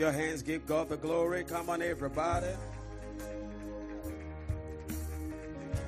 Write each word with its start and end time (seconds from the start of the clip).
your 0.00 0.12
hands, 0.12 0.42
give 0.42 0.66
God 0.66 0.88
the 0.88 0.96
glory. 0.96 1.44
Come 1.44 1.68
on, 1.68 1.82
everybody. 1.82 2.48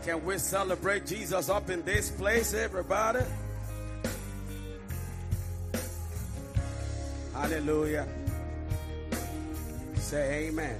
Can 0.04 0.22
we 0.24 0.36
celebrate 0.36 1.06
Jesus 1.06 1.48
up 1.48 1.70
in 1.70 1.82
this 1.82 2.10
place, 2.10 2.52
everybody? 2.52 3.24
Hallelujah. 7.32 8.06
Say 9.94 10.48
amen. 10.48 10.78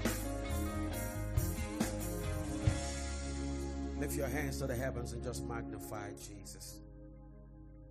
Lift 3.99 4.15
your 4.15 4.29
hands 4.29 4.59
to 4.59 4.67
the 4.67 4.77
heavens 4.77 5.13
and 5.13 5.23
just 5.23 5.43
magnify 5.45 6.11
Jesus. 6.11 6.81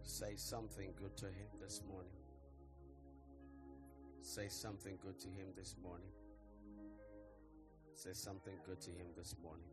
Say 0.04 0.34
something 0.36 0.92
good 1.02 1.18
to 1.18 1.26
him 1.26 1.48
this 1.60 1.82
morning. 1.88 2.21
Say 4.22 4.48
something 4.50 4.98
good 5.02 5.20
to 5.20 5.28
him 5.28 5.48
this 5.56 5.76
morning. 5.84 6.12
Say 7.96 8.14
something 8.14 8.54
good 8.66 8.80
to 8.82 8.90
him 8.92 9.08
this 9.18 9.36
morning. 9.44 9.66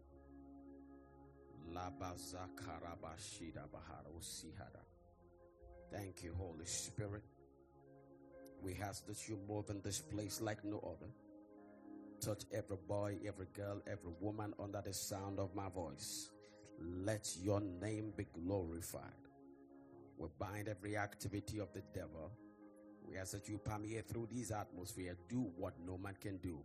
Thank 5.93 6.25
you, 6.25 6.35
Holy 6.37 6.65
Spirit. 6.65 7.23
We 8.63 8.77
ask 8.83 9.07
that 9.07 9.29
you 9.29 9.39
move 9.49 9.71
in 9.71 9.81
this 9.83 10.01
place 10.01 10.41
like 10.41 10.65
no 10.65 10.79
other. 10.79 11.11
Touch 12.21 12.45
every 12.53 12.79
boy, 12.89 13.17
every 13.27 13.47
girl, 13.55 13.81
every 13.87 14.13
woman 14.21 14.55
under 14.59 14.83
the 14.85 14.93
sound 14.93 15.39
of 15.39 15.55
my 15.55 15.69
voice. 15.69 16.31
Let 16.81 17.29
your 17.43 17.61
name 17.61 18.13
be 18.17 18.25
glorified. 18.33 19.03
We 20.17 20.29
bind 20.39 20.69
every 20.69 20.97
activity 20.97 21.61
of 21.61 21.73
the 21.73 21.83
devil. 21.95 22.33
We 23.09 23.17
ask 23.17 23.33
that 23.33 23.49
you 23.49 23.59
permeate 23.59 24.09
through 24.09 24.29
this 24.33 24.51
atmosphere. 24.51 25.17
Do 25.29 25.51
what 25.57 25.75
no 25.87 25.97
man 25.99 26.17
can 26.21 26.37
do. 26.39 26.59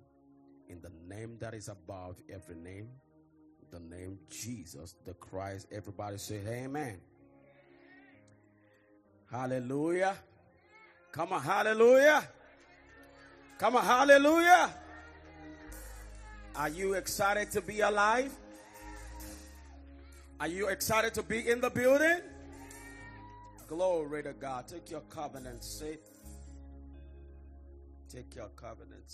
In 0.70 0.82
the 0.82 0.92
name 1.08 1.38
that 1.40 1.54
is 1.54 1.70
above 1.70 2.18
every 2.30 2.56
name, 2.56 2.90
the 3.72 3.80
name 3.80 4.20
Jesus, 4.30 4.96
the 5.06 5.14
Christ. 5.14 5.68
Everybody 5.72 6.18
say, 6.18 6.42
Amen. 6.48 7.00
Hallelujah. 9.32 10.16
Come 11.12 11.34
on, 11.34 11.42
hallelujah. 11.42 12.28
Come 13.58 13.76
on, 13.78 13.84
hallelujah. 13.84 14.70
Are 16.56 16.70
you 16.70 16.94
excited 16.94 17.50
to 17.52 17.62
be 17.62 17.80
alive? 17.80 18.32
Are 20.40 20.48
you 20.48 20.68
excited 20.68 21.14
to 21.16 21.24
be 21.24 21.50
in 21.50 21.62
the 21.62 21.70
building? 21.70 22.20
Glory 23.68 24.24
to 24.24 24.34
God. 24.34 24.68
Take 24.68 24.92
your 24.92 25.02
covenant 25.02 25.64
seat. 25.64 26.02
Take 28.14 28.36
your 28.36 28.50
covenant 28.50 29.10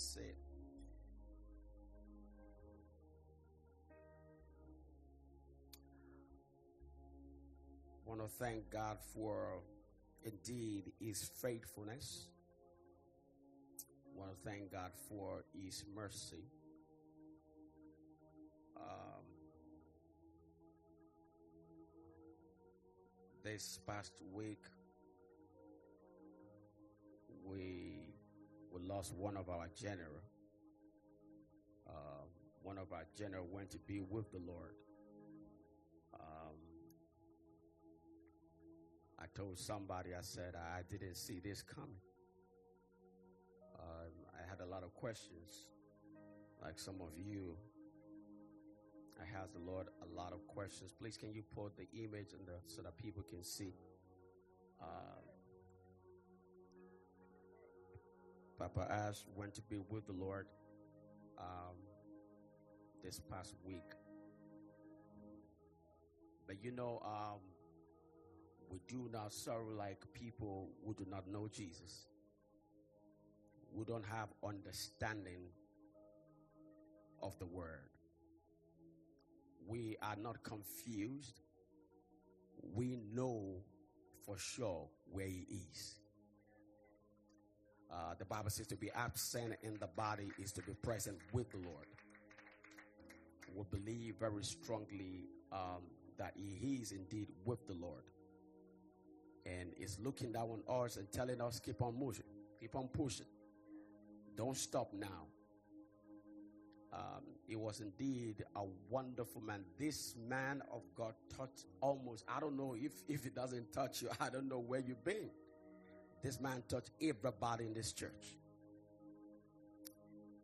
"I 7.96 8.08
want 8.10 8.20
to 8.20 8.28
thank 8.28 8.68
God 8.68 8.98
for 9.14 9.62
indeed 10.22 10.92
his 11.00 11.30
faithfulness. 11.40 12.26
I 14.04 14.18
want 14.18 14.32
to 14.32 14.36
thank 14.46 14.70
God 14.70 14.90
for 15.08 15.44
his 15.54 15.82
mercy. 15.94 16.44
Um, 18.76 19.24
this 23.42 23.78
past 23.86 24.12
week, 24.34 24.60
we 27.46 28.09
we 28.72 28.86
lost 28.86 29.14
one 29.14 29.36
of 29.36 29.48
our 29.48 29.68
general. 29.74 30.22
Um, 31.88 32.28
one 32.62 32.78
of 32.78 32.92
our 32.92 33.04
general 33.16 33.46
went 33.50 33.70
to 33.70 33.78
be 33.78 34.00
with 34.00 34.30
the 34.30 34.38
Lord. 34.38 34.74
Um, 36.14 36.56
I 39.18 39.24
told 39.34 39.58
somebody, 39.58 40.10
I 40.14 40.22
said, 40.22 40.54
I 40.54 40.82
didn't 40.88 41.16
see 41.16 41.40
this 41.40 41.62
coming. 41.62 42.00
Um, 43.78 44.12
I 44.34 44.48
had 44.48 44.60
a 44.60 44.66
lot 44.66 44.82
of 44.82 44.94
questions, 44.94 45.66
like 46.62 46.78
some 46.78 47.00
of 47.00 47.10
you. 47.16 47.56
I 49.18 49.24
asked 49.42 49.52
the 49.52 49.60
Lord 49.60 49.88
a 50.02 50.16
lot 50.16 50.32
of 50.32 50.46
questions. 50.46 50.92
Please, 50.98 51.16
can 51.16 51.32
you 51.32 51.42
put 51.42 51.76
the 51.76 51.86
image 51.92 52.32
in 52.38 52.46
the, 52.46 52.58
so 52.66 52.82
that 52.82 52.96
people 52.96 53.22
can 53.22 53.42
see? 53.42 53.74
Uh, 54.80 55.19
Papa 58.60 58.86
Ash 58.90 59.24
went 59.34 59.54
to 59.54 59.62
be 59.62 59.78
with 59.88 60.06
the 60.06 60.12
Lord 60.12 60.46
um, 61.38 61.76
this 63.02 63.18
past 63.18 63.54
week. 63.64 63.94
But 66.46 66.62
you 66.62 66.70
know, 66.70 67.00
um, 67.02 67.38
we 68.68 68.80
do 68.86 69.08
not 69.10 69.32
serve 69.32 69.66
like 69.78 70.02
people 70.12 70.68
who 70.84 70.92
do 70.92 71.06
not 71.10 71.26
know 71.26 71.48
Jesus. 71.50 72.06
We 73.72 73.86
don't 73.86 74.04
have 74.04 74.28
understanding 74.46 75.40
of 77.22 77.38
the 77.38 77.46
word. 77.46 77.88
We 79.66 79.96
are 80.02 80.16
not 80.16 80.42
confused. 80.42 81.40
We 82.74 82.98
know 83.14 83.62
for 84.26 84.36
sure 84.36 84.88
where 85.10 85.28
he 85.28 85.46
is. 85.48 85.94
Uh, 88.10 88.14
the 88.18 88.24
Bible 88.24 88.50
says 88.50 88.66
to 88.66 88.76
be 88.76 88.90
absent 88.90 89.54
in 89.62 89.76
the 89.78 89.86
body 89.86 90.32
is 90.38 90.50
to 90.52 90.62
be 90.62 90.72
present 90.74 91.16
with 91.32 91.48
the 91.50 91.58
Lord. 91.58 91.86
We 93.54 93.62
believe 93.70 94.16
very 94.18 94.42
strongly 94.42 95.28
um, 95.52 95.82
that 96.18 96.32
he 96.34 96.76
is 96.82 96.90
indeed 96.92 97.28
with 97.44 97.66
the 97.68 97.74
Lord 97.74 98.04
and 99.46 99.72
is 99.78 99.98
looking 100.02 100.32
down 100.32 100.48
on 100.68 100.84
us 100.84 100.96
and 100.96 101.10
telling 101.12 101.40
us, 101.40 101.60
keep 101.60 101.80
on 101.82 101.96
moving, 101.96 102.24
keep 102.58 102.74
on 102.74 102.88
pushing. 102.88 103.26
Don't 104.36 104.56
stop 104.56 104.92
now. 104.92 105.26
Um, 106.92 107.22
it 107.48 107.58
was 107.58 107.80
indeed 107.80 108.44
a 108.56 108.62
wonderful 108.88 109.40
man. 109.40 109.64
This 109.78 110.16
man 110.28 110.62
of 110.72 110.82
God 110.96 111.14
touched 111.36 111.66
almost, 111.80 112.24
I 112.28 112.40
don't 112.40 112.56
know 112.56 112.74
if, 112.76 112.92
if 113.08 113.24
it 113.24 113.36
doesn't 113.36 113.72
touch 113.72 114.02
you, 114.02 114.08
I 114.20 114.30
don't 114.30 114.48
know 114.48 114.58
where 114.58 114.80
you've 114.80 115.04
been. 115.04 115.30
This 116.22 116.40
man 116.40 116.62
touched 116.68 116.90
everybody 117.00 117.64
in 117.64 117.72
this 117.72 117.92
church. 117.92 118.36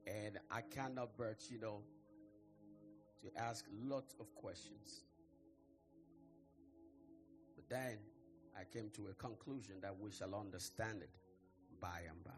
And 0.06 0.38
I 0.50 0.62
cannot 0.62 1.10
but, 1.18 1.44
you 1.50 1.58
know, 1.58 1.80
to 3.22 3.42
ask 3.42 3.66
lots 3.84 4.14
of 4.20 4.34
questions. 4.34 5.04
But 7.56 7.68
then 7.68 7.98
I 8.58 8.64
came 8.64 8.90
to 8.94 9.08
a 9.10 9.14
conclusion 9.14 9.76
that 9.82 9.94
we 9.98 10.10
shall 10.10 10.34
understand 10.34 11.02
it 11.02 11.10
by 11.80 12.00
and 12.08 12.24
by. 12.24 12.30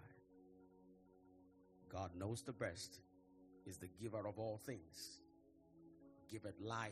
God 1.89 2.11
knows 2.17 2.43
the 2.43 2.53
best, 2.53 3.01
is 3.67 3.77
the 3.77 3.89
giver 4.01 4.27
of 4.27 4.39
all 4.39 4.61
things, 4.65 5.21
give 6.31 6.45
it 6.45 6.55
life. 6.61 6.91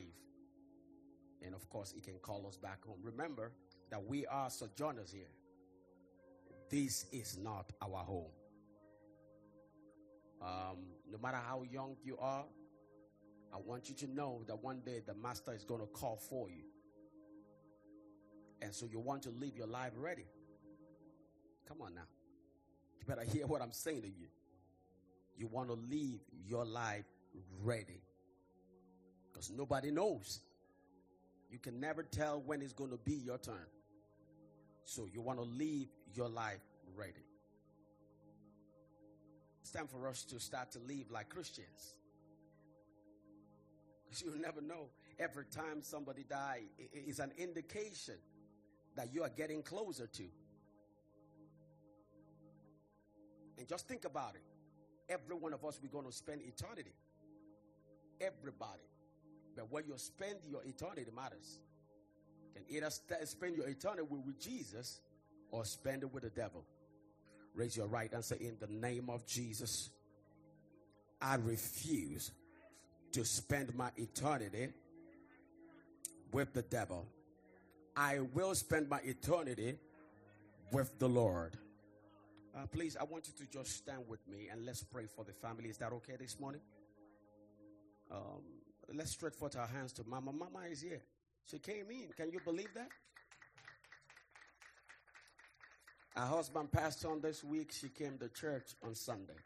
And 1.43 1.55
of 1.55 1.69
course, 1.69 1.93
He 1.93 2.01
can 2.01 2.19
call 2.19 2.47
us 2.47 2.57
back 2.57 2.85
home. 2.85 2.99
Remember 3.03 3.53
that 3.91 4.05
we 4.05 4.27
are 4.27 4.49
sojourners 4.49 5.11
here. 5.11 5.33
This 6.69 7.07
is 7.13 7.39
not 7.39 7.73
our 7.81 8.05
home. 8.05 8.31
Um, 10.43 10.79
no 11.11 11.19
matter 11.19 11.39
how 11.39 11.63
young 11.63 11.97
you 12.05 12.17
are, 12.19 12.45
I 13.55 13.59
want 13.65 13.89
you 13.89 13.95
to 13.97 14.07
know 14.13 14.43
that 14.47 14.63
one 14.63 14.81
day 14.85 15.01
the 15.07 15.15
Master 15.15 15.53
is 15.53 15.65
going 15.65 15.81
to 15.81 15.87
call 15.87 16.17
for 16.17 16.51
you. 16.51 16.65
And 18.61 18.75
so 18.75 18.87
you 18.87 18.99
want 18.99 19.23
to 19.23 19.31
live 19.31 19.57
your 19.57 19.67
life 19.67 19.93
ready. 19.97 20.27
Come 21.69 21.79
on 21.83 21.95
now. 21.95 22.09
You 22.99 23.07
better 23.07 23.29
hear 23.33 23.47
what 23.47 23.63
I'm 23.63 23.73
saying 23.73 24.03
to 24.03 24.09
you. 24.09 24.27
You 25.37 25.47
want 25.47 25.69
to 25.69 25.75
live 25.75 26.21
your 26.47 26.65
life 26.65 27.05
ready. 27.63 28.03
Because 29.33 29.51
nobody 29.51 29.91
knows. 29.91 30.41
You 31.51 31.59
can 31.59 31.79
never 31.79 32.03
tell 32.03 32.41
when 32.41 32.63
it's 32.63 32.73
going 32.73 32.91
to 32.91 32.97
be 32.97 33.15
your 33.15 33.39
turn. 33.39 33.67
So 34.87 35.09
you 35.13 35.21
want 35.21 35.41
to 35.41 35.45
live 35.45 35.89
your 36.15 36.29
life 36.29 36.63
ready. 36.97 37.27
It's 39.61 39.73
time 39.73 39.89
for 39.89 40.07
us 40.07 40.23
to 40.27 40.39
start 40.39 40.71
to 40.73 40.79
live 40.79 41.11
like 41.11 41.29
Christians. 41.29 41.97
Because 44.05 44.23
you'll 44.23 44.41
never 44.41 44.61
know. 44.61 44.91
Every 45.19 45.45
time 45.47 45.83
somebody 45.83 46.25
dies, 46.29 46.63
it's 46.79 47.19
an 47.19 47.33
indication 47.37 48.15
that 48.95 49.13
you 49.13 49.25
are 49.25 49.29
getting 49.29 49.61
closer 49.61 50.07
to. 50.07 50.23
And 53.59 53.67
just 53.67 53.89
think 53.89 54.05
about 54.05 54.37
it. 54.37 55.13
Every 55.13 55.35
one 55.35 55.53
of 55.53 55.65
us, 55.65 55.81
we're 55.83 55.89
going 55.89 56.07
to 56.07 56.13
spend 56.13 56.43
eternity. 56.43 56.95
Everybody. 58.21 58.87
But 59.57 59.73
where 59.73 59.83
you 59.83 59.95
spend 59.97 60.37
your 60.49 60.63
eternity 60.65 61.11
matters. 61.13 61.59
Can 62.57 62.65
either 62.75 62.89
st- 62.89 63.29
spend 63.29 63.57
your 63.57 63.69
eternity 63.69 64.07
with 64.09 64.41
Jesus 64.41 65.01
or 65.51 65.65
spend 65.67 66.03
it 66.03 66.13
with 66.13 66.23
the 66.23 66.31
devil. 66.31 66.65
Raise 67.55 67.77
your 67.77 67.87
right 67.87 68.11
and 68.13 68.25
say, 68.25 68.37
In 68.41 68.57
the 68.59 68.67
name 68.67 69.11
of 69.11 69.27
Jesus, 69.27 69.91
I 71.21 71.35
refuse 71.35 72.33
to 73.13 73.25
spend 73.25 73.75
my 73.75 73.91
eternity 73.97 74.69
with 76.33 76.55
the 76.55 76.63
devil. 76.63 77.07
I 77.95 78.21
will 78.21 78.55
spend 78.55 78.89
my 78.89 79.01
eternity 79.05 79.77
with 80.73 80.99
the 80.99 81.09
Lord. 81.09 81.57
Uh, 82.57 82.67
please, 82.67 82.97
I 82.99 83.05
want 83.05 83.29
you 83.29 83.45
to 83.45 83.53
just 83.53 83.77
stand 83.77 84.03
with 84.09 84.27
me 84.27 84.49
and 84.51 84.65
let's 84.65 84.83
pray 84.83 85.05
for 85.15 85.25
the 85.25 85.33
family. 85.33 85.69
Is 85.69 85.77
that 85.79 85.93
okay 85.93 86.17
this 86.19 86.41
morning? 86.41 86.63
Um, 88.11 88.43
let's 88.95 89.11
stretch 89.11 89.35
forth 89.35 89.57
our 89.57 89.67
hands 89.67 89.93
to 89.95 90.05
Mama. 90.07 90.33
Mama 90.33 90.61
is 90.71 90.81
here. 90.81 91.03
She 91.51 91.59
came 91.59 91.91
in. 91.91 92.09
Can 92.17 92.31
you 92.31 92.41
believe 92.45 92.75
that? 92.75 92.89
Her 96.17 96.27
husband 96.27 96.73
passed 96.73 97.05
on 97.05 97.21
this 97.21 97.45
week. 97.45 97.73
She 97.73 97.89
came 97.89 98.19
to 98.19 98.29
church 98.29 98.75
on 98.83 98.95
Sunday. 98.95 99.37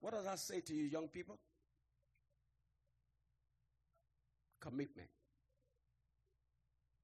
What 0.00 0.14
does 0.14 0.24
that 0.24 0.38
say 0.38 0.60
to 0.60 0.74
you, 0.74 0.84
young 0.84 1.08
people? 1.08 1.38
Commitment. 4.60 5.08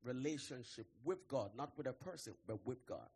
Relationship 0.05 0.87
with 1.04 1.28
God, 1.28 1.50
not 1.56 1.76
with 1.76 1.87
a 1.87 1.93
person, 1.93 2.34
but 2.46 2.64
with 2.64 2.87
God. 2.87 3.08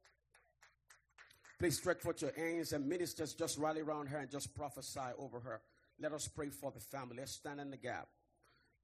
Please 1.58 1.78
stretch 1.78 2.00
forth 2.00 2.20
your 2.20 2.32
hands 2.36 2.72
and 2.72 2.86
ministers 2.88 3.34
just 3.34 3.56
rally 3.56 3.80
around 3.80 4.08
her 4.08 4.18
and 4.18 4.30
just 4.30 4.54
prophesy 4.54 5.00
over 5.16 5.38
her. 5.40 5.62
Let 6.00 6.12
us 6.12 6.26
pray 6.26 6.50
for 6.50 6.72
the 6.72 6.80
family. 6.80 7.18
Let's 7.18 7.32
stand 7.32 7.60
in 7.60 7.70
the 7.70 7.76
gap. 7.76 8.08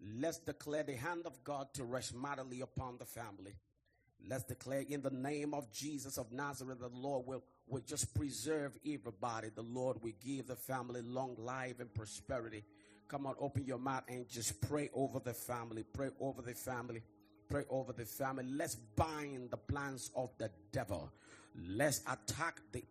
Let's 0.00 0.38
declare 0.38 0.84
the 0.84 0.96
hand 0.96 1.22
of 1.26 1.42
God 1.44 1.72
to 1.74 1.84
rest 1.84 2.14
mightily 2.14 2.60
upon 2.60 2.98
the 2.98 3.04
family. 3.04 3.54
Let's 4.26 4.44
declare 4.44 4.84
in 4.88 5.02
the 5.02 5.10
name 5.10 5.54
of 5.54 5.72
Jesus 5.72 6.18
of 6.18 6.32
Nazareth, 6.32 6.80
the 6.80 6.88
Lord 6.88 7.26
will, 7.26 7.44
will 7.68 7.82
just 7.86 8.14
preserve 8.14 8.72
everybody. 8.86 9.48
The 9.54 9.62
Lord 9.62 10.02
will 10.02 10.12
give 10.24 10.46
the 10.46 10.56
family 10.56 11.02
long 11.02 11.36
life 11.38 11.80
and 11.80 11.92
prosperity. 11.92 12.64
Come 13.08 13.26
on, 13.26 13.34
open 13.40 13.64
your 13.64 13.78
mouth 13.78 14.04
and 14.08 14.28
just 14.28 14.60
pray 14.60 14.90
over 14.92 15.18
the 15.18 15.34
family. 15.34 15.82
Pray 15.82 16.10
over 16.20 16.42
the 16.42 16.54
family. 16.54 17.02
Pray 17.48 17.64
over 17.70 17.92
the 17.92 18.04
family. 18.04 18.44
Let's 18.44 18.74
bind 18.74 19.50
the 19.50 19.56
plans 19.56 20.10
of 20.14 20.30
the 20.36 20.50
devil. 20.72 21.10
Let's 21.56 22.00
attack 22.00 22.60
the 22.72 22.84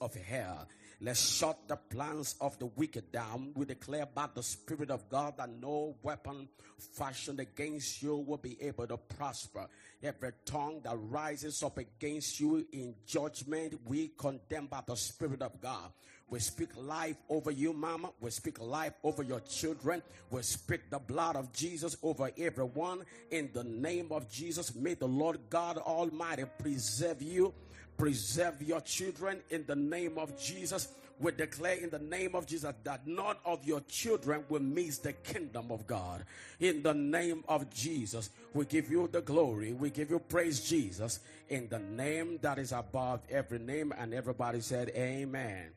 of 0.00 0.14
hell. 0.14 0.68
Let's 1.00 1.20
shut 1.20 1.58
the 1.66 1.74
plans 1.74 2.36
of 2.40 2.56
the 2.60 2.66
wicked 2.66 3.10
down. 3.10 3.52
We 3.56 3.64
declare 3.64 4.06
by 4.06 4.28
the 4.32 4.42
Spirit 4.42 4.88
of 4.88 5.08
God 5.08 5.36
that 5.36 5.50
no 5.50 5.96
weapon 6.00 6.48
fashioned 6.78 7.40
against 7.40 8.02
you 8.02 8.16
will 8.16 8.36
be 8.36 8.56
able 8.62 8.86
to 8.86 8.96
prosper. 8.96 9.66
Every 10.00 10.30
tongue 10.44 10.80
that 10.84 10.96
rises 11.10 11.60
up 11.64 11.78
against 11.78 12.38
you 12.38 12.64
in 12.72 12.94
judgment, 13.04 13.80
we 13.84 14.12
condemn 14.16 14.66
by 14.66 14.82
the 14.86 14.94
Spirit 14.94 15.42
of 15.42 15.60
God. 15.60 15.90
We 16.28 16.38
speak 16.38 16.70
life 16.76 17.16
over 17.28 17.50
you, 17.50 17.72
mama. 17.72 18.10
We 18.20 18.30
speak 18.30 18.60
life 18.60 18.94
over 19.02 19.24
your 19.24 19.40
children. 19.40 20.02
We 20.30 20.42
speak 20.42 20.88
the 20.88 21.00
blood 21.00 21.34
of 21.36 21.52
Jesus 21.52 21.96
over 22.02 22.30
everyone. 22.38 23.02
In 23.30 23.50
the 23.52 23.64
name 23.64 24.06
of 24.12 24.30
Jesus, 24.30 24.74
may 24.74 24.94
the 24.94 25.08
Lord 25.08 25.40
God 25.50 25.78
Almighty 25.78 26.44
preserve 26.58 27.20
you 27.22 27.52
preserve 27.96 28.62
your 28.62 28.80
children 28.80 29.40
in 29.50 29.64
the 29.66 29.76
name 29.76 30.18
of 30.18 30.38
Jesus. 30.40 30.88
We 31.20 31.30
declare 31.32 31.76
in 31.76 31.90
the 31.90 32.00
name 32.00 32.34
of 32.34 32.46
Jesus 32.46 32.74
that 32.82 33.06
none 33.06 33.36
of 33.44 33.64
your 33.64 33.80
children 33.82 34.44
will 34.48 34.60
miss 34.60 34.98
the 34.98 35.12
kingdom 35.12 35.70
of 35.70 35.86
God. 35.86 36.24
In 36.58 36.82
the 36.82 36.94
name 36.94 37.44
of 37.48 37.70
Jesus, 37.70 38.30
we 38.54 38.64
give 38.64 38.90
you 38.90 39.08
the 39.10 39.20
glory. 39.20 39.72
We 39.72 39.90
give 39.90 40.10
you 40.10 40.18
praise, 40.18 40.68
Jesus, 40.68 41.20
in 41.48 41.68
the 41.68 41.78
name 41.78 42.38
that 42.42 42.58
is 42.58 42.72
above 42.72 43.20
every 43.30 43.60
name. 43.60 43.92
And 43.96 44.12
everybody 44.12 44.60
said, 44.60 44.90
Amen. 44.96 45.68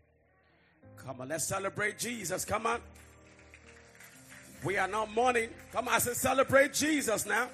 Come 0.98 1.22
on, 1.22 1.30
let's 1.30 1.46
celebrate 1.46 2.00
Jesus. 2.00 2.44
Come 2.44 2.66
on. 2.66 2.82
We 4.64 4.78
are 4.78 4.88
not 4.88 5.14
mourning. 5.14 5.50
Come 5.72 5.88
on, 5.88 5.94
I 5.94 6.00
said, 6.00 6.16
celebrate 6.16 6.74
Jesus 6.74 7.28
now. 7.28 7.50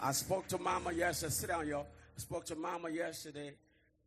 I 0.00 0.12
spoke 0.12 0.46
to 0.48 0.58
mama 0.58 0.92
yesterday. 0.92 1.32
Sit 1.32 1.48
down, 1.48 1.66
y'all. 1.66 1.86
I 2.16 2.20
spoke 2.20 2.44
to 2.46 2.56
mama 2.56 2.90
yesterday. 2.90 3.52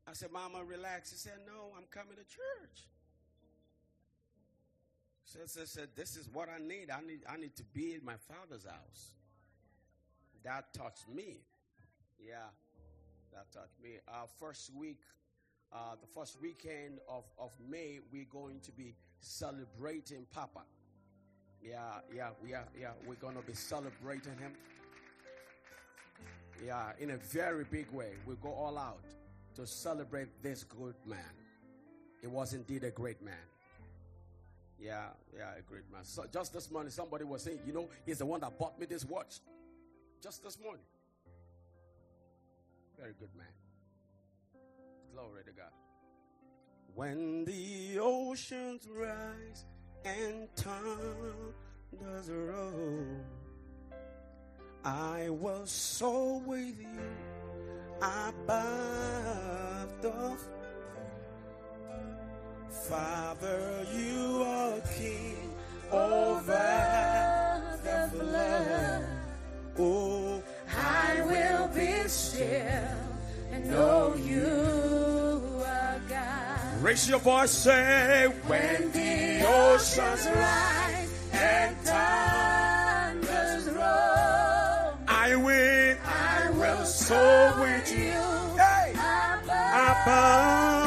I 0.10 0.14
said, 0.14 0.32
Mama, 0.32 0.64
relax. 0.64 1.12
She 1.12 1.18
said, 1.18 1.38
No, 1.46 1.72
I'm 1.78 1.86
coming 1.92 2.16
to 2.16 2.24
church. 2.24 2.88
She 5.26 5.38
said, 5.46 5.68
said, 5.68 5.90
This 5.96 6.18
is 6.18 6.28
what 6.34 6.50
I 6.50 6.58
need. 6.58 6.90
I 6.90 7.02
need 7.06 7.20
I 7.30 7.38
need 7.38 7.56
to 7.58 7.64
be 7.64 7.94
in 7.94 8.04
my 8.04 8.16
father's 8.28 8.66
house. 8.66 9.12
That 10.44 10.74
touched 10.74 11.08
me. 11.08 11.42
Yeah, 12.20 12.50
that 13.34 13.52
touched 13.52 13.80
me. 13.84 13.98
Uh, 14.08 14.26
first 14.40 14.72
week, 14.76 15.02
uh, 15.72 15.96
the 16.02 16.08
first 16.08 16.42
weekend 16.42 17.00
of, 17.08 17.26
of 17.38 17.52
May, 17.70 18.00
we're 18.12 18.26
going 18.32 18.62
to 18.62 18.72
be 18.72 18.96
celebrating 19.20 20.26
Papa. 20.34 20.62
Yeah, 21.62 21.78
yeah, 22.16 22.30
are, 22.30 22.68
yeah, 22.80 22.92
we're 23.06 23.16
going 23.16 23.36
to 23.36 23.42
be 23.42 23.54
celebrating 23.54 24.38
him. 24.40 24.54
Yeah, 26.66 26.92
in 27.00 27.12
a 27.12 27.18
very 27.18 27.64
big 27.64 27.90
way. 27.92 28.12
We 28.26 28.36
go 28.42 28.50
all 28.50 28.78
out 28.78 29.04
to 29.56 29.66
celebrate 29.66 30.28
this 30.44 30.64
good 30.64 30.96
man. 31.06 31.20
It 32.22 32.30
was 32.30 32.54
indeed 32.54 32.84
a 32.84 32.92
great 32.92 33.22
man. 33.24 33.34
Yeah, 34.80 35.08
yeah, 35.36 35.52
a 35.58 35.62
great 35.62 35.90
man. 35.92 36.04
So 36.04 36.26
just 36.32 36.54
this 36.54 36.72
morning, 36.72 36.92
somebody 36.92 37.24
was 37.26 37.44
saying, 37.44 37.60
you 37.66 37.74
know, 37.74 37.90
he's 38.06 38.20
the 38.20 38.26
one 38.26 38.42
that 38.42 38.58
bought 38.58 38.80
me 38.80 38.86
this 38.86 39.06
watch. 39.06 39.40
Just 40.22 40.44
this 40.44 40.58
morning. 40.62 40.84
Very 42.98 43.14
good 43.20 43.30
man. 43.38 43.48
Glory 45.14 45.44
to 45.46 45.52
God. 45.52 45.72
When 46.96 47.46
the 47.46 48.00
oceans 48.00 48.88
rise 48.94 49.66
and 50.04 50.50
thunders 50.56 52.30
roll 52.30 53.06
I 54.84 55.30
was 55.30 55.70
so 55.70 56.42
with 56.46 56.80
you 56.80 56.88
above 58.02 60.02
the 60.02 60.38
Father, 62.88 63.86
you 63.94 64.44
are 64.44 64.80
king 64.98 65.52
over 65.92 67.62
the 67.84 68.18
flood. 68.18 69.06
Oh, 69.78 70.42
I 70.76 71.22
will 71.22 71.68
be 71.68 72.08
still 72.08 72.98
and 73.52 73.70
know 73.70 74.16
you 74.16 75.62
are 75.66 76.02
God. 76.08 76.82
Raise 76.82 77.10
your 77.10 77.20
voice, 77.20 77.52
say, 77.52 78.28
when 78.48 78.92
the 78.92 79.46
oceans 79.46 80.26
rise 80.26 81.12
and 81.34 81.76
soul 87.00 87.62
with 87.62 87.92
you. 87.92 88.20
Hey. 88.58 88.92
Above 88.94 90.79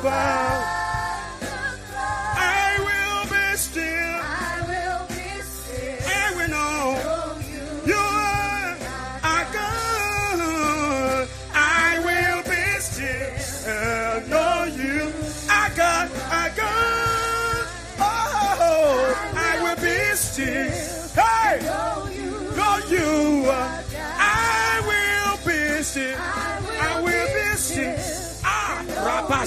bow. 0.00 0.67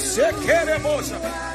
Sequeremosa. 0.02 1.51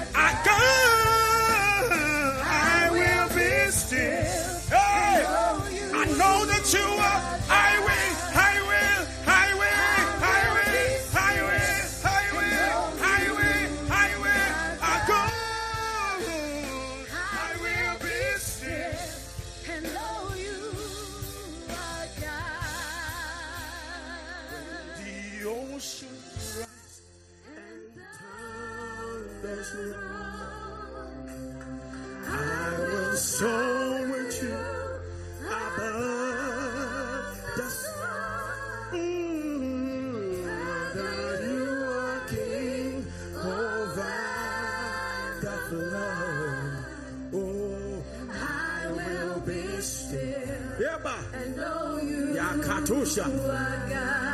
ocean. 53.19 53.41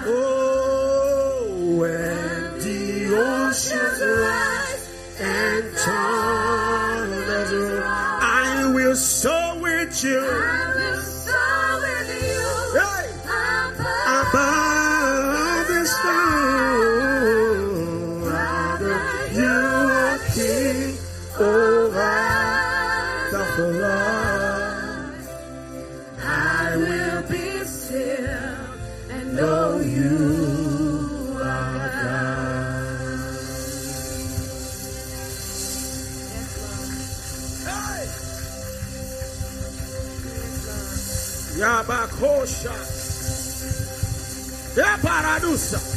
Oh, 0.06 1.76
when 1.78 2.58
the 2.58 3.14
oceans 3.16 4.00
rise 4.02 4.84
and 5.20 5.64
thunders 5.74 7.52
roar, 7.52 7.82
I 7.84 8.72
will 8.74 8.96
soar 8.96 9.58
with 9.60 10.04
you. 10.04 10.71
Oxa. 42.42 42.72
É 44.76 44.98
paraduça. 44.98 45.91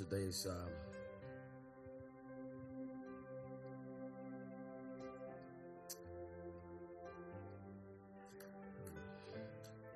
today's 0.00 0.46
um, 0.48 0.54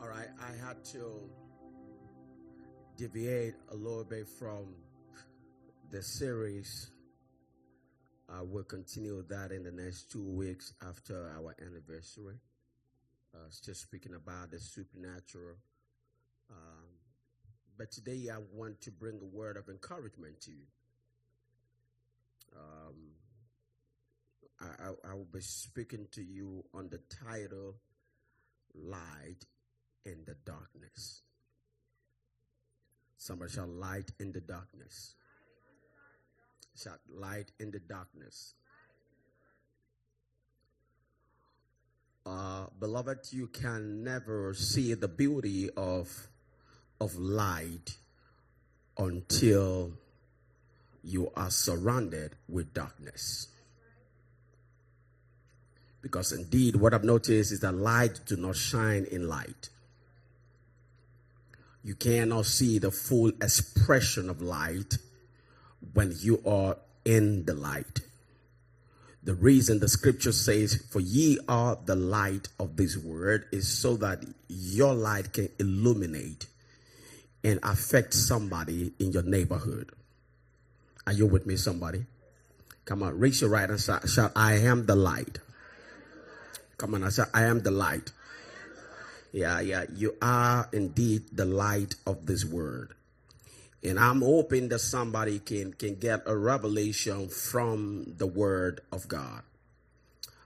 All 0.00 0.06
right, 0.08 0.28
I 0.40 0.64
had 0.64 0.84
to 0.92 1.28
deviate 2.96 3.54
a 3.72 3.74
little 3.74 4.04
bit 4.04 4.28
from 4.28 4.76
the 5.90 6.04
series 6.04 6.92
uh, 8.32 8.42
we'll 8.44 8.64
continue 8.64 9.22
that 9.28 9.52
in 9.52 9.62
the 9.62 9.70
next 9.70 10.10
two 10.10 10.24
weeks 10.24 10.72
after 10.88 11.30
our 11.36 11.54
anniversary. 11.60 12.36
Uh, 13.34 13.38
still 13.50 13.74
speaking 13.74 14.14
about 14.14 14.50
the 14.50 14.58
supernatural. 14.58 15.56
Um, 16.50 16.88
but 17.76 17.90
today 17.90 18.28
I 18.32 18.38
want 18.54 18.80
to 18.82 18.90
bring 18.90 19.18
a 19.20 19.36
word 19.36 19.58
of 19.58 19.68
encouragement 19.68 20.40
to 20.42 20.50
you. 20.50 20.64
Um, 22.56 22.94
I, 24.60 24.84
I, 24.84 25.10
I 25.10 25.14
will 25.14 25.28
be 25.30 25.40
speaking 25.40 26.06
to 26.12 26.22
you 26.22 26.64
on 26.72 26.88
the 26.88 27.00
title 27.26 27.74
Light 28.74 29.44
in 30.06 30.24
the 30.26 30.36
Darkness. 30.46 31.20
Somebody 33.16 33.52
shall 33.52 33.68
light 33.68 34.10
in 34.18 34.32
the 34.32 34.40
darkness. 34.40 35.14
Shed 36.74 36.98
light 37.08 37.52
in 37.60 37.70
the 37.70 37.80
darkness. 37.80 38.54
Uh, 42.24 42.66
beloved, 42.78 43.32
you 43.32 43.46
can 43.48 44.02
never 44.04 44.54
see 44.54 44.94
the 44.94 45.08
beauty 45.08 45.68
of 45.76 46.28
of 47.00 47.16
light 47.16 47.96
until 48.96 49.92
you 51.02 51.32
are 51.34 51.50
surrounded 51.50 52.36
with 52.48 52.72
darkness. 52.72 53.48
Because 56.00 56.32
indeed, 56.32 56.76
what 56.76 56.94
I've 56.94 57.04
noticed 57.04 57.52
is 57.52 57.60
that 57.60 57.72
light 57.72 58.20
do 58.26 58.36
not 58.36 58.56
shine 58.56 59.04
in 59.10 59.28
light. 59.28 59.68
You 61.84 61.96
cannot 61.96 62.46
see 62.46 62.78
the 62.78 62.92
full 62.92 63.30
expression 63.40 64.30
of 64.30 64.40
light 64.40 64.98
when 65.94 66.14
you 66.18 66.42
are 66.46 66.76
in 67.04 67.44
the 67.44 67.54
light. 67.54 68.00
The 69.24 69.34
reason 69.34 69.78
the 69.78 69.88
scripture 69.88 70.32
says, 70.32 70.84
For 70.90 71.00
ye 71.00 71.38
are 71.48 71.78
the 71.84 71.94
light 71.94 72.48
of 72.58 72.76
this 72.76 72.96
word, 72.96 73.46
is 73.52 73.68
so 73.68 73.96
that 73.98 74.24
your 74.48 74.94
light 74.94 75.32
can 75.32 75.48
illuminate 75.60 76.46
and 77.44 77.60
affect 77.62 78.14
somebody 78.14 78.92
in 78.98 79.12
your 79.12 79.22
neighborhood. 79.22 79.92
Are 81.06 81.12
you 81.12 81.26
with 81.26 81.46
me, 81.46 81.56
somebody? 81.56 82.04
Come 82.84 83.02
on, 83.02 83.18
raise 83.18 83.40
your 83.40 83.50
right 83.50 83.68
and 83.68 83.80
shout, 83.80 84.08
shout 84.08 84.32
I 84.34 84.54
am 84.54 84.86
the 84.86 84.96
light. 84.96 85.38
Come 86.78 86.94
on, 86.94 87.04
I 87.04 87.10
said, 87.10 87.26
I 87.32 87.44
am 87.44 87.62
the 87.62 87.70
light. 87.70 88.10
Yeah, 89.32 89.60
yeah, 89.60 89.84
you 89.94 90.16
are 90.20 90.68
indeed 90.72 91.22
the 91.32 91.44
light 91.44 91.94
of 92.06 92.26
this 92.26 92.44
word. 92.44 92.92
And 93.84 93.98
I'm 93.98 94.22
hoping 94.22 94.68
that 94.68 94.78
somebody 94.78 95.40
can, 95.40 95.72
can 95.72 95.96
get 95.96 96.22
a 96.26 96.36
revelation 96.36 97.28
from 97.28 98.14
the 98.16 98.26
word 98.26 98.80
of 98.92 99.08
God. 99.08 99.42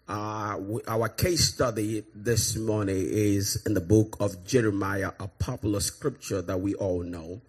Uh, 0.08 0.58
our 0.86 1.08
case 1.08 1.52
study 1.52 2.04
this 2.14 2.56
morning 2.56 3.06
is 3.10 3.62
in 3.66 3.74
the 3.74 3.80
book 3.80 4.16
of 4.20 4.46
Jeremiah, 4.46 5.12
a 5.18 5.26
popular 5.26 5.80
scripture 5.80 6.40
that 6.40 6.60
we 6.60 6.74
all 6.74 7.02
know. 7.02 7.42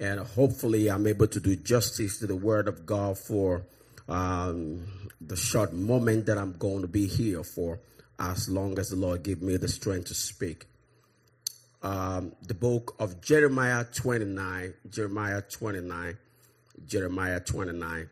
And 0.00 0.18
hopefully, 0.18 0.90
I'm 0.90 1.06
able 1.06 1.28
to 1.28 1.38
do 1.38 1.54
justice 1.56 2.18
to 2.18 2.26
the 2.26 2.34
word 2.34 2.66
of 2.66 2.84
God 2.84 3.18
for 3.18 3.66
um, 4.08 4.84
the 5.20 5.36
short 5.36 5.72
moment 5.72 6.26
that 6.26 6.38
I'm 6.38 6.56
going 6.56 6.82
to 6.82 6.88
be 6.88 7.06
here 7.06 7.44
for 7.44 7.78
as 8.18 8.48
long 8.48 8.78
as 8.78 8.90
the 8.90 8.96
Lord 8.96 9.22
give 9.22 9.42
me 9.42 9.56
the 9.56 9.68
strength 9.68 10.06
to 10.06 10.14
speak. 10.14 10.66
Um, 11.84 12.32
the 12.40 12.54
book 12.54 12.96
of 12.98 13.20
Jeremiah 13.20 13.84
29, 13.84 14.72
Jeremiah 14.88 15.42
29, 15.42 16.16
Jeremiah 16.86 17.40
29. 17.40 18.08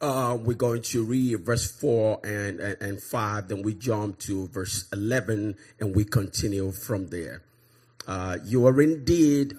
Uh, 0.00 0.38
we're 0.40 0.54
going 0.54 0.80
to 0.80 1.04
read 1.04 1.44
verse 1.44 1.70
4 1.78 2.20
and, 2.24 2.58
and, 2.58 2.80
and 2.80 3.02
5, 3.02 3.48
then 3.48 3.60
we 3.60 3.74
jump 3.74 4.18
to 4.20 4.48
verse 4.48 4.88
11 4.94 5.56
and 5.78 5.94
we 5.94 6.06
continue 6.06 6.72
from 6.72 7.08
there. 7.08 7.42
Uh, 8.08 8.38
you 8.46 8.66
are 8.66 8.80
indeed 8.80 9.52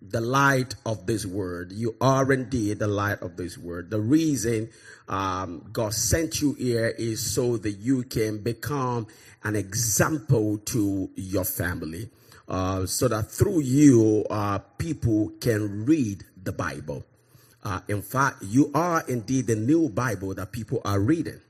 the 0.00 0.22
light 0.22 0.74
of 0.86 1.04
this 1.04 1.26
word. 1.26 1.72
You 1.72 1.94
are 2.00 2.32
indeed 2.32 2.78
the 2.78 2.88
light 2.88 3.20
of 3.20 3.36
this 3.36 3.58
word. 3.58 3.90
The 3.90 4.00
reason 4.00 4.70
um, 5.10 5.68
God 5.74 5.92
sent 5.92 6.40
you 6.40 6.54
here 6.54 6.88
is 6.88 7.20
so 7.20 7.58
that 7.58 7.72
you 7.72 8.04
can 8.04 8.38
become 8.38 9.08
an 9.44 9.56
example 9.56 10.56
to 10.56 11.10
your 11.16 11.44
family. 11.44 12.08
Uh, 12.48 12.86
so 12.86 13.08
that 13.08 13.30
through 13.30 13.60
you, 13.60 14.24
uh, 14.30 14.58
people 14.78 15.32
can 15.40 15.84
read 15.84 16.24
the 16.42 16.52
Bible. 16.52 17.04
Uh, 17.64 17.80
in 17.88 18.02
fact, 18.02 18.42
you 18.42 18.70
are 18.74 19.04
indeed 19.08 19.46
the 19.46 19.56
new 19.56 19.88
Bible 19.88 20.34
that 20.34 20.52
people 20.52 20.80
are 20.84 21.00
reading. 21.00 21.40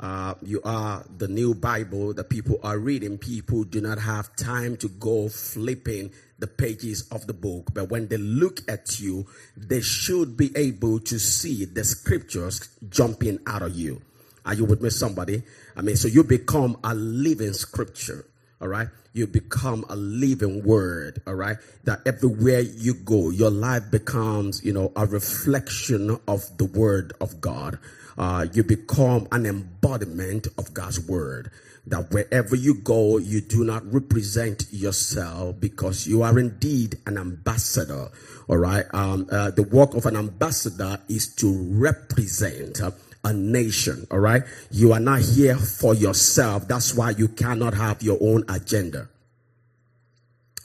Uh, 0.00 0.34
you 0.42 0.60
are 0.64 1.04
the 1.18 1.28
new 1.28 1.54
Bible 1.54 2.14
that 2.14 2.30
people 2.30 2.58
are 2.62 2.78
reading. 2.78 3.18
People 3.18 3.64
do 3.64 3.80
not 3.80 3.98
have 3.98 4.34
time 4.34 4.76
to 4.78 4.88
go 4.88 5.28
flipping 5.28 6.10
the 6.38 6.46
pages 6.46 7.06
of 7.10 7.26
the 7.26 7.34
book, 7.34 7.68
but 7.74 7.90
when 7.90 8.08
they 8.08 8.16
look 8.16 8.62
at 8.66 8.98
you, 8.98 9.26
they 9.56 9.82
should 9.82 10.38
be 10.38 10.50
able 10.56 10.98
to 11.00 11.18
see 11.18 11.66
the 11.66 11.84
scriptures 11.84 12.70
jumping 12.88 13.38
out 13.46 13.60
of 13.60 13.76
you. 13.76 14.00
Are 14.46 14.54
you 14.54 14.64
with 14.64 14.80
me, 14.80 14.88
somebody? 14.88 15.42
I 15.76 15.82
mean, 15.82 15.96
so 15.96 16.08
you 16.08 16.24
become 16.24 16.78
a 16.82 16.94
living 16.94 17.52
scripture. 17.52 18.24
All 18.60 18.68
right. 18.68 18.88
You 19.12 19.26
become 19.26 19.84
a 19.88 19.96
living 19.96 20.64
word. 20.64 21.20
All 21.26 21.34
right. 21.34 21.56
That 21.84 22.00
everywhere 22.06 22.60
you 22.60 22.94
go, 22.94 23.30
your 23.30 23.50
life 23.50 23.90
becomes, 23.90 24.64
you 24.64 24.72
know, 24.72 24.92
a 24.94 25.06
reflection 25.06 26.18
of 26.28 26.56
the 26.58 26.64
word 26.64 27.12
of 27.20 27.40
God. 27.40 27.78
Uh, 28.16 28.46
you 28.52 28.62
become 28.62 29.26
an 29.32 29.46
embodiment 29.46 30.46
of 30.58 30.74
God's 30.74 31.00
word 31.00 31.50
that 31.86 32.10
wherever 32.12 32.54
you 32.54 32.74
go, 32.74 33.18
you 33.18 33.40
do 33.40 33.64
not 33.64 33.82
represent 33.92 34.64
yourself 34.70 35.58
because 35.60 36.06
you 36.06 36.22
are 36.22 36.38
indeed 36.38 36.96
an 37.06 37.18
ambassador. 37.18 38.08
All 38.48 38.56
right. 38.56 38.84
Um, 38.92 39.26
uh, 39.30 39.50
the 39.50 39.62
work 39.62 39.94
of 39.94 40.06
an 40.06 40.16
ambassador 40.16 40.98
is 41.08 41.34
to 41.36 41.52
represent. 41.72 42.80
Uh, 42.80 42.92
a 43.24 43.32
nation. 43.32 44.06
All 44.10 44.18
right. 44.18 44.42
You 44.70 44.92
are 44.92 45.00
not 45.00 45.20
here 45.20 45.56
for 45.56 45.94
yourself. 45.94 46.68
That's 46.68 46.94
why 46.94 47.10
you 47.10 47.28
cannot 47.28 47.74
have 47.74 48.02
your 48.02 48.18
own 48.20 48.44
agenda. 48.48 49.08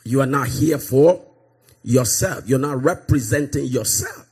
You 0.04 0.22
are 0.22 0.28
not 0.28 0.48
here 0.48 0.78
for 0.78 1.26
yourself. 1.84 2.48
You're 2.48 2.60
not 2.60 2.84
representing 2.84 3.66
yourself. 3.66 4.28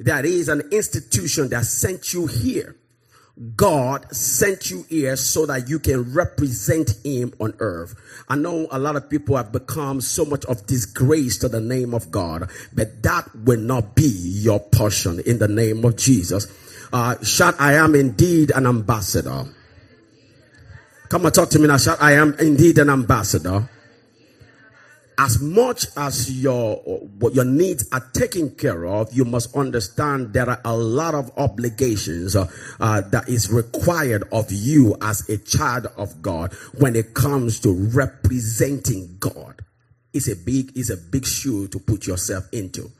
That 0.00 0.24
is 0.24 0.48
an 0.48 0.62
institution 0.72 1.50
that 1.50 1.64
sent 1.64 2.12
you 2.12 2.26
here 2.26 2.76
God 3.56 4.14
sent 4.14 4.70
you 4.70 4.84
here 4.88 5.16
so 5.16 5.44
that 5.46 5.68
you 5.68 5.80
can 5.80 6.14
represent 6.14 6.94
him 7.04 7.34
on 7.40 7.54
earth. 7.58 7.94
I 8.28 8.36
know 8.36 8.68
a 8.70 8.78
lot 8.78 8.94
of 8.94 9.10
people 9.10 9.36
have 9.36 9.50
become 9.50 10.00
so 10.00 10.24
much 10.24 10.44
of 10.44 10.66
disgrace 10.66 11.38
to 11.38 11.48
the 11.48 11.60
name 11.60 11.94
of 11.94 12.12
God, 12.12 12.48
but 12.72 13.02
that 13.02 13.28
will 13.34 13.58
not 13.58 13.96
be 13.96 14.06
your 14.06 14.60
portion 14.60 15.18
in 15.26 15.38
the 15.38 15.48
name 15.48 15.84
of 15.84 15.96
Jesus. 15.96 16.46
Uh, 16.92 17.22
shout, 17.22 17.54
I 17.58 17.74
am 17.74 17.94
indeed 17.94 18.50
an 18.54 18.66
ambassador. 18.66 19.44
Come 21.08 21.26
and 21.26 21.34
talk 21.34 21.50
to 21.50 21.58
me 21.58 21.68
now. 21.68 21.76
Shout, 21.76 21.98
I 22.00 22.12
am 22.12 22.34
indeed 22.38 22.78
an 22.78 22.90
ambassador 22.90 23.68
as 25.18 25.40
much 25.40 25.86
as 25.96 26.30
your 26.42 26.82
your 27.32 27.44
needs 27.44 27.88
are 27.92 28.04
taken 28.12 28.50
care 28.50 28.86
of, 28.86 29.12
you 29.12 29.24
must 29.24 29.54
understand 29.56 30.32
there 30.32 30.48
are 30.48 30.60
a 30.64 30.76
lot 30.76 31.14
of 31.14 31.30
obligations 31.36 32.34
uh, 32.34 32.50
uh, 32.80 33.00
that 33.00 33.28
is 33.28 33.50
required 33.50 34.24
of 34.32 34.50
you 34.50 34.96
as 35.00 35.28
a 35.28 35.38
child 35.38 35.86
of 35.96 36.20
God 36.20 36.52
when 36.78 36.96
it 36.96 37.14
comes 37.14 37.60
to 37.60 37.72
representing 37.72 39.16
God. 39.20 39.60
It's 40.12 40.28
a 40.28 40.36
big, 40.36 40.76
it's 40.76 40.90
a 40.90 40.96
big 40.96 41.26
shoe 41.26 41.68
to 41.68 41.78
put 41.78 42.06
yourself 42.06 42.48
into. 42.52 42.90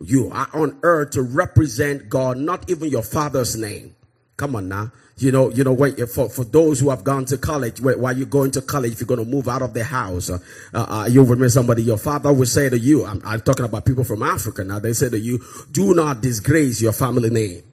You 0.00 0.30
are 0.30 0.48
on 0.52 0.78
earth 0.82 1.10
to 1.12 1.22
represent 1.22 2.08
God, 2.08 2.38
not 2.38 2.70
even 2.70 2.88
your 2.88 3.02
father's 3.02 3.56
name. 3.56 3.94
Come 4.36 4.54
on 4.54 4.68
now. 4.68 4.92
You 5.16 5.32
know, 5.32 5.50
you 5.50 5.64
know, 5.64 5.72
when, 5.72 5.96
for, 6.06 6.28
for 6.28 6.44
those 6.44 6.78
who 6.78 6.90
have 6.90 7.02
gone 7.02 7.24
to 7.26 7.38
college, 7.38 7.80
while 7.80 8.16
you're 8.16 8.26
going 8.26 8.52
to 8.52 8.62
college, 8.62 8.92
if 8.92 9.00
you're 9.00 9.08
going 9.08 9.24
to 9.24 9.26
move 9.28 9.48
out 9.48 9.62
of 9.62 9.74
the 9.74 9.82
house, 9.82 10.30
uh, 10.30 10.38
uh, 10.72 11.08
you 11.10 11.22
remember 11.22 11.48
somebody, 11.48 11.82
your 11.82 11.98
father 11.98 12.32
would 12.32 12.46
say 12.46 12.68
to 12.68 12.78
you, 12.78 13.04
I'm, 13.04 13.20
I'm 13.24 13.40
talking 13.40 13.64
about 13.64 13.84
people 13.84 14.04
from 14.04 14.22
Africa 14.22 14.62
now, 14.62 14.78
they 14.78 14.92
say 14.92 15.10
to 15.10 15.18
you, 15.18 15.42
do 15.72 15.92
not 15.92 16.20
disgrace 16.20 16.80
your 16.80 16.92
family 16.92 17.30
name. 17.30 17.64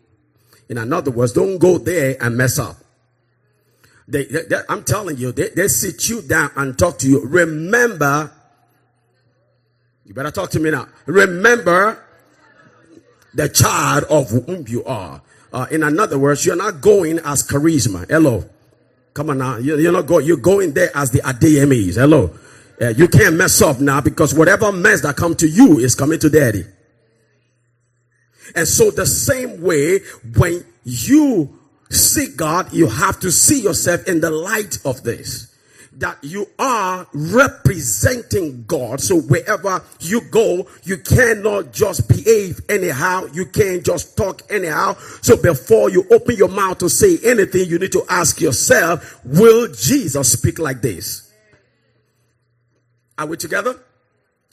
In 0.70 0.92
other 0.92 1.12
words, 1.12 1.34
don't 1.34 1.60
go 1.60 1.78
there 1.78 2.18
and 2.20 2.36
mess 2.36 2.58
up. 2.58 2.78
They, 4.08 4.26
they, 4.26 4.44
they, 4.44 4.58
I'm 4.68 4.84
telling 4.84 5.18
you, 5.18 5.32
they, 5.32 5.50
they 5.50 5.68
sit 5.68 6.10
you 6.10 6.24
down 6.24 6.50
and 6.56 6.78
talk 6.78 6.98
to 7.00 7.08
you. 7.08 7.26
Remember, 7.26 8.32
you 10.04 10.16
better 10.16 10.32
talk 10.32 10.50
to 10.52 10.60
me 10.60 10.72
now. 10.72 10.88
Remember 11.06 12.05
the 13.36 13.50
child 13.50 14.06
of 14.06 14.30
whom 14.30 14.66
you 14.68 14.84
are. 14.86 15.22
Uh, 15.54 15.68
in 15.72 15.84
another 15.84 16.18
words, 16.18 16.46
you're 16.46 16.56
not 16.56 16.82
going 16.82 17.20
as 17.20 17.48
charisma. 17.48 18.10
Hello. 18.10 18.50
Come 19.14 19.30
on 19.30 19.38
now. 19.38 19.58
You're, 19.58 19.92
not 19.92 20.08
going, 20.08 20.26
you're 20.26 20.38
going 20.38 20.74
there 20.74 20.90
as 20.96 21.12
the 21.12 21.20
Adeyemis. 21.20 21.96
Hello. 21.96 22.34
Uh, 22.82 22.90
you 22.90 23.08
can't 23.08 23.36
mess 23.36 23.62
up 23.62 23.80
now 23.80 24.02
because 24.02 24.34
whatever 24.34 24.72
mess 24.72 25.02
that 25.02 25.16
come 25.16 25.36
to 25.36 25.48
you 25.48 25.80
is 25.80 25.96
coming 25.96 26.20
to 26.20 26.30
daddy. 26.30 26.66
And 28.54 28.68
so 28.68 28.92
the 28.92 29.06
same 29.06 29.62
way, 29.62 30.00
when 30.36 30.66
you 30.84 31.58
seek 31.90 32.36
God, 32.36 32.74
you 32.74 32.88
have 32.88 33.20
to 33.22 33.32
see 33.32 33.62
yourself 33.62 34.08
in 34.08 34.20
the 34.20 34.30
light 34.30 34.80
of 34.86 35.04
this 35.04 35.55
that 35.98 36.18
you 36.22 36.48
are 36.60 37.08
representing 37.14 38.66
God. 38.68 39.00
So 39.00 39.20
wherever 39.22 39.82
you 40.00 40.22
go, 40.30 40.68
you 40.84 40.98
cannot 40.98 41.74
just 41.74 42.08
behave 42.08 42.62
anyhow. 42.70 43.26
You 43.34 43.46
can't 43.46 43.86
just 43.86 44.18
talk 44.18 44.42
anyhow. 44.50 44.96
So 45.22 45.38
before 45.38 45.90
you 45.90 46.06
open 46.12 46.36
your 46.36 46.50
mouth 46.50 46.80
to 46.80 46.90
say 46.90 47.18
anything, 47.24 47.68
you 47.68 47.80
need 47.80 47.94
to 47.94 48.04
ask 48.10 48.42
yourself, 48.42 49.20
will 49.24 49.72
Jesus 49.74 50.34
speak 50.34 50.60
like 50.60 50.82
this? 50.82 51.32
Are 53.18 53.26
we 53.26 53.38
together? 53.38 53.80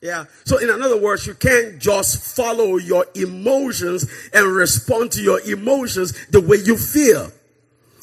Yeah. 0.00 0.24
So 0.44 0.58
in 0.58 0.68
other 0.68 1.00
words, 1.00 1.26
you 1.26 1.34
can't 1.34 1.78
just 1.78 2.36
follow 2.36 2.76
your 2.76 3.06
emotions 3.14 4.10
and 4.32 4.46
respond 4.46 5.12
to 5.12 5.22
your 5.22 5.40
emotions 5.40 6.12
the 6.30 6.40
way 6.40 6.56
you 6.56 6.76
feel. 6.76 7.30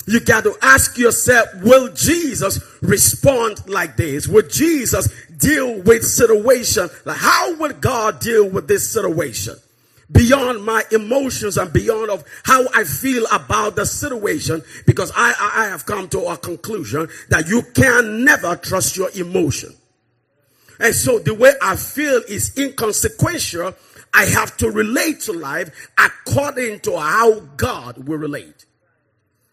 You 0.08 0.20
got 0.20 0.44
to 0.46 0.56
ask 0.62 0.98
yourself, 0.98 1.50
will 1.62 1.94
Jesus 1.94 2.60
respond 2.82 3.68
like 3.68 3.96
this? 3.96 4.28
Will 4.28 4.48
Jesus 4.48 5.10
deal 5.38 5.82
with 5.82 6.04
situation? 6.04 6.90
Like 7.06 7.18
how 7.18 7.56
would 7.58 7.82
God 7.82 8.20
deal 8.20 8.50
with 8.50 8.68
this 8.68 8.90
situation? 8.90 9.56
beyond 10.12 10.64
my 10.64 10.84
emotions 10.92 11.58
and 11.58 11.72
beyond 11.72 12.10
of 12.10 12.24
how 12.44 12.66
I 12.74 12.84
feel 12.84 13.26
about 13.32 13.76
the 13.76 13.86
situation 13.86 14.62
because 14.86 15.12
I, 15.16 15.34
I, 15.40 15.66
I 15.66 15.68
have 15.68 15.86
come 15.86 16.08
to 16.10 16.22
a 16.28 16.38
conclusion 16.38 17.08
that 17.30 17.48
you 17.48 17.62
can 17.74 18.26
never 18.26 18.56
trust 18.56 18.98
your 18.98 19.10
emotion. 19.16 19.74
And 20.80 20.96
so 20.96 21.20
the 21.20 21.34
way 21.34 21.52
I 21.62 21.76
feel 21.76 22.22
is 22.28 22.58
inconsequential. 22.58 23.76
I 24.12 24.26
have 24.26 24.58
to 24.58 24.72
relate 24.72 25.22
to 25.22 25.34
life 25.34 25.70
according 25.98 26.80
to 26.82 26.98
how 26.98 27.42
God 27.58 28.08
will 28.08 28.18
relate. 28.18 28.66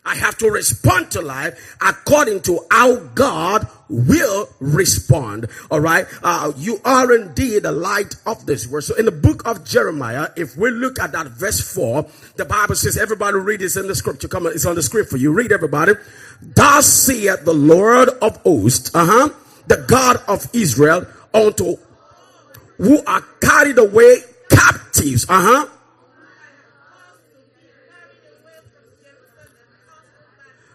I 0.06 0.14
have 0.14 0.38
to 0.38 0.48
respond 0.50 1.10
to 1.10 1.20
life 1.20 1.76
according 1.80 2.42
to 2.42 2.60
how 2.70 2.96
God 3.14 3.66
will 3.88 4.48
respond. 4.60 5.48
All 5.70 5.80
right. 5.80 6.06
Uh, 6.22 6.52
you 6.56 6.80
are 6.84 7.12
indeed 7.12 7.64
the 7.64 7.72
light 7.72 8.14
of 8.24 8.46
this 8.46 8.66
world. 8.66 8.84
So 8.84 8.94
in 8.94 9.04
the 9.04 9.12
book 9.12 9.46
of 9.46 9.64
Jeremiah, 9.64 10.28
if 10.36 10.56
we 10.56 10.70
look 10.70 10.98
at 11.00 11.12
that 11.12 11.26
verse 11.26 11.60
four, 11.60 12.06
the 12.36 12.44
Bible 12.44 12.76
says, 12.76 12.96
everybody 12.96 13.38
read 13.38 13.60
this 13.60 13.76
in 13.76 13.88
the 13.88 13.94
scripture. 13.94 14.28
Come 14.28 14.46
on. 14.46 14.52
It's 14.52 14.64
on 14.64 14.76
the 14.76 14.82
script 14.82 15.10
for 15.10 15.16
you. 15.16 15.32
Read 15.32 15.52
everybody. 15.52 15.92
Thus 16.40 16.86
saith 16.86 17.44
the 17.44 17.54
Lord 17.54 18.08
of 18.22 18.36
hosts, 18.42 18.94
uh 18.94 19.06
huh, 19.06 19.28
the 19.66 19.84
God 19.88 20.18
of 20.28 20.48
Israel 20.54 21.06
unto 21.34 21.76
who 22.78 23.02
are 23.06 23.22
carried 23.40 23.78
away 23.78 24.18
captives, 24.50 25.26
uh 25.28 25.66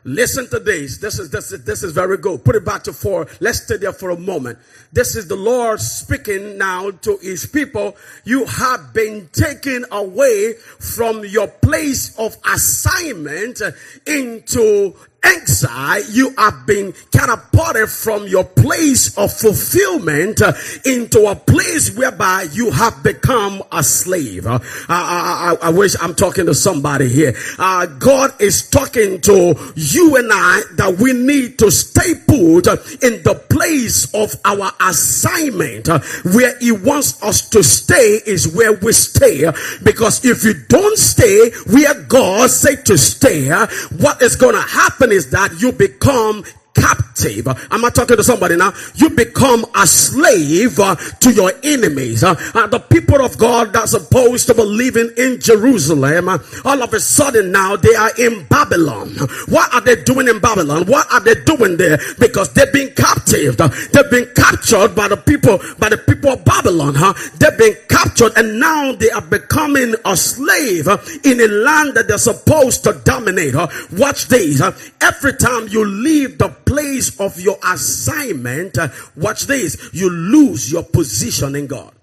Listen 0.04 0.50
to 0.50 0.60
this. 0.60 0.98
This 0.98 1.20
is, 1.20 1.30
this 1.30 1.52
is, 1.52 1.64
this 1.64 1.84
is 1.84 1.92
very 1.92 2.18
good. 2.18 2.44
Put 2.44 2.56
it 2.56 2.66
back 2.66 2.84
to 2.84 2.94
four. 2.94 3.28
Let's 3.40 3.64
stay 3.64 3.78
there 3.78 3.94
for 3.94 4.10
a 4.10 4.18
moment. 4.18 4.58
This 4.92 5.16
is 5.16 5.28
the 5.28 5.36
Lord 5.36 5.80
speaking 5.80 6.58
now 6.58 6.90
to 6.92 7.18
his 7.22 7.46
people. 7.46 7.96
You 8.24 8.46
have 8.46 8.94
been 8.94 9.30
taken 9.32 9.86
away 9.92 10.54
from 10.54 11.24
your 11.24 11.48
place 11.48 12.18
of 12.18 12.36
assignment 12.52 13.62
into 14.08 14.96
exile, 15.24 16.04
you 16.10 16.34
have 16.38 16.66
been 16.66 16.94
catapulted 17.12 17.90
from 17.90 18.28
your 18.28 18.44
place 18.44 19.18
of 19.18 19.32
fulfillment 19.32 20.42
uh, 20.42 20.54
into 20.86 21.28
a 21.28 21.36
place 21.36 21.96
whereby 21.96 22.48
you 22.52 22.72
have 22.72 23.04
become 23.04 23.62
a 23.72 23.84
slave. 23.84 24.48
Uh, 24.48 24.60
I, 24.90 25.58
I, 25.62 25.68
I, 25.68 25.72
wish 25.72 25.96
I'm 26.02 26.16
talking 26.16 26.48
to 26.48 26.56
somebody 26.56 27.08
here. 27.08 27.36
Uh, 27.60 27.86
God 27.86 28.42
is 28.42 28.70
talking 28.70 29.22
to 29.22 29.74
you 29.76 30.16
and 30.16 30.30
I 30.34 30.62
that 30.76 30.98
we 31.00 31.14
need 31.14 31.60
to 31.60 31.72
stay 31.72 32.16
put 32.16 32.68
in 33.04 33.22
the 33.24 33.46
place 33.50 34.12
of 34.14 34.36
our 34.46 34.72
assignment. 34.82 35.90
Uh, 35.90 36.00
where 36.34 36.58
He 36.60 36.72
wants 36.72 37.22
us 37.22 37.48
to 37.50 37.64
stay 37.64 38.20
is 38.26 38.48
where 38.48 38.74
we 38.74 38.92
stay. 38.94 39.52
Because 39.84 40.26
if 40.26 40.44
you 40.44 40.54
don't 40.68 40.98
stay 40.98 41.52
where 41.68 41.94
God 42.06 42.50
said 42.50 42.86
to 42.88 42.98
stay, 42.98 43.50
what 43.98 44.22
is 44.22 44.36
going 44.36 44.56
to 44.56 44.62
happen 44.62 45.11
is 45.12 45.30
that 45.32 45.62
you 45.62 45.71
become 45.71 46.43
captive. 46.74 47.48
Am 47.72 47.86
I 47.86 47.90
talking 47.90 48.18
to 48.18 48.24
somebody 48.24 48.56
now? 48.56 48.74
You 48.96 49.10
become 49.10 49.66
a 49.76 49.86
slave 49.86 50.80
uh, 50.80 50.96
to 50.96 51.32
your 51.32 51.52
enemies. 51.64 52.24
Uh, 52.24 52.36
uh, 52.54 52.68
the 52.68 52.80
people 52.80 53.24
of 53.24 53.38
God 53.38 53.74
that's 53.74 53.92
supposed 53.92 54.48
to 54.48 54.54
be 54.54 54.64
living 54.64 55.12
in 55.18 55.40
Jerusalem, 55.40 56.30
uh, 56.30 56.38
all 56.66 56.82
of 56.82 56.94
a 56.94 57.00
sudden 57.00 57.52
now 57.52 57.76
they 57.76 57.96
are 57.96 58.12
in 58.18 58.46
Babylon. 58.48 59.16
What 59.48 59.74
are 59.74 59.82
they 59.82 60.02
doing 60.04 60.28
in 60.28 60.40
Babylon? 60.40 60.86
What 60.86 61.12
are 61.12 61.20
they 61.20 61.36
doing 61.44 61.78
there? 61.78 62.00
Because 62.20 62.54
they've 62.54 62.72
been 62.72 62.94
captive. 62.96 63.58
They've 63.58 64.12
been 64.12 64.30
captured 64.36 64.96
by 64.96 65.08
the 65.08 65.18
people, 65.18 65.60
by 65.78 65.90
the 65.90 65.98
people 65.98 66.32
of 66.32 66.46
Babylon. 66.46 66.96
Huh? 66.96 67.14
They've 67.38 67.58
been 67.58 67.76
captured 67.90 68.34
and 68.38 68.60
now 68.60 68.94
they 68.94 69.10
are 69.12 69.22
becoming 69.22 69.96
a 70.06 70.16
slave 70.16 70.88
uh, 70.88 70.98
in 71.24 71.40
a 71.42 71.48
land 71.48 71.96
that 71.96 72.08
they're 72.08 72.18
supposed 72.18 72.84
to 72.86 72.94
dominate. 73.04 73.56
Watch 73.94 74.28
these. 74.28 74.62
Every 74.62 75.34
time 75.34 75.68
you 75.68 75.86
leave 75.86 76.38
the 76.38 76.50
place 76.72 77.20
of 77.20 77.40
your 77.40 77.58
assignment, 77.66 78.78
uh, 78.78 78.88
watch 79.18 79.44
this, 79.44 79.90
you 79.94 80.10
lose 80.10 80.72
your 80.72 80.84
position 80.84 81.56
in 81.56 81.68
God. 81.68 81.94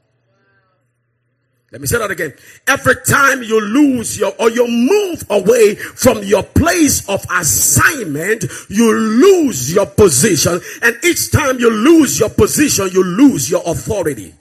Let 1.72 1.80
me 1.80 1.86
say 1.86 1.98
that 1.98 2.10
again. 2.10 2.32
Every 2.66 2.94
time 3.06 3.42
you 3.42 3.60
lose 3.60 4.18
your 4.18 4.32
or 4.38 4.50
you 4.50 4.66
move 4.66 5.24
away 5.30 5.74
from 5.74 6.22
your 6.22 6.42
place 6.42 7.06
of 7.08 7.24
assignment, 7.30 8.44
you 8.68 8.94
lose 8.94 9.74
your 9.74 9.86
position. 9.86 10.60
And 10.82 10.96
each 11.04 11.30
time 11.30 11.58
you 11.58 11.70
lose 11.70 12.20
your 12.20 12.30
position, 12.30 12.88
you 12.92 13.04
lose 13.04 13.50
your 13.50 13.62
authority. 13.66 14.34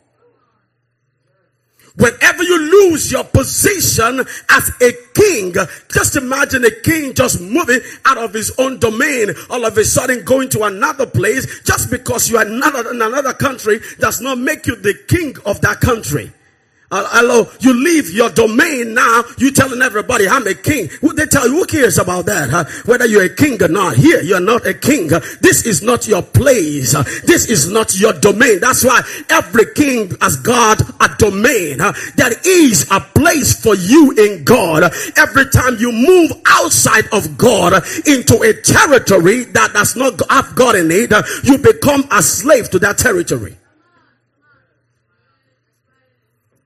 Whenever 1.98 2.44
you 2.44 2.60
lose 2.60 3.12
your 3.12 3.24
position 3.24 4.20
as 4.50 4.72
a 4.82 4.94
king, 5.16 5.54
just 5.92 6.16
imagine 6.16 6.64
a 6.64 6.72
king 6.72 7.14
just 7.14 7.42
moving 7.42 7.80
out 8.06 8.20
of 8.20 8.34
his 8.34 8.52
own 8.60 8.78
domain, 8.78 9.30
all 9.50 9.66
of 9.66 9.76
a 9.78 9.84
sudden 9.84 10.24
going 10.24 10.48
to 10.50 10.64
another 10.64 11.08
place 11.08 11.62
just 11.62 11.90
because 11.90 12.30
you 12.30 12.38
are 12.38 12.46
not 12.46 12.76
in 12.86 13.02
another 13.02 13.34
country 13.34 13.80
does 14.00 14.22
not 14.22 14.38
make 14.38 14.68
you 14.68 14.76
the 14.76 14.94
king 15.08 15.36
of 15.46 15.60
that 15.62 15.80
country. 15.80 16.32
Uh, 16.90 17.06
hello, 17.12 17.46
you 17.60 17.74
leave 17.74 18.10
your 18.12 18.30
domain 18.30 18.94
now. 18.94 19.22
You 19.38 19.52
telling 19.52 19.82
everybody 19.82 20.26
I'm 20.26 20.48
a 20.48 20.54
king. 20.54 20.90
They 21.18 21.26
tell 21.26 21.46
you 21.46 21.56
who 21.56 21.66
cares 21.66 21.98
about 21.98 22.28
that? 22.28 22.50
Huh? 22.50 22.64
Whether 22.86 23.06
you're 23.08 23.26
a 23.26 23.36
king 23.36 23.62
or 23.62 23.68
not. 23.68 23.98
Here, 23.98 24.22
you're 24.22 24.40
not 24.40 24.66
a 24.66 24.74
king. 24.74 25.08
This 25.42 25.66
is 25.66 25.84
not 25.84 26.08
your 26.08 26.22
place. 26.22 26.94
This 27.26 27.48
is 27.50 27.70
not 27.70 28.00
your 28.00 28.14
domain. 28.14 28.62
That's 28.62 28.86
why 28.86 29.02
every 29.30 29.74
king 29.74 30.16
has 30.22 30.38
got 30.38 30.80
a 30.80 31.14
domain. 31.18 31.80
There 32.16 32.34
is 32.46 32.90
a 32.90 33.02
place 33.02 33.62
for 33.62 33.76
you 33.76 34.12
in 34.12 34.46
God. 34.46 34.84
Every 35.18 35.50
time 35.50 35.76
you 35.80 35.92
move 35.92 36.32
outside 36.46 37.08
of 37.12 37.38
God 37.38 37.84
into 38.08 38.40
a 38.44 38.54
territory 38.54 39.44
that 39.44 39.74
does 39.74 39.98
not 39.98 40.22
have 40.30 40.56
God 40.56 40.76
in 40.76 40.90
it, 40.92 41.12
you 41.44 41.58
become 41.58 42.06
a 42.12 42.24
slave 42.24 42.70
to 42.70 42.80
that 42.80 42.98
territory. 42.98 43.58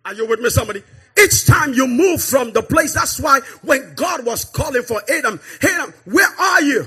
Are 0.06 0.14
you 0.14 0.28
with 0.28 0.40
me, 0.40 0.50
somebody? 0.50 0.84
Each 1.20 1.46
time 1.46 1.74
you 1.74 1.88
move 1.88 2.24
from 2.24 2.54
the 2.54 2.64
place, 2.64 2.94
that's 2.94 3.20
why 3.20 3.42
when 3.62 3.94
God 3.96 4.26
was 4.26 4.46
calling 4.46 4.84
for 4.84 5.02
Adam, 5.10 5.40
Adam, 5.62 5.94
where 6.06 6.28
are 6.40 6.62
you? 6.62 6.86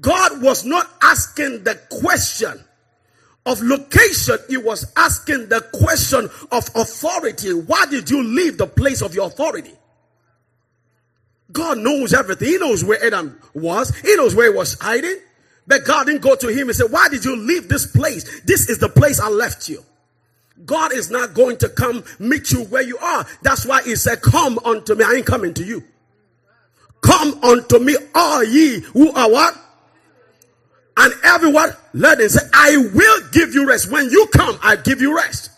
God 0.00 0.40
was 0.42 0.64
not 0.64 0.88
asking 1.02 1.64
the 1.64 1.74
question 1.90 2.64
of 3.44 3.60
location, 3.62 4.36
he 4.48 4.56
was 4.56 4.92
asking 4.96 5.48
the 5.48 5.60
question 5.72 6.28
of 6.52 6.68
authority. 6.74 7.52
Why 7.52 7.86
did 7.86 8.10
you 8.10 8.22
leave 8.22 8.58
the 8.58 8.66
place 8.66 9.02
of 9.02 9.14
your 9.14 9.26
authority? 9.26 9.72
God 11.50 11.78
knows 11.78 12.12
everything. 12.12 12.48
He 12.48 12.58
knows 12.58 12.84
where 12.84 13.02
Adam 13.02 13.40
was. 13.54 13.94
He 13.96 14.14
knows 14.16 14.34
where 14.34 14.52
he 14.52 14.56
was 14.56 14.78
hiding. 14.78 15.16
But 15.66 15.84
God 15.84 16.06
didn't 16.06 16.22
go 16.22 16.36
to 16.36 16.48
him 16.48 16.68
and 16.68 16.76
say, 16.76 16.84
why 16.84 17.08
did 17.08 17.24
you 17.24 17.36
leave 17.36 17.68
this 17.68 17.86
place? 17.86 18.42
This 18.42 18.68
is 18.68 18.78
the 18.78 18.88
place 18.88 19.18
I 19.18 19.28
left 19.28 19.68
you. 19.68 19.82
God 20.64 20.92
is 20.92 21.10
not 21.10 21.34
going 21.34 21.56
to 21.58 21.68
come 21.68 22.04
meet 22.18 22.50
you 22.52 22.64
where 22.64 22.82
you 22.82 22.98
are. 22.98 23.26
That's 23.42 23.64
why 23.64 23.82
he 23.82 23.96
said, 23.96 24.20
come 24.22 24.58
unto 24.64 24.94
me. 24.94 25.04
I 25.04 25.14
ain't 25.14 25.26
coming 25.26 25.54
to 25.54 25.64
you. 25.64 25.82
Come 27.00 27.42
unto 27.44 27.78
me, 27.78 27.96
all 28.14 28.44
ye 28.44 28.80
who 28.80 29.12
are 29.12 29.30
what? 29.30 29.56
And 30.96 31.14
everyone, 31.22 31.70
let 31.94 32.20
him 32.20 32.28
say, 32.28 32.40
I 32.52 32.76
will 32.92 33.20
give 33.30 33.54
you 33.54 33.68
rest. 33.68 33.90
When 33.90 34.10
you 34.10 34.26
come, 34.32 34.58
I 34.62 34.74
give 34.76 35.00
you 35.00 35.16
rest. 35.16 35.52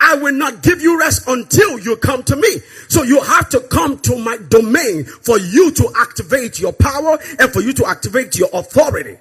I 0.00 0.16
will 0.16 0.34
not 0.34 0.62
give 0.62 0.80
you 0.80 0.98
rest 0.98 1.26
until 1.26 1.78
you 1.78 1.96
come 1.96 2.22
to 2.24 2.36
me. 2.36 2.48
So 2.88 3.02
you 3.02 3.20
have 3.20 3.48
to 3.48 3.60
come 3.60 3.98
to 4.00 4.16
my 4.18 4.36
domain 4.48 5.04
for 5.04 5.38
you 5.38 5.72
to 5.72 5.92
activate 5.96 6.60
your 6.60 6.72
power 6.72 7.18
and 7.38 7.50
for 7.50 7.62
you 7.62 7.72
to 7.72 7.86
activate 7.86 8.38
your 8.38 8.50
authority. 8.52 9.16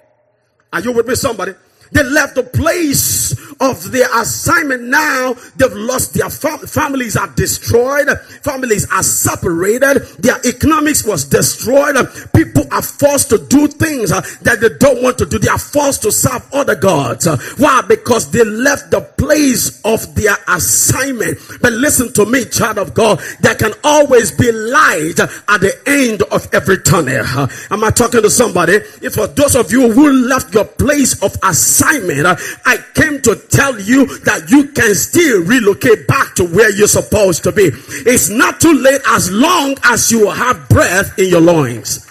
Are 0.73 0.81
you 0.81 0.91
with 0.91 1.07
me, 1.07 1.15
somebody? 1.15 1.53
They 1.91 2.03
left 2.03 2.35
the 2.35 2.43
place 2.43 3.35
of 3.59 3.91
their 3.91 4.07
assignment. 4.21 4.83
Now 4.83 5.33
they've 5.55 5.73
lost 5.73 6.13
their 6.13 6.29
fam- 6.29 6.59
families 6.59 7.15
are 7.17 7.27
destroyed. 7.35 8.07
Families 8.43 8.87
are 8.91 9.03
separated. 9.03 10.01
Their 10.19 10.37
economics 10.45 11.05
was 11.05 11.25
destroyed. 11.25 11.95
People 12.33 12.63
are 12.71 12.81
forced 12.81 13.29
to 13.29 13.37
do 13.37 13.67
things 13.67 14.11
uh, 14.11 14.21
that 14.41 14.59
they 14.61 14.69
don't 14.79 15.01
want 15.01 15.17
to 15.19 15.25
do. 15.25 15.39
They 15.39 15.47
are 15.47 15.57
forced 15.57 16.03
to 16.03 16.11
serve 16.11 16.43
other 16.53 16.75
gods. 16.75 17.27
Why? 17.57 17.81
Because 17.87 18.31
they 18.31 18.43
left 18.43 18.91
the 18.91 19.01
place 19.01 19.81
of 19.83 20.13
their 20.15 20.35
assignment. 20.47 21.39
But 21.61 21.73
listen 21.73 22.13
to 22.13 22.25
me, 22.25 22.45
child 22.45 22.77
of 22.77 22.93
God. 22.93 23.19
There 23.39 23.55
can 23.55 23.73
always 23.83 24.31
be 24.31 24.51
light 24.51 25.19
at 25.19 25.61
the 25.61 25.73
end 25.87 26.21
of 26.23 26.47
every 26.53 26.81
tunnel. 26.81 27.25
Am 27.71 27.83
I 27.83 27.89
talking 27.91 28.21
to 28.21 28.29
somebody? 28.29 28.73
If 29.01 29.15
for 29.15 29.27
those 29.27 29.55
of 29.55 29.71
you 29.71 29.91
who 29.91 30.11
left 30.27 30.53
your 30.53 30.65
place 30.65 31.21
of 31.23 31.35
assignment, 31.43 31.76
uh, 31.81 32.35
I 32.65 32.77
came 32.93 33.21
to 33.21 33.35
tell 33.35 33.79
you 33.79 34.05
that 34.19 34.49
you 34.49 34.69
can 34.69 34.95
still 34.95 35.43
relocate 35.43 36.07
back 36.07 36.35
to 36.35 36.45
where 36.45 36.71
you're 36.71 36.87
supposed 36.87 37.43
to 37.43 37.51
be. 37.51 37.69
It's 38.05 38.29
not 38.29 38.59
too 38.59 38.73
late 38.73 39.01
as 39.09 39.31
long 39.31 39.75
as 39.83 40.11
you 40.11 40.29
have 40.29 40.69
breath 40.69 41.17
in 41.17 41.29
your 41.29 41.41
loins. 41.41 42.09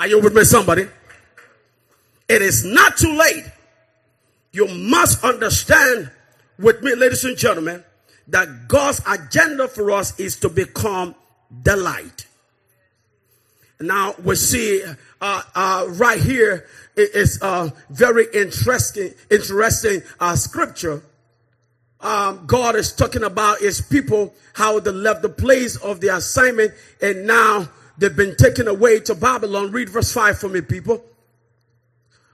Are 0.00 0.06
you 0.06 0.20
with 0.20 0.34
me, 0.34 0.44
somebody? 0.44 0.86
It 2.28 2.42
is 2.42 2.64
not 2.64 2.96
too 2.96 3.16
late. 3.16 3.44
You 4.52 4.68
must 4.68 5.24
understand 5.24 6.10
with 6.58 6.82
me, 6.82 6.94
ladies 6.94 7.24
and 7.24 7.36
gentlemen, 7.36 7.84
that 8.28 8.68
God's 8.68 9.00
agenda 9.06 9.68
for 9.68 9.90
us 9.90 10.18
is 10.20 10.36
to 10.40 10.48
become 10.48 11.14
the 11.62 11.76
light. 11.76 12.27
Now 13.80 14.14
we 14.22 14.34
see 14.34 14.82
uh, 15.20 15.42
uh, 15.54 15.86
right 15.90 16.20
here 16.20 16.66
is 16.96 17.40
a 17.42 17.72
very 17.90 18.26
interesting, 18.34 19.14
interesting 19.30 20.02
uh, 20.18 20.34
scripture. 20.34 21.02
Um, 22.00 22.44
God 22.46 22.74
is 22.76 22.92
talking 22.92 23.22
about 23.22 23.58
his 23.58 23.80
people, 23.80 24.34
how 24.52 24.80
they 24.80 24.90
left 24.90 25.22
the 25.22 25.28
place 25.28 25.76
of 25.76 26.00
the 26.00 26.16
assignment 26.16 26.72
and 27.00 27.26
now 27.26 27.68
they've 27.98 28.14
been 28.14 28.36
taken 28.36 28.66
away 28.66 29.00
to 29.00 29.14
Babylon. 29.14 29.70
Read 29.70 29.88
verse 29.90 30.12
5 30.12 30.38
for 30.38 30.48
me, 30.48 30.60
people. 30.60 31.04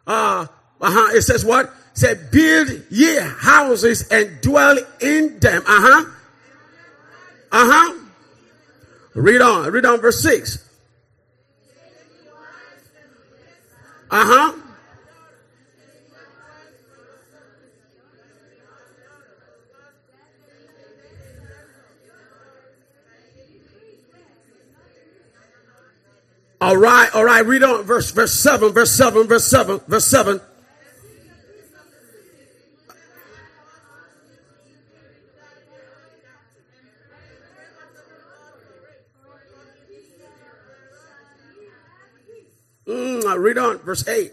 Uh, 0.06 0.46
uh-huh. 0.80 1.16
It 1.16 1.22
says 1.22 1.44
what? 1.44 1.66
It 1.66 1.72
said, 1.94 2.30
build 2.30 2.68
ye 2.90 3.18
houses 3.20 4.08
and 4.08 4.40
dwell 4.40 4.78
in 5.00 5.38
them. 5.40 5.62
Uh-huh. 5.66 6.10
Uh-huh. 7.52 8.00
Read 9.14 9.40
on. 9.42 9.70
Read 9.70 9.86
on 9.86 10.00
verse 10.00 10.20
6. 10.22 10.63
Uh 14.14 14.24
huh. 14.24 14.52
All 26.60 26.76
right, 26.76 27.12
all 27.12 27.24
right. 27.24 27.44
Read 27.44 27.64
on 27.64 27.82
verse 27.82 28.12
verse 28.12 28.32
seven, 28.32 28.72
verse 28.72 28.92
seven, 28.92 29.26
verse 29.26 29.44
seven, 29.44 29.80
verse 29.88 30.04
seven. 30.04 30.40
Mm, 42.86 43.38
read 43.38 43.58
on, 43.58 43.78
verse 43.78 44.06
8. 44.06 44.32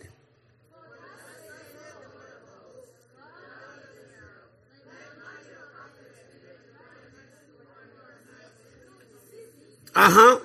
Uh 9.94 10.10
huh. 10.10 10.40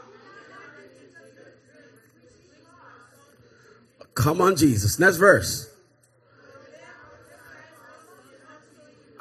Come 4.15 4.41
on, 4.41 4.57
Jesus. 4.57 4.99
Next 4.99 5.17
verse. 5.17 5.71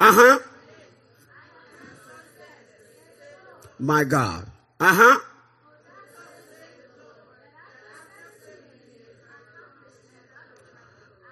Uh 0.00 0.12
huh. 0.12 0.38
My 3.78 4.04
God. 4.04 4.50
Uh 4.80 4.94
huh. 4.94 5.18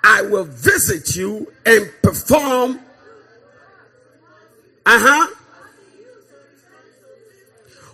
I 0.05 0.21
will 0.23 0.45
visit 0.45 1.17
you 1.17 1.51
and 1.65 1.91
perform. 2.03 2.79
Uh 4.85 4.99
huh. 5.01 5.35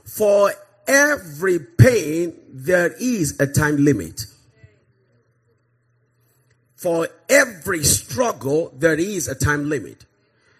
For 0.04 0.52
every 0.88 1.60
pain, 1.60 2.34
there 2.48 2.92
is 3.00 3.38
a 3.38 3.46
time 3.46 3.84
limit. 3.84 4.26
For 6.74 7.08
every 7.28 7.84
struggle, 7.84 8.72
there 8.76 8.98
is 8.98 9.28
a 9.28 9.36
time 9.36 9.68
limit. 9.68 10.04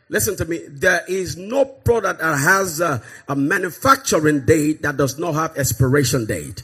Listen 0.08 0.36
to 0.36 0.44
me. 0.44 0.60
There 0.68 1.02
is 1.08 1.36
no 1.36 1.64
product 1.64 2.20
that 2.20 2.38
has 2.38 2.80
a, 2.80 3.02
a 3.28 3.34
manufacturing 3.34 4.44
date 4.44 4.82
that 4.82 4.96
does 4.96 5.18
not 5.18 5.34
have 5.34 5.56
expiration 5.56 6.26
date. 6.26 6.62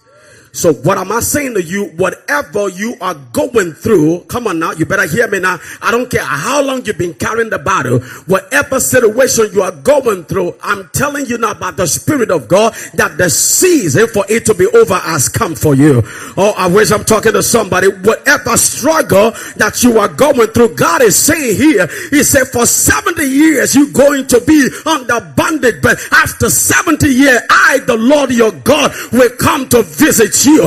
So 0.56 0.72
what 0.72 0.96
am 0.96 1.12
I 1.12 1.20
saying 1.20 1.52
to 1.54 1.62
you? 1.62 1.84
Whatever 1.96 2.70
you 2.70 2.96
are 3.02 3.14
going 3.14 3.74
through, 3.74 4.20
come 4.20 4.46
on 4.46 4.58
now, 4.58 4.72
you 4.72 4.86
better 4.86 5.06
hear 5.06 5.28
me 5.28 5.38
now. 5.38 5.58
I 5.82 5.90
don't 5.90 6.10
care 6.10 6.24
how 6.24 6.62
long 6.62 6.82
you've 6.86 6.96
been 6.96 7.12
carrying 7.12 7.50
the 7.50 7.58
battle, 7.58 8.00
whatever 8.24 8.80
situation 8.80 9.50
you 9.52 9.60
are 9.60 9.70
going 9.70 10.24
through, 10.24 10.54
I'm 10.62 10.88
telling 10.94 11.26
you 11.26 11.36
now 11.36 11.50
about 11.50 11.76
the 11.76 11.86
Spirit 11.86 12.30
of 12.30 12.48
God 12.48 12.72
that 12.94 13.18
the 13.18 13.28
season 13.28 14.08
for 14.08 14.24
it 14.30 14.46
to 14.46 14.54
be 14.54 14.66
over 14.68 14.94
has 14.94 15.28
come 15.28 15.54
for 15.54 15.74
you. 15.74 16.02
Oh, 16.38 16.54
I 16.56 16.68
wish 16.68 16.90
I'm 16.90 17.04
talking 17.04 17.34
to 17.34 17.42
somebody. 17.42 17.88
Whatever 17.88 18.56
struggle 18.56 19.32
that 19.56 19.82
you 19.82 19.98
are 19.98 20.08
going 20.08 20.48
through, 20.52 20.74
God 20.74 21.02
is 21.02 21.16
saying 21.16 21.56
here, 21.56 21.86
He 22.08 22.22
said, 22.24 22.46
for 22.46 22.64
70 22.64 23.22
years 23.26 23.74
you're 23.74 23.92
going 23.92 24.26
to 24.28 24.40
be 24.40 24.70
under 24.86 25.20
bondage, 25.36 25.82
but 25.82 25.98
after 26.12 26.48
70 26.48 27.08
years, 27.08 27.40
I, 27.50 27.80
the 27.86 27.98
Lord 27.98 28.30
your 28.30 28.52
God, 28.52 28.92
will 29.12 29.30
come 29.38 29.68
to 29.68 29.82
visit 29.82 30.44
you 30.44 30.45
you. 30.46 30.62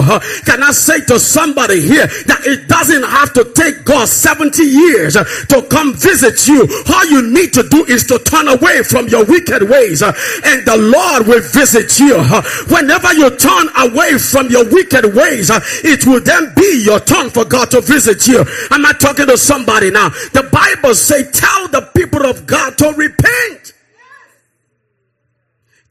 Can 0.46 0.62
I 0.62 0.72
say 0.72 1.00
to 1.06 1.18
somebody 1.18 1.82
here 1.82 2.06
that 2.28 2.42
it 2.46 2.68
doesn't 2.68 3.04
have 3.04 3.34
to 3.34 3.46
take 3.54 3.86
God 3.86 4.08
70 4.08 4.64
years 4.64 5.16
uh, 5.16 5.24
to 5.24 5.62
come 5.64 5.94
visit 5.94 6.48
you. 6.48 6.68
All 6.94 7.06
you 7.06 7.32
need 7.32 7.54
to 7.54 7.64
do 7.64 7.86
is 7.86 8.04
to 8.06 8.20
turn 8.20 8.48
away 8.48 8.84
from 8.84 9.08
your 9.08 9.26
wicked 9.26 9.64
ways 9.64 10.04
uh, 10.04 10.14
and 10.46 10.66
the 10.66 10.78
Lord 10.78 11.28
will 11.28 11.42
visit 11.42 12.00
you. 12.00 12.20
Whenever 12.68 13.14
you 13.14 13.30
turn 13.38 13.70
away 13.78 14.18
from 14.18 14.48
your 14.50 14.66
wicked 14.70 15.16
ways, 15.16 15.50
uh, 15.50 15.60
it 15.84 16.06
will 16.06 16.22
then 16.22 16.54
be 16.56 16.84
your 16.84 17.00
turn 17.00 17.30
for 17.30 17.46
God 17.46 17.72
to 17.72 17.82
visit 17.82 18.28
you. 18.28 18.44
I'm 18.72 18.86
I 18.86 18.94
talking 18.94 19.28
to 19.28 19.38
somebody 19.38 19.92
now? 19.92 20.10
The 20.10 20.48
Bible 20.52 20.94
say, 20.96 21.24
tell 21.32 21.68
the 21.68 21.82
people 21.96 22.26
of 22.26 22.46
God 22.46 22.78
to 22.78 22.94
repent. 22.94 23.74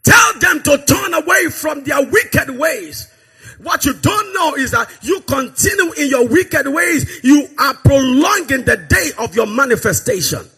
Tell 0.03 0.38
them 0.40 0.62
to 0.62 0.79
turn 0.85 1.14
away 1.14 1.48
from 1.51 1.85
their 1.85 2.05
wicked 2.05 2.51
ways. 2.59 3.12
What 3.62 3.84
you 3.84 3.92
don't 3.94 4.34
know 4.34 4.54
is 4.54 4.70
that 4.70 4.88
you 5.02 5.20
continue 5.22 5.92
in 5.92 6.08
your 6.08 6.28
wicked 6.28 6.68
ways, 6.68 7.20
you 7.24 7.48
are 7.58 7.74
prolonging 7.74 8.64
the 8.64 8.76
day 8.88 9.10
of 9.18 9.34
your 9.34 9.46
manifestation. 9.46 10.48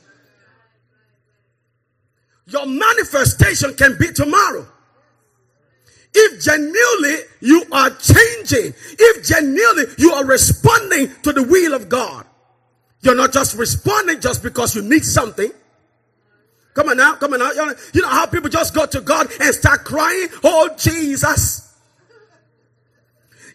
Your 2.46 2.66
manifestation 2.66 3.74
can 3.74 3.96
be 3.98 4.12
tomorrow. 4.12 4.66
If 6.12 6.42
genuinely 6.42 7.24
you 7.40 7.64
are 7.72 7.90
changing, 7.90 8.74
if 8.98 9.26
genuinely 9.26 9.84
you 9.96 10.12
are 10.12 10.24
responding 10.24 11.10
to 11.22 11.32
the 11.32 11.44
will 11.44 11.74
of 11.74 11.88
God, 11.88 12.26
you're 13.02 13.14
not 13.14 13.32
just 13.32 13.56
responding 13.56 14.20
just 14.20 14.42
because 14.42 14.74
you 14.74 14.82
need 14.82 15.04
something. 15.04 15.50
Come 16.74 16.88
on 16.90 16.96
now, 16.96 17.14
come 17.14 17.32
on 17.32 17.38
now. 17.38 17.52
You 17.94 18.02
know 18.02 18.08
how 18.08 18.26
people 18.26 18.50
just 18.50 18.74
go 18.74 18.84
to 18.86 19.00
God 19.00 19.28
and 19.40 19.54
start 19.54 19.84
crying, 19.84 20.28
Oh 20.42 20.70
Jesus. 20.76 21.69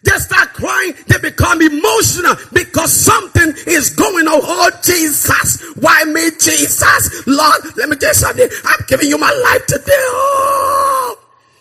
They 0.06 0.16
start 0.18 0.54
crying. 0.54 0.94
They 1.08 1.18
become 1.18 1.60
emotional 1.60 2.36
because 2.52 2.92
something 2.92 3.54
is 3.66 3.90
going 3.90 4.28
on. 4.28 4.40
Oh, 4.42 4.70
Jesus. 4.82 5.62
Why 5.74 6.04
me, 6.04 6.30
Jesus? 6.30 7.26
Lord, 7.26 7.76
let 7.76 7.88
me 7.88 7.96
tell 7.96 8.10
you 8.10 8.14
something. 8.14 8.48
I'm 8.64 8.84
giving 8.86 9.08
you 9.08 9.18
my 9.18 9.32
life 9.50 9.66
today. 9.66 9.82
Oh. 9.90 11.18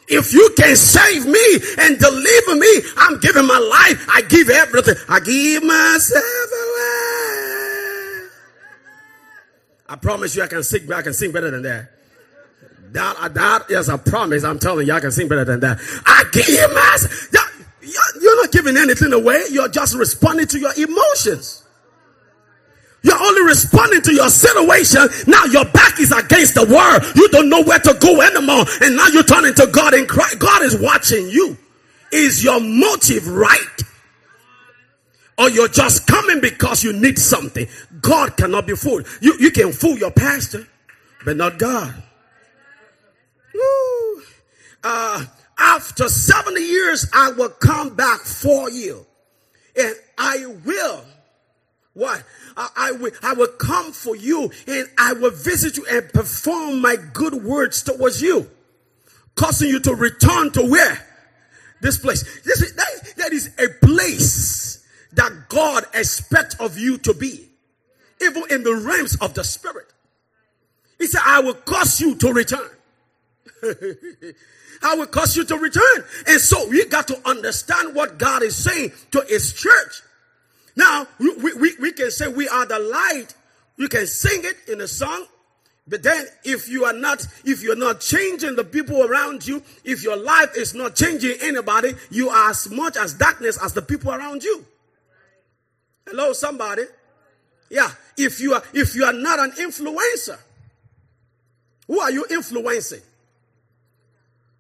If 0.07 0.31
you 0.31 0.47
can 0.55 0.75
save 0.75 1.25
me 1.25 1.59
and 1.79 1.97
deliver 1.97 2.55
me, 2.55 2.81
I'm 2.97 3.19
giving 3.19 3.47
my 3.47 3.57
life. 3.57 4.05
I 4.13 4.21
give 4.21 4.51
everything. 4.51 4.95
I 5.09 5.19
give 5.21 5.63
myself 5.63 6.23
away. 6.23 8.29
I 9.89 9.95
promise 9.99 10.35
you 10.35 10.43
I 10.43 10.47
can 10.47 10.61
sing, 10.61 10.91
I 10.93 11.01
can 11.01 11.13
sing 11.13 11.31
better 11.31 11.49
than 11.49 11.63
that. 11.63 11.89
That, 12.91 13.33
that 13.33 13.71
is 13.71 13.89
a 13.89 13.97
promise. 13.97 14.43
I'm 14.43 14.59
telling 14.59 14.85
you, 14.87 14.93
I 14.93 14.99
can 14.99 15.11
sing 15.11 15.27
better 15.27 15.45
than 15.45 15.61
that. 15.61 15.79
I 16.05 16.23
give 16.31 16.73
myself. 16.73 17.44
You're 18.21 18.41
not 18.41 18.51
giving 18.51 18.77
anything 18.77 19.13
away. 19.13 19.43
You're 19.51 19.69
just 19.69 19.95
responding 19.95 20.47
to 20.47 20.59
your 20.59 20.73
emotions. 20.77 21.63
You're 23.03 23.21
only 23.21 23.43
responding 23.43 24.01
to 24.01 24.13
your 24.13 24.29
situation. 24.29 25.07
Now 25.27 25.45
your 25.45 25.65
back 25.65 25.99
is 25.99 26.11
against 26.11 26.55
the 26.55 26.65
world. 26.65 27.03
You 27.15 27.29
don't 27.29 27.49
know 27.49 27.61
where 27.61 27.77
to 27.77 27.93
go 27.99 28.19
anymore. 28.21 28.65
And 28.81 28.97
now 28.97 29.07
you're 29.07 29.23
turning 29.23 29.53
to 29.55 29.67
God 29.67 29.93
and 29.93 30.09
cry. 30.09 30.31
God 30.39 30.63
is 30.63 30.79
watching 30.79 31.29
you. 31.29 31.55
Is 32.11 32.43
your 32.43 32.59
motive 32.59 33.27
right? 33.27 33.81
Or 35.37 35.49
you're 35.49 35.67
just 35.67 36.07
coming 36.07 36.41
because 36.41 36.83
you 36.83 36.93
need 36.93 37.19
something. 37.19 37.67
God 38.01 38.37
cannot 38.37 38.65
be 38.65 38.75
fooled. 38.75 39.05
You, 39.21 39.35
you 39.39 39.51
can 39.51 39.71
fool 39.71 39.97
your 39.97 40.11
pastor, 40.11 40.67
but 41.25 41.37
not 41.37 41.59
God. 41.59 41.93
Woo. 43.53 44.21
Uh, 44.83 45.25
after 45.57 46.09
70 46.09 46.61
years, 46.61 47.07
I 47.13 47.31
will 47.31 47.49
come 47.49 47.95
back 47.95 48.21
for 48.21 48.69
you. 48.69 49.05
And 49.77 49.95
I 50.17 50.45
will. 50.65 51.05
What? 51.93 52.23
I, 52.57 52.69
I, 52.75 52.91
will, 52.93 53.11
I 53.23 53.33
will 53.33 53.47
come 53.47 53.91
for 53.91 54.15
you 54.15 54.51
and 54.67 54.87
I 54.97 55.13
will 55.13 55.31
visit 55.31 55.77
you 55.77 55.85
and 55.89 56.07
perform 56.09 56.81
my 56.81 56.97
good 57.13 57.33
words 57.33 57.83
towards 57.83 58.21
you. 58.21 58.49
Causing 59.35 59.69
you 59.69 59.79
to 59.81 59.95
return 59.95 60.51
to 60.51 60.61
where? 60.65 61.05
This 61.81 61.97
place. 61.97 62.23
This 62.43 62.61
is, 62.61 62.75
that, 62.75 63.13
that 63.17 63.33
is 63.33 63.49
a 63.59 63.69
place 63.85 64.85
that 65.13 65.31
God 65.49 65.85
expects 65.93 66.55
of 66.55 66.77
you 66.77 66.97
to 66.99 67.13
be. 67.13 67.49
Even 68.21 68.43
in 68.49 68.63
the 68.63 68.75
realms 68.75 69.15
of 69.17 69.33
the 69.33 69.43
spirit. 69.43 69.91
He 70.97 71.07
said, 71.07 71.21
I 71.25 71.41
will 71.41 71.53
cause 71.53 71.99
you 71.99 72.15
to 72.15 72.33
return. 72.33 72.69
I 74.83 74.95
will 74.95 75.07
cause 75.07 75.35
you 75.35 75.45
to 75.45 75.57
return. 75.57 76.03
And 76.27 76.39
so 76.39 76.67
we 76.67 76.85
got 76.85 77.07
to 77.07 77.29
understand 77.29 77.95
what 77.95 78.17
God 78.17 78.43
is 78.43 78.55
saying 78.55 78.91
to 79.11 79.23
his 79.27 79.53
church. 79.53 80.01
Now, 80.75 81.07
we, 81.19 81.53
we, 81.53 81.75
we 81.79 81.91
can 81.93 82.11
say 82.11 82.27
we 82.27 82.47
are 82.47 82.65
the 82.65 82.79
light. 82.79 83.33
You 83.77 83.87
can 83.87 84.07
sing 84.07 84.41
it 84.43 84.71
in 84.71 84.81
a 84.81 84.87
song. 84.87 85.25
But 85.87 86.01
then 86.01 86.25
if 86.43 86.67
you 86.67 86.85
are 86.85 86.93
not, 86.93 87.25
if 87.43 87.61
you're 87.61 87.75
not 87.75 87.99
changing 87.99 88.55
the 88.55 88.63
people 88.63 89.03
around 89.03 89.45
you, 89.45 89.61
if 89.83 90.03
your 90.03 90.17
life 90.17 90.57
is 90.57 90.73
not 90.73 90.95
changing 90.95 91.37
anybody, 91.41 91.93
you 92.09 92.29
are 92.29 92.49
as 92.49 92.69
much 92.71 92.97
as 92.97 93.13
darkness 93.13 93.59
as 93.63 93.73
the 93.73 93.81
people 93.81 94.11
around 94.11 94.43
you. 94.43 94.65
Hello, 96.07 96.33
somebody. 96.33 96.83
Yeah. 97.69 97.89
If 98.17 98.39
you 98.39 98.53
are, 98.55 98.63
if 98.73 98.95
you 98.95 99.05
are 99.05 99.13
not 99.13 99.39
an 99.39 99.51
influencer, 99.51 100.39
who 101.87 101.99
are 101.99 102.11
you 102.11 102.25
influencing? 102.31 103.01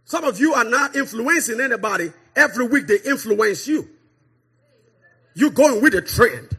Some 0.05 0.23
of 0.23 0.39
you 0.39 0.53
are 0.53 0.63
not 0.63 0.95
influencing 0.95 1.59
anybody. 1.59 2.11
Every 2.35 2.67
week 2.67 2.87
they 2.87 2.99
influence 3.05 3.67
you. 3.67 3.89
You're 5.33 5.51
going 5.51 5.81
with 5.81 5.93
the 5.93 6.01
trend. 6.01 6.55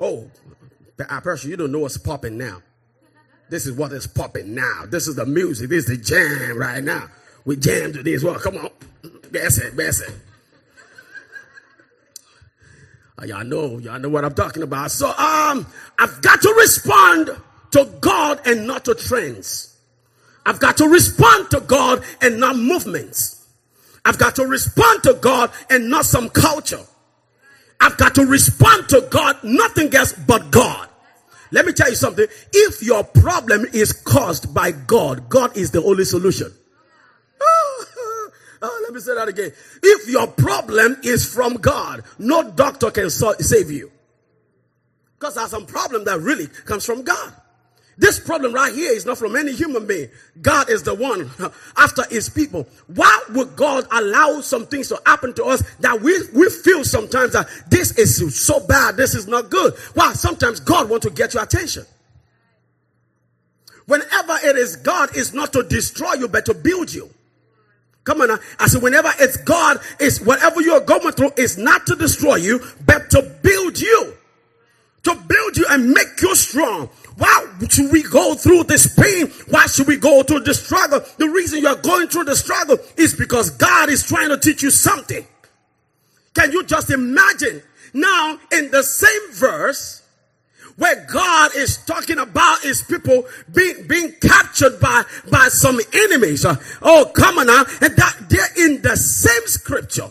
Oh, 0.00 0.28
I 1.08 1.20
person, 1.20 1.50
you 1.50 1.56
don't 1.56 1.70
know 1.70 1.80
what's 1.80 1.98
popping 1.98 2.36
now. 2.36 2.62
This 3.48 3.66
is 3.66 3.76
what 3.76 3.92
is 3.92 4.06
popping 4.06 4.54
now. 4.54 4.84
This 4.88 5.06
is 5.06 5.16
the 5.16 5.26
music. 5.26 5.68
This 5.68 5.88
is 5.88 5.98
the 5.98 6.04
jam 6.04 6.56
right 6.56 6.82
now. 6.82 7.08
We 7.44 7.56
jam 7.56 7.92
to 7.92 8.02
this. 8.02 8.24
Well, 8.24 8.38
come 8.38 8.56
on. 8.56 8.70
That's 9.30 9.58
it. 9.58 9.76
That's 9.76 10.00
it. 10.00 10.14
Uh, 13.20 13.26
y'all 13.26 13.44
know, 13.44 13.78
y'all 13.78 13.98
know 13.98 14.08
what 14.08 14.24
I'm 14.24 14.34
talking 14.34 14.62
about. 14.62 14.90
So, 14.90 15.08
um, 15.08 15.66
I've 15.98 16.22
got 16.22 16.40
to 16.40 16.54
respond 16.58 17.30
to 17.72 17.84
God 18.00 18.40
and 18.46 18.66
not 18.66 18.86
to 18.86 18.94
trends. 18.94 19.71
I've 20.44 20.60
got 20.60 20.76
to 20.78 20.88
respond 20.88 21.50
to 21.50 21.60
God 21.60 22.02
and 22.20 22.40
not 22.40 22.56
movements. 22.56 23.46
I've 24.04 24.18
got 24.18 24.36
to 24.36 24.44
respond 24.44 25.04
to 25.04 25.14
God 25.14 25.50
and 25.70 25.88
not 25.88 26.04
some 26.04 26.28
culture. 26.28 26.80
I've 27.80 27.96
got 27.96 28.14
to 28.16 28.26
respond 28.26 28.88
to 28.90 29.06
God, 29.10 29.36
nothing 29.42 29.94
else 29.94 30.12
but 30.12 30.50
God. 30.50 30.88
Let 31.50 31.66
me 31.66 31.72
tell 31.72 31.90
you 31.90 31.96
something. 31.96 32.26
If 32.52 32.82
your 32.82 33.04
problem 33.04 33.66
is 33.72 33.92
caused 33.92 34.54
by 34.54 34.72
God, 34.72 35.28
God 35.28 35.56
is 35.56 35.70
the 35.70 35.82
only 35.82 36.04
solution. 36.04 36.52
Oh, 38.64 38.80
let 38.84 38.94
me 38.94 39.00
say 39.00 39.12
that 39.16 39.26
again. 39.26 39.50
If 39.82 40.08
your 40.08 40.28
problem 40.28 40.96
is 41.02 41.26
from 41.26 41.54
God, 41.54 42.04
no 42.20 42.48
doctor 42.48 42.92
can 42.92 43.10
save 43.10 43.72
you. 43.72 43.90
Because 45.18 45.34
there's 45.34 45.50
some 45.50 45.66
problem 45.66 46.04
that 46.04 46.20
really 46.20 46.46
comes 46.46 46.86
from 46.86 47.02
God. 47.02 47.32
This 47.98 48.18
problem 48.18 48.52
right 48.54 48.74
here 48.74 48.92
is 48.92 49.04
not 49.04 49.18
from 49.18 49.36
any 49.36 49.52
human 49.52 49.86
being. 49.86 50.08
God 50.40 50.70
is 50.70 50.82
the 50.82 50.94
one 50.94 51.30
after 51.76 52.02
his 52.10 52.28
people. 52.28 52.66
Why 52.86 53.22
would 53.30 53.54
God 53.54 53.86
allow 53.90 54.40
some 54.40 54.66
things 54.66 54.88
to 54.88 55.00
happen 55.04 55.34
to 55.34 55.44
us 55.44 55.62
that 55.80 56.00
we, 56.00 56.18
we 56.34 56.48
feel 56.48 56.84
sometimes 56.84 57.34
that 57.34 57.48
this 57.68 57.98
is 57.98 58.44
so 58.44 58.60
bad, 58.66 58.96
this 58.96 59.14
is 59.14 59.26
not 59.26 59.50
good? 59.50 59.74
Why? 59.94 60.14
Sometimes 60.14 60.60
God 60.60 60.88
wants 60.88 61.06
to 61.06 61.12
get 61.12 61.34
your 61.34 61.42
attention. 61.42 61.84
Whenever 63.86 64.38
it 64.44 64.56
is 64.56 64.76
God, 64.76 65.14
is 65.16 65.34
not 65.34 65.52
to 65.52 65.62
destroy 65.62 66.14
you, 66.14 66.28
but 66.28 66.46
to 66.46 66.54
build 66.54 66.92
you. 66.92 67.10
Come 68.04 68.20
on 68.22 68.28
now. 68.28 68.38
I 68.58 68.66
said, 68.68 68.82
whenever 68.82 69.10
it's 69.20 69.36
God, 69.36 69.78
is 70.00 70.20
whatever 70.20 70.60
you're 70.60 70.80
going 70.80 71.12
through 71.12 71.32
is 71.36 71.58
not 71.58 71.86
to 71.86 71.94
destroy 71.94 72.36
you, 72.36 72.60
but 72.84 73.10
to 73.10 73.22
build 73.42 73.80
you. 73.80 74.14
To 75.04 75.14
build 75.14 75.56
you 75.56 75.66
and 75.68 75.90
make 75.90 76.20
you 76.20 76.34
strong. 76.34 76.88
Why 77.16 77.46
should 77.68 77.92
we 77.92 78.02
go 78.02 78.34
through 78.34 78.64
this 78.64 78.94
pain? 78.94 79.28
Why 79.48 79.66
should 79.66 79.86
we 79.86 79.96
go 79.96 80.22
through 80.22 80.40
the 80.40 80.54
struggle? 80.54 81.00
The 81.18 81.28
reason 81.28 81.60
you 81.60 81.68
are 81.68 81.76
going 81.76 82.08
through 82.08 82.24
the 82.24 82.36
struggle 82.36 82.78
is 82.96 83.14
because 83.14 83.50
God 83.50 83.90
is 83.90 84.02
trying 84.02 84.30
to 84.30 84.38
teach 84.38 84.62
you 84.62 84.70
something. 84.70 85.26
Can 86.34 86.52
you 86.52 86.64
just 86.64 86.90
imagine 86.90 87.62
now 87.92 88.38
in 88.52 88.70
the 88.70 88.82
same 88.82 89.32
verse 89.32 90.02
where 90.76 91.06
God 91.12 91.54
is 91.54 91.76
talking 91.84 92.18
about 92.18 92.60
his 92.62 92.82
people 92.82 93.24
being, 93.54 93.86
being 93.86 94.12
captured 94.20 94.80
by, 94.80 95.04
by 95.30 95.48
some 95.48 95.78
enemies? 95.92 96.44
Uh, 96.44 96.56
oh, 96.80 97.10
come 97.14 97.38
on 97.38 97.46
now. 97.46 97.64
And 97.82 97.94
that 97.96 98.16
they're 98.28 98.66
in 98.66 98.80
the 98.80 98.96
same 98.96 99.46
scripture 99.46 100.10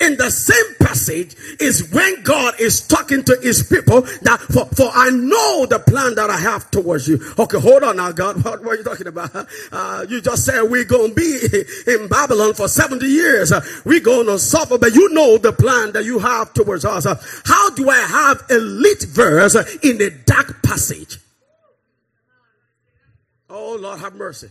in 0.00 0.16
the 0.16 0.30
same 0.30 0.74
passage 0.80 1.36
is 1.60 1.90
when 1.92 2.22
God 2.22 2.60
is 2.60 2.86
talking 2.86 3.22
to 3.24 3.38
his 3.42 3.62
people 3.62 4.02
that 4.22 4.40
for, 4.40 4.66
for 4.66 4.90
I 4.92 5.10
know 5.10 5.66
the 5.66 5.78
plan 5.78 6.14
that 6.16 6.30
I 6.30 6.38
have 6.38 6.70
towards 6.70 7.08
you. 7.08 7.20
Okay, 7.38 7.58
hold 7.58 7.82
on 7.82 7.96
now, 7.96 8.12
God. 8.12 8.42
What, 8.44 8.62
are 8.64 8.76
you 8.76 8.84
talking 8.84 9.06
about? 9.06 9.30
Uh, 9.72 10.06
you 10.08 10.20
just 10.20 10.44
said 10.44 10.62
we're 10.62 10.84
going 10.84 11.10
to 11.10 11.14
be 11.14 11.64
in 11.86 12.06
Babylon 12.08 12.54
for 12.54 12.68
70 12.68 13.06
years. 13.06 13.50
Uh, 13.50 13.60
we're 13.84 14.00
going 14.00 14.26
to 14.26 14.38
suffer, 14.38 14.78
but 14.78 14.94
you 14.94 15.08
know 15.10 15.38
the 15.38 15.52
plan 15.52 15.92
that 15.92 16.04
you 16.04 16.18
have 16.18 16.52
towards 16.52 16.84
us. 16.84 17.06
Uh, 17.06 17.20
how 17.44 17.70
do 17.70 17.88
I 17.90 17.98
have 18.00 18.42
a 18.50 18.58
lit 18.58 19.02
verse 19.04 19.54
in 19.82 20.00
a 20.00 20.10
dark 20.10 20.62
passage? 20.62 21.18
Oh, 23.50 23.76
Lord, 23.80 24.00
have 24.00 24.14
mercy. 24.14 24.50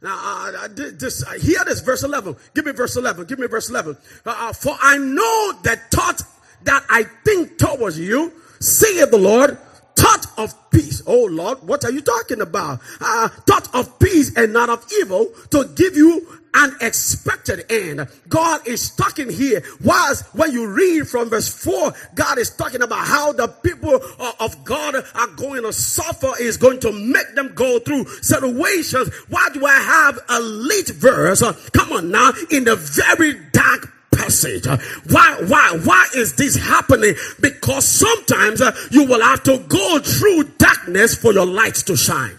Now, 0.00 0.16
uh, 0.16 0.68
this, 0.70 1.24
uh, 1.24 1.32
hear 1.32 1.64
this, 1.64 1.80
verse 1.80 2.04
11. 2.04 2.36
Give 2.54 2.64
me 2.64 2.72
verse 2.72 2.96
11. 2.96 3.26
Give 3.26 3.38
me 3.38 3.48
verse 3.48 3.68
11. 3.68 3.96
Uh, 4.24 4.34
uh, 4.36 4.52
for 4.52 4.76
I 4.80 4.96
know 4.96 5.52
that 5.64 5.90
thought 5.90 6.22
that 6.62 6.84
I 6.88 7.04
think 7.24 7.58
towards 7.58 7.98
you, 7.98 8.32
saith 8.60 9.10
the 9.10 9.18
Lord, 9.18 9.58
thought 9.98 10.26
of 10.38 10.70
peace. 10.70 11.02
Oh 11.06 11.24
Lord, 11.30 11.62
what 11.66 11.84
are 11.84 11.90
you 11.90 12.00
talking 12.00 12.40
about? 12.40 12.80
Uh, 13.00 13.28
thought 13.46 13.74
of 13.74 13.98
peace 13.98 14.36
and 14.36 14.52
not 14.52 14.68
of 14.68 14.84
evil 15.00 15.26
to 15.50 15.64
give 15.74 15.96
you 15.96 16.26
an 16.54 16.74
expected 16.80 17.70
end. 17.70 18.08
God 18.28 18.66
is 18.66 18.90
talking 18.90 19.30
here. 19.30 19.62
Whilst 19.84 20.24
when 20.34 20.52
you 20.52 20.68
read 20.68 21.08
from 21.08 21.30
verse 21.30 21.48
4, 21.48 21.92
God 22.14 22.38
is 22.38 22.50
talking 22.50 22.82
about 22.82 23.06
how 23.06 23.32
the 23.32 23.48
people 23.48 24.00
of 24.40 24.64
God 24.64 24.96
are 25.14 25.26
going 25.36 25.62
to 25.62 25.72
suffer, 25.72 26.32
is 26.40 26.56
going 26.56 26.80
to 26.80 26.92
make 26.92 27.34
them 27.34 27.52
go 27.54 27.78
through 27.80 28.06
situations. 28.22 29.12
Why 29.28 29.48
do 29.52 29.66
I 29.66 29.78
have 29.78 30.18
a 30.28 30.40
late 30.40 30.88
verse? 30.88 31.42
Come 31.70 31.92
on 31.92 32.10
now, 32.10 32.32
in 32.50 32.64
the 32.64 32.76
very 32.76 33.34
dark 33.52 33.92
passage. 34.28 34.66
Why, 35.10 35.42
why, 35.46 35.78
why 35.84 36.06
is 36.14 36.34
this 36.34 36.54
happening? 36.56 37.14
Because 37.40 37.86
sometimes 37.86 38.60
uh, 38.60 38.76
you 38.90 39.04
will 39.06 39.22
have 39.22 39.42
to 39.44 39.58
go 39.68 39.98
through 40.00 40.44
darkness 40.58 41.14
for 41.14 41.32
your 41.32 41.46
lights 41.46 41.82
to 41.84 41.96
shine. 41.96 42.38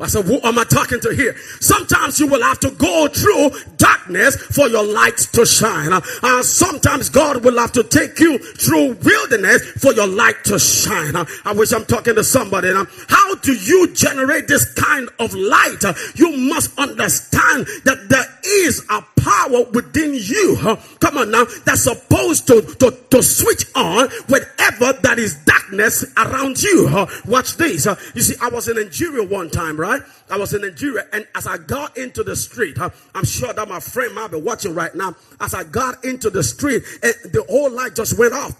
I 0.00 0.06
said, 0.06 0.24
who 0.24 0.40
am 0.42 0.58
I 0.58 0.64
talking 0.64 0.98
to 1.00 1.14
here? 1.14 1.36
Sometimes 1.60 2.18
you 2.18 2.26
will 2.26 2.42
have 2.42 2.58
to 2.60 2.70
go 2.70 3.08
through 3.08 3.50
darkness 3.76 4.36
for 4.36 4.66
your 4.68 4.84
light 4.84 5.18
to 5.32 5.44
shine. 5.44 5.92
Uh, 5.92 6.42
sometimes 6.42 7.10
God 7.10 7.44
will 7.44 7.58
have 7.58 7.72
to 7.72 7.82
take 7.82 8.18
you 8.18 8.38
through 8.38 8.94
wilderness 8.94 9.62
for 9.72 9.92
your 9.92 10.06
light 10.06 10.42
to 10.44 10.58
shine. 10.58 11.16
Uh, 11.16 11.26
I 11.44 11.52
wish 11.52 11.72
I'm 11.72 11.84
talking 11.84 12.14
to 12.14 12.24
somebody. 12.24 12.70
Uh, 12.70 12.86
how 13.08 13.34
do 13.36 13.52
you 13.52 13.92
generate 13.92 14.48
this 14.48 14.72
kind 14.72 15.08
of 15.18 15.34
light? 15.34 15.82
You 16.14 16.36
must 16.48 16.78
understand 16.78 17.66
that 17.84 18.06
there 18.08 18.26
is 18.44 18.84
a 18.88 19.02
power 19.20 19.64
within 19.72 20.14
you. 20.14 20.56
Come 21.00 21.18
on 21.18 21.30
now, 21.30 21.44
that's 21.66 21.82
supposed 21.82 22.46
to, 22.46 22.62
to, 22.62 22.96
to 23.10 23.22
switch 23.22 23.66
on 23.74 24.08
whatever 24.28 24.94
that 25.02 25.18
is 25.18 25.34
darkness 25.44 26.04
around 26.16 26.62
you. 26.62 27.06
Watch 27.26 27.56
this. 27.56 27.86
You 28.14 28.22
see, 28.22 28.34
I 28.40 28.48
was 28.48 28.68
in 28.68 28.76
Nigeria 28.76 29.24
one 29.24 29.50
time, 29.50 29.78
right? 29.78 29.89
Right? 29.90 30.02
I 30.30 30.38
was 30.38 30.54
in 30.54 30.62
Nigeria, 30.62 31.06
and 31.12 31.26
as 31.34 31.46
I 31.46 31.58
got 31.58 31.96
into 31.96 32.22
the 32.22 32.36
street, 32.36 32.78
huh, 32.78 32.90
I'm 33.14 33.24
sure 33.24 33.52
that 33.52 33.68
my 33.68 33.80
friend 33.80 34.14
might 34.14 34.30
be 34.30 34.40
watching 34.40 34.74
right 34.74 34.94
now. 34.94 35.16
As 35.40 35.54
I 35.54 35.64
got 35.64 36.04
into 36.04 36.30
the 36.30 36.42
street, 36.42 36.82
and 37.02 37.14
the 37.32 37.44
whole 37.48 37.70
light 37.70 37.94
just 37.96 38.18
went 38.18 38.32
off. 38.32 38.56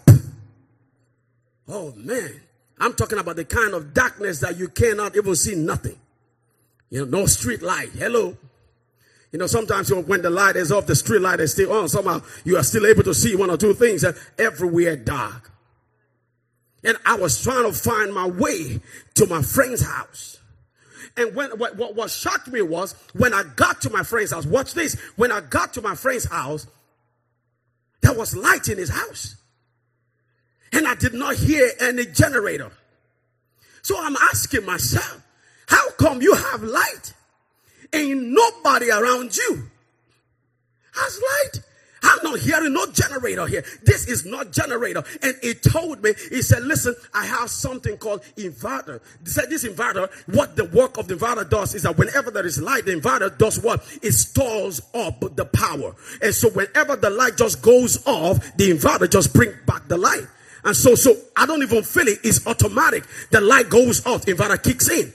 Oh 1.67 1.93
man, 1.95 2.41
I'm 2.79 2.93
talking 2.93 3.17
about 3.17 3.37
the 3.37 3.45
kind 3.45 3.73
of 3.73 3.93
darkness 3.93 4.39
that 4.41 4.57
you 4.57 4.67
cannot 4.67 5.15
even 5.15 5.35
see 5.35 5.55
nothing. 5.55 5.97
You 6.89 7.05
know, 7.05 7.19
no 7.19 7.25
street 7.25 7.61
light. 7.61 7.89
Hello. 7.93 8.37
You 9.31 9.39
know, 9.39 9.47
sometimes 9.47 9.89
when 9.93 10.21
the 10.21 10.29
light 10.29 10.57
is 10.57 10.73
off, 10.73 10.87
the 10.87 10.95
street 10.95 11.21
light 11.21 11.39
is 11.39 11.53
still 11.53 11.71
on. 11.71 11.87
Somehow 11.87 12.21
you 12.43 12.57
are 12.57 12.63
still 12.63 12.85
able 12.85 13.03
to 13.03 13.13
see 13.13 13.33
one 13.33 13.49
or 13.49 13.55
two 13.55 13.73
things. 13.73 14.03
And 14.03 14.13
everywhere 14.37 14.97
dark. 14.97 15.49
And 16.83 16.97
I 17.05 17.15
was 17.15 17.41
trying 17.41 17.63
to 17.63 17.71
find 17.71 18.13
my 18.13 18.27
way 18.27 18.81
to 19.13 19.25
my 19.27 19.41
friend's 19.41 19.85
house. 19.85 20.40
And 21.17 21.35
when 21.35 21.51
what, 21.51 21.77
what, 21.77 21.95
what 21.95 22.09
shocked 22.09 22.47
me 22.47 22.61
was 22.61 22.93
when 23.13 23.33
I 23.33 23.43
got 23.55 23.81
to 23.81 23.89
my 23.89 24.03
friend's 24.03 24.31
house, 24.31 24.45
watch 24.45 24.73
this. 24.73 24.99
When 25.15 25.31
I 25.31 25.41
got 25.41 25.73
to 25.73 25.81
my 25.81 25.95
friend's 25.95 26.25
house, 26.25 26.67
there 28.01 28.13
was 28.13 28.35
light 28.35 28.69
in 28.69 28.77
his 28.77 28.89
house. 28.89 29.35
And 30.71 30.87
I 30.87 30.95
did 30.95 31.13
not 31.13 31.35
hear 31.35 31.69
any 31.79 32.05
generator. 32.05 32.71
So 33.81 33.95
I'm 33.99 34.15
asking 34.15 34.65
myself, 34.65 35.21
how 35.67 35.91
come 35.91 36.21
you 36.21 36.33
have 36.33 36.63
light? 36.63 37.13
Ain't 37.93 38.21
nobody 38.27 38.89
around 38.89 39.35
you 39.35 39.69
has 40.93 41.21
light. 41.21 41.63
I'm 42.03 42.19
not 42.23 42.39
hearing 42.39 42.73
no 42.73 42.85
generator 42.87 43.45
here. 43.45 43.63
This 43.83 44.07
is 44.07 44.25
not 44.25 44.51
generator. 44.51 45.03
And 45.21 45.35
he 45.41 45.53
told 45.53 46.03
me, 46.03 46.13
he 46.29 46.41
said, 46.41 46.63
listen, 46.63 46.95
I 47.13 47.25
have 47.25 47.49
something 47.49 47.97
called 47.97 48.23
inverter. 48.37 49.01
He 49.23 49.29
said 49.29 49.49
this 49.49 49.63
inverter, 49.63 50.09
what 50.33 50.55
the 50.55 50.65
work 50.65 50.97
of 50.97 51.07
the 51.07 51.15
inverter 51.15 51.47
does 51.49 51.75
is 51.75 51.83
that 51.83 51.97
whenever 51.97 52.31
there 52.31 52.45
is 52.45 52.61
light, 52.61 52.85
the 52.85 52.93
inverter 52.93 53.37
does 53.37 53.61
what? 53.61 53.83
It 54.01 54.13
stores 54.13 54.81
up 54.93 55.19
the 55.35 55.45
power. 55.45 55.95
And 56.21 56.33
so 56.33 56.49
whenever 56.49 56.95
the 56.95 57.09
light 57.09 57.37
just 57.37 57.61
goes 57.61 58.05
off, 58.07 58.39
the 58.57 58.71
inverter 58.71 59.09
just 59.09 59.33
bring 59.33 59.53
back 59.65 59.87
the 59.87 59.97
light. 59.97 60.25
And 60.63 60.75
so, 60.75 60.95
so 60.95 61.15
I 61.35 61.45
don't 61.45 61.63
even 61.63 61.83
feel 61.83 62.07
it. 62.07 62.19
It's 62.23 62.45
automatic. 62.45 63.03
The 63.31 63.41
light 63.41 63.69
goes 63.69 64.05
off, 64.05 64.25
inverter 64.25 64.61
kicks 64.61 64.89
in. 64.89 65.13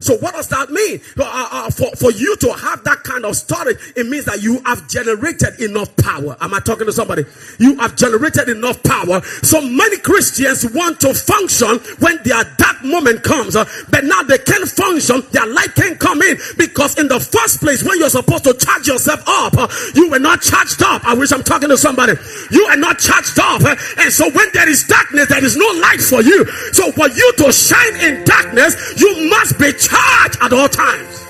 So 0.00 0.16
what 0.18 0.34
does 0.34 0.48
that 0.48 0.70
mean? 0.70 1.00
Uh, 1.16 1.24
uh, 1.24 1.70
for, 1.70 1.88
for 1.96 2.10
you 2.10 2.36
to 2.36 2.52
have 2.52 2.84
that 2.84 3.04
kind 3.04 3.24
of 3.24 3.36
storage, 3.36 3.78
it 3.96 4.06
means 4.06 4.26
that 4.26 4.42
you 4.42 4.60
have 4.64 4.88
generated 4.88 5.60
enough 5.60 5.94
power. 5.96 6.36
Am 6.40 6.52
I 6.52 6.60
talking 6.60 6.86
to 6.86 6.92
somebody? 6.92 7.24
You 7.58 7.76
have 7.78 7.96
generated 7.96 8.48
enough 8.48 8.82
power. 8.82 9.22
So 9.42 9.60
many 9.62 9.96
Christians 9.98 10.66
want 10.74 11.00
to 11.00 11.14
function 11.14 11.78
when 12.00 12.18
their 12.24 12.42
dark 12.58 12.84
moment 12.84 13.22
comes, 13.22 13.56
uh, 13.56 13.64
but 13.90 14.04
now 14.04 14.22
they 14.22 14.38
can't 14.38 14.68
function. 14.68 15.22
Their 15.30 15.46
light 15.46 15.74
can't 15.74 15.98
come 15.98 16.20
in 16.22 16.36
because 16.58 16.98
in 16.98 17.08
the 17.08 17.20
first 17.20 17.60
place, 17.60 17.82
when 17.82 17.98
you're 17.98 18.10
supposed 18.10 18.44
to 18.44 18.54
charge 18.54 18.86
yourself 18.86 19.22
up, 19.26 19.54
you 19.94 20.10
were 20.10 20.18
not 20.18 20.42
charged 20.42 20.82
up. 20.82 21.06
I 21.06 21.14
wish 21.14 21.32
I'm 21.32 21.44
talking 21.44 21.70
to 21.70 21.78
somebody. 21.78 22.12
You 22.50 22.66
are 22.66 22.76
not 22.76 22.98
charged 22.98 23.38
up. 23.38 23.62
And 23.62 24.12
so 24.12 24.28
when 24.30 24.48
there 24.52 24.68
is 24.68 24.84
darkness, 24.84 25.28
there 25.28 25.44
is 25.44 25.56
no 25.56 25.66
light 25.80 26.00
for 26.02 26.20
you. 26.20 26.44
So 26.72 26.92
for 26.92 27.08
you 27.08 27.32
to 27.38 27.52
shine 27.52 27.96
in 28.04 28.24
darkness, 28.24 28.76
you 29.00 29.30
must 29.30 29.58
be 29.58 29.72
charge 29.88 30.36
at 30.40 30.52
all 30.52 30.68
times. 30.68 31.26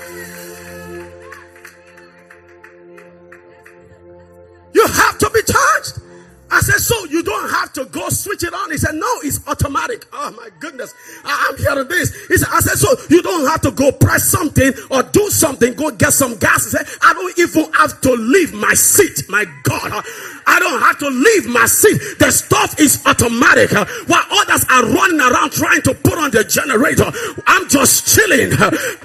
You 4.73 4.87
have 4.87 5.17
to 5.19 5.29
be 5.33 5.41
charged. 5.41 5.99
I 6.51 6.59
said, 6.61 6.79
so 6.79 7.04
don't 7.35 7.49
have 7.51 7.73
to 7.73 7.85
go 7.85 8.09
switch 8.09 8.43
it 8.43 8.53
on. 8.53 8.71
He 8.71 8.77
said, 8.77 8.95
no, 8.95 9.07
it's 9.23 9.45
automatic. 9.47 10.05
Oh 10.13 10.31
my 10.31 10.49
goodness. 10.59 10.93
I, 11.23 11.51
am 11.51 11.57
hearing 11.57 11.87
this. 11.87 12.27
He 12.27 12.37
said, 12.37 12.47
I 12.51 12.59
said, 12.59 12.77
so 12.77 12.95
you 13.09 13.21
don't 13.21 13.47
have 13.47 13.61
to 13.61 13.71
go 13.71 13.91
press 13.91 14.23
something 14.23 14.71
or 14.89 15.03
do 15.03 15.29
something, 15.29 15.73
go 15.73 15.91
get 15.91 16.13
some 16.13 16.37
gas. 16.37 16.65
He 16.65 16.71
said, 16.71 16.87
I 17.01 17.13
don't 17.13 17.37
even 17.37 17.71
have 17.73 18.01
to 18.01 18.13
leave 18.13 18.53
my 18.53 18.73
seat. 18.73 19.23
My 19.29 19.45
God. 19.63 20.03
I 20.47 20.59
don't 20.59 20.81
have 20.81 20.99
to 20.99 21.09
leave 21.09 21.47
my 21.47 21.65
seat. 21.65 21.99
The 22.19 22.31
stuff 22.31 22.79
is 22.79 23.03
automatic. 23.05 23.71
While 24.07 24.23
others 24.31 24.65
are 24.69 24.85
running 24.85 25.19
around 25.19 25.51
trying 25.51 25.81
to 25.83 25.93
put 25.93 26.17
on 26.17 26.31
the 26.31 26.43
generator, 26.43 27.11
I'm 27.47 27.67
just 27.67 28.13
chilling. 28.13 28.53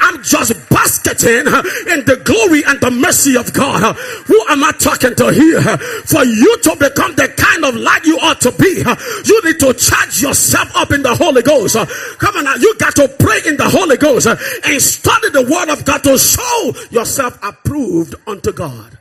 I'm 0.01 0.23
just 0.23 0.53
basketing 0.69 1.49
in 1.89 2.05
the 2.05 2.21
glory 2.25 2.63
and 2.67 2.81
the 2.81 2.91
mercy 2.91 3.37
of 3.37 3.53
God. 3.53 3.97
Who 4.27 4.41
am 4.49 4.63
I 4.65 4.73
talking 4.73 5.15
to 5.17 5.33
here? 5.33 5.63
For 6.07 6.25
you 6.25 6.59
to 6.63 6.77
become 6.77 7.17
the 7.17 7.29
kind 7.37 7.65
of 7.65 7.75
light 7.75 8.05
you 8.05 8.19
ought 8.23 8.41
to 8.43 8.53
be, 8.53 8.83
you 9.27 9.41
need 9.45 9.59
to 9.61 9.75
charge 9.75 10.23
yourself 10.23 10.71
up 10.77 10.91
in 10.93 11.03
the 11.03 11.15
Holy 11.15 11.43
Ghost. 11.43 11.77
Come 12.19 12.37
on 12.37 12.45
now, 12.45 12.55
you 12.57 12.75
got 12.79 12.95
to 12.97 13.09
pray 13.09 13.41
in 13.47 13.57
the 13.57 13.69
Holy 13.69 13.97
Ghost 13.97 14.27
and 14.27 14.83
study 14.83 15.31
the 15.31 15.43
Word 15.43 15.73
of 15.73 15.85
God 15.85 16.03
to 16.05 16.19
show 16.19 16.73
yourself 16.91 17.39
approved 17.43 18.15
unto 18.27 18.53
God. 18.53 18.99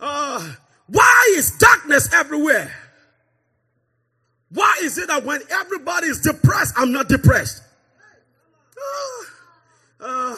Uh, 0.00 0.54
why 0.86 1.32
is 1.36 1.50
darkness 1.58 2.12
everywhere? 2.12 2.72
Why 4.50 4.78
is 4.82 4.96
it 4.96 5.08
that 5.08 5.24
when 5.24 5.40
everybody 5.50 6.06
is 6.06 6.20
depressed, 6.20 6.74
I'm 6.76 6.92
not 6.92 7.08
depressed? 7.08 7.62
Uh, 10.00 10.04
uh, 10.04 10.36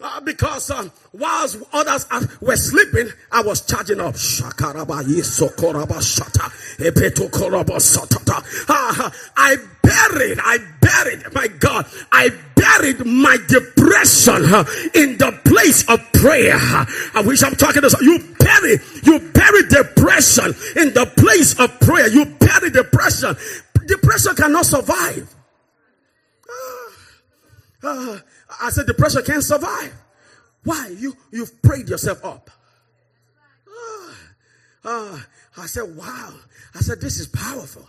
uh, 0.00 0.20
because 0.20 0.70
uh, 0.70 0.88
whilst 1.12 1.58
others 1.72 2.06
were 2.40 2.56
sleeping, 2.56 3.08
I 3.32 3.42
was 3.42 3.60
charging 3.62 4.00
up. 4.00 4.14
I 9.36 9.56
buried, 9.82 10.38
I 10.44 10.58
buried, 10.80 11.34
my 11.34 11.48
God, 11.48 11.86
I 12.12 12.30
buried 12.54 13.06
my 13.06 13.36
depression 13.48 14.44
in 14.94 15.16
the 15.18 15.38
place 15.44 15.88
of 15.88 16.00
prayer. 16.12 16.56
I 16.56 17.22
wish 17.24 17.42
I'm 17.42 17.56
talking 17.56 17.82
to 17.82 17.96
you. 18.02 18.18
Bury, 18.38 18.78
you 19.02 19.18
bury 19.32 19.62
depression 19.68 20.54
in 20.76 20.94
the 20.94 21.10
place 21.16 21.58
of 21.58 21.80
prayer. 21.80 22.08
You 22.08 22.26
bury 22.26 22.70
depression. 22.70 23.36
Depression 23.86 24.34
cannot 24.36 24.66
survive. 24.66 25.34
Uh, 27.82 27.88
uh, 27.88 28.18
I 28.60 28.70
said 28.70 28.86
depression 28.86 29.22
can't 29.24 29.42
survive. 29.42 29.92
Why? 30.64 30.94
You, 30.98 31.16
you've 31.30 31.62
prayed 31.62 31.88
yourself 31.88 32.24
up. 32.24 32.50
Uh, 33.68 34.12
uh, 34.84 35.18
I 35.58 35.66
said, 35.66 35.96
wow. 35.96 36.34
I 36.74 36.80
said, 36.80 37.00
this 37.00 37.18
is 37.18 37.26
powerful. 37.26 37.88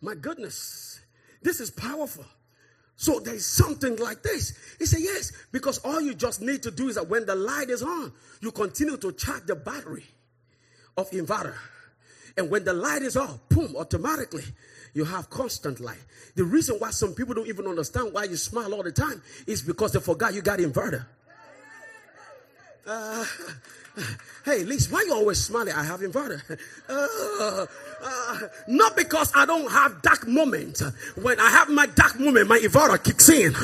My 0.00 0.14
goodness. 0.14 1.00
This 1.42 1.60
is 1.60 1.70
powerful. 1.70 2.24
So 2.96 3.20
there's 3.20 3.44
something 3.44 3.96
like 3.96 4.22
this. 4.22 4.56
He 4.78 4.86
said, 4.86 5.00
yes, 5.02 5.32
because 5.52 5.78
all 5.78 6.00
you 6.00 6.14
just 6.14 6.40
need 6.40 6.62
to 6.62 6.70
do 6.70 6.88
is 6.88 6.94
that 6.94 7.08
when 7.08 7.26
the 7.26 7.34
light 7.34 7.68
is 7.68 7.82
on, 7.82 8.12
you 8.40 8.50
continue 8.50 8.96
to 8.96 9.12
charge 9.12 9.44
the 9.46 9.54
battery 9.54 10.04
of 10.96 11.10
inverter. 11.10 11.56
And 12.38 12.50
when 12.50 12.64
the 12.64 12.72
light 12.72 13.02
is 13.02 13.16
off, 13.16 13.38
boom, 13.48 13.76
automatically 13.76 14.44
you 14.96 15.04
have 15.04 15.28
constant 15.28 15.78
light. 15.78 16.02
The 16.36 16.44
reason 16.44 16.76
why 16.78 16.90
some 16.90 17.12
people 17.12 17.34
don't 17.34 17.48
even 17.48 17.66
understand 17.66 18.14
why 18.14 18.24
you 18.24 18.36
smile 18.36 18.72
all 18.72 18.82
the 18.82 18.90
time 18.90 19.20
is 19.46 19.60
because 19.60 19.92
they 19.92 20.00
forgot 20.00 20.32
you 20.32 20.40
got 20.40 20.58
inverter. 20.58 21.04
Uh, 22.86 23.24
hey, 24.46 24.64
Liz, 24.64 24.90
why 24.90 25.04
you 25.06 25.12
always 25.12 25.38
smiling? 25.44 25.74
I 25.74 25.84
have 25.84 26.00
inverter. 26.00 26.40
Uh, 26.88 27.66
uh, 28.02 28.38
not 28.68 28.96
because 28.96 29.32
I 29.34 29.44
don't 29.44 29.70
have 29.70 30.00
dark 30.00 30.26
moment. 30.26 30.80
When 31.20 31.40
I 31.40 31.50
have 31.50 31.68
my 31.68 31.86
dark 31.86 32.18
moment, 32.18 32.48
my 32.48 32.58
inverter 32.58 33.02
kicks 33.02 33.28
in. 33.28 33.54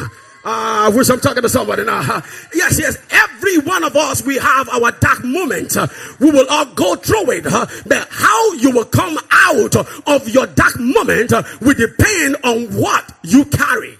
I 0.45 0.91
wish 0.95 1.09
I'm 1.09 1.21
talking 1.21 1.43
to 1.43 1.49
somebody 1.49 1.85
now. 1.85 2.23
Yes, 2.55 2.79
yes. 2.79 2.99
Every 3.11 3.59
one 3.59 3.85
of 3.85 3.95
us, 3.97 4.25
we 4.25 4.37
have 4.39 4.69
our 4.69 4.91
dark 4.93 5.25
moment. 5.25 5.77
We 6.21 6.31
will 6.31 6.47
all 6.49 6.67
go 6.67 6.97
through 6.97 7.31
it. 7.31 7.45
But 7.45 8.09
how 8.11 8.53
you 8.55 8.71
will 8.73 8.85
come 8.85 9.19
out 9.31 9.77
of 9.77 10.29
your 10.29 10.47
dark 10.47 10.79
moment 10.81 11.33
will 11.61 11.75
depend 11.75 12.37
on 12.45 12.67
what 12.75 13.13
you 13.23 13.45
carry. 13.45 13.97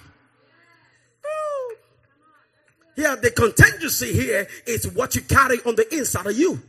Yeah, 2.95 3.15
the 3.15 3.31
contingency 3.31 4.13
here 4.13 4.47
is 4.67 4.87
what 4.87 5.15
you 5.15 5.21
carry 5.21 5.57
on 5.65 5.75
the 5.75 5.95
inside 5.95 6.27
of 6.27 6.37
you. 6.37 6.61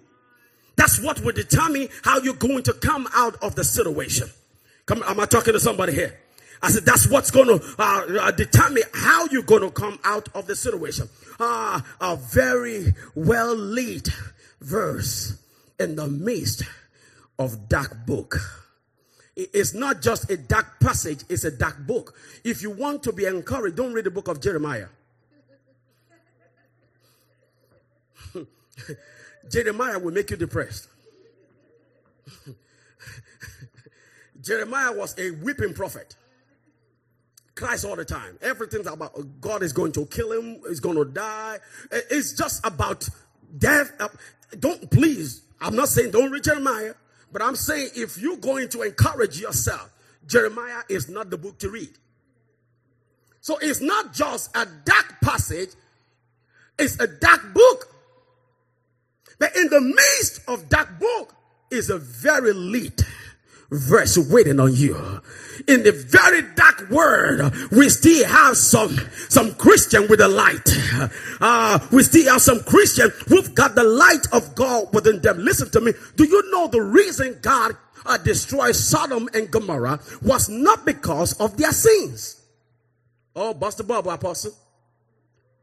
That's 0.77 1.01
what 1.01 1.21
will 1.21 1.33
determine 1.33 1.89
how 2.03 2.19
you're 2.19 2.35
going 2.35 2.63
to 2.65 2.73
come 2.73 3.07
out 3.15 3.37
of 3.43 3.55
the 3.55 3.65
situation. 3.65 4.29
Come, 4.87 5.03
am 5.07 5.21
I 5.21 5.27
talking 5.27 5.53
to 5.53 5.61
somebody 5.61 5.93
here? 5.93 6.19
I 6.63 6.71
said, 6.71 6.85
that's 6.85 7.09
what's 7.09 7.31
going 7.31 7.59
to 7.59 7.75
uh, 7.79 8.07
uh, 8.21 8.31
determine 8.31 8.83
how 8.93 9.27
you're 9.27 9.43
going 9.43 9.63
to 9.63 9.71
come 9.71 9.99
out 10.05 10.29
of 10.35 10.47
the 10.47 10.57
situation. 10.57 11.09
Uh, 11.39 11.81
a 12.01 12.17
very 12.17 12.95
well 13.15 13.55
lit 13.55 14.09
verse 14.61 15.39
in 15.79 15.97
the 15.97 16.07
midst 16.07 16.63
of 17.39 17.69
dark 17.69 18.07
book. 18.07 18.39
It's 19.37 19.75
not 19.75 20.01
just 20.01 20.31
a 20.31 20.37
dark 20.37 20.79
passage, 20.81 21.25
it's 21.29 21.43
a 21.45 21.51
dark 21.51 21.85
book. 21.87 22.15
If 22.45 22.63
you 22.63 22.71
want 22.71 23.03
to 23.03 23.13
be 23.13 23.25
encouraged, 23.25 23.77
don't 23.77 23.93
read 23.93 24.05
the 24.05 24.11
book 24.11 24.29
of 24.29 24.41
Jeremiah. 24.41 24.87
Jeremiah 29.51 29.99
will 29.99 30.13
make 30.13 30.31
you 30.31 30.37
depressed. 30.37 30.89
Jeremiah 34.41 34.93
was 34.93 35.19
a 35.19 35.33
weeping 35.33 35.75
prophet. 35.75 36.15
Cries 37.55 37.85
all 37.85 37.95
the 37.95 38.05
time. 38.05 38.39
Everything's 38.43 38.87
about 38.87 39.17
God 39.41 39.63
is 39.63 39.73
going 39.73 39.93
to 39.93 40.07
kill 40.07 40.33
him, 40.33 40.61
he's 40.69 40.81
going 40.81 40.97
to 40.97 41.05
die. 41.05 41.59
It's 41.91 42.33
just 42.33 42.67
about 42.67 43.09
death. 43.57 43.93
Uh, 44.01 44.09
don't 44.59 44.91
please, 44.91 45.43
I'm 45.61 45.77
not 45.77 45.89
saying 45.89 46.11
don't 46.11 46.33
read 46.33 46.45
Jeremiah, 46.45 46.95
but 47.33 47.43
I'm 47.43 47.57
saying 47.57 47.91
if 47.95 48.19
you're 48.19 48.37
going 48.37 48.69
to 48.71 48.83
encourage 48.83 49.41
yourself, 49.41 49.93
Jeremiah 50.27 50.83
is 50.89 51.09
not 51.09 51.31
the 51.31 51.39
book 51.39 51.59
to 51.59 51.71
read. 51.71 51.91
So 53.41 53.59
it's 53.59 53.81
not 53.81 54.13
just 54.13 54.57
a 54.57 54.67
dark 54.85 55.21
passage, 55.23 55.71
it's 56.79 56.99
a 56.99 57.07
dark 57.07 57.55
book. 57.55 57.95
But 59.39 59.57
in 59.57 59.69
the 59.69 59.81
midst 59.81 60.41
of 60.49 60.69
that 60.71 60.99
book 60.99 61.35
is 61.71 61.91
a 61.91 61.99
very 61.99 62.53
lit 62.53 63.03
verse 63.71 64.17
waiting 64.17 64.61
on 64.61 64.75
you. 64.75 64.95
In 65.69 65.83
the 65.83 65.93
very 65.93 66.43
dark 66.55 66.91
world, 66.91 67.55
we 67.71 67.89
still 67.89 68.27
have 68.27 68.57
some, 68.57 68.97
some 69.29 69.55
Christian 69.55 70.07
with 70.09 70.19
the 70.19 70.29
light. 70.29 70.69
Uh, 71.41 71.79
we 71.93 72.03
still 72.03 72.33
have 72.33 72.43
some 72.43 72.63
Christian 72.65 73.11
who've 73.29 73.55
got 73.55 73.75
the 73.75 73.85
light 73.85 74.27
of 74.33 74.55
God 74.55 74.93
within 74.93 75.21
them. 75.21 75.39
Listen 75.39 75.71
to 75.71 75.81
me. 75.81 75.93
Do 76.17 76.25
you 76.25 76.51
know 76.51 76.69
the 76.69 76.81
reason 76.81 77.39
God 77.43 77.77
uh, 78.07 78.19
destroyed 78.19 78.77
Sodom 78.77 79.29
and 79.35 79.51
Gomorrah 79.51 80.01
was 80.23 80.49
not 80.49 80.85
because 80.85 81.35
of 81.41 81.57
their 81.57 81.73
sins? 81.73 82.41
Oh, 83.37 83.55
Buster 83.55 83.83
Bubble, 83.83 84.11
Apostle. 84.11 84.53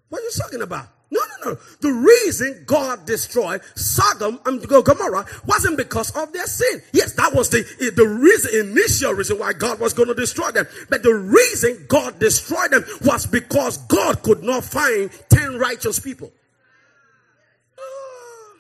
What 0.10 0.22
are 0.22 0.26
you 0.26 0.32
talking 0.38 0.62
about? 0.62 0.88
No, 1.12 1.20
no, 1.20 1.52
no. 1.52 1.58
The 1.82 1.92
reason 1.92 2.64
God 2.66 3.06
destroyed 3.06 3.62
Sodom 3.76 4.40
and 4.46 4.66
Gomorrah 4.66 5.26
wasn't 5.46 5.76
because 5.76 6.10
of 6.16 6.32
their 6.32 6.48
sin. 6.48 6.82
Yes, 6.94 7.14
that 7.16 7.34
was 7.34 7.50
the, 7.50 7.64
the 7.94 8.08
reason, 8.08 8.72
initial 8.72 9.12
reason 9.12 9.38
why 9.38 9.52
God 9.52 9.82
was 9.82 9.94
going 9.94 10.08
to 10.08 10.16
destroy 10.16 10.52
them. 10.52 10.66
But 10.90 11.04
the 11.04 11.14
reason 11.14 11.86
God 11.90 12.18
destroyed 12.18 12.72
them 12.72 12.86
was 13.04 13.26
because 13.26 13.78
God 13.78 14.24
could 14.24 14.42
not 14.42 14.64
find 14.64 15.12
10 15.30 15.60
righteous 15.60 16.00
people. 16.00 16.32
Ah, 17.78 18.54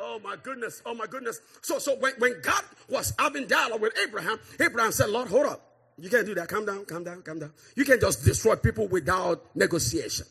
oh 0.00 0.20
my 0.24 0.34
goodness. 0.42 0.82
Oh 0.84 0.94
my 0.94 1.06
goodness. 1.06 1.40
So, 1.60 1.78
so 1.78 1.94
when, 2.00 2.14
when 2.18 2.34
God 2.42 2.64
was 2.88 3.12
having 3.16 3.46
dialogue 3.46 3.80
with 3.80 3.96
Abraham, 4.02 4.40
Abraham 4.58 4.90
said, 4.90 5.08
Lord, 5.08 5.28
hold 5.28 5.46
up. 5.46 5.68
You 5.98 6.10
can't 6.10 6.26
do 6.26 6.34
that. 6.34 6.48
Calm 6.48 6.66
down, 6.66 6.84
calm 6.84 7.04
down, 7.04 7.22
calm 7.22 7.38
down. 7.38 7.52
You 7.76 7.84
can't 7.84 8.00
just 8.00 8.24
destroy 8.24 8.56
people 8.56 8.88
without 8.88 9.54
negotiation. 9.54 10.26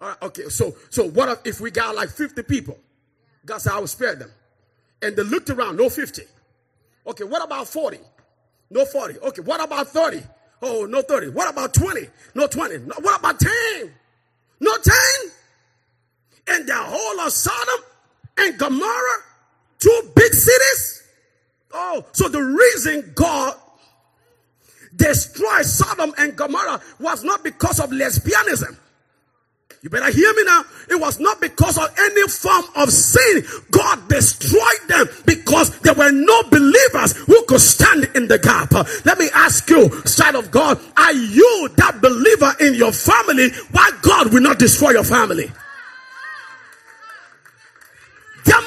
All 0.00 0.08
right, 0.08 0.22
okay, 0.22 0.48
so 0.48 0.76
so 0.90 1.08
what 1.08 1.42
if 1.44 1.60
we 1.60 1.70
got 1.70 1.94
like 1.94 2.10
50 2.10 2.42
people? 2.44 2.78
God 3.44 3.58
said, 3.58 3.72
I 3.72 3.78
will 3.78 3.86
spare 3.86 4.14
them. 4.14 4.30
And 5.02 5.16
they 5.16 5.22
looked 5.22 5.50
around, 5.50 5.76
no 5.76 5.88
50. 5.88 6.22
Okay, 7.06 7.24
what 7.24 7.42
about 7.42 7.68
40? 7.68 7.98
No 8.70 8.84
40. 8.84 9.18
Okay, 9.20 9.42
what 9.42 9.62
about 9.62 9.88
30? 9.88 10.22
Oh, 10.60 10.86
no 10.86 11.02
30. 11.02 11.28
What 11.28 11.50
about 11.50 11.72
20? 11.72 12.08
No 12.34 12.46
20. 12.46 12.78
No, 12.78 12.94
what 13.00 13.18
about 13.18 13.40
10? 13.40 13.50
No 14.60 14.76
10? 14.76 14.94
And 16.48 16.68
the 16.68 16.74
whole 16.76 17.20
of 17.20 17.32
Sodom 17.32 17.84
and 18.38 18.58
Gomorrah, 18.58 19.22
two 19.78 20.12
big 20.14 20.32
cities? 20.32 21.02
Oh, 21.72 22.04
so 22.12 22.28
the 22.28 22.40
reason 22.40 23.12
God 23.14 23.54
destroyed 24.96 25.64
Sodom 25.64 26.12
and 26.18 26.36
Gomorrah 26.36 26.80
was 26.98 27.24
not 27.24 27.44
because 27.44 27.78
of 27.78 27.90
lesbianism. 27.90 28.76
You 29.80 29.90
better 29.90 30.10
hear 30.10 30.34
me 30.34 30.44
now. 30.44 30.64
It 30.90 31.00
was 31.00 31.20
not 31.20 31.40
because 31.40 31.78
of 31.78 31.94
any 31.98 32.28
form 32.28 32.64
of 32.74 32.90
sin. 32.90 33.44
God 33.70 34.08
destroyed 34.08 34.88
them 34.88 35.06
because 35.24 35.70
there 35.80 35.94
were 35.94 36.10
no 36.10 36.42
believers 36.44 37.16
who 37.16 37.44
could 37.46 37.60
stand 37.60 38.10
in 38.16 38.26
the 38.26 38.38
gap. 38.38 38.72
Let 39.04 39.18
me 39.18 39.28
ask 39.32 39.70
you, 39.70 39.90
side 40.04 40.34
of 40.34 40.50
God, 40.50 40.80
are 40.96 41.12
you 41.12 41.68
that 41.76 42.00
believer 42.02 42.54
in 42.60 42.74
your 42.74 42.92
family? 42.92 43.50
Why 43.70 43.90
God 44.02 44.32
will 44.32 44.42
not 44.42 44.58
destroy 44.58 44.90
your 44.90 45.04
family? 45.04 45.52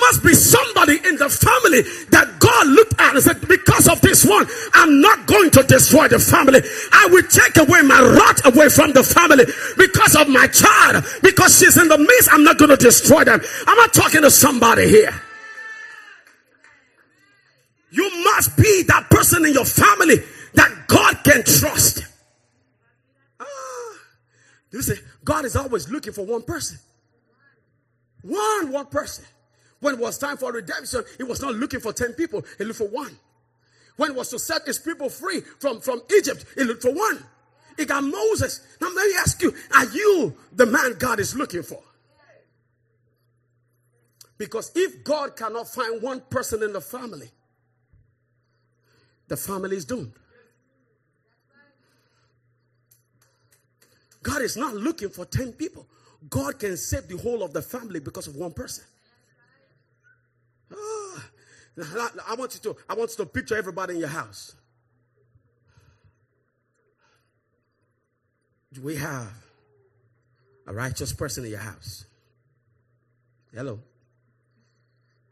Must 0.01 0.23
be 0.23 0.33
somebody 0.33 0.97
in 1.07 1.15
the 1.15 1.29
family 1.29 1.81
that 2.09 2.37
God 2.39 2.67
looked 2.67 2.99
at 2.99 3.15
and 3.15 3.23
said, 3.23 3.41
because 3.47 3.87
of 3.87 4.01
this 4.01 4.25
one, 4.25 4.45
I'm 4.73 4.99
not 5.01 5.25
going 5.27 5.51
to 5.51 5.63
destroy 5.63 6.07
the 6.07 6.19
family. 6.19 6.61
I 6.91 7.07
will 7.11 7.23
take 7.23 7.57
away 7.57 7.81
my 7.81 8.01
rot 8.01 8.41
away 8.45 8.69
from 8.69 8.91
the 8.93 9.03
family 9.03 9.45
because 9.77 10.15
of 10.15 10.27
my 10.27 10.47
child. 10.47 11.05
Because 11.21 11.57
she's 11.57 11.77
in 11.77 11.87
the 11.87 11.97
midst, 11.97 12.29
I'm 12.31 12.43
not 12.43 12.57
going 12.57 12.71
to 12.71 12.77
destroy 12.77 13.23
them. 13.23 13.41
I'm 13.67 13.77
not 13.77 13.93
talking 13.93 14.21
to 14.21 14.31
somebody 14.31 14.87
here. 14.89 15.13
You 17.91 18.09
must 18.23 18.57
be 18.57 18.83
that 18.87 19.09
person 19.09 19.45
in 19.45 19.53
your 19.53 19.65
family 19.65 20.17
that 20.53 20.87
God 20.87 21.23
can 21.23 21.43
trust. 21.43 22.03
Ah, 23.39 23.45
you 24.71 24.81
see, 24.81 24.95
God 25.23 25.45
is 25.45 25.55
always 25.55 25.89
looking 25.89 26.13
for 26.13 26.25
one 26.25 26.41
person. 26.41 26.79
One, 28.23 28.71
one 28.71 28.85
person. 28.87 29.25
When 29.81 29.95
it 29.95 29.99
was 29.99 30.17
time 30.17 30.37
for 30.37 30.51
redemption, 30.51 31.03
he 31.17 31.23
was 31.23 31.41
not 31.41 31.55
looking 31.55 31.79
for 31.79 31.91
10 31.91 32.13
people, 32.13 32.45
he 32.57 32.63
looked 32.63 32.77
for 32.77 32.87
one. 32.87 33.17
When 33.97 34.11
it 34.11 34.15
was 34.15 34.29
to 34.29 34.39
set 34.39 34.65
his 34.65 34.79
people 34.79 35.09
free 35.09 35.41
from, 35.59 35.81
from 35.81 36.01
Egypt, 36.15 36.45
he 36.55 36.63
looked 36.63 36.83
for 36.83 36.93
one. 36.93 37.23
He 37.77 37.85
got 37.85 38.03
Moses. 38.03 38.61
Now 38.79 38.87
let 38.93 39.07
me 39.07 39.15
ask 39.19 39.41
you, 39.41 39.53
are 39.75 39.85
you 39.85 40.35
the 40.53 40.65
man 40.65 40.95
God 40.97 41.19
is 41.19 41.35
looking 41.35 41.63
for? 41.63 41.81
Because 44.37 44.71
if 44.75 45.03
God 45.03 45.35
cannot 45.35 45.67
find 45.67 46.01
one 46.01 46.21
person 46.21 46.63
in 46.63 46.73
the 46.73 46.81
family, 46.81 47.29
the 49.27 49.37
family 49.37 49.77
is 49.77 49.85
doomed. 49.85 50.13
God 54.23 54.41
is 54.41 54.57
not 54.57 54.75
looking 54.75 55.09
for 55.09 55.25
10 55.25 55.53
people. 55.53 55.87
God 56.29 56.59
can 56.59 56.77
save 56.77 57.07
the 57.07 57.17
whole 57.17 57.41
of 57.41 57.53
the 57.53 57.61
family 57.61 57.99
because 57.99 58.27
of 58.27 58.35
one 58.35 58.51
person. 58.51 58.83
I 62.27 62.35
want 62.37 62.53
you 62.55 62.73
to, 62.73 62.77
I 62.89 62.93
want 62.95 63.11
you 63.11 63.17
to 63.17 63.25
picture 63.25 63.55
everybody 63.55 63.95
in 63.95 63.99
your 63.99 64.09
house. 64.09 64.55
We 68.81 68.95
have 68.97 69.31
a 70.67 70.73
righteous 70.73 71.13
person 71.13 71.45
in 71.45 71.51
your 71.51 71.59
house. 71.59 72.05
Hello. 73.53 73.79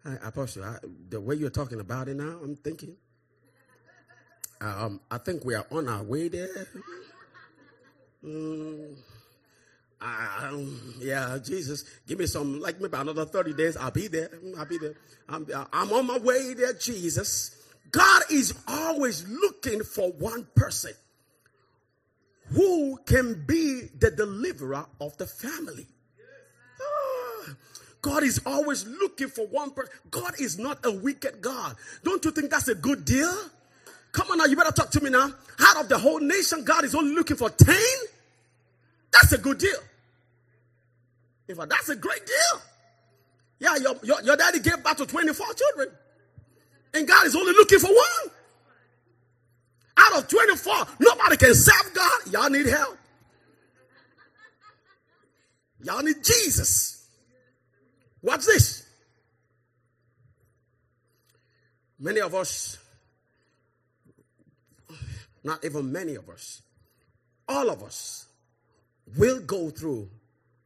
Hi, 0.06 0.18
Apostle, 0.24 0.64
I, 0.64 0.78
the 1.10 1.20
way 1.22 1.36
you're 1.36 1.50
talking 1.50 1.80
about 1.80 2.08
it 2.08 2.16
now, 2.16 2.40
I'm 2.44 2.56
thinking. 2.56 2.96
Um, 4.62 5.00
I 5.10 5.18
think 5.18 5.46
we 5.46 5.56
are 5.56 5.66
on 5.72 5.88
our 5.88 6.04
way 6.04 6.28
there. 6.28 6.68
Mm, 8.24 8.98
um, 10.02 10.96
yeah, 11.00 11.38
Jesus, 11.44 11.84
give 12.08 12.20
me 12.20 12.26
some, 12.26 12.62
like 12.62 12.80
maybe 12.80 12.96
another 12.98 13.26
30 13.26 13.54
days. 13.54 13.76
I'll 13.76 13.92
be 13.92 14.08
there. 14.08 14.30
I'll 14.58 14.66
be 14.66 14.78
there. 14.78 14.96
I'm, 15.28 15.46
I'm 15.74 15.92
on 15.92 16.08
my 16.08 16.18
way 16.18 16.54
there, 16.54 16.74
Jesus. 16.74 17.56
God 17.92 18.24
is 18.32 18.54
always 18.68 19.28
looking 19.28 19.84
for 19.84 20.12
one 20.12 20.48
person 20.56 20.94
who 22.52 22.98
can 23.06 23.44
be 23.46 23.90
the 24.00 24.12
deliverer 24.12 24.86
of 25.02 25.18
the 25.18 25.26
family. 25.26 25.88
Ah, 26.82 27.56
God 28.02 28.24
is 28.24 28.40
always 28.46 28.88
looking 28.88 29.28
for 29.28 29.48
one 29.48 29.72
person. 29.72 29.92
God 30.10 30.40
is 30.40 30.58
not 30.58 30.80
a 30.86 30.92
wicked 30.92 31.42
God. 31.42 31.76
Don't 32.04 32.24
you 32.24 32.32
think 32.32 32.52
that's 32.52 32.70
a 32.70 32.76
good 32.76 33.06
deal? 33.06 33.34
Come 34.12 34.32
on 34.32 34.38
now, 34.38 34.46
you 34.46 34.56
better 34.56 34.72
talk 34.72 34.90
to 34.92 35.02
me 35.04 35.10
now. 35.10 35.32
Out 35.60 35.82
of 35.82 35.90
the 35.90 35.98
whole 35.98 36.20
nation, 36.20 36.64
God 36.64 36.86
is 36.86 36.96
only 36.96 37.14
looking 37.14 37.38
for 37.38 37.50
10? 37.50 37.76
That's 39.12 39.32
a 39.34 39.38
good 39.38 39.58
deal. 39.58 39.80
In 41.48 41.56
fact, 41.56 41.70
that's 41.70 41.90
a 41.90 41.96
great 41.96 42.26
deal. 42.26 42.62
Yeah, 43.60 43.76
your, 43.78 43.96
your, 44.04 44.22
your 44.22 44.38
daddy 44.38 44.60
gave 44.60 44.84
birth 44.84 44.98
to 44.98 45.06
24 45.06 45.46
children. 45.54 45.90
And 46.94 47.08
God 47.08 47.26
is 47.26 47.36
only 47.36 47.52
looking 47.54 47.80
for 47.80 47.88
one. 47.88 48.34
Out 49.98 50.20
of 50.20 50.28
24, 50.30 50.74
nobody 51.00 51.38
can 51.38 51.54
serve 51.54 51.94
God. 51.94 52.22
Y'all 52.32 52.50
need 52.50 52.68
help. 52.68 52.98
Y'all 55.84 56.04
need 56.04 56.24
Jesus. 56.24 57.06
Watch 58.22 58.46
this. 58.46 58.86
Many 62.00 62.22
of 62.22 62.34
us, 62.34 62.78
not 65.44 65.64
even 65.66 65.92
many 65.92 66.16
of 66.16 66.30
us, 66.30 66.62
all 67.48 67.70
of 67.70 67.84
us 67.84 68.29
will 69.18 69.40
go 69.42 69.70
through 69.70 70.10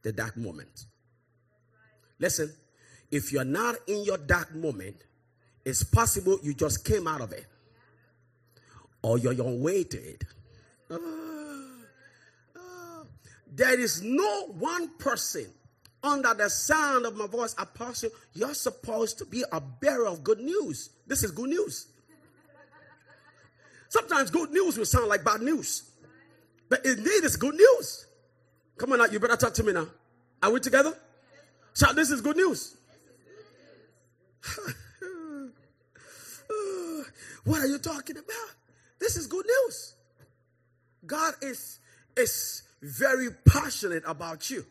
the 0.02 0.12
dark 0.12 0.36
moment. 0.36 0.86
Listen, 2.18 2.52
if 3.10 3.32
you're 3.32 3.44
not 3.44 3.76
in 3.86 4.04
your 4.04 4.18
dark 4.18 4.54
moment, 4.54 4.96
it's 5.64 5.82
possible 5.82 6.38
you 6.42 6.54
just 6.54 6.84
came 6.84 7.06
out 7.06 7.20
of 7.20 7.32
it 7.32 7.46
or 9.02 9.18
you're 9.18 9.40
on 9.40 9.60
way 9.60 9.84
to 9.84 9.98
it. 9.98 10.24
There 13.56 13.78
is 13.78 14.02
no 14.02 14.48
one 14.58 14.88
person 14.98 15.46
under 16.02 16.34
the 16.34 16.50
sound 16.50 17.06
of 17.06 17.16
my 17.16 17.26
voice, 17.26 17.54
apostle, 17.56 18.10
you're 18.34 18.52
supposed 18.52 19.18
to 19.18 19.24
be 19.24 19.42
a 19.50 19.60
bearer 19.60 20.06
of 20.06 20.22
good 20.22 20.38
news. 20.38 20.90
This 21.06 21.22
is 21.22 21.30
good 21.30 21.48
news. 21.48 21.86
Sometimes 23.88 24.30
good 24.30 24.50
news 24.50 24.76
will 24.76 24.84
sound 24.84 25.08
like 25.08 25.24
bad 25.24 25.40
news, 25.40 25.90
but 26.68 26.84
indeed 26.84 27.22
it's 27.22 27.36
good 27.36 27.54
news. 27.54 28.06
Come 28.76 28.92
on 28.92 28.98
now, 28.98 29.06
you 29.06 29.20
better 29.20 29.36
talk 29.36 29.54
to 29.54 29.62
me 29.62 29.72
now. 29.72 29.86
Are 30.42 30.50
we 30.50 30.60
together? 30.60 30.94
Shout, 31.74 31.96
this 31.96 32.10
is 32.10 32.20
good 32.20 32.36
news. 32.36 32.76
what 37.44 37.60
are 37.60 37.66
you 37.66 37.78
talking 37.78 38.16
about? 38.16 38.50
This 38.98 39.16
is 39.16 39.26
good 39.26 39.46
news. 39.46 39.94
God 41.06 41.34
is, 41.42 41.78
is 42.16 42.62
very 42.82 43.28
passionate 43.46 44.02
about 44.06 44.50
you. 44.50 44.64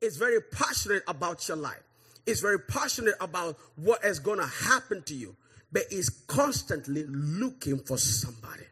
Is 0.00 0.16
very 0.16 0.40
passionate 0.40 1.02
about 1.08 1.46
your 1.48 1.56
life. 1.56 1.82
Is 2.26 2.40
very 2.40 2.60
passionate 2.60 3.14
about 3.20 3.56
what 3.76 4.04
is 4.04 4.18
going 4.18 4.38
to 4.38 4.46
happen 4.46 5.02
to 5.04 5.14
you. 5.14 5.36
But 5.72 5.84
is 5.90 6.08
constantly 6.08 7.04
looking 7.04 7.78
for 7.78 7.98
somebody. 7.98 8.64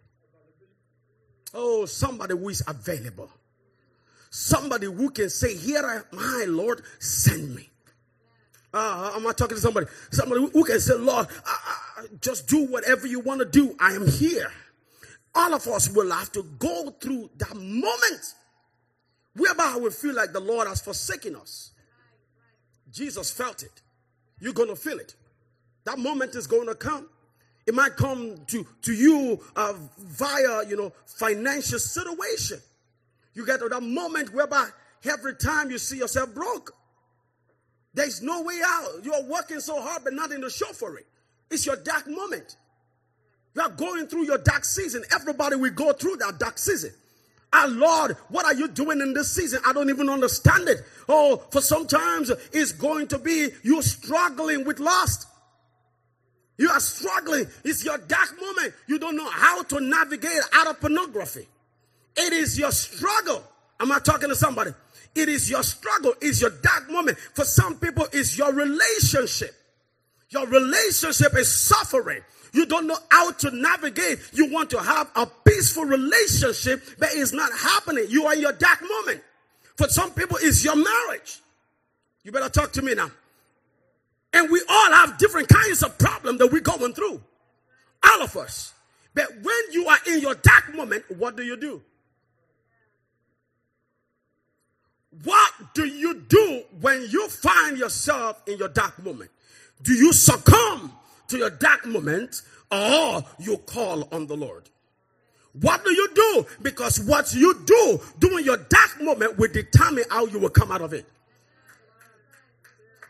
Oh, 1.53 1.87
somebody 1.87 2.35
who 2.37 2.49
is 2.49 2.63
available. 2.67 3.31
Somebody 4.39 4.85
who 4.85 5.09
can 5.09 5.31
say, 5.31 5.57
Here 5.57 5.83
am 5.83 6.19
I, 6.19 6.45
Lord, 6.47 6.83
send 6.99 7.55
me. 7.55 7.71
Uh, 8.73 9.13
I'm 9.15 9.23
not 9.23 9.39
talking 9.39 9.57
to 9.57 9.61
somebody. 9.63 9.87
Somebody 10.11 10.43
who 10.53 10.63
can 10.63 10.79
say, 10.79 10.93
Lord, 10.95 11.27
just 12.21 12.47
do 12.47 12.67
whatever 12.67 13.07
you 13.07 13.21
want 13.21 13.41
to 13.41 13.47
do. 13.47 13.75
I 13.81 13.93
am 13.93 14.07
here. 14.07 14.53
All 15.35 15.55
of 15.55 15.67
us 15.67 15.89
will 15.89 16.11
have 16.11 16.31
to 16.33 16.43
go 16.59 16.91
through 17.01 17.31
that 17.39 17.57
moment 17.57 18.35
whereby 19.35 19.79
we 19.83 19.89
feel 19.89 20.15
like 20.15 20.35
the 20.35 20.41
Lord 20.41 20.69
has 20.69 20.83
forsaken 20.83 21.35
us. 21.37 21.71
Jesus 22.93 23.31
felt 23.31 23.63
it. 23.63 23.81
You're 24.39 24.53
going 24.53 24.69
to 24.69 24.77
feel 24.77 24.99
it. 24.99 25.15
That 25.85 25.99
moment 25.99 26.35
is 26.35 26.47
going 26.47 26.67
to 26.67 26.75
come. 26.75 27.09
It 27.67 27.73
might 27.73 27.97
come 27.97 28.37
to, 28.49 28.67
to 28.83 28.93
you 28.93 29.41
uh, 29.57 29.73
via, 29.99 30.69
you 30.69 30.77
know, 30.77 30.93
financial 31.07 31.79
situation. 31.79 32.61
You 33.37 33.45
get 33.45 33.61
to 33.61 33.69
that 33.69 33.83
moment 33.83 34.33
whereby 34.33 34.67
every 35.05 35.37
time 35.37 35.71
you 35.71 35.77
see 35.77 35.99
yourself 35.99 36.35
broke, 36.35 36.75
there's 37.93 38.23
no 38.23 38.43
way 38.43 38.59
out. 38.65 39.05
You're 39.05 39.25
working 39.25 39.61
so 39.61 39.81
hard, 39.81 40.05
but 40.05 40.15
nothing 40.15 40.41
to 40.41 40.49
show 40.49 40.73
for 40.73 40.97
it. 40.97 41.07
It's 41.51 41.67
your 41.67 41.77
dark 41.77 42.09
moment. 42.09 42.57
You 43.55 43.61
are 43.63 43.69
going 43.69 44.07
through 44.07 44.25
your 44.25 44.39
dark 44.39 44.65
season. 44.65 45.05
Everybody 45.13 45.57
will 45.57 45.71
go 45.71 45.93
through 45.93 46.17
that 46.17 46.39
dark 46.39 46.57
season. 46.57 46.93
Our 47.53 47.69
Lord, 47.69 48.17
what 48.29 48.47
are 48.47 48.55
you 48.55 48.69
doing 48.69 49.01
in 49.01 49.13
this 49.13 49.31
season? 49.31 49.61
I 49.67 49.75
don't 49.75 49.91
even 49.91 50.09
understand 50.09 50.69
it. 50.69 50.79
Oh, 51.07 51.37
for 51.51 51.61
sometimes 51.61 52.33
it's 52.53 52.73
going 52.73 53.09
to 53.09 53.19
be 53.19 53.49
you 53.63 53.83
struggling 53.83 54.65
with 54.65 54.79
lust. 54.79 55.27
You 56.57 56.71
are 56.71 56.81
struggling. 56.81 57.47
It's 57.65 57.85
your 57.85 57.99
dark 57.99 58.35
moment. 58.41 58.75
You 58.87 58.99
don't 58.99 59.17
know 59.17 59.29
how 59.29 59.63
to 59.63 59.81
navigate 59.81 60.41
out 60.55 60.69
of 60.69 60.81
pornography. 60.81 61.47
It 62.17 62.33
is 62.33 62.59
your 62.59 62.73
struggle. 62.73 63.43
Am 63.81 63.93
I 63.93 63.99
talking 63.99 64.29
to 64.29 64.35
somebody? 64.35 64.73
It 65.15 65.29
is 65.29 65.51
your 65.51 65.63
struggle. 65.63 66.15
It's 66.21 66.41
your 66.41 66.51
dark 66.51 66.91
moment. 66.91 67.19
For 67.19 67.45
some 67.45 67.79
people, 67.79 68.07
it's 68.13 68.37
your 68.37 68.53
relationship. 68.53 69.55
Your 70.31 70.47
relationship 70.47 71.37
is 71.37 71.53
suffering. 71.53 72.21
You 72.53 72.67
don't 72.67 72.87
know 72.87 72.97
how 73.11 73.33
to 73.33 73.51
navigate. 73.51 74.19
You 74.33 74.51
want 74.51 74.71
to 74.71 74.79
have 74.81 75.11
a 75.15 75.27
peaceful 75.45 75.85
relationship, 75.85 76.83
but 76.99 77.11
it's 77.13 77.33
not 77.33 77.53
happening. 77.53 78.07
You 78.09 78.27
are 78.27 78.35
in 78.35 78.41
your 78.41 78.53
dark 78.53 78.81
moment. 78.83 79.23
For 79.77 79.89
some 79.89 80.11
people, 80.13 80.39
it's 80.41 80.65
your 80.65 80.77
marriage. 80.77 81.41
You 82.23 82.33
better 82.33 82.49
talk 82.49 82.73
to 82.73 82.83
me 82.83 82.95
now. 82.95 83.11
And 84.33 84.51
we 84.51 84.61
all 84.69 84.93
have 84.93 85.19
different 85.19 85.49
kinds 85.49 85.83
of 85.83 85.97
problems 85.99 86.39
that 86.39 86.51
we're 86.51 86.61
going 86.61 86.93
through. 86.93 87.23
All 88.05 88.23
of 88.23 88.37
us. 88.37 88.73
But 89.15 89.29
when 89.43 89.73
you 89.73 89.87
are 89.87 89.99
in 90.07 90.21
your 90.21 90.35
dark 90.35 90.75
moment, 90.75 91.05
what 91.17 91.37
do 91.37 91.43
you 91.43 91.57
do? 91.57 91.83
What 95.25 95.53
do 95.75 95.87
you 95.87 96.15
do 96.29 96.63
when 96.81 97.07
you 97.09 97.29
find 97.29 97.79
yourself 97.79 98.43
in 98.47 98.59
your 98.59 98.69
dark 98.69 99.03
moment? 99.03 99.31
Do 99.83 99.93
you 99.93 100.13
succumb 100.13 100.93
to 101.29 101.39
your 101.39 101.51
dark 101.51 101.87
moment 101.87 102.43
or 102.71 103.25
you 103.39 103.59
call 103.59 104.09
on 104.13 104.27
the 104.27 104.37
Lord? 104.37 104.69
What 105.61 105.85
do 105.85 105.91
you 105.91 106.09
do? 106.15 106.47
Because 106.61 107.01
what 107.01 107.33
you 107.35 107.55
do 107.65 108.01
during 108.19 108.45
your 108.45 108.59
dark 108.59 109.01
moment 109.01 109.39
will 109.39 109.51
determine 109.51 110.05
how 110.11 110.27
you 110.27 110.39
will 110.39 110.51
come 110.51 110.71
out 110.71 110.83
of 110.83 110.93
it. 110.93 111.07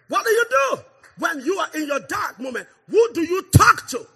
What 0.09 0.25
do 0.25 0.31
you 0.31 0.45
do 0.49 0.83
when 1.19 1.41
you 1.41 1.59
are 1.59 1.69
in 1.75 1.87
your 1.89 2.01
dark 2.01 2.39
moment? 2.39 2.69
Who 2.89 3.09
do 3.15 3.23
you 3.23 3.43
talk 3.53 3.89
to 3.89 4.07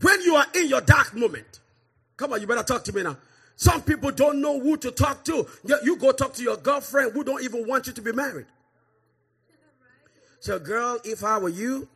when 0.00 0.20
you 0.22 0.34
are 0.34 0.46
in 0.54 0.68
your 0.68 0.80
dark 0.80 1.14
moment? 1.14 1.60
Come 2.16 2.32
on, 2.32 2.40
you 2.40 2.48
better 2.48 2.64
talk 2.64 2.82
to 2.84 2.92
me 2.92 3.04
now. 3.04 3.16
Some 3.58 3.82
people 3.82 4.12
don't 4.12 4.40
know 4.40 4.60
who 4.60 4.76
to 4.76 4.92
talk 4.92 5.24
to. 5.24 5.44
You 5.82 5.96
go 5.96 6.12
talk 6.12 6.32
to 6.34 6.42
your 6.44 6.56
girlfriend 6.56 7.12
who 7.12 7.24
don't 7.24 7.42
even 7.42 7.66
want 7.66 7.88
you 7.88 7.92
to 7.92 8.00
be 8.00 8.12
married. 8.12 8.46
So, 10.38 10.60
girl, 10.60 11.00
if 11.02 11.24
I 11.24 11.38
were 11.38 11.48
you, 11.48 11.88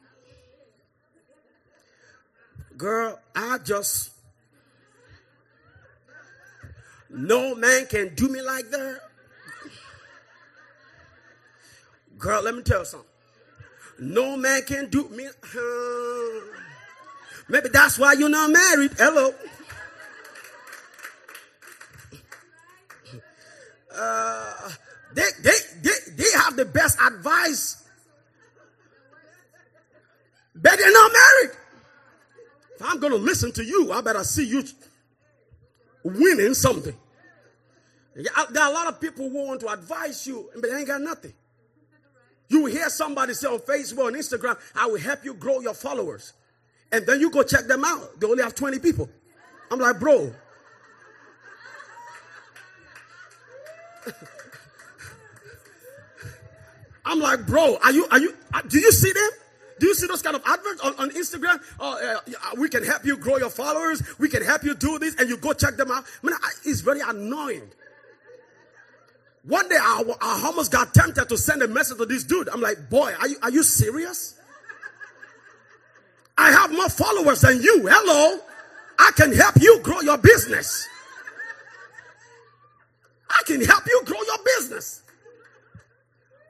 girl, 2.77 3.17
I 3.37 3.59
just 3.59 4.11
no 7.09 7.55
man 7.55 7.87
can 7.87 8.13
do 8.17 8.29
me 8.29 8.43
like 8.43 8.69
that. 8.71 9.01
Girl, 12.19 12.43
let 12.43 12.57
me 12.57 12.63
tell 12.63 12.81
you 12.81 12.87
something. 12.87 13.09
No 14.01 14.37
man 14.37 14.63
can 14.63 14.91
do 14.91 15.09
me. 15.11 15.29
Maybe 17.49 17.69
that's 17.69 18.01
why 18.01 18.15
you're 18.15 18.29
not 18.29 18.51
married. 18.51 18.95
Hello. 18.99 19.33
Uh, 23.95 24.71
they, 25.15 25.23
they, 25.43 25.51
they, 25.83 25.91
they 26.17 26.39
have 26.39 26.57
the 26.57 26.65
best 26.65 26.99
advice, 27.01 27.89
but 30.55 30.79
they're 30.79 30.93
not 30.93 31.13
married. 31.13 31.57
If 32.77 32.83
I'm 32.85 32.99
going 32.99 33.13
to 33.13 33.19
listen 33.19 33.53
to 33.53 33.65
you, 33.65 33.93
I 33.93 34.01
better 34.01 34.25
see 34.25 34.47
you 34.47 34.65
winning 36.03 36.55
something. 36.55 36.97
There 38.15 38.63
are 38.63 38.71
a 38.71 38.75
lot 38.75 38.89
of 38.89 39.01
people 39.01 39.29
who 39.31 39.47
want 39.47 39.61
to 39.61 39.69
advise 39.69 40.27
you, 40.27 40.51
but 40.55 40.71
they 40.71 40.77
ain't 40.77 40.89
got 40.89 41.01
nothing. 41.01 41.33
You 42.49 42.67
hear 42.67 42.91
somebody 42.91 43.33
say 43.33 43.49
on 43.49 43.61
Facebook 43.61 44.09
and 44.09 44.17
Instagram, 44.17 44.59
I 44.75 44.87
will 44.87 44.99
help 44.99 45.25
you 45.25 45.33
grow 45.33 45.61
your 45.61 45.75
followers. 45.75 46.35
And 46.91 47.07
then 47.07 47.21
you 47.21 47.31
go 47.31 47.43
check 47.43 47.67
them 47.67 47.85
out. 47.85 48.21
They 48.21 48.27
only 48.27 48.43
have 48.43 48.55
20 48.55 48.79
people. 48.79 49.09
I'm 49.71 49.79
like, 49.79 49.99
bro, 49.99 50.35
I'm 57.05 57.21
like, 57.21 57.47
bro, 57.47 57.77
are 57.83 57.93
you, 57.93 58.07
are 58.11 58.19
you, 58.19 58.35
uh, 58.55 58.63
do 58.63 58.79
you 58.79 58.93
see 58.93 59.13
them? 59.13 59.31
Do 59.81 59.87
you 59.89 59.95
see 59.95 60.07
those 60.07 60.23
kind 60.23 60.37
of 60.37 60.43
adverts 60.47 60.81
on, 60.81 60.95
on 60.97 61.11
Instagram? 61.11 61.61
Oh, 61.81 61.99
uh, 62.01 62.21
we 62.57 62.69
can 62.69 62.85
help 62.85 63.05
you 63.05 63.17
grow 63.17 63.39
your 63.39 63.51
followers. 63.51 64.03
We 64.19 64.29
can 64.29 64.45
help 64.45 64.63
you 64.63 64.75
do 64.75 64.99
this, 64.99 65.17
and 65.17 65.29
you 65.29 65.37
go 65.37 65.53
check 65.53 65.77
them 65.77 65.91
out. 65.91 66.05
I 66.23 66.27
mean, 66.27 66.37
I, 66.41 66.51
it's 66.65 66.81
very 66.81 67.01
annoying. 67.01 67.69
One 69.45 69.69
day, 69.69 69.77
I, 69.79 70.05
I 70.21 70.43
almost 70.47 70.71
got 70.71 70.95
tempted 70.95 71.29
to 71.29 71.37
send 71.37 71.63
a 71.63 71.69
message 71.69 71.99
to 71.99 72.07
this 72.07 72.23
dude. 72.23 72.49
I'm 72.49 72.61
like, 72.61 72.89
boy, 72.89 73.13
are 73.19 73.29
you, 73.29 73.37
are 73.43 73.51
you 73.51 73.65
serious? 73.65 74.39
I 76.39 76.53
have 76.53 76.73
more 76.73 76.89
followers 76.89 77.41
than 77.41 77.61
you. 77.61 77.89
Hello. 77.91 78.39
I 78.99 79.11
can 79.17 79.33
help 79.33 79.61
you 79.61 79.81
grow 79.83 80.01
your 80.01 80.19
business. 80.19 80.89
I 83.33 83.43
can 83.45 83.65
help 83.65 83.87
you 83.87 84.03
grow 84.05 84.19
your 84.23 84.39
business. 84.45 85.03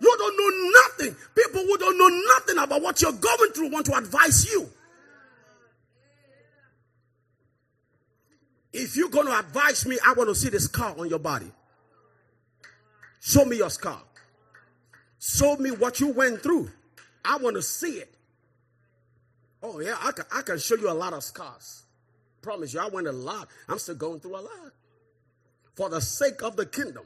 You 0.01 0.16
don't 0.18 0.37
know 0.37 0.80
nothing. 0.80 1.16
People 1.35 1.62
who 1.62 1.78
don't 1.78 1.97
know 1.97 2.35
nothing 2.35 2.59
about 2.59 2.83
what 2.83 3.01
you're 3.01 3.12
going 3.12 3.53
through 3.53 3.70
want 3.70 3.87
to 3.87 3.97
advise 3.97 4.45
you. 4.51 4.68
If 8.72 8.97
you're 8.97 9.11
going 9.11 9.26
to 9.26 9.39
advise 9.39 9.87
me, 9.87 9.99
I 10.05 10.14
want 10.14 10.28
to 10.30 10.35
see 10.35 10.49
the 10.49 10.59
scar 10.59 10.95
on 10.99 11.09
your 11.09 11.18
body. 11.18 11.51
Show 13.20 13.45
me 13.45 13.59
your 13.59 13.70
scar. 13.70 14.03
Show 15.20 15.57
me 15.57 15.70
what 15.70 16.01
you 16.01 16.09
went 16.09 16.43
through. 16.43 16.70
I 17.24 17.37
want 17.37 17.55
to 17.57 17.62
see 17.62 17.99
it. 17.99 18.12
Oh, 19.62 19.78
yeah, 19.78 19.97
I 20.01 20.11
can, 20.11 20.24
I 20.35 20.43
can 20.43 20.59
show 20.59 20.74
you 20.74 20.91
a 20.91 20.93
lot 20.93 21.12
of 21.12 21.22
scars. 21.22 21.85
Promise 22.41 22.74
you, 22.74 22.80
I 22.80 22.89
went 22.89 23.07
a 23.07 23.12
lot. 23.12 23.49
I'm 23.68 23.78
still 23.78 23.95
going 23.95 24.18
through 24.18 24.37
a 24.37 24.41
lot 24.41 24.72
for 25.75 25.89
the 25.89 26.01
sake 26.01 26.43
of 26.43 26.57
the 26.57 26.66
kingdom. 26.66 27.05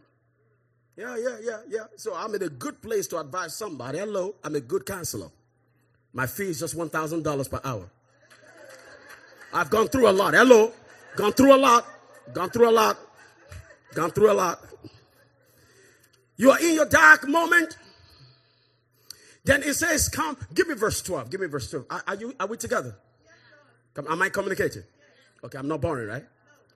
Yeah, 0.96 1.16
yeah, 1.16 1.36
yeah, 1.42 1.60
yeah. 1.68 1.84
So 1.96 2.14
I'm 2.14 2.34
in 2.34 2.42
a 2.42 2.48
good 2.48 2.80
place 2.80 3.06
to 3.08 3.18
advise 3.18 3.56
somebody. 3.56 3.98
Hello, 3.98 4.34
I'm 4.42 4.54
a 4.54 4.60
good 4.60 4.86
counselor. 4.86 5.28
My 6.12 6.26
fee 6.26 6.50
is 6.50 6.60
just 6.60 6.76
$1,000 6.76 7.50
per 7.50 7.60
hour. 7.62 7.90
I've 9.52 9.70
gone 9.70 9.88
through 9.88 10.08
a 10.08 10.12
lot. 10.12 10.34
Hello, 10.34 10.72
gone 11.16 11.32
through 11.32 11.54
a 11.54 11.58
lot, 11.58 11.86
gone 12.32 12.50
through 12.50 12.70
a 12.70 12.72
lot, 12.72 12.98
gone 13.94 14.10
through 14.10 14.32
a 14.32 14.34
lot. 14.34 14.60
You 16.36 16.50
are 16.50 16.60
in 16.60 16.74
your 16.74 16.86
dark 16.86 17.28
moment. 17.28 17.76
Then 19.44 19.62
it 19.62 19.74
says, 19.74 20.08
Come, 20.08 20.36
give 20.54 20.68
me 20.68 20.74
verse 20.74 21.00
12. 21.02 21.30
Give 21.30 21.40
me 21.40 21.46
verse 21.46 21.70
12. 21.70 21.86
Are, 21.88 22.02
are 22.06 22.14
you 22.16 22.34
are 22.40 22.46
we 22.46 22.56
together? 22.56 22.96
Come, 23.94 24.06
am 24.08 24.20
I 24.20 24.28
communicating? 24.28 24.82
Okay, 25.44 25.58
I'm 25.58 25.68
not 25.68 25.80
boring, 25.80 26.08
right? 26.08 26.24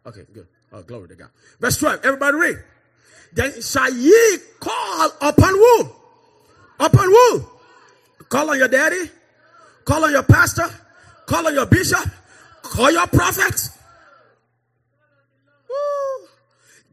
Okay, 0.07 0.25
good. 0.33 0.47
Oh, 0.73 0.83
glory 0.83 1.09
to 1.09 1.15
God. 1.17 1.29
Verse 1.59 1.79
12. 1.79 2.05
Everybody 2.05 2.37
read. 2.37 2.57
Then 3.33 3.61
shall 3.63 3.93
ye 3.93 4.39
call 4.59 5.11
upon 5.21 5.51
who? 5.55 5.89
Upon 6.79 7.07
who? 7.07 7.45
Call 8.29 8.51
on 8.51 8.59
your 8.59 8.69
daddy. 8.69 9.11
Call 9.85 10.05
on 10.05 10.13
your 10.13 10.23
pastor. 10.23 10.69
Call 11.27 11.47
on 11.47 11.55
your 11.55 11.67
bishop. 11.67 12.09
Call 12.63 12.91
your 12.91 13.07
prophets. 13.07 13.71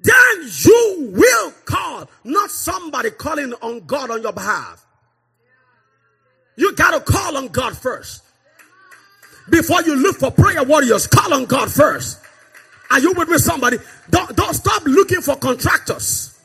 Then 0.01 0.49
you 0.63 1.11
will 1.13 1.51
call, 1.65 2.09
not 2.23 2.49
somebody 2.49 3.11
calling 3.11 3.53
on 3.61 3.85
God 3.85 4.11
on 4.11 4.21
your 4.21 4.31
behalf. 4.31 4.85
You 6.55 6.73
got 6.75 6.91
to 6.91 7.11
call 7.11 7.37
on 7.37 7.49
God 7.49 7.77
first. 7.77 8.23
Before 9.49 9.81
you 9.83 9.95
look 9.95 10.17
for 10.17 10.31
prayer 10.31 10.63
warriors, 10.63 11.07
call 11.07 11.33
on 11.33 11.45
God 11.45 11.71
first. 11.71 12.19
Are 12.89 12.99
you 12.99 13.13
with 13.13 13.29
me, 13.29 13.37
somebody? 13.37 13.77
Don't, 14.09 14.35
don't 14.35 14.53
stop 14.53 14.83
looking 14.85 15.21
for 15.21 15.35
contractors. 15.35 16.39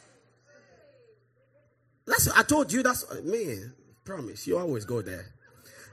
That's 2.07 2.29
I 2.29 2.43
told 2.43 2.73
you. 2.73 2.83
That's 2.83 3.05
me. 3.23 3.59
Promise. 4.05 4.47
You 4.47 4.59
always 4.59 4.85
go 4.85 5.03
there. 5.03 5.27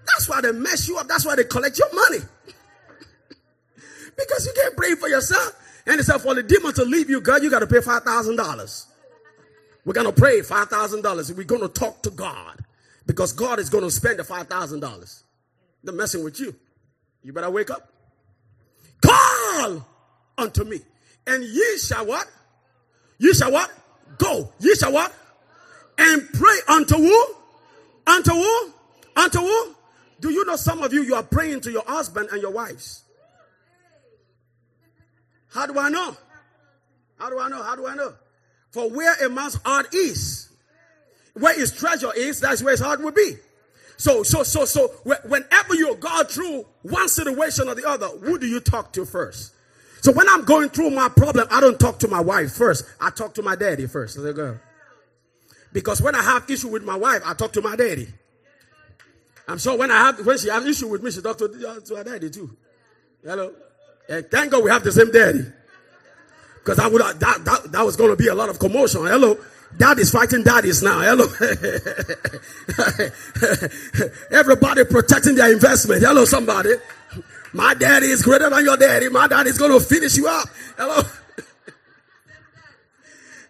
That's 0.05 0.27
why 0.27 0.41
they 0.41 0.51
mess 0.51 0.87
you 0.87 0.97
up. 0.97 1.07
That's 1.07 1.25
why 1.25 1.35
they 1.35 1.43
collect 1.43 1.77
your 1.77 1.93
money. 1.93 2.23
because 4.17 4.45
you 4.45 4.53
can't 4.55 4.75
pray 4.75 4.95
for 4.95 5.07
yourself. 5.07 5.55
And 5.85 5.99
it's 5.99 6.11
for 6.21 6.35
the 6.35 6.43
demon 6.43 6.73
to 6.73 6.83
leave 6.83 7.09
you, 7.09 7.21
God, 7.21 7.43
you 7.43 7.49
got 7.49 7.59
to 7.59 7.67
pay 7.67 7.81
five 7.81 8.03
thousand 8.03 8.35
dollars. 8.35 8.87
We're 9.89 9.93
to 10.05 10.21
pray 10.21 10.41
$5,000. 10.41 11.35
We're 11.35 11.43
going 11.45 11.61
to 11.61 11.67
talk 11.67 12.03
to 12.03 12.11
God 12.11 12.63
because 13.07 13.33
God 13.33 13.57
is 13.57 13.69
to 13.83 13.89
spend 13.89 14.19
the 14.19 14.23
$5,000. 14.23 15.23
They're 15.83 15.95
messing 15.95 16.23
with 16.23 16.39
you. 16.39 16.55
You 17.23 17.33
better 17.33 17.49
wake 17.49 17.71
up. 17.71 17.91
Call 19.01 19.87
unto 20.39 20.63
me. 20.63 20.79
And 21.27 21.43
ye 21.43 21.77
shall 21.77 22.05
what? 22.05 22.27
Ye 23.19 23.33
shall 23.33 23.51
what? 23.51 23.71
Go. 24.17 24.51
Ye 24.59 24.73
shall 24.75 24.93
what? 24.93 25.13
And 25.97 26.27
pray 26.33 26.57
unto 26.67 26.95
who? 26.95 27.25
Unto 28.07 28.31
who? 28.31 28.73
Unto 29.15 29.39
who? 29.39 29.75
Do 30.21 30.31
you 30.31 30.45
know 30.45 30.55
some 30.55 30.81
of 30.81 30.93
you, 30.93 31.03
you 31.03 31.15
are 31.15 31.23
praying 31.23 31.61
to 31.61 31.71
your 31.71 31.83
husband 31.85 32.29
and 32.31 32.41
your 32.41 32.51
wives? 32.51 33.03
How 35.49 35.65
do 35.65 35.77
I 35.77 35.89
know? 35.89 36.15
How 37.17 37.29
do 37.29 37.39
I 37.39 37.49
know? 37.49 37.61
How 37.61 37.75
do 37.75 37.87
I 37.87 37.95
know? 37.95 38.13
For 38.71 38.89
where 38.89 39.13
a 39.25 39.29
man's 39.29 39.55
heart 39.65 39.93
is, 39.93 40.49
where 41.33 41.53
his 41.53 41.71
treasure 41.71 42.11
is, 42.15 42.39
that's 42.39 42.61
where 42.61 42.71
his 42.71 42.79
heart 42.79 43.01
will 43.01 43.11
be. 43.11 43.35
So, 43.97 44.23
so, 44.23 44.43
so, 44.43 44.63
so, 44.63 44.87
whenever 45.03 45.75
you 45.75 45.95
go 45.95 46.23
through 46.23 46.65
one 46.83 47.09
situation 47.09 47.67
or 47.67 47.75
the 47.75 47.85
other, 47.85 48.07
who 48.07 48.39
do 48.39 48.47
you 48.47 48.61
talk 48.61 48.93
to 48.93 49.05
first? 49.05 49.53
So 50.01 50.11
when 50.11 50.29
I'm 50.29 50.45
going 50.45 50.69
through 50.69 50.91
my 50.91 51.09
problem, 51.09 51.47
I 51.51 51.59
don't 51.59 51.79
talk 51.79 51.99
to 51.99 52.07
my 52.07 52.21
wife 52.21 52.53
first. 52.53 52.85
I 53.01 53.09
talk 53.09 53.33
to 53.35 53.41
my 53.41 53.55
daddy 53.55 53.87
first. 53.87 54.17
Because 55.73 56.01
when 56.01 56.15
I 56.15 56.21
have 56.21 56.49
issue 56.49 56.69
with 56.69 56.83
my 56.83 56.95
wife, 56.95 57.21
I 57.25 57.33
talk 57.33 57.51
to 57.53 57.61
my 57.61 57.75
daddy. 57.75 58.07
I'm 59.47 59.57
sure 59.57 59.77
when 59.77 59.91
I 59.91 59.97
have 59.97 60.25
when 60.25 60.37
she 60.37 60.49
has 60.49 60.65
issue 60.65 60.87
with 60.87 61.01
me, 61.01 61.11
she 61.11 61.21
talk 61.21 61.37
to, 61.39 61.45
uh, 61.45 61.79
to 61.79 61.95
her 61.95 62.03
daddy 62.03 62.29
too. 62.29 62.55
Hello. 63.23 63.51
And 64.07 64.29
thank 64.29 64.51
God 64.51 64.63
we 64.63 64.69
have 64.69 64.83
the 64.83 64.91
same 64.91 65.11
daddy. 65.11 65.43
Because 66.59 66.79
I 66.79 66.87
would 66.87 67.01
that, 67.01 67.45
that 67.45 67.71
that 67.71 67.83
was 67.83 67.95
going 67.95 68.11
to 68.11 68.15
be 68.15 68.27
a 68.27 68.35
lot 68.35 68.49
of 68.49 68.59
commotion. 68.59 69.05
Hello. 69.05 69.37
Dad 69.77 69.99
is 69.99 70.11
fighting 70.11 70.43
daddies 70.43 70.83
now. 70.83 70.99
Hello. 70.99 71.25
Everybody 74.31 74.85
protecting 74.85 75.35
their 75.35 75.51
investment. 75.51 76.01
Hello, 76.01 76.25
somebody. 76.25 76.71
My 77.53 77.73
daddy 77.73 78.07
is 78.07 78.21
greater 78.21 78.49
than 78.49 78.63
your 78.63 78.77
daddy. 78.77 79.09
My 79.09 79.27
daddy 79.27 79.49
is 79.49 79.57
going 79.57 79.71
to 79.71 79.79
finish 79.85 80.17
you 80.17 80.27
up. 80.27 80.47
Hello. 80.77 81.01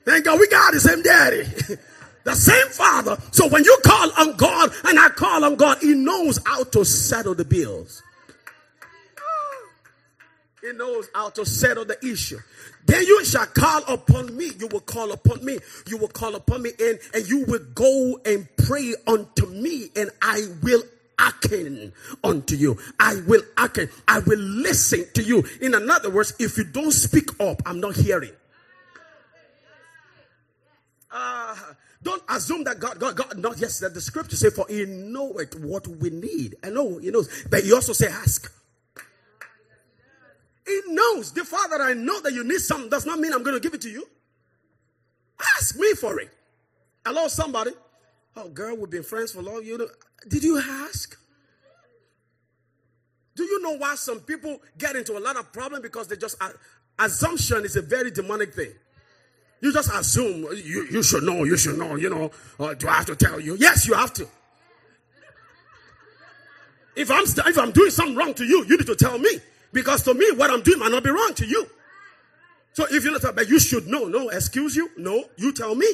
Thank 0.06 0.26
God 0.26 0.40
we 0.40 0.48
got 0.48 0.74
the 0.74 0.80
same 0.80 1.02
daddy. 1.02 1.44
The 2.26 2.36
same 2.36 2.68
father. 2.68 3.18
So 3.32 3.48
when 3.48 3.64
you 3.64 3.78
call 3.84 4.12
on 4.20 4.36
God 4.36 4.72
and 4.86 5.00
I 5.00 5.10
call 5.10 5.46
on 5.46 5.56
God, 5.56 5.78
he 5.82 5.94
knows 5.94 6.40
how 6.46 6.64
to 6.64 6.84
settle 6.84 7.34
the 7.34 7.46
bills. 7.46 8.04
He 10.62 10.74
knows 10.74 11.08
how 11.16 11.30
to 11.30 11.46
settle 11.46 11.86
the 11.86 11.98
issue. 12.06 12.38
Then 12.86 13.04
you 13.04 13.24
shall 13.24 13.46
call 13.48 13.84
upon 13.88 14.36
me. 14.36 14.52
You 14.60 14.68
will 14.68 14.82
call 14.82 15.12
upon 15.12 15.44
me. 15.44 15.60
You 15.88 15.98
will 15.98 16.10
call 16.10 16.36
upon 16.36 16.62
me 16.62 16.72
and, 16.80 17.00
and 17.14 17.28
you 17.28 17.46
will 17.46 17.64
go 17.74 18.20
and 18.26 18.48
pray 18.58 18.94
unto 19.08 19.48
me 19.48 19.90
and 19.96 20.12
I 20.22 20.46
will 20.62 20.84
hearken 21.20 21.92
unto 22.24 22.56
you. 22.56 22.78
I 23.00 23.22
will 23.28 23.42
hearken. 23.58 23.90
I 24.08 24.20
will 24.20 24.40
listen 24.40 25.06
to 25.14 25.22
you. 25.22 25.44
In 25.62 25.74
another 25.74 26.10
words, 26.10 26.34
if 26.40 26.58
you 26.58 26.64
don't 26.64 26.92
speak 26.92 27.40
up, 27.42 27.62
I'm 27.66 27.80
not 27.80 27.96
hearing. 27.96 28.32
Uh, 31.12 31.56
don't 32.02 32.24
assume 32.30 32.64
that 32.64 32.80
God, 32.80 33.00
God, 33.00 33.16
God, 33.18 33.38
not 33.38 33.60
yes, 33.60 33.80
that 33.80 33.94
the 33.94 34.02
scripture 34.02 34.38
say, 34.38 34.50
for 34.50 34.66
he 34.70 34.86
knoweth 34.86 35.60
what 35.60 35.88
we 35.88 36.10
need. 36.10 36.56
I 36.64 36.70
know 36.70 36.98
he 36.98 37.12
knows, 37.12 37.46
but 37.50 37.64
he 37.64 37.74
also 37.74 37.94
say, 37.94 38.08
ask. 38.08 38.52
He 40.66 40.82
knows. 40.88 41.34
The 41.34 41.44
Father, 41.44 41.82
I 41.82 41.94
know 41.94 42.22
that 42.22 42.32
you 42.32 42.44
need 42.44 42.60
something 42.60 42.90
does 42.90 43.06
not 43.06 43.20
mean 43.20 43.34
I'm 43.34 43.44
going 43.44 43.56
to 43.56 43.60
give 43.60 43.74
it 43.74 43.82
to 43.82 43.90
you. 43.90 44.08
Ask 45.58 45.78
me 45.78 45.94
for 45.94 46.20
it. 46.20 46.30
Hello, 47.06 47.28
somebody. 47.28 47.72
Oh, 48.36 48.50
girl, 48.50 48.76
we've 48.78 48.90
been 48.90 49.04
friends 49.04 49.32
for 49.32 49.42
long. 49.42 49.64
You 49.64 49.78
know, 49.78 49.88
did 50.28 50.44
you 50.44 50.60
ask? 50.60 51.18
Do 53.36 53.44
you 53.44 53.62
know 53.62 53.78
why 53.78 53.96
some 53.96 54.20
people 54.20 54.62
get 54.78 54.96
into 54.96 55.18
a 55.18 55.20
lot 55.20 55.38
of 55.38 55.52
problem 55.54 55.82
because 55.82 56.08
they 56.08 56.18
just 56.18 56.42
uh, 56.42 56.50
assumption 57.00 57.64
is 57.64 57.76
a 57.76 57.82
very 57.82 58.12
demonic 58.12 58.54
thing. 58.54 58.72
You 59.62 59.74
just 59.74 59.90
assume 59.94 60.48
you, 60.56 60.88
you 60.90 61.04
should 61.04 61.24
know, 61.24 61.44
you 61.44 61.58
should 61.58 61.78
know, 61.78 61.96
you 61.96 62.10
know. 62.10 62.32
Uh, 62.60 62.74
do 62.74 62.88
I 62.88 62.96
have 62.96 63.06
to 63.08 63.16
tell 63.16 63.40
you? 63.40 63.56
Yes, 63.56 63.88
you 63.88 63.94
have 63.94 64.14
to. 64.14 64.28
If 66.96 67.12
I'm 67.12 67.24
if 67.24 67.58
I'm 67.58 67.72
doing 67.72 67.92
something 67.92 68.16
wrong 68.16 68.34
to 68.36 68.46
you, 68.46 68.66
you 68.66 68.78
need 68.78 68.88
to 68.88 68.96
tell 68.96 69.18
me. 69.18 69.30
Because 69.72 70.04
to 70.04 70.14
me, 70.14 70.32
what 70.36 70.50
I'm 70.50 70.62
doing 70.62 70.80
might 70.80 70.92
not 70.92 71.04
be 71.04 71.10
wrong 71.10 71.34
to 71.36 71.46
you. 71.46 71.68
So 72.74 72.86
if 72.90 73.04
you 73.04 73.12
not 73.12 73.36
but 73.36 73.50
you 73.50 73.60
should 73.60 73.88
know. 73.88 74.06
No, 74.06 74.30
excuse 74.30 74.76
you. 74.76 74.90
No, 74.98 75.24
you 75.38 75.54
tell 75.54 75.76
me. 75.76 75.88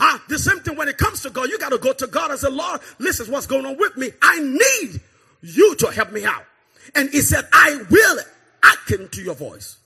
Ah, 0.00 0.22
the 0.28 0.38
same 0.38 0.60
thing 0.60 0.76
when 0.76 0.88
it 0.88 0.98
comes 0.98 1.22
to 1.22 1.30
God. 1.30 1.48
You 1.48 1.58
got 1.58 1.70
to 1.70 1.78
go 1.78 1.92
to 1.92 2.06
God 2.06 2.30
and 2.30 2.40
say, 2.40 2.50
Lord, 2.50 2.80
listen 2.98 3.30
what's 3.30 3.46
going 3.46 3.66
on 3.66 3.76
with 3.76 3.96
me. 3.96 4.10
I 4.22 4.40
need 4.40 5.00
you 5.42 5.74
to 5.76 5.88
help 5.88 6.12
me 6.12 6.24
out. 6.24 6.44
And 6.94 7.10
he 7.10 7.20
said, 7.20 7.46
I 7.52 7.82
will 7.90 8.18
hearken 8.62 9.08
to 9.10 9.22
your 9.22 9.34
voice. 9.34 9.78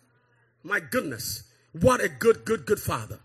My 0.62 0.80
goodness. 0.80 1.42
What 1.72 2.00
a 2.00 2.08
good, 2.08 2.44
good, 2.44 2.64
good 2.64 2.78
father. 2.78 3.18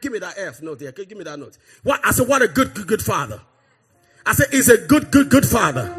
Give 0.00 0.12
me 0.12 0.20
that 0.20 0.38
F 0.38 0.62
note 0.62 0.78
there. 0.78 0.92
Give 0.92 1.18
me 1.18 1.24
that 1.24 1.38
note. 1.38 1.58
What? 1.82 2.00
I 2.04 2.12
said, 2.12 2.28
what 2.28 2.42
a 2.42 2.48
good, 2.48 2.74
good, 2.74 2.86
good 2.86 3.02
father. 3.02 3.40
I 4.24 4.32
said, 4.32 4.46
he's 4.52 4.68
a 4.68 4.78
good, 4.86 5.10
good, 5.10 5.28
good 5.28 5.46
father. 5.46 5.92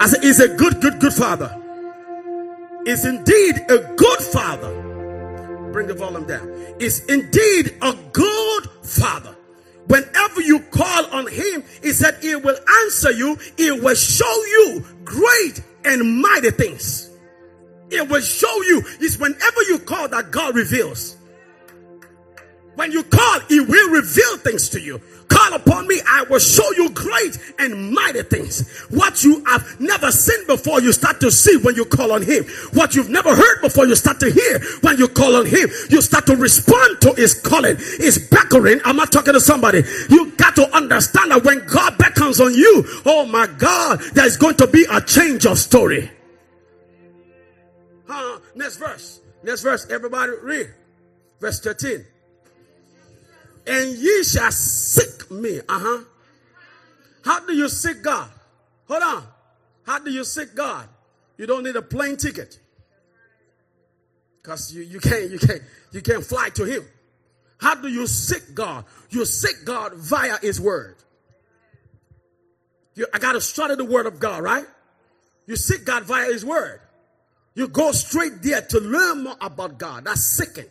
I 0.00 0.08
said, 0.08 0.22
he's 0.22 0.40
a 0.40 0.48
good, 0.48 0.80
good, 0.80 0.98
good 0.98 1.12
father 1.12 1.60
is 2.86 3.04
indeed 3.04 3.56
a 3.68 3.78
good 3.96 4.20
father. 4.20 5.70
Bring 5.72 5.86
the 5.86 5.94
volume 5.94 6.26
down. 6.26 6.48
Is 6.78 7.04
indeed 7.06 7.76
a 7.82 7.94
good 8.12 8.70
father. 8.82 9.36
Whenever 9.90 10.40
you 10.40 10.60
call 10.60 11.06
on 11.06 11.26
him, 11.26 11.64
he 11.82 11.90
said 11.90 12.16
he 12.22 12.36
will 12.36 12.56
answer 12.84 13.10
you. 13.10 13.36
He 13.56 13.72
will 13.72 13.96
show 13.96 14.44
you 14.44 14.84
great 15.02 15.60
and 15.84 16.22
mighty 16.22 16.52
things. 16.52 17.10
It 17.90 18.08
will 18.08 18.20
show 18.20 18.62
you. 18.62 18.84
Is 19.00 19.18
whenever 19.18 19.62
you 19.62 19.80
call 19.80 20.06
that 20.10 20.30
God 20.30 20.54
reveals. 20.54 21.16
When 22.76 22.92
you 22.92 23.02
call, 23.02 23.40
he 23.48 23.58
will 23.58 23.90
reveal 23.90 24.36
things 24.36 24.68
to 24.68 24.80
you. 24.80 25.02
Call 25.30 25.54
upon 25.54 25.86
me, 25.86 26.00
I 26.06 26.24
will 26.28 26.40
show 26.40 26.68
you 26.72 26.90
great 26.90 27.38
and 27.60 27.92
mighty 27.92 28.22
things. 28.24 28.68
What 28.90 29.22
you 29.22 29.44
have 29.44 29.80
never 29.80 30.10
seen 30.10 30.44
before, 30.46 30.82
you 30.82 30.92
start 30.92 31.20
to 31.20 31.30
see 31.30 31.56
when 31.56 31.76
you 31.76 31.84
call 31.84 32.10
on 32.10 32.22
Him. 32.22 32.44
What 32.72 32.96
you've 32.96 33.08
never 33.08 33.34
heard 33.34 33.60
before, 33.62 33.86
you 33.86 33.94
start 33.94 34.18
to 34.20 34.30
hear 34.30 34.60
when 34.80 34.98
you 34.98 35.06
call 35.06 35.36
on 35.36 35.46
Him. 35.46 35.70
You 35.88 36.02
start 36.02 36.26
to 36.26 36.36
respond 36.36 37.00
to 37.02 37.14
His 37.14 37.34
calling, 37.34 37.76
His 37.76 38.18
beckoning. 38.28 38.80
I'm 38.84 38.96
not 38.96 39.12
talking 39.12 39.34
to 39.34 39.40
somebody. 39.40 39.84
You 40.08 40.32
got 40.32 40.56
to 40.56 40.76
understand 40.76 41.30
that 41.30 41.44
when 41.44 41.64
God 41.66 41.96
beckons 41.96 42.40
on 42.40 42.52
you, 42.52 42.84
oh 43.06 43.24
my 43.24 43.46
God, 43.46 44.00
there 44.14 44.26
is 44.26 44.36
going 44.36 44.56
to 44.56 44.66
be 44.66 44.84
a 44.90 45.00
change 45.00 45.46
of 45.46 45.58
story. 45.60 46.10
Huh? 48.08 48.40
Next 48.56 48.78
verse. 48.78 49.20
Next 49.44 49.62
verse. 49.62 49.86
Everybody 49.88 50.32
read. 50.42 50.74
Verse 51.38 51.60
13 51.60 52.04
and 53.66 53.96
ye 53.96 54.22
shall 54.24 54.50
seek 54.52 55.30
me. 55.30 55.60
Uh 55.68 55.78
huh. 55.78 56.04
How 57.24 57.46
do 57.46 57.54
you 57.54 57.68
seek 57.68 58.02
God? 58.02 58.30
Hold 58.88 59.02
on. 59.02 59.24
How 59.86 59.98
do 59.98 60.10
you 60.10 60.24
seek 60.24 60.54
God? 60.54 60.88
You 61.36 61.46
don't 61.46 61.64
need 61.64 61.76
a 61.76 61.82
plane 61.82 62.16
ticket. 62.16 62.58
Because 64.42 64.72
you, 64.72 64.82
you 64.82 65.00
can't 65.00 65.30
you 65.30 65.38
can't 65.38 65.62
you 65.92 66.02
can't 66.02 66.24
fly 66.24 66.48
to 66.54 66.64
him. 66.64 66.84
How 67.58 67.74
do 67.74 67.88
you 67.88 68.06
seek 68.06 68.54
God? 68.54 68.84
You 69.10 69.24
seek 69.24 69.64
God 69.64 69.94
via 69.94 70.38
his 70.38 70.60
word. 70.60 70.96
You, 72.94 73.06
I 73.12 73.18
gotta 73.18 73.40
study 73.40 73.76
the 73.76 73.84
word 73.84 74.06
of 74.06 74.18
God, 74.18 74.42
right? 74.42 74.66
You 75.46 75.56
seek 75.56 75.84
God 75.84 76.04
via 76.04 76.26
his 76.26 76.44
word. 76.44 76.80
You 77.54 77.68
go 77.68 77.92
straight 77.92 78.42
there 78.42 78.62
to 78.62 78.80
learn 78.80 79.24
more 79.24 79.36
about 79.40 79.78
God. 79.78 80.04
That's 80.04 80.22
seeking. 80.22 80.70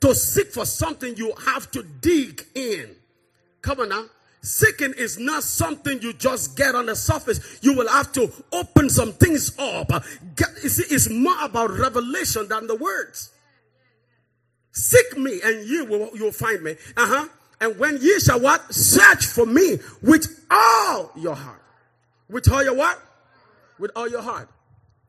To 0.00 0.14
seek 0.14 0.52
for 0.52 0.64
something, 0.64 1.16
you 1.16 1.32
have 1.46 1.70
to 1.72 1.82
dig 1.82 2.44
in. 2.54 2.96
Come 3.62 3.80
on 3.80 3.88
now. 3.90 4.04
Seeking 4.42 4.94
is 4.96 5.18
not 5.18 5.42
something 5.42 6.00
you 6.00 6.14
just 6.14 6.56
get 6.56 6.74
on 6.74 6.86
the 6.86 6.96
surface. 6.96 7.58
You 7.60 7.74
will 7.74 7.88
have 7.88 8.10
to 8.12 8.32
open 8.52 8.88
some 8.88 9.12
things 9.12 9.56
up. 9.58 9.88
Get, 10.34 10.48
see, 10.56 10.94
it's 10.94 11.10
more 11.10 11.36
about 11.42 11.70
revelation 11.70 12.48
than 12.48 12.66
the 12.66 12.76
words. 12.76 13.30
Seek 14.72 15.18
me 15.18 15.40
and 15.44 15.68
you 15.68 15.84
will 15.84 16.10
you'll 16.14 16.32
find 16.32 16.62
me. 16.62 16.76
Uh-huh. 16.96 17.28
And 17.60 17.78
when 17.78 17.98
ye 18.00 18.18
shall 18.20 18.40
what? 18.40 18.72
Search 18.72 19.26
for 19.26 19.44
me 19.44 19.78
with 20.00 20.46
all 20.50 21.12
your 21.16 21.34
heart. 21.34 21.62
With 22.30 22.50
all 22.50 22.64
your 22.64 22.76
what? 22.76 22.98
With 23.78 23.90
all 23.94 24.08
your 24.08 24.22
heart. 24.22 24.48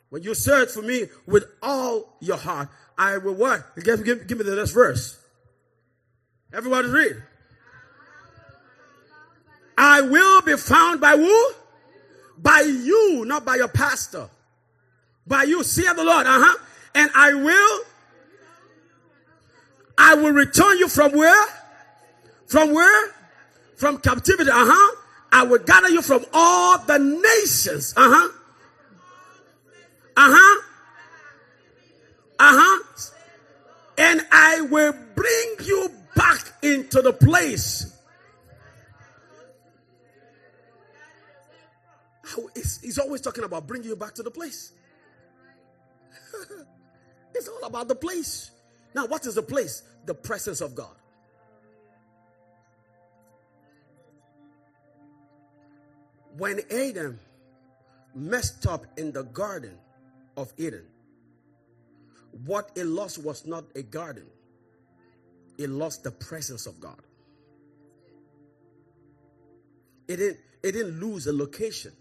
When 0.09 0.23
you 0.23 0.35
search 0.35 0.71
for 0.71 0.81
me 0.81 1.05
with 1.25 1.45
all 1.63 2.17
your 2.19 2.35
heart, 2.35 2.67
I 3.01 3.17
will 3.17 3.33
what? 3.33 3.65
Give, 3.83 4.05
give, 4.05 4.27
give 4.27 4.37
me 4.37 4.43
the 4.43 4.55
next 4.55 4.73
verse. 4.73 5.17
Everybody 6.53 6.87
read. 6.87 7.23
I 9.75 10.01
will 10.01 10.41
be 10.43 10.55
found 10.55 11.01
by 11.01 11.17
who? 11.17 11.51
By 12.37 12.59
you, 12.59 13.25
not 13.25 13.43
by 13.43 13.55
your 13.55 13.69
pastor. 13.69 14.29
By 15.25 15.43
you, 15.43 15.63
see 15.63 15.81
the 15.81 16.03
Lord, 16.03 16.27
uh-huh. 16.27 16.57
And 16.93 17.09
I 17.15 17.33
will, 17.33 17.79
I 19.97 20.13
will 20.13 20.33
return 20.33 20.77
you 20.77 20.87
from 20.87 21.13
where? 21.13 21.47
From 22.45 22.71
where? 22.71 23.13
From 23.77 23.97
captivity. 23.97 24.51
Uh 24.51 24.67
huh. 24.69 24.95
I 25.31 25.43
will 25.43 25.57
gather 25.57 25.89
you 25.89 26.03
from 26.03 26.23
all 26.33 26.77
the 26.77 26.99
nations. 26.99 27.95
Uh 27.97 28.09
huh. 28.11 28.29
Uh 30.17 30.35
huh. 30.37 30.61
Uh 32.41 32.57
huh. 32.57 32.83
Uh. 32.83 33.01
And 33.99 34.25
I 34.31 34.61
will 34.61 34.95
bring 35.13 35.55
you 35.63 35.91
back 36.15 36.41
into 36.63 37.03
the 37.03 37.13
place. 37.13 37.95
He's 42.81 42.97
always 42.97 43.21
talking 43.21 43.43
about 43.43 43.67
bringing 43.67 43.89
you 43.89 43.95
back 43.95 44.15
to 44.15 44.23
the 44.23 44.31
place. 44.31 44.71
it's 47.35 47.47
all 47.47 47.63
about 47.63 47.87
the 47.87 47.95
place. 47.95 48.49
Now, 48.95 49.05
what 49.05 49.23
is 49.27 49.35
the 49.35 49.43
place? 49.43 49.83
The 50.07 50.15
presence 50.15 50.61
of 50.61 50.73
God. 50.73 50.95
When 56.37 56.61
Adam 56.71 57.19
messed 58.15 58.65
up 58.65 58.87
in 58.97 59.11
the 59.11 59.23
garden 59.25 59.77
of 60.35 60.51
Eden, 60.57 60.87
what 62.45 62.71
it 62.75 62.85
lost 62.85 63.17
was 63.17 63.45
not 63.45 63.65
a 63.75 63.83
garden, 63.83 64.25
it 65.57 65.69
lost 65.69 66.03
the 66.03 66.11
presence 66.11 66.65
of 66.65 66.79
God. 66.79 67.01
It 70.07 70.17
didn't, 70.17 70.37
it 70.63 70.71
didn't 70.73 70.99
lose 70.99 71.27
a 71.27 71.33
location. 71.33 71.91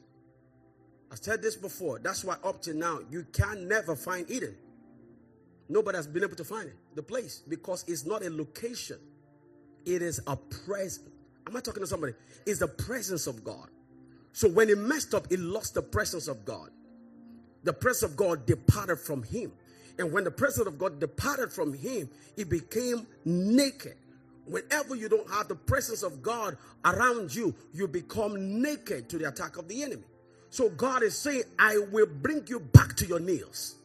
I 1.12 1.16
said 1.16 1.43
this 1.43 1.57
before. 1.57 1.99
That's 1.99 2.24
why 2.24 2.37
up 2.45 2.62
to 2.62 2.74
now 2.74 3.01
you 3.11 3.26
can 3.33 3.68
never 3.68 3.97
find 3.97 4.31
Eden. 4.31 4.57
Nobody 5.68 5.97
has 5.97 6.07
been 6.07 6.24
able 6.24 6.37
to 6.37 6.45
find 6.45 6.68
it, 6.68 6.76
the 6.95 7.03
place, 7.03 7.43
because 7.49 7.85
it's 7.87 8.05
not 8.05 8.24
a 8.24 8.31
location. 8.31 8.99
It 9.87 10.03
is 10.03 10.20
a 10.26 10.37
presence. 10.37 11.09
Am 11.47 11.57
I 11.57 11.61
talking 11.61 11.83
to 11.83 11.87
somebody? 11.87 12.14
It's 12.47 12.59
the 12.59 12.68
presence 12.68 13.26
of 13.26 13.45
God. 13.45 13.68
So 14.33 14.49
when 14.49 14.68
it 14.68 14.78
messed 14.78 15.14
up, 15.14 15.26
it 15.31 15.41
lost 15.41 15.74
the 15.74 15.83
presence 15.83 16.28
of 16.28 16.45
God. 16.45 16.70
The 17.62 17.72
presence 17.72 18.11
of 18.11 18.16
God 18.16 18.47
departed 18.47 18.99
from 18.99 19.22
him. 19.22 19.53
And 19.99 20.12
when 20.12 20.24
the 20.24 20.30
presence 20.30 20.66
of 20.66 20.78
God 20.78 21.01
departed 21.01 21.53
from 21.53 21.72
him, 21.72 22.09
he 22.36 22.45
became 22.45 23.07
naked. 23.24 23.97
Whenever 24.47 24.95
you 24.97 25.09
don't 25.09 25.28
have 25.30 25.49
the 25.49 25.55
presence 25.55 26.03
of 26.03 26.22
God 26.22 26.57
around 26.84 27.34
you, 27.34 27.55
you 27.72 27.86
become 27.86 28.61
naked 28.62 29.09
to 29.11 29.18
the 29.18 29.28
attack 29.28 29.57
of 29.59 29.68
the 29.68 29.82
enemy. 29.82 30.03
So 30.49 30.68
God 30.68 31.03
is 31.03 31.16
saying, 31.16 31.45
I 31.59 31.78
will 31.93 32.07
bring 32.07 32.45
you 32.49 32.59
back 32.59 32.97
to 32.97 33.07
your 33.07 33.20
knees. 33.20 33.76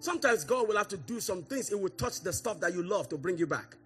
Sometimes 0.00 0.44
God 0.44 0.68
will 0.68 0.76
have 0.76 0.88
to 0.88 0.96
do 0.96 1.20
some 1.20 1.42
things. 1.42 1.70
It 1.70 1.80
will 1.80 1.90
touch 1.90 2.20
the 2.20 2.32
stuff 2.32 2.60
that 2.60 2.72
you 2.72 2.82
love 2.82 3.08
to 3.10 3.18
bring 3.18 3.36
you 3.36 3.46
back. 3.46 3.76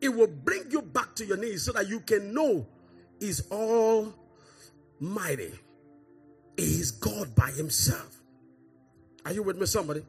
It 0.00 0.10
will 0.10 0.26
bring 0.26 0.70
you 0.70 0.82
back 0.82 1.14
to 1.16 1.24
your 1.24 1.38
knees 1.38 1.64
so 1.64 1.72
that 1.72 1.88
you 1.88 2.00
can 2.00 2.34
know 2.34 2.66
He's 3.20 3.50
almighty. 3.50 4.12
He 6.56 6.62
is 6.62 6.90
God 6.90 7.34
by 7.34 7.50
Himself. 7.52 8.13
Are 9.24 9.32
you 9.32 9.42
with 9.42 9.56
me, 9.56 9.66
somebody? 9.66 10.02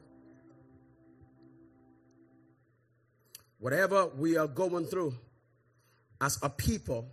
Whatever 3.58 4.08
we 4.08 4.36
are 4.36 4.46
going 4.46 4.86
through 4.86 5.14
as 6.20 6.38
a 6.42 6.50
people, 6.50 7.08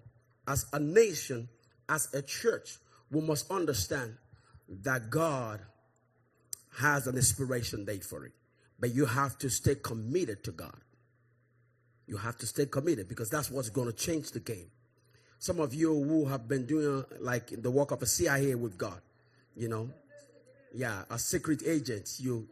as 0.48 0.66
a 0.74 0.80
nation, 0.80 1.48
as 1.88 2.14
a 2.14 2.22
church, 2.22 2.78
we 3.10 3.22
must 3.22 3.50
understand 3.50 4.16
that 4.82 5.10
God 5.10 5.62
has 6.78 7.08
an 7.08 7.18
expiration 7.18 7.86
date 7.86 8.04
for 8.04 8.26
it. 8.26 8.34
But 8.80 8.94
you 8.94 9.06
have 9.06 9.38
to 9.40 9.50
stay 9.50 9.76
committed 9.76 10.44
to 10.46 10.52
God. 10.52 10.76
You 12.08 12.18
have 12.18 12.38
to 12.40 12.48
stay 12.48 12.66
committed 12.66 13.08
because 13.08 13.30
that's 13.30 13.50
what's 13.50 13.70
going 13.70 13.88
to 13.88 13.94
change 13.94 14.32
the 14.32 14.40
game. 14.42 14.70
Some 15.40 15.60
of 15.60 15.74
you 15.74 15.94
who 15.94 16.26
have 16.26 16.48
been 16.48 16.66
doing 16.66 17.06
like 17.20 17.48
the 17.62 17.72
work 17.72 17.92
of 17.92 18.02
a 18.02 18.06
CIA 18.06 18.56
with 18.56 18.78
God, 18.78 19.00
you 19.56 19.70
know, 19.70 19.90
yeah, 20.74 21.04
a 21.10 21.20
secret 21.20 21.64
agent, 21.66 22.16
you 22.20 22.48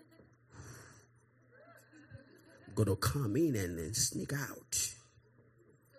gonna 2.75 2.95
come 2.95 3.35
in 3.35 3.55
and, 3.55 3.79
and 3.79 3.95
sneak 3.95 4.33
out. 4.33 4.93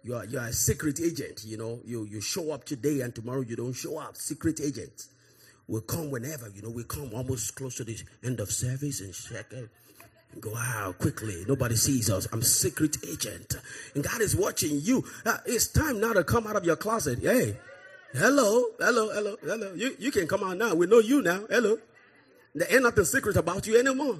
You 0.04 0.16
are, 0.16 0.24
you 0.24 0.38
are 0.38 0.46
a 0.46 0.52
secret 0.52 1.00
agent, 1.00 1.44
you 1.44 1.56
know. 1.56 1.80
You, 1.84 2.04
you 2.04 2.20
show 2.20 2.52
up 2.52 2.64
today 2.64 3.02
and 3.02 3.14
tomorrow 3.14 3.42
you 3.42 3.54
don't 3.54 3.72
show 3.72 3.98
up. 3.98 4.16
Secret 4.16 4.60
agent 4.60 5.06
will 5.68 5.80
come 5.80 6.10
whenever, 6.10 6.48
you 6.48 6.62
know. 6.62 6.70
We 6.70 6.84
come 6.84 7.10
almost 7.14 7.54
close 7.54 7.76
to 7.76 7.84
the 7.84 7.96
end 8.24 8.40
of 8.40 8.50
service 8.50 9.00
and 9.00 9.14
check 9.14 9.52
it. 9.52 9.68
Go 10.40 10.56
out 10.56 10.98
quickly. 10.98 11.44
Nobody 11.46 11.76
sees 11.76 12.10
us. 12.10 12.26
I'm 12.32 12.42
secret 12.42 12.96
agent. 13.08 13.54
And 13.94 14.02
God 14.02 14.20
is 14.20 14.34
watching 14.34 14.80
you. 14.80 15.04
Uh, 15.24 15.36
it's 15.46 15.68
time 15.68 16.00
now 16.00 16.14
to 16.14 16.24
come 16.24 16.46
out 16.46 16.56
of 16.56 16.64
your 16.64 16.76
closet. 16.76 17.20
Hey, 17.20 17.56
hello, 18.14 18.64
hello, 18.80 19.10
hello, 19.12 19.36
hello. 19.42 19.74
You, 19.74 19.94
you 19.98 20.10
can 20.10 20.26
come 20.26 20.42
out 20.42 20.56
now. 20.56 20.74
We 20.74 20.86
know 20.86 21.00
you 21.00 21.22
now. 21.22 21.42
Hello. 21.48 21.78
There 22.54 22.68
ain't 22.70 22.82
nothing 22.82 23.04
secret 23.04 23.36
about 23.36 23.66
you 23.66 23.78
anymore. 23.78 24.18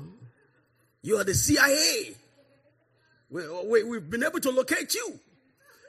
You 1.03 1.17
are 1.19 1.25
the 1.25 1.35
CIA. 1.35 2.15
We, 3.31 3.43
we, 3.67 3.85
we've 3.85 4.11
been 4.11 4.25
able 4.25 4.41
to 4.41 4.51
locate 4.51 4.95
you. 4.95 5.19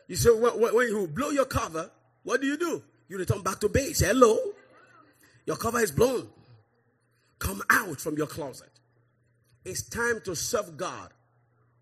You 0.08 0.16
say, 0.16 0.32
when, 0.32 0.74
when 0.74 0.88
you 0.88 1.08
blow 1.08 1.30
your 1.30 1.46
cover, 1.46 1.90
what 2.24 2.42
do 2.42 2.48
you 2.48 2.58
do? 2.58 2.84
You 3.08 3.18
return 3.18 3.42
back 3.42 3.60
to 3.60 3.70
base. 3.70 4.00
Hello. 4.00 4.38
Your 5.46 5.58
cover 5.58 5.80
is 5.80 5.92
blown. 5.92 6.28
Come 7.40 7.62
out 7.70 8.00
from 8.00 8.16
your 8.18 8.28
closet. 8.28 8.70
It's 9.66 9.84
time 9.84 10.22
to 10.26 10.36
serve 10.36 10.78
God 10.78 11.10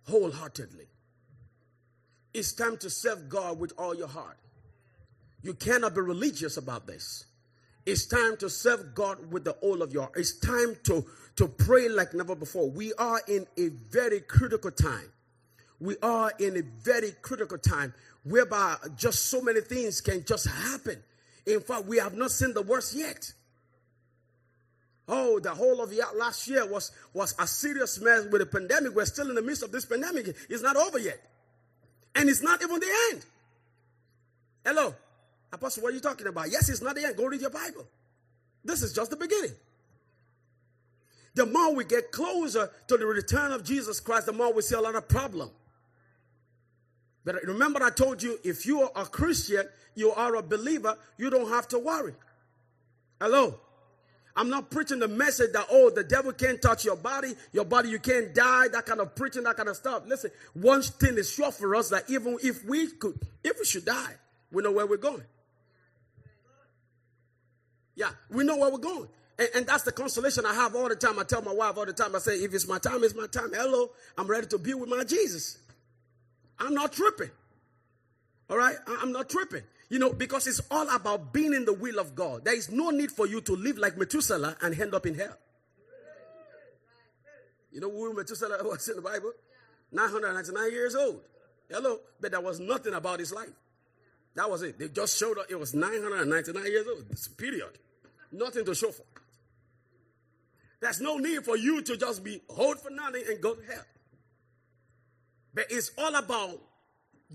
wholeheartedly. 0.08 0.88
It's 2.34 2.54
time 2.54 2.78
to 2.78 2.90
serve 2.90 3.30
God 3.30 3.60
with 3.60 3.74
all 3.78 3.96
your 3.96 4.08
heart. 4.08 4.38
You 5.42 5.54
cannot 5.54 5.96
be 5.96 6.02
religious 6.02 6.58
about 6.58 6.88
this. 6.88 7.26
It's 7.86 8.06
time 8.06 8.38
to 8.38 8.50
serve 8.50 8.94
God 8.94 9.32
with 9.32 9.44
the 9.44 9.52
all 9.54 9.82
of 9.82 9.92
your. 9.94 10.12
It's 10.16 10.40
time 10.40 10.76
to, 10.84 11.06
to 11.38 11.48
pray 11.48 11.90
like 11.90 12.14
never 12.14 12.36
before. 12.36 12.70
We 12.70 12.94
are 12.94 13.20
in 13.28 13.48
a 13.58 13.70
very 13.90 14.22
critical 14.22 14.72
time. 14.72 15.12
We 15.80 15.96
are 16.04 16.32
in 16.40 16.58
a 16.58 16.62
very 16.84 17.12
critical 17.22 17.58
time 17.58 17.94
whereby 18.24 18.76
just 18.96 19.26
so 19.26 19.42
many 19.42 19.62
things 19.62 20.00
can 20.00 20.24
just 20.24 20.48
happen. 20.48 21.02
In 21.48 21.60
fact, 21.62 21.86
we 21.86 21.98
have 21.98 22.16
not 22.16 22.30
seen 22.30 22.54
the 22.54 22.62
worst 22.62 22.94
yet. 22.94 23.34
Oh, 25.08 25.40
the 25.40 25.54
whole 25.54 25.82
of 25.82 25.92
last 26.16 26.48
year 26.48 26.66
was, 26.66 26.92
was 27.14 27.34
a 27.40 27.48
serious 27.48 28.00
mess 28.00 28.26
with 28.26 28.42
the 28.42 28.46
pandemic. 28.46 28.96
We're 28.96 29.06
still 29.06 29.30
in 29.30 29.36
the 29.36 29.42
midst 29.42 29.64
of 29.64 29.72
this 29.72 29.86
pandemic. 29.86 30.36
It's 30.50 30.62
not 30.62 30.78
over 30.78 31.00
yet. 31.00 31.20
And 32.16 32.30
it's 32.30 32.44
not 32.44 32.62
even 32.62 32.80
the 32.80 33.10
end. 33.12 33.26
Hello. 34.64 34.94
Apostle, 35.54 35.84
what 35.84 35.92
are 35.92 35.96
you 35.96 36.02
talking 36.02 36.28
about? 36.28 36.50
Yes, 36.50 36.70
it's 36.70 36.82
not 36.82 36.96
the 36.96 37.06
end. 37.06 37.18
Go 37.18 37.26
read 37.26 37.42
your 37.42 37.50
Bible. 37.50 37.86
This 38.64 38.84
is 38.84 38.94
just 38.94 39.12
the 39.12 39.18
beginning. 39.18 39.52
The 41.34 41.46
more 41.46 41.74
we 41.74 41.86
get 41.86 42.12
closer 42.12 42.70
to 42.88 42.98
the 42.98 43.06
return 43.06 43.52
of 43.52 43.64
Jesus 43.64 44.00
Christ, 44.00 44.26
the 44.26 44.34
more 44.34 44.54
we 44.54 44.62
see 44.62 44.76
a 44.76 44.82
lot 44.82 44.96
of 44.96 45.08
problem. 45.08 45.52
But 47.24 47.36
remember, 47.44 47.84
I 47.84 47.90
told 47.90 48.22
you 48.22 48.40
if 48.44 48.66
you 48.66 48.82
are 48.82 48.92
a 48.96 49.06
Christian, 49.06 49.66
you 49.96 50.12
are 50.12 50.36
a 50.36 50.42
believer, 50.42 50.98
you 51.18 51.30
don't 51.30 51.50
have 51.50 51.68
to 51.70 51.80
worry. 51.80 52.14
Hello? 53.20 53.56
I'm 54.36 54.50
not 54.50 54.72
preaching 54.72 55.00
the 55.00 55.08
message 55.08 55.52
that, 55.54 55.68
oh, 55.70 55.90
the 55.90 56.04
devil 56.04 56.32
can't 56.32 56.62
touch 56.62 56.86
your 56.86 56.96
body, 56.96 57.34
your 57.52 57.66
body, 57.66 57.90
you 57.90 58.00
can't 58.00 58.34
die, 58.34 58.70
that 58.70 58.86
kind 58.86 59.02
of 59.02 59.14
preaching, 59.16 59.44
that 59.44 59.58
kind 59.58 59.68
of 59.68 59.76
stuff. 59.76 60.04
Listen, 60.08 60.32
one 60.54 60.82
thing 60.82 61.18
is 61.18 61.32
sure 61.32 61.52
for 61.52 61.76
us 61.76 61.90
that 61.90 62.10
even 62.10 62.38
if 62.42 62.64
we 62.66 62.90
could, 62.92 63.20
if 63.44 63.58
we 63.60 63.66
should 63.66 63.86
die, 63.86 64.16
we 64.52 64.64
know 64.64 64.72
where 64.72 64.88
we're 64.88 64.98
going. 64.98 65.24
Yeah, 67.96 68.10
we 68.30 68.44
know 68.44 68.58
where 68.58 68.72
we're 68.72 68.78
going. 68.78 69.08
And, 69.38 69.50
and, 69.56 69.66
that's 69.66 69.84
the 69.84 69.92
consolation 69.92 70.46
I 70.46 70.54
have 70.54 70.76
all 70.76 70.88
the 70.88 70.96
time. 70.96 71.18
I 71.18 71.24
tell 71.24 71.42
my 71.42 71.54
wife 71.54 71.78
all 71.78 71.86
the 71.86 71.94
time, 71.94 72.16
I 72.16 72.20
say, 72.20 72.36
if 72.36 72.54
it's 72.54 72.68
my 72.68 72.78
time, 72.78 73.04
it's 73.04 73.16
my 73.16 73.28
time. 73.28 73.52
Hello, 73.54 73.92
I'm 74.18 74.28
ready 74.28 74.48
to 74.48 74.58
be 74.58 74.74
with 74.74 74.90
my 74.90 75.04
Jesus. 75.04 75.58
I'm 76.60 76.74
not 76.74 76.94
tripping. 76.94 77.32
All 78.50 78.58
right? 78.58 78.76
I'm 78.88 79.12
not 79.12 79.30
tripping. 79.30 79.64
You 79.90 80.00
know, 80.00 80.14
because 80.14 80.48
it's 80.48 80.62
all 80.70 80.88
about 80.90 81.34
being 81.34 81.54
in 81.54 81.66
the 81.66 81.74
will 81.74 82.00
of 82.00 82.16
God. 82.16 82.46
There 82.46 82.56
is 82.56 82.70
no 82.72 82.92
need 82.92 83.12
for 83.12 83.26
you 83.26 83.42
to 83.42 83.54
live 83.54 83.78
like 83.78 83.98
Methuselah 83.98 84.58
and 84.62 84.80
end 84.80 84.94
up 84.94 85.06
in 85.06 85.16
hell. 85.16 85.38
You 87.72 87.80
know 87.80 87.90
who 87.90 88.14
Methuselah 88.14 88.60
was 88.64 88.88
in 88.90 88.98
the 88.98 89.02
Bible? 89.02 89.32
999 89.92 90.72
years 90.72 90.96
old. 90.96 91.22
Hello. 91.70 92.00
But 92.20 92.32
there 92.32 92.42
was 92.42 92.60
nothing 92.60 92.94
about 92.94 93.20
his 93.20 93.34
life. 93.34 93.50
That 94.36 94.50
was 94.50 94.62
it. 94.64 94.80
They 94.80 94.88
just 94.88 95.18
showed 95.18 95.38
up. 95.38 95.46
It 95.50 95.60
was 95.60 95.74
999 95.74 96.66
years 96.66 96.88
old. 96.88 97.38
Period. 97.38 97.78
Nothing 98.32 98.66
to 98.66 98.76
show 98.76 98.92
for. 98.92 99.04
There's 100.80 101.02
no 101.02 101.18
need 101.18 101.44
for 101.44 101.58
you 101.58 101.82
to 101.84 101.98
just 101.98 102.24
be 102.24 102.42
hold 102.50 102.80
for 102.80 102.90
nothing 102.90 103.24
and 103.30 103.42
go 103.42 103.54
to 103.54 103.62
hell. 103.66 103.84
But 105.54 105.66
it's 105.70 105.92
all 105.98 106.16
about 106.16 106.60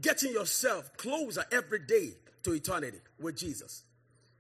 getting 0.01 0.33
yourself 0.33 0.97
closer 0.97 1.45
every 1.53 1.81
day 1.81 2.15
to 2.43 2.53
eternity 2.55 2.99
with 3.21 3.37
Jesus. 3.37 3.85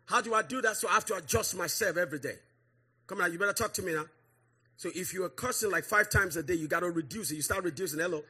How 0.06 0.20
do 0.20 0.34
I 0.34 0.42
do 0.42 0.60
that? 0.62 0.76
So 0.76 0.88
I 0.88 0.94
have 0.94 1.04
to 1.06 1.14
adjust 1.14 1.56
myself 1.56 1.96
every 1.96 2.18
day. 2.18 2.36
Come 3.06 3.20
on, 3.20 3.32
you 3.32 3.38
better 3.38 3.52
talk 3.52 3.72
to 3.74 3.82
me 3.82 3.94
now. 3.94 4.06
So 4.76 4.90
if 4.94 5.14
you're 5.14 5.28
cursing 5.28 5.70
like 5.70 5.84
five 5.84 6.10
times 6.10 6.36
a 6.36 6.42
day, 6.42 6.54
you 6.54 6.68
got 6.68 6.80
to 6.80 6.90
reduce 6.90 7.30
it. 7.30 7.36
You 7.36 7.42
start 7.42 7.64
reducing. 7.64 8.00
Hello. 8.00 8.22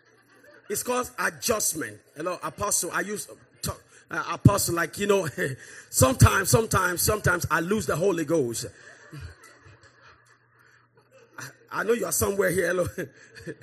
It's 0.68 0.83
called 0.83 1.11
adjustment. 1.18 1.99
Hello, 2.16 2.39
apostle. 2.43 2.91
I 2.93 3.01
use 3.01 3.29
uh, 4.11 4.23
apostle 4.33 4.75
like 4.75 4.99
you 4.99 5.07
know. 5.07 5.29
sometimes, 5.91 6.51
sometimes, 6.51 7.03
sometimes 7.03 7.47
I 7.51 7.61
lose 7.61 7.87
the 7.87 7.97
Holy 7.97 8.25
Ghost. 8.25 8.67
I, 11.39 11.45
I 11.73 11.85
know 11.85 11.93
you 11.93 12.07
are 12.07 12.13
somewhere 12.13 12.51
here. 12.51 12.69
Hello. 12.69 12.87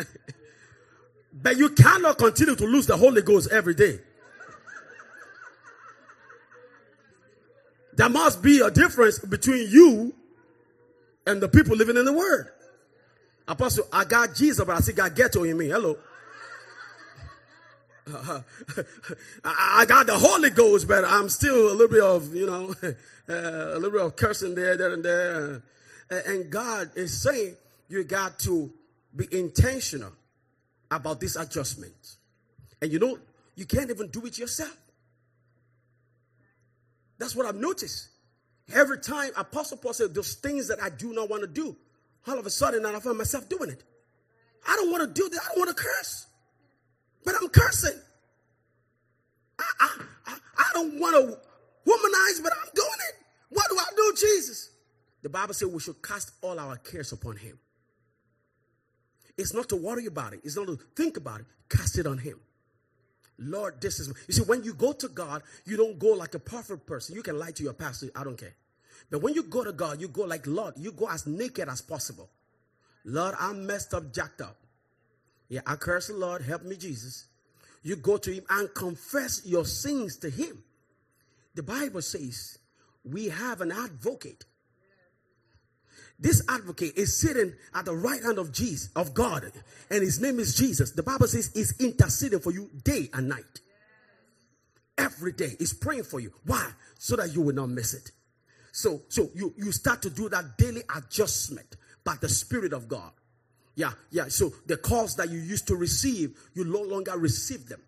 but 1.33 1.57
you 1.57 1.69
cannot 1.69 2.17
continue 2.17 2.55
to 2.55 2.65
lose 2.65 2.87
the 2.87 2.97
Holy 2.97 3.21
Ghost 3.21 3.51
every 3.51 3.75
day. 3.75 3.99
There 7.95 8.09
must 8.09 8.41
be 8.41 8.59
a 8.59 8.71
difference 8.71 9.19
between 9.19 9.69
you 9.69 10.13
and 11.27 11.41
the 11.41 11.47
people 11.47 11.75
living 11.75 11.97
in 11.97 12.05
the 12.05 12.13
Word. 12.13 12.49
Apostle, 13.47 13.87
I 13.91 14.05
got 14.05 14.35
Jesus, 14.35 14.65
but 14.65 14.75
I 14.75 14.79
still 14.79 14.95
got 14.95 15.15
ghetto 15.15 15.43
in 15.43 15.57
me. 15.57 15.67
Hello. 15.67 15.97
I 19.45 19.85
got 19.87 20.07
the 20.07 20.17
Holy 20.17 20.49
Ghost, 20.49 20.87
but 20.87 21.05
I'm 21.05 21.29
still 21.29 21.71
a 21.71 21.73
little 21.73 21.87
bit 21.87 22.03
of, 22.03 22.35
you 22.35 22.45
know, 22.45 22.75
uh, 22.83 23.33
a 23.75 23.79
little 23.79 23.91
bit 23.91 24.01
of 24.01 24.15
cursing 24.15 24.55
there, 24.55 24.75
there, 24.75 24.93
and 24.93 25.03
there. 25.03 25.63
And 26.09 26.49
God 26.49 26.91
is 26.95 27.21
saying 27.21 27.55
you 27.87 28.03
got 28.03 28.39
to 28.39 28.71
be 29.15 29.27
intentional 29.31 30.11
about 30.91 31.19
this 31.19 31.35
adjustment. 31.35 32.17
And 32.81 32.91
you 32.91 32.99
know, 32.99 33.17
you 33.55 33.65
can't 33.65 33.89
even 33.89 34.09
do 34.09 34.25
it 34.25 34.37
yourself. 34.37 34.75
That's 37.17 37.35
what 37.35 37.45
I've 37.45 37.55
noticed. 37.55 38.09
Every 38.73 38.99
time 38.99 39.31
Apostle 39.37 39.77
Paul 39.77 39.93
said, 39.93 40.13
those 40.13 40.35
things 40.35 40.67
that 40.67 40.81
I 40.81 40.89
do 40.89 41.13
not 41.13 41.29
want 41.29 41.43
to 41.43 41.47
do, 41.47 41.75
all 42.27 42.37
of 42.37 42.45
a 42.45 42.49
sudden 42.49 42.85
I 42.85 42.99
find 42.99 43.17
myself 43.17 43.47
doing 43.47 43.69
it. 43.69 43.83
I 44.67 44.75
don't 44.75 44.91
want 44.91 45.03
to 45.03 45.21
do 45.21 45.29
that. 45.29 45.39
I 45.41 45.47
don't 45.49 45.59
want 45.59 45.77
to 45.77 45.83
curse. 45.83 46.27
But 47.23 47.35
I'm 47.41 47.49
cursing. 47.49 47.99
I, 49.59 49.63
I, 50.27 50.35
I, 50.57 50.69
don't 50.73 50.99
want 50.99 51.15
to 51.15 51.37
womanize, 51.89 52.43
but 52.43 52.51
I'm 52.53 52.69
doing 52.75 52.89
it. 53.09 53.15
What 53.49 53.65
do 53.69 53.77
I 53.77 53.85
do, 53.95 54.13
Jesus? 54.19 54.71
The 55.21 55.29
Bible 55.29 55.53
says 55.53 55.69
we 55.69 55.79
should 55.79 56.01
cast 56.01 56.31
all 56.41 56.59
our 56.59 56.77
cares 56.77 57.11
upon 57.11 57.37
him. 57.37 57.57
It's 59.37 59.53
not 59.53 59.69
to 59.69 59.75
worry 59.75 60.05
about 60.05 60.33
it. 60.33 60.41
It's 60.43 60.57
not 60.57 60.67
to 60.67 60.77
think 60.95 61.17
about 61.17 61.41
it. 61.41 61.45
Cast 61.69 61.97
it 61.97 62.05
on 62.05 62.17
him. 62.17 62.39
Lord, 63.39 63.81
this 63.81 63.99
is. 63.99 64.13
You 64.27 64.33
see, 64.33 64.43
when 64.43 64.63
you 64.63 64.73
go 64.73 64.93
to 64.93 65.07
God, 65.07 65.41
you 65.65 65.75
don't 65.77 65.97
go 65.97 66.09
like 66.09 66.35
a 66.35 66.39
perfect 66.39 66.85
person. 66.85 67.15
You 67.15 67.23
can 67.23 67.39
lie 67.39 67.51
to 67.51 67.63
your 67.63 67.73
pastor. 67.73 68.09
I 68.15 68.23
don't 68.23 68.37
care. 68.37 68.55
But 69.09 69.21
when 69.21 69.33
you 69.33 69.43
go 69.43 69.63
to 69.63 69.71
God, 69.71 69.99
you 69.99 70.07
go 70.07 70.23
like, 70.23 70.45
Lord, 70.45 70.75
you 70.77 70.91
go 70.91 71.09
as 71.09 71.25
naked 71.25 71.67
as 71.67 71.81
possible. 71.81 72.29
Lord, 73.05 73.35
I'm 73.39 73.65
messed 73.65 73.93
up, 73.93 74.13
jacked 74.13 74.41
up. 74.41 74.57
Yeah, 75.53 75.61
I 75.67 75.75
curse 75.75 76.07
the 76.07 76.15
Lord. 76.15 76.41
Help 76.41 76.63
me, 76.63 76.75
Jesus. 76.75 77.27
You 77.83 77.95
go 77.95 78.17
to 78.17 78.33
Him 78.33 78.43
and 78.49 78.73
confess 78.73 79.43
your 79.45 79.65
sins 79.65 80.17
to 80.17 80.29
Him. 80.31 80.63
The 81.53 81.61
Bible 81.61 82.01
says 82.01 82.57
we 83.05 83.29
have 83.29 83.61
an 83.61 83.71
advocate. 83.71 84.45
This 86.17 86.43
advocate 86.49 86.93
is 86.95 87.15
sitting 87.15 87.53
at 87.75 87.85
the 87.85 87.93
right 87.93 88.23
hand 88.23 88.39
of 88.39 88.51
Jesus, 88.51 88.89
of 88.95 89.13
God, 89.13 89.51
and 89.91 90.01
his 90.01 90.19
name 90.19 90.39
is 90.39 90.55
Jesus. 90.55 90.89
The 90.93 91.03
Bible 91.03 91.27
says 91.27 91.51
he's 91.53 91.79
interceding 91.79 92.39
for 92.39 92.51
you 92.51 92.71
day 92.83 93.11
and 93.13 93.29
night. 93.29 93.61
Every 94.97 95.33
day, 95.33 95.55
he's 95.59 95.73
praying 95.73 96.05
for 96.05 96.19
you. 96.19 96.33
Why? 96.47 96.67
So 96.97 97.15
that 97.17 97.31
you 97.31 97.41
will 97.41 97.53
not 97.53 97.69
miss 97.69 97.93
it. 97.93 98.09
So, 98.71 99.03
so 99.07 99.29
you, 99.35 99.53
you 99.55 99.71
start 99.71 100.01
to 100.01 100.09
do 100.09 100.29
that 100.29 100.57
daily 100.57 100.81
adjustment 100.95 101.75
by 102.03 102.15
the 102.19 102.29
Spirit 102.29 102.73
of 102.73 102.87
God. 102.87 103.11
Yeah, 103.75 103.91
yeah. 104.11 104.27
So 104.27 104.53
the 104.65 104.77
calls 104.77 105.15
that 105.15 105.29
you 105.29 105.39
used 105.39 105.67
to 105.67 105.75
receive, 105.75 106.37
you 106.53 106.63
no 106.63 106.81
longer 106.81 107.17
receive 107.17 107.67
them. 107.67 107.81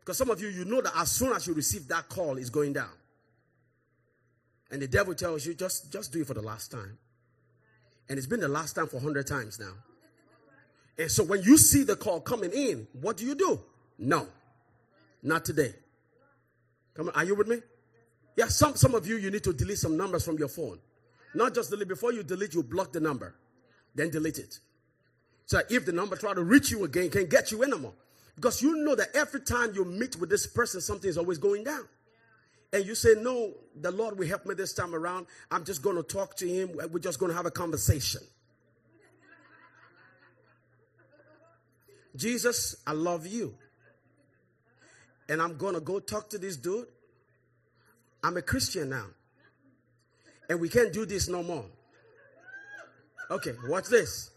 Because 0.00 0.18
some 0.18 0.30
of 0.30 0.40
you, 0.40 0.48
you 0.48 0.64
know 0.64 0.80
that 0.80 0.92
as 0.96 1.10
soon 1.10 1.32
as 1.32 1.46
you 1.46 1.54
receive 1.54 1.86
that 1.88 2.08
call, 2.08 2.38
it's 2.38 2.50
going 2.50 2.72
down. 2.72 2.90
And 4.70 4.80
the 4.80 4.88
devil 4.88 5.14
tells 5.14 5.46
you, 5.46 5.54
just, 5.54 5.92
just 5.92 6.12
do 6.12 6.22
it 6.22 6.26
for 6.26 6.34
the 6.34 6.42
last 6.42 6.70
time. 6.72 6.98
And 8.08 8.18
it's 8.18 8.26
been 8.26 8.40
the 8.40 8.48
last 8.48 8.72
time 8.72 8.86
for 8.88 8.96
100 8.96 9.26
times 9.26 9.60
now. 9.60 9.72
And 10.98 11.10
so 11.10 11.24
when 11.24 11.42
you 11.42 11.56
see 11.56 11.84
the 11.84 11.94
call 11.94 12.20
coming 12.20 12.50
in, 12.52 12.86
what 13.00 13.16
do 13.16 13.24
you 13.24 13.34
do? 13.34 13.60
No, 13.98 14.26
not 15.22 15.44
today. 15.44 15.74
Come 16.94 17.08
on, 17.08 17.14
are 17.14 17.24
you 17.24 17.34
with 17.34 17.48
me? 17.48 17.58
Yeah, 18.36 18.48
some, 18.48 18.76
some 18.76 18.94
of 18.94 19.06
you, 19.06 19.16
you 19.16 19.30
need 19.30 19.44
to 19.44 19.52
delete 19.52 19.78
some 19.78 19.96
numbers 19.96 20.24
from 20.24 20.38
your 20.38 20.48
phone. 20.48 20.78
Not 21.34 21.54
just 21.54 21.70
delete, 21.70 21.88
before 21.88 22.12
you 22.12 22.22
delete, 22.22 22.54
you 22.54 22.62
block 22.62 22.92
the 22.92 23.00
number, 23.00 23.34
then 23.94 24.10
delete 24.10 24.38
it. 24.38 24.58
So 25.46 25.60
if 25.68 25.84
the 25.84 25.92
number 25.92 26.16
try 26.16 26.34
to 26.34 26.42
reach 26.42 26.70
you 26.70 26.84
again, 26.84 27.10
can't 27.10 27.28
get 27.28 27.50
you 27.50 27.62
anymore. 27.62 27.94
Because 28.34 28.62
you 28.62 28.76
know 28.84 28.94
that 28.94 29.08
every 29.14 29.40
time 29.40 29.72
you 29.74 29.84
meet 29.84 30.16
with 30.16 30.30
this 30.30 30.46
person, 30.46 30.80
something 30.80 31.08
is 31.08 31.18
always 31.18 31.38
going 31.38 31.64
down. 31.64 31.86
And 32.72 32.86
you 32.86 32.94
say, 32.94 33.14
No, 33.20 33.52
the 33.78 33.90
Lord 33.90 34.18
will 34.18 34.26
help 34.26 34.46
me 34.46 34.54
this 34.54 34.72
time 34.72 34.94
around. 34.94 35.26
I'm 35.50 35.64
just 35.64 35.82
going 35.82 35.96
to 35.96 36.02
talk 36.02 36.36
to 36.36 36.48
him. 36.48 36.70
We're 36.90 36.98
just 36.98 37.18
going 37.18 37.30
to 37.30 37.36
have 37.36 37.44
a 37.44 37.50
conversation. 37.50 38.22
Jesus, 42.16 42.76
I 42.86 42.92
love 42.92 43.26
you. 43.26 43.54
And 45.28 45.42
I'm 45.42 45.56
going 45.56 45.74
to 45.74 45.80
go 45.80 46.00
talk 46.00 46.30
to 46.30 46.38
this 46.38 46.56
dude 46.56 46.86
I'm 48.22 48.36
a 48.36 48.42
Christian 48.42 48.90
now. 48.90 49.06
And 50.48 50.60
we 50.60 50.68
can't 50.68 50.92
do 50.92 51.04
this 51.04 51.28
no 51.28 51.42
more. 51.42 51.64
Okay, 53.30 53.52
watch 53.66 53.88
this. 53.88 54.30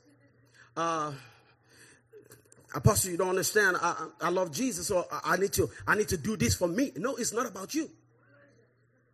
Uh, 0.76 1.14
Apostle, 2.74 3.12
you 3.12 3.18
don't 3.18 3.30
understand. 3.30 3.78
I, 3.82 4.08
I 4.20 4.30
love 4.30 4.52
Jesus, 4.52 4.88
so 4.88 5.08
I, 5.12 5.34
I, 5.34 5.38
need 5.38 5.54
to 5.54 5.70
I 5.88 5.96
need 5.96 6.10
to 6.10 6.18
do 6.18 6.36
this 6.36 6.56
for 6.56 6.68
me. 6.68 6.92
No, 6.98 7.16
it's 7.16 7.34
not 7.34 7.46
about 7.46 7.74
you. 7.74 7.90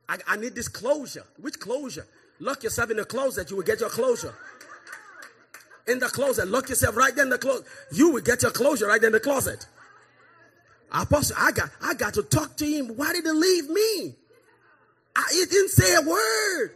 I, 0.09 0.17
I 0.27 0.37
need 0.37 0.55
this 0.55 0.67
closure. 0.67 1.23
Which 1.39 1.59
closure? 1.59 2.07
Lock 2.39 2.63
yourself 2.63 2.89
in 2.89 2.97
the 2.97 3.05
closet, 3.05 3.51
you 3.51 3.57
will 3.57 3.63
get 3.63 3.79
your 3.79 3.89
closure. 3.89 4.33
In 5.87 5.99
the 5.99 6.07
closet, 6.07 6.47
lock 6.47 6.69
yourself 6.69 6.95
right 6.95 7.15
there 7.15 7.25
in 7.25 7.29
the 7.29 7.37
closet. 7.37 7.65
You 7.91 8.11
will 8.11 8.21
get 8.21 8.41
your 8.41 8.51
closure 8.51 8.87
right 8.87 9.03
in 9.03 9.11
the 9.11 9.19
closet. 9.19 9.67
Apostle, 10.91 11.35
I 11.39 11.51
got 11.51 11.69
I 11.81 11.93
got 11.93 12.15
to 12.15 12.23
talk 12.23 12.57
to 12.57 12.65
him. 12.65 12.87
Why 12.97 13.13
did 13.13 13.25
he 13.25 13.31
leave 13.31 13.69
me? 13.69 14.15
I, 15.15 15.23
he 15.33 15.45
didn't 15.45 15.69
say 15.69 15.95
a 15.95 16.01
word. 16.01 16.71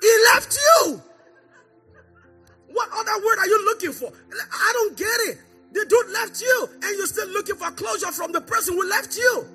He 0.00 0.24
left 0.32 0.56
you. 0.56 1.02
What 2.72 2.88
other 2.92 3.24
word 3.24 3.38
are 3.38 3.46
you 3.46 3.64
looking 3.64 3.92
for? 3.92 4.12
I 4.52 4.72
don't 4.74 4.96
get 4.96 5.20
it. 5.28 5.38
The 5.72 5.86
dude 5.88 6.10
left 6.12 6.40
you, 6.40 6.68
and 6.82 6.96
you're 6.96 7.06
still 7.06 7.28
looking 7.28 7.56
for 7.56 7.70
closure 7.70 8.12
from 8.12 8.32
the 8.32 8.40
person 8.40 8.74
who 8.74 8.88
left 8.88 9.16
you. 9.16 9.46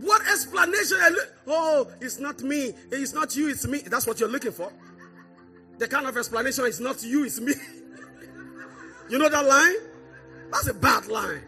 What 0.00 0.22
explanation? 0.22 0.98
Oh, 1.46 1.90
it's 2.00 2.18
not 2.18 2.40
me. 2.40 2.72
It's 2.90 3.12
not 3.12 3.36
you. 3.36 3.50
It's 3.50 3.66
me. 3.66 3.80
That's 3.80 4.06
what 4.06 4.18
you're 4.18 4.30
looking 4.30 4.52
for. 4.52 4.72
The 5.78 5.88
kind 5.88 6.06
of 6.06 6.16
explanation 6.16 6.64
is 6.66 6.80
not 6.80 7.02
you. 7.02 7.24
It's 7.24 7.40
me. 7.40 7.52
you 9.10 9.18
know 9.18 9.28
that 9.28 9.44
line? 9.44 9.74
That's 10.50 10.68
a 10.68 10.74
bad 10.74 11.06
line. 11.06 11.42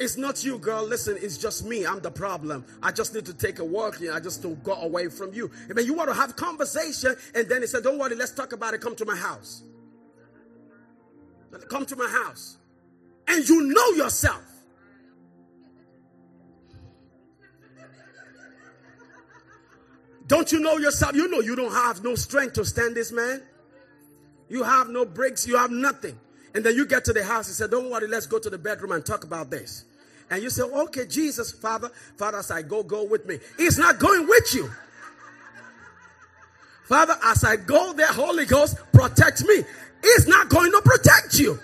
It's 0.00 0.16
not 0.16 0.44
you, 0.44 0.58
girl. 0.58 0.84
Listen, 0.84 1.16
it's 1.20 1.36
just 1.36 1.64
me. 1.64 1.84
I'm 1.84 2.00
the 2.00 2.10
problem. 2.10 2.64
I 2.82 2.92
just 2.92 3.14
need 3.14 3.26
to 3.26 3.34
take 3.34 3.58
a 3.58 3.64
walk. 3.64 4.00
You 4.00 4.08
know, 4.08 4.14
I 4.14 4.20
just 4.20 4.42
to 4.42 4.54
go 4.62 4.74
away 4.74 5.08
from 5.08 5.34
you. 5.34 5.50
I 5.68 5.72
mean, 5.72 5.86
you 5.86 5.94
want 5.94 6.08
to 6.08 6.14
have 6.14 6.36
conversation, 6.36 7.16
and 7.34 7.48
then 7.48 7.62
he 7.62 7.66
said, 7.66 7.82
"Don't 7.82 7.98
worry, 7.98 8.14
let's 8.14 8.30
talk 8.30 8.52
about 8.52 8.74
it. 8.74 8.80
Come 8.80 8.94
to 8.96 9.04
my 9.04 9.16
house. 9.16 9.62
Come 11.68 11.84
to 11.86 11.96
my 11.96 12.08
house." 12.08 12.58
And 13.26 13.46
you 13.48 13.62
know 13.64 13.90
yourself. 13.90 14.44
Don't 20.28 20.52
you 20.52 20.60
know 20.60 20.76
yourself? 20.76 21.16
You 21.16 21.28
know 21.28 21.40
you 21.40 21.56
don't 21.56 21.72
have 21.72 22.04
no 22.04 22.14
strength 22.14 22.52
to 22.54 22.64
stand 22.64 22.94
this 22.94 23.10
man. 23.10 23.42
You 24.48 24.62
have 24.62 24.88
no 24.90 25.04
brakes. 25.04 25.46
You 25.46 25.56
have 25.56 25.70
nothing. 25.70 26.18
And 26.54 26.64
then 26.64 26.74
you 26.74 26.86
get 26.86 27.04
to 27.06 27.12
the 27.12 27.24
house 27.24 27.46
and 27.48 27.56
say, 27.56 27.68
Don't 27.68 27.90
worry, 27.90 28.08
let's 28.08 28.26
go 28.26 28.38
to 28.38 28.50
the 28.50 28.58
bedroom 28.58 28.92
and 28.92 29.04
talk 29.04 29.24
about 29.24 29.50
this. 29.50 29.84
And 30.30 30.42
you 30.42 30.50
say, 30.50 30.62
Okay, 30.62 31.06
Jesus, 31.06 31.52
Father, 31.52 31.90
Father, 32.16 32.38
as 32.38 32.50
I 32.50 32.62
go, 32.62 32.82
go 32.82 33.04
with 33.04 33.26
me. 33.26 33.38
He's 33.56 33.78
not 33.78 33.98
going 33.98 34.26
with 34.26 34.54
you. 34.54 34.70
Father, 36.84 37.16
as 37.22 37.44
I 37.44 37.56
go 37.56 37.92
there, 37.92 38.06
Holy 38.06 38.46
Ghost, 38.46 38.78
protect 38.92 39.44
me. 39.44 39.62
He's 40.02 40.26
not 40.26 40.48
going 40.48 40.72
to 40.72 40.80
protect 40.82 41.38
you. 41.38 41.58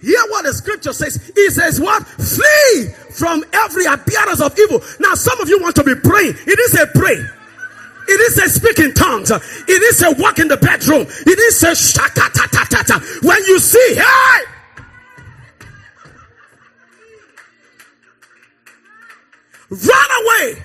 Hear 0.00 0.18
what 0.30 0.44
the 0.44 0.52
scripture 0.52 0.92
says. 0.92 1.30
He 1.34 1.50
says, 1.50 1.80
What? 1.80 2.04
Flee 2.04 2.88
from 3.12 3.44
every 3.52 3.84
appearance 3.84 4.40
of 4.40 4.58
evil. 4.58 4.82
Now, 4.98 5.14
some 5.14 5.40
of 5.40 5.48
you 5.48 5.60
want 5.60 5.76
to 5.76 5.84
be 5.84 5.94
praying. 5.94 6.34
It 6.46 6.58
is 6.58 6.74
a 6.74 6.86
pray. 6.88 7.24
It 8.12 8.20
is 8.20 8.38
a 8.38 8.48
speak 8.48 8.78
in 8.78 8.92
tongues. 8.92 9.30
It 9.30 9.82
is 9.82 10.02
a 10.02 10.12
walk 10.12 10.38
in 10.38 10.48
the 10.48 10.58
bedroom. 10.58 11.06
It 11.08 11.38
is 11.38 11.62
a 11.62 11.74
shaka. 11.74 12.22
When 13.22 13.44
you 13.44 13.58
see, 13.58 13.94
hey! 13.94 14.44
Run 19.70 20.08
away. 20.22 20.62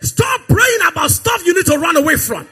Stop 0.00 0.40
praying 0.48 0.78
about 0.90 1.10
stuff 1.10 1.44
you 1.44 1.54
need 1.54 1.66
to 1.66 1.76
run 1.76 1.96
away 1.96 2.16
from. 2.16 2.48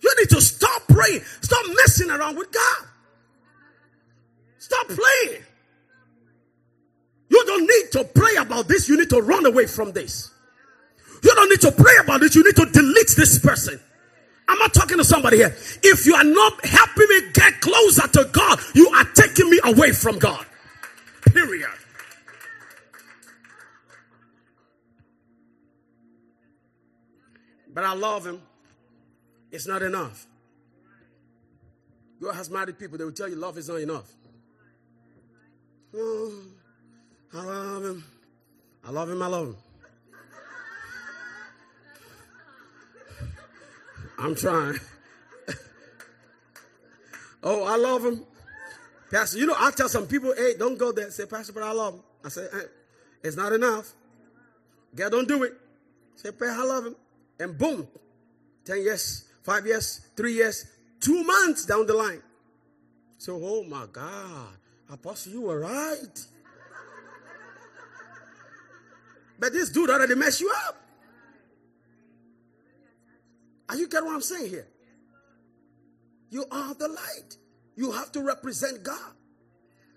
You 0.00 0.14
need 0.18 0.30
to 0.30 0.40
stop 0.40 0.82
praying. 0.88 1.20
Stop 1.42 1.66
messing 1.76 2.10
around 2.10 2.36
with 2.36 2.50
God. 2.50 2.86
Stop 4.58 4.86
playing. 4.86 5.42
You 7.34 7.44
don't 7.46 7.62
need 7.62 7.90
to 7.90 8.04
pray 8.04 8.36
about 8.36 8.68
this. 8.68 8.88
You 8.88 8.96
need 8.96 9.10
to 9.10 9.20
run 9.20 9.44
away 9.44 9.66
from 9.66 9.90
this. 9.90 10.30
You 11.20 11.34
don't 11.34 11.50
need 11.50 11.60
to 11.62 11.72
pray 11.72 11.94
about 12.00 12.22
it. 12.22 12.32
You 12.36 12.44
need 12.44 12.54
to 12.54 12.66
delete 12.66 13.10
this 13.16 13.40
person. 13.40 13.80
I'm 14.46 14.56
not 14.60 14.72
talking 14.72 14.98
to 14.98 15.04
somebody 15.04 15.38
here. 15.38 15.52
If 15.82 16.06
you 16.06 16.14
are 16.14 16.22
not 16.22 16.64
helping 16.64 17.08
me 17.08 17.32
get 17.32 17.60
closer 17.60 18.06
to 18.06 18.30
God, 18.30 18.60
you 18.76 18.88
are 18.90 19.04
taking 19.14 19.50
me 19.50 19.58
away 19.64 19.90
from 19.90 20.20
God. 20.20 20.46
Period. 21.22 21.66
But 27.72 27.82
I 27.82 27.94
love 27.94 28.24
him. 28.24 28.40
It's 29.50 29.66
not 29.66 29.82
enough. 29.82 30.24
God 32.22 32.36
has 32.36 32.48
married 32.48 32.78
people, 32.78 32.96
they 32.96 33.04
will 33.04 33.10
tell 33.10 33.28
you 33.28 33.34
love 33.34 33.58
is 33.58 33.68
not 33.68 33.80
enough. 33.80 34.08
Oh, 35.96 36.32
I 37.36 37.42
love 37.42 37.84
him. 37.84 38.04
I 38.84 38.90
love 38.90 39.10
him. 39.10 39.22
I 39.22 39.26
love 39.26 39.46
him. 39.48 39.56
I'm 44.18 44.34
trying. 44.36 44.78
oh, 47.42 47.64
I 47.64 47.76
love 47.76 48.04
him. 48.04 48.24
Pastor, 49.10 49.38
you 49.38 49.46
know, 49.46 49.56
I 49.58 49.72
tell 49.72 49.88
some 49.88 50.06
people, 50.06 50.32
hey, 50.36 50.54
don't 50.56 50.78
go 50.78 50.92
there. 50.92 51.10
Say, 51.10 51.26
Pastor, 51.26 51.52
but 51.52 51.64
I 51.64 51.72
love 51.72 51.94
him. 51.94 52.00
I 52.24 52.28
say, 52.28 52.46
hey, 52.52 52.66
it's 53.24 53.36
not 53.36 53.52
enough. 53.52 53.92
God, 54.94 55.10
don't 55.10 55.26
do 55.26 55.42
it. 55.42 55.54
Say, 56.14 56.30
Pastor, 56.30 56.52
I 56.52 56.64
love 56.64 56.86
him. 56.86 56.96
And 57.40 57.58
boom, 57.58 57.88
10 58.64 58.82
years, 58.82 59.24
5 59.42 59.66
years, 59.66 60.00
3 60.16 60.32
years, 60.32 60.66
2 61.00 61.24
months 61.24 61.66
down 61.66 61.86
the 61.86 61.94
line. 61.94 62.22
So, 63.18 63.40
oh 63.42 63.64
my 63.64 63.86
God, 63.90 64.56
Apostle, 64.88 65.32
you 65.32 65.40
were 65.42 65.60
right. 65.60 66.26
But 69.38 69.52
this 69.52 69.70
dude 69.70 69.90
already 69.90 70.14
messed 70.14 70.40
you 70.40 70.52
up. 70.66 70.76
Are 73.68 73.76
you 73.76 73.88
getting 73.88 74.06
what 74.06 74.14
I'm 74.14 74.20
saying 74.20 74.50
here? 74.50 74.66
You 76.30 76.44
are 76.50 76.74
the 76.74 76.88
light. 76.88 77.36
You 77.76 77.92
have 77.92 78.12
to 78.12 78.20
represent 78.20 78.82
God. 78.82 79.12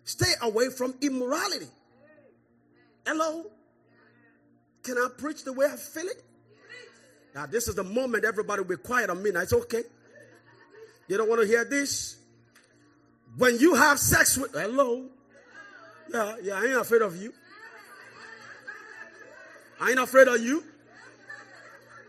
Stay 0.04 0.32
away 0.42 0.70
from 0.70 0.96
immorality. 1.02 1.68
Hello? 3.06 3.46
Can 4.84 4.98
I 4.98 5.10
preach 5.18 5.44
the 5.44 5.54
way 5.54 5.66
I 5.66 5.76
feel 5.76 6.06
it? 6.06 6.24
Now, 7.36 7.46
this 7.46 7.68
is 7.68 7.76
the 7.76 7.84
moment 7.84 8.26
everybody 8.26 8.62
will 8.62 8.70
be 8.70 8.78
quiet 8.78 9.10
on 9.10 9.22
me. 9.22 9.32
Now, 9.32 9.42
it's 9.42 9.54
okay. 9.54 9.84
You 11.08 11.18
don't 11.18 11.30
want 11.30 11.42
to 11.42 11.48
hear 11.48 11.66
this? 11.66 12.18
When 13.38 13.60
you 13.60 13.76
have 13.76 14.00
sex 14.00 14.38
with, 14.38 14.54
hello? 14.54 15.06
Yeah, 16.12 16.36
yeah, 16.42 16.54
I 16.60 16.66
ain't 16.66 16.78
afraid 16.78 17.02
of 17.02 17.22
you. 17.22 17.34
I 19.80 19.92
ain't 19.92 20.00
afraid 20.00 20.28
of 20.28 20.42
you. 20.42 20.64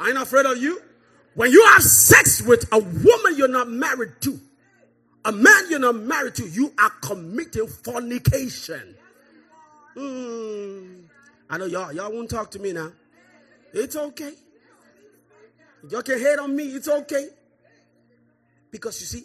I 0.01 0.09
ain't 0.09 0.19
afraid 0.19 0.47
of 0.47 0.59
you. 0.59 0.81
When 1.35 1.51
you 1.51 1.65
have 1.67 1.83
sex 1.83 2.43
with 2.43 2.67
a 2.73 2.79
woman 2.79 3.37
you're 3.37 3.49
not 3.49 3.69
married 3.69 4.21
to, 4.23 4.41
a 5.25 5.33
man 5.33 5.65
you're 5.71 5.79
not 5.79 5.97
married 5.97 6.35
to, 6.37 6.49
you 6.49 6.73
are 6.79 6.91
committing 7.03 7.69
fornication. 7.69 8.95
Mm. 9.97 11.03
I 11.51 11.59
know 11.59 11.67
y'all, 11.67 11.93
y'all 11.93 12.13
won't 12.13 12.31
talk 12.31 12.51
to 12.53 12.59
me 12.59 12.73
now. 12.73 12.93
It's 13.73 13.97
okay. 13.97 14.33
Y'all 15.91 16.03
can 16.03 16.19
hate 16.19 16.39
on 16.39 16.55
me, 16.55 16.65
it's 16.65 16.89
okay. 16.89 17.29
Because 18.71 19.01
you 19.01 19.07
see, 19.07 19.25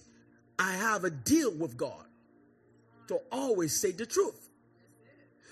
I 0.58 0.74
have 0.74 1.04
a 1.04 1.10
deal 1.10 1.52
with 1.54 1.76
God 1.76 2.06
to 3.08 3.20
always 3.32 3.80
say 3.80 3.92
the 3.92 4.06
truth. 4.06 4.50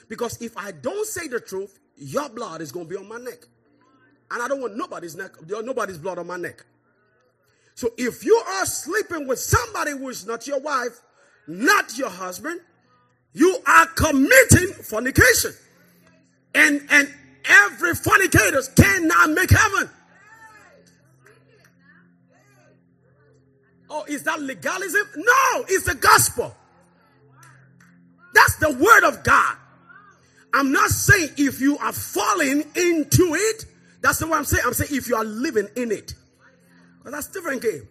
Because 0.08 0.42
if 0.42 0.58
I 0.58 0.72
don't 0.72 1.06
say 1.06 1.28
the 1.28 1.40
truth, 1.40 1.80
your 2.02 2.30
blood 2.30 2.62
is 2.62 2.72
going 2.72 2.88
to 2.88 2.90
be 2.90 2.98
on 2.98 3.08
my 3.08 3.18
neck. 3.18 3.46
And 4.32 4.42
I 4.42 4.48
don't 4.48 4.62
want 4.62 4.76
nobody's 4.76 5.16
neck, 5.16 5.32
nobody's 5.48 5.98
blood 5.98 6.18
on 6.18 6.28
my 6.28 6.38
neck. 6.38 6.66
So 7.76 7.90
if 7.98 8.26
you 8.26 8.36
are 8.36 8.66
sleeping 8.66 9.28
with 9.28 9.40
somebody 9.40 9.92
who 9.92 10.10
is 10.10 10.26
not 10.26 10.48
your 10.48 10.60
wife, 10.60 11.02
not 11.48 11.98
your 11.98 12.10
husband, 12.10 12.62
you 13.34 13.58
are 13.66 13.86
committing 13.88 14.74
fornication. 14.84 15.52
And 16.54 16.86
and 16.90 17.14
every 17.46 17.94
fornicator 17.96 18.62
cannot 18.76 19.32
make 19.32 19.52
heaven. 19.52 19.90
Oh, 23.90 24.06
is 24.08 24.24
that 24.24 24.42
legalism? 24.42 25.08
No, 25.16 25.66
it's 25.68 25.86
the 25.86 25.96
gospel. 25.96 26.56
That's 28.34 28.56
the 28.58 28.72
word 28.72 29.04
of 29.04 29.24
God. 29.24 29.58
I'm 30.54 30.72
not 30.72 30.90
saying 30.90 31.30
if 31.38 31.62
you 31.62 31.78
are 31.78 31.94
falling 31.94 32.62
into 32.76 33.36
it, 33.36 33.66
that's 34.02 34.20
the 34.20 34.28
way 34.28 34.34
I'm 34.34 34.46
saying. 34.46 34.64
I'm 34.66 34.74
saying 34.74 34.92
if 34.94 35.08
you 35.08 35.16
are 35.16 35.24
living 35.24 35.68
in 35.76 35.92
it. 35.92 36.14
Because 36.98 37.14
that's 37.14 37.28
different 37.28 37.62
game. 37.62 37.88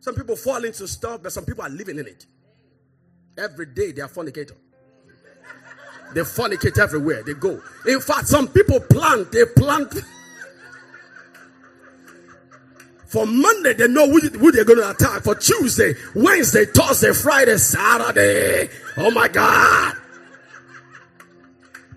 Some 0.00 0.14
people 0.14 0.36
fall 0.36 0.64
into 0.64 0.86
stuff, 0.88 1.22
but 1.22 1.32
some 1.32 1.44
people 1.44 1.62
are 1.62 1.68
living 1.68 1.98
in 1.98 2.06
it. 2.06 2.26
Every 3.36 3.66
day 3.66 3.92
they 3.92 4.02
are 4.02 4.08
fornicator. 4.08 4.56
They 6.14 6.22
fornicate 6.22 6.78
everywhere 6.78 7.22
they 7.22 7.34
go. 7.34 7.60
In 7.86 8.00
fact, 8.00 8.26
some 8.26 8.48
people 8.48 8.80
plant, 8.80 9.30
they 9.32 9.44
plant. 9.44 9.94
For 13.06 13.26
Monday, 13.26 13.74
they 13.74 13.88
know 13.88 14.08
who, 14.08 14.20
who 14.20 14.52
they're 14.52 14.64
going 14.64 14.78
to 14.78 14.90
attack. 14.90 15.22
For 15.22 15.34
Tuesday, 15.34 15.94
Wednesday, 16.14 16.64
Thursday, 16.64 17.12
Friday, 17.12 17.56
Saturday. 17.56 18.70
Oh 18.96 19.10
my 19.10 19.28
God. 19.28 19.96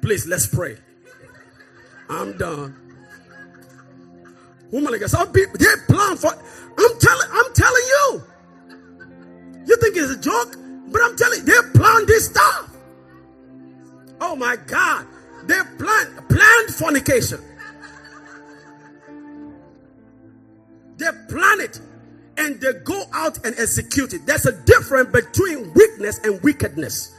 Please, 0.03 0.27
let's 0.27 0.47
pray. 0.47 0.75
I'm 2.09 2.37
done. 2.37 2.75
Woman, 4.69 4.91
like 4.91 5.03
some 5.03 5.31
people 5.31 5.57
they 5.57 5.65
plan 5.87 6.17
for. 6.17 6.27
I'm 6.27 6.99
telling, 6.99 7.27
I'm 7.31 7.53
telling 7.53 7.83
you. 7.87 8.23
You 9.65 9.77
think 9.77 9.95
it's 9.95 10.11
a 10.11 10.19
joke, 10.19 10.57
but 10.91 11.01
I'm 11.01 11.15
telling 11.15 11.39
you, 11.39 11.45
they 11.45 11.79
plan 11.79 12.05
this 12.05 12.25
stuff. 12.25 12.75
Oh 14.19 14.35
my 14.35 14.57
God, 14.67 15.07
they 15.45 15.59
plan 15.77 16.25
planned 16.27 16.73
fornication. 16.75 17.39
They 20.97 21.09
plan 21.29 21.61
it 21.61 21.79
and 22.35 22.59
they 22.59 22.73
go 22.83 23.05
out 23.13 23.45
and 23.45 23.55
execute 23.57 24.13
it. 24.13 24.25
There's 24.25 24.45
a 24.47 24.51
difference 24.51 25.13
between 25.13 25.73
weakness 25.73 26.19
and 26.25 26.41
wickedness. 26.43 27.12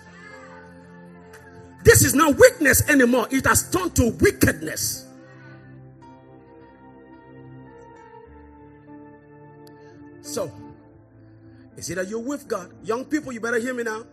This 1.84 2.02
is 2.02 2.14
not 2.14 2.36
weakness 2.38 2.88
anymore, 2.88 3.28
it 3.30 3.46
has 3.46 3.70
turned 3.70 3.94
to 3.96 4.10
wickedness. 4.20 5.06
So, 10.22 10.50
is 11.76 11.90
it 11.90 11.96
that 11.96 12.08
you're 12.08 12.18
with 12.18 12.48
God? 12.48 12.72
Young 12.82 13.04
people, 13.04 13.32
you 13.32 13.40
better 13.40 13.58
hear 13.58 13.74
me 13.74 13.82
now. 13.82 14.04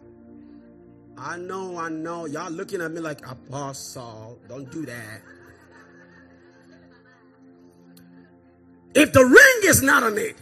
I 1.18 1.38
know, 1.38 1.78
I 1.78 1.90
know. 1.90 2.26
Y'all 2.26 2.52
looking 2.52 2.82
at 2.82 2.92
me 2.92 3.00
like 3.00 3.26
apostle. 3.26 4.40
Don't 4.50 4.70
do 4.72 4.86
that. 4.86 5.22
If 8.94 9.14
the 9.14 9.24
ring 9.24 9.70
is 9.70 9.82
not 9.82 10.04
on 10.04 10.18
it, 10.18 10.36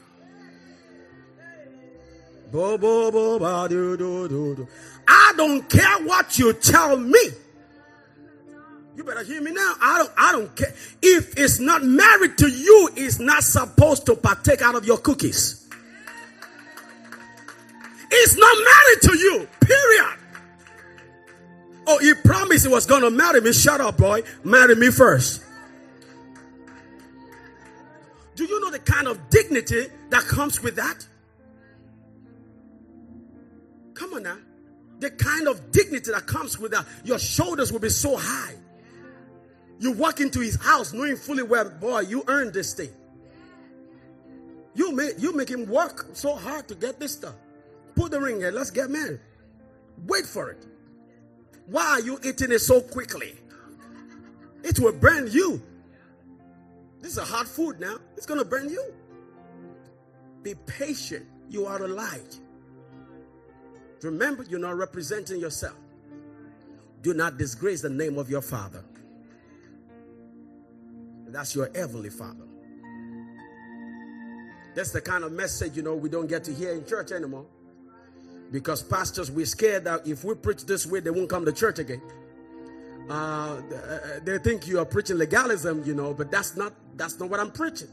I 5.07 5.33
don't 5.37 5.69
care 5.69 5.99
what 6.05 6.37
you 6.39 6.53
tell 6.53 6.97
me. 6.97 7.19
You 8.95 9.03
better 9.03 9.23
hear 9.23 9.41
me 9.41 9.51
now. 9.51 9.75
I 9.81 9.97
don't 9.99 10.11
I 10.17 10.31
don't 10.33 10.55
care. 10.55 10.73
If 11.01 11.37
it's 11.37 11.59
not 11.59 11.83
married 11.83 12.37
to 12.39 12.49
you, 12.49 12.89
it's 12.95 13.19
not 13.19 13.43
supposed 13.43 14.05
to 14.07 14.15
partake 14.15 14.61
out 14.61 14.75
of 14.75 14.85
your 14.85 14.97
cookies. 14.97 15.67
It's 18.11 18.35
not 18.37 18.57
married 18.57 19.01
to 19.03 19.17
you. 19.17 19.47
Period. 19.61 20.19
Oh, 21.87 21.97
he 21.99 22.13
promised 22.13 22.65
he 22.65 22.71
was 22.71 22.85
going 22.85 23.01
to 23.03 23.09
marry 23.09 23.41
me. 23.41 23.53
Shut 23.53 23.81
up, 23.81 23.97
boy. 23.97 24.23
Marry 24.43 24.75
me 24.75 24.91
first. 24.91 25.43
Do 28.35 28.45
you 28.45 28.59
know 28.61 28.69
the 28.69 28.79
kind 28.79 29.07
of 29.07 29.29
dignity 29.29 29.87
that 30.09 30.23
comes 30.23 30.61
with 30.61 30.75
that? 30.75 31.07
Come 33.99 34.13
on 34.13 34.23
now. 34.23 34.37
The 34.99 35.11
kind 35.11 35.49
of 35.49 35.71
dignity 35.71 36.11
that 36.11 36.25
comes 36.25 36.57
with 36.57 36.71
that. 36.71 36.85
Your 37.03 37.19
shoulders 37.19 37.71
will 37.73 37.79
be 37.79 37.89
so 37.89 38.15
high. 38.15 38.55
You 39.77 39.91
walk 39.91 40.21
into 40.21 40.39
his 40.39 40.55
house 40.55 40.93
knowing 40.93 41.17
fully 41.17 41.43
well, 41.43 41.69
boy, 41.69 42.01
you 42.01 42.23
earned 42.27 42.53
this 42.53 42.73
thing. 42.73 42.89
You 44.73 44.93
make 44.93 45.19
you 45.19 45.35
make 45.35 45.49
him 45.49 45.65
work 45.65 46.07
so 46.13 46.35
hard 46.35 46.69
to 46.69 46.75
get 46.75 46.99
this 46.99 47.13
stuff. 47.13 47.35
Put 47.95 48.11
the 48.11 48.21
ring 48.21 48.37
here. 48.37 48.51
Let's 48.51 48.71
get 48.71 48.89
married. 48.89 49.19
Wait 50.07 50.25
for 50.25 50.49
it. 50.51 50.65
Why 51.65 51.83
are 51.83 51.99
you 51.99 52.19
eating 52.23 52.53
it 52.53 52.59
so 52.59 52.79
quickly? 52.79 53.33
It 54.63 54.79
will 54.79 54.93
burn 54.93 55.29
you. 55.29 55.61
This 57.01 57.13
is 57.13 57.17
a 57.17 57.25
hot 57.25 57.47
food 57.47 57.81
now. 57.81 57.97
It's 58.15 58.25
going 58.25 58.39
to 58.39 58.45
burn 58.45 58.69
you. 58.69 58.93
Be 60.43 60.55
patient 60.55 61.25
You 61.49 61.65
are 61.65 61.83
a 61.83 61.87
light. 61.87 62.39
Remember, 64.03 64.43
you're 64.43 64.59
not 64.59 64.77
representing 64.77 65.39
yourself. 65.39 65.75
Do 67.01 67.13
not 67.13 67.37
disgrace 67.37 67.81
the 67.81 67.89
name 67.89 68.17
of 68.17 68.29
your 68.29 68.41
Father. 68.41 68.83
That's 71.27 71.55
your 71.55 71.69
heavenly 71.73 72.09
Father. 72.09 72.45
That's 74.75 74.91
the 74.91 75.01
kind 75.01 75.23
of 75.23 75.31
message, 75.31 75.75
you 75.75 75.83
know, 75.83 75.95
we 75.95 76.09
don't 76.09 76.27
get 76.27 76.43
to 76.45 76.53
hear 76.53 76.73
in 76.73 76.85
church 76.85 77.11
anymore. 77.11 77.45
Because 78.51 78.81
pastors, 78.81 79.29
we're 79.29 79.45
scared 79.45 79.83
that 79.85 80.07
if 80.07 80.23
we 80.23 80.35
preach 80.35 80.65
this 80.65 80.85
way, 80.85 80.99
they 80.99 81.09
won't 81.09 81.29
come 81.29 81.45
to 81.45 81.51
church 81.51 81.79
again. 81.79 82.01
Uh, 83.09 83.61
they 84.23 84.37
think 84.37 84.67
you 84.67 84.79
are 84.79 84.85
preaching 84.85 85.17
legalism, 85.17 85.83
you 85.83 85.95
know, 85.95 86.13
but 86.13 86.29
that's 86.29 86.55
not 86.55 86.73
that's 86.95 87.19
not 87.19 87.29
what 87.29 87.39
I'm 87.39 87.51
preaching. 87.51 87.87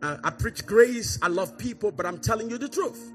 Uh, 0.00 0.16
I 0.22 0.30
preach 0.30 0.64
grace. 0.64 1.18
I 1.22 1.28
love 1.28 1.58
people, 1.58 1.90
but 1.90 2.06
I'm 2.06 2.18
telling 2.18 2.48
you 2.48 2.58
the 2.58 2.68
truth. 2.68 3.12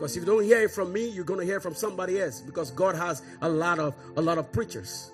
Because 0.00 0.16
if 0.16 0.22
you 0.22 0.26
don't 0.26 0.44
hear 0.44 0.62
it 0.62 0.70
from 0.70 0.94
me, 0.94 1.10
you're 1.10 1.26
going 1.26 1.40
to 1.40 1.44
hear 1.44 1.60
from 1.60 1.74
somebody 1.74 2.22
else. 2.22 2.40
Because 2.40 2.70
God 2.70 2.94
has 2.94 3.20
a 3.42 3.48
lot 3.50 3.78
of 3.78 3.94
a 4.16 4.22
lot 4.22 4.38
of 4.38 4.50
preachers 4.50 5.12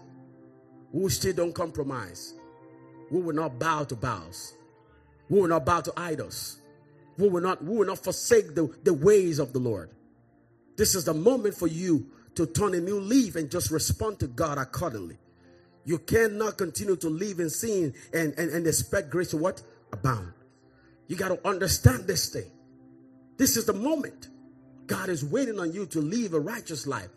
who 0.92 1.08
still 1.08 1.32
don't 1.32 1.52
compromise, 1.52 2.34
who 3.08 3.18
will 3.18 3.34
not 3.34 3.58
bow 3.58 3.82
to 3.82 3.96
bows, 3.96 4.54
who 5.28 5.40
will 5.40 5.48
not 5.48 5.66
bow 5.66 5.80
to 5.80 5.92
idols, 5.96 6.60
who 7.16 7.28
will 7.28 7.40
not 7.40 7.58
who 7.58 7.78
will 7.78 7.86
not 7.86 7.98
forsake 7.98 8.54
the, 8.54 8.72
the 8.84 8.94
ways 8.94 9.40
of 9.40 9.52
the 9.52 9.58
Lord. 9.58 9.90
This 10.76 10.94
is 10.94 11.04
the 11.04 11.14
moment 11.14 11.56
for 11.56 11.66
you 11.66 12.06
to 12.36 12.46
turn 12.46 12.72
a 12.74 12.80
new 12.80 13.00
leaf 13.00 13.34
and 13.34 13.50
just 13.50 13.72
respond 13.72 14.20
to 14.20 14.28
God 14.28 14.56
accordingly. 14.56 15.18
You 15.84 15.98
cannot 15.98 16.58
continue 16.58 16.94
to 16.94 17.08
live 17.08 17.40
in 17.40 17.50
sin 17.50 17.92
and, 18.14 18.34
and, 18.38 18.52
and 18.52 18.68
expect 18.68 19.10
grace 19.10 19.30
to 19.30 19.36
what? 19.36 19.60
Abound. 19.92 20.32
You 21.08 21.16
got 21.16 21.30
to 21.30 21.44
understand 21.44 22.06
this 22.06 22.28
thing. 22.28 22.52
This 23.36 23.56
is 23.56 23.64
the 23.64 23.72
moment. 23.72 24.28
God 24.86 25.08
is 25.08 25.24
waiting 25.24 25.58
on 25.58 25.72
you 25.72 25.86
to 25.86 26.00
live 26.00 26.34
a 26.34 26.40
righteous 26.40 26.86
life, 26.86 27.10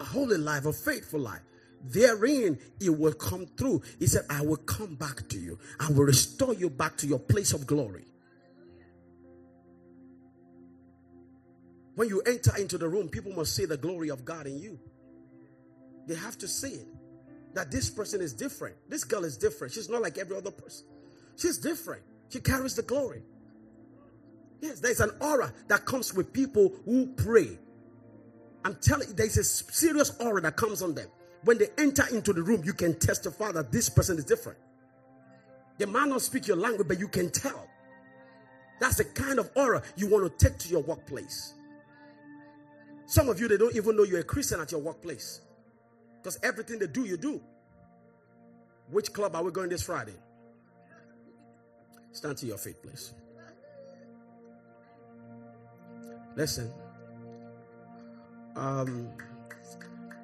a 0.00 0.04
holy 0.04 0.36
life, 0.36 0.66
a 0.66 0.72
faithful 0.72 1.20
life. 1.20 1.42
Therein, 1.84 2.58
it 2.80 2.90
will 2.90 3.12
come 3.12 3.46
through. 3.46 3.82
He 3.98 4.06
said, 4.06 4.24
I 4.28 4.42
will 4.42 4.56
come 4.56 4.96
back 4.96 5.28
to 5.28 5.38
you. 5.38 5.58
I 5.78 5.88
will 5.88 6.04
restore 6.04 6.54
you 6.54 6.70
back 6.70 6.96
to 6.98 7.06
your 7.06 7.18
place 7.18 7.52
of 7.52 7.66
glory. 7.66 8.04
When 11.94 12.08
you 12.08 12.20
enter 12.22 12.56
into 12.56 12.78
the 12.78 12.88
room, 12.88 13.08
people 13.08 13.32
must 13.32 13.56
see 13.56 13.64
the 13.64 13.76
glory 13.76 14.08
of 14.10 14.24
God 14.24 14.46
in 14.46 14.58
you. 14.58 14.78
They 16.06 16.14
have 16.14 16.38
to 16.38 16.48
see 16.48 16.70
it. 16.70 16.88
That 17.54 17.70
this 17.70 17.90
person 17.90 18.20
is 18.20 18.32
different. 18.32 18.76
This 18.88 19.04
girl 19.04 19.24
is 19.24 19.36
different. 19.36 19.72
She's 19.72 19.88
not 19.88 20.02
like 20.02 20.16
every 20.18 20.36
other 20.36 20.50
person. 20.50 20.86
She's 21.36 21.58
different. 21.58 22.02
She 22.28 22.40
carries 22.40 22.76
the 22.76 22.82
glory. 22.82 23.22
Yes, 24.60 24.80
there's 24.80 25.00
an 25.00 25.10
aura 25.20 25.52
that 25.68 25.84
comes 25.84 26.14
with 26.14 26.32
people 26.32 26.72
who 26.84 27.06
pray. 27.14 27.58
I'm 28.64 28.74
telling 28.76 29.08
you, 29.08 29.14
there's 29.14 29.36
a 29.36 29.44
serious 29.44 30.16
aura 30.20 30.40
that 30.42 30.56
comes 30.56 30.82
on 30.82 30.94
them. 30.94 31.08
When 31.44 31.58
they 31.58 31.68
enter 31.78 32.04
into 32.12 32.32
the 32.32 32.42
room, 32.42 32.62
you 32.64 32.72
can 32.72 32.98
testify 32.98 33.52
that 33.52 33.70
this 33.70 33.88
person 33.88 34.18
is 34.18 34.24
different. 34.24 34.58
They 35.78 35.86
might 35.86 36.08
not 36.08 36.22
speak 36.22 36.48
your 36.48 36.56
language, 36.56 36.88
but 36.88 36.98
you 36.98 37.06
can 37.06 37.30
tell. 37.30 37.68
That's 38.80 38.96
the 38.96 39.04
kind 39.04 39.38
of 39.38 39.50
aura 39.54 39.82
you 39.96 40.08
want 40.08 40.38
to 40.38 40.48
take 40.48 40.58
to 40.58 40.68
your 40.68 40.82
workplace. 40.82 41.54
Some 43.06 43.28
of 43.28 43.40
you, 43.40 43.48
they 43.48 43.56
don't 43.56 43.74
even 43.74 43.96
know 43.96 44.02
you're 44.02 44.20
a 44.20 44.24
Christian 44.24 44.60
at 44.60 44.72
your 44.72 44.80
workplace. 44.80 45.40
Because 46.16 46.38
everything 46.42 46.80
they 46.80 46.88
do, 46.88 47.04
you 47.04 47.16
do. 47.16 47.40
Which 48.90 49.12
club 49.12 49.36
are 49.36 49.42
we 49.42 49.52
going 49.52 49.68
this 49.68 49.82
Friday? 49.82 50.14
Stand 52.12 52.36
to 52.38 52.46
your 52.46 52.58
feet, 52.58 52.82
please. 52.82 53.14
Listen. 56.38 56.70
Um, 58.54 59.08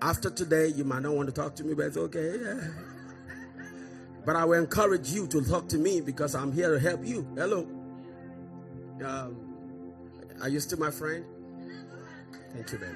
after 0.00 0.30
today, 0.30 0.68
you 0.68 0.84
might 0.84 1.02
not 1.02 1.12
want 1.12 1.28
to 1.28 1.34
talk 1.34 1.56
to 1.56 1.64
me, 1.64 1.74
but 1.74 1.86
it's 1.86 1.96
okay. 1.96 2.38
Yeah. 2.40 2.60
But 4.24 4.36
I 4.36 4.44
will 4.44 4.60
encourage 4.60 5.10
you 5.10 5.26
to 5.26 5.42
talk 5.42 5.68
to 5.70 5.76
me 5.76 6.00
because 6.00 6.36
I'm 6.36 6.52
here 6.52 6.70
to 6.70 6.78
help 6.78 7.04
you. 7.04 7.26
Hello. 7.34 7.66
Um, 9.04 9.54
are 10.40 10.48
you 10.48 10.60
still 10.60 10.78
my 10.78 10.92
friend? 10.92 11.24
Thank 12.52 12.70
you, 12.70 12.78
baby. 12.78 12.92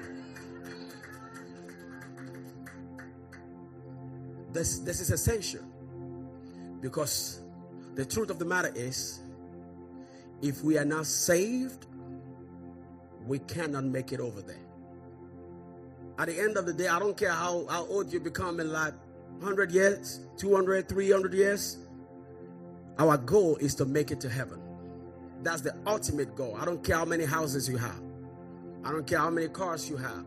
This, 4.53 4.79
this 4.79 5.01
is 5.01 5.11
essential 5.11 5.65
because 6.79 7.41
the 7.95 8.05
truth 8.05 8.29
of 8.29 8.39
the 8.39 8.45
matter 8.45 8.71
is 8.73 9.19
if 10.41 10.63
we 10.63 10.77
are 10.77 10.85
not 10.85 11.05
saved, 11.05 11.85
we 13.29 13.37
cannot 13.37 13.83
make 13.83 14.11
it 14.11 14.19
over 14.19 14.41
there. 14.41 14.57
At 16.17 16.27
the 16.27 16.39
end 16.39 16.57
of 16.57 16.65
the 16.65 16.73
day, 16.73 16.87
I 16.87 16.97
don't 16.97 17.15
care 17.15 17.31
how, 17.31 17.67
how 17.69 17.85
old 17.85 18.11
you 18.11 18.19
become 18.19 18.59
in 18.59 18.73
life 18.73 18.95
100 19.37 19.71
years, 19.71 20.21
200, 20.37 20.89
300 20.89 21.33
years. 21.35 21.77
Our 22.97 23.17
goal 23.17 23.55
is 23.57 23.75
to 23.75 23.85
make 23.85 24.09
it 24.09 24.19
to 24.21 24.29
heaven. 24.29 24.59
That's 25.43 25.61
the 25.61 25.75
ultimate 25.85 26.35
goal. 26.35 26.57
I 26.59 26.65
don't 26.65 26.83
care 26.83 26.97
how 26.97 27.05
many 27.05 27.23
houses 27.23 27.69
you 27.69 27.77
have. 27.77 28.01
I 28.83 28.91
don't 28.91 29.05
care 29.05 29.19
how 29.19 29.29
many 29.29 29.47
cars 29.47 29.87
you 29.87 29.97
have. 29.97 30.25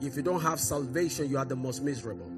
If 0.00 0.16
you 0.16 0.22
don't 0.22 0.42
have 0.42 0.58
salvation, 0.58 1.30
you 1.30 1.38
are 1.38 1.44
the 1.44 1.56
most 1.56 1.82
miserable. 1.82 2.30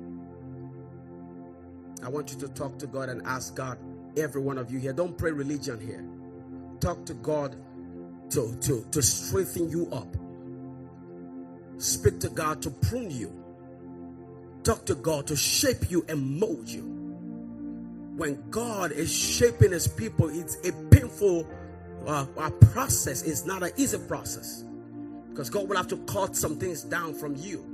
I 2.05 2.11
want 2.11 2.33
you 2.33 2.39
to 2.41 2.49
talk 2.49 2.79
to 2.81 2.87
God 2.87 3.09
and 3.09 3.23
ask 3.27 3.57
God, 3.57 3.79
every 4.15 4.43
one 4.43 4.59
of 4.59 4.71
you 4.71 4.79
here, 4.79 4.93
don't 4.93 5.17
pray 5.17 5.33
religion 5.33 5.81
here. 5.81 6.05
Talk 6.81 7.07
to 7.07 7.15
God 7.15 7.57
to, 8.31 8.57
to, 8.63 8.87
to 8.91 9.03
strengthen 9.03 9.71
you 9.71 9.91
up. 9.93 10.09
Speak 11.79 12.21
to 12.21 12.29
God 12.29 12.63
to 12.63 12.71
prune 12.71 13.11
you. 13.11 13.33
Talk 14.63 14.85
to 14.87 14.95
God 14.95 15.27
to 15.29 15.37
shape 15.37 15.91
you 15.91 16.05
and 16.09 16.39
mold 16.39 16.69
you. 16.69 16.83
When 18.17 18.51
God 18.51 18.93
is 18.93 19.11
shaping 19.13 19.73
his 19.73 19.89
people, 19.89 20.29
it's 20.29 20.57
a 20.69 20.73
painful 20.91 21.47
uh, 22.07 22.27
process. 22.73 23.23
It's 23.23 23.47
not 23.47 23.63
an 23.63 23.71
easy 23.77 23.99
process. 23.99 24.65
Because 25.31 25.49
God 25.49 25.69
will 25.69 25.77
have 25.77 25.89
to 25.89 25.97
cut 25.99 26.37
some 26.37 26.59
things 26.59 26.83
down 26.83 27.15
from 27.15 27.37
you. 27.37 27.65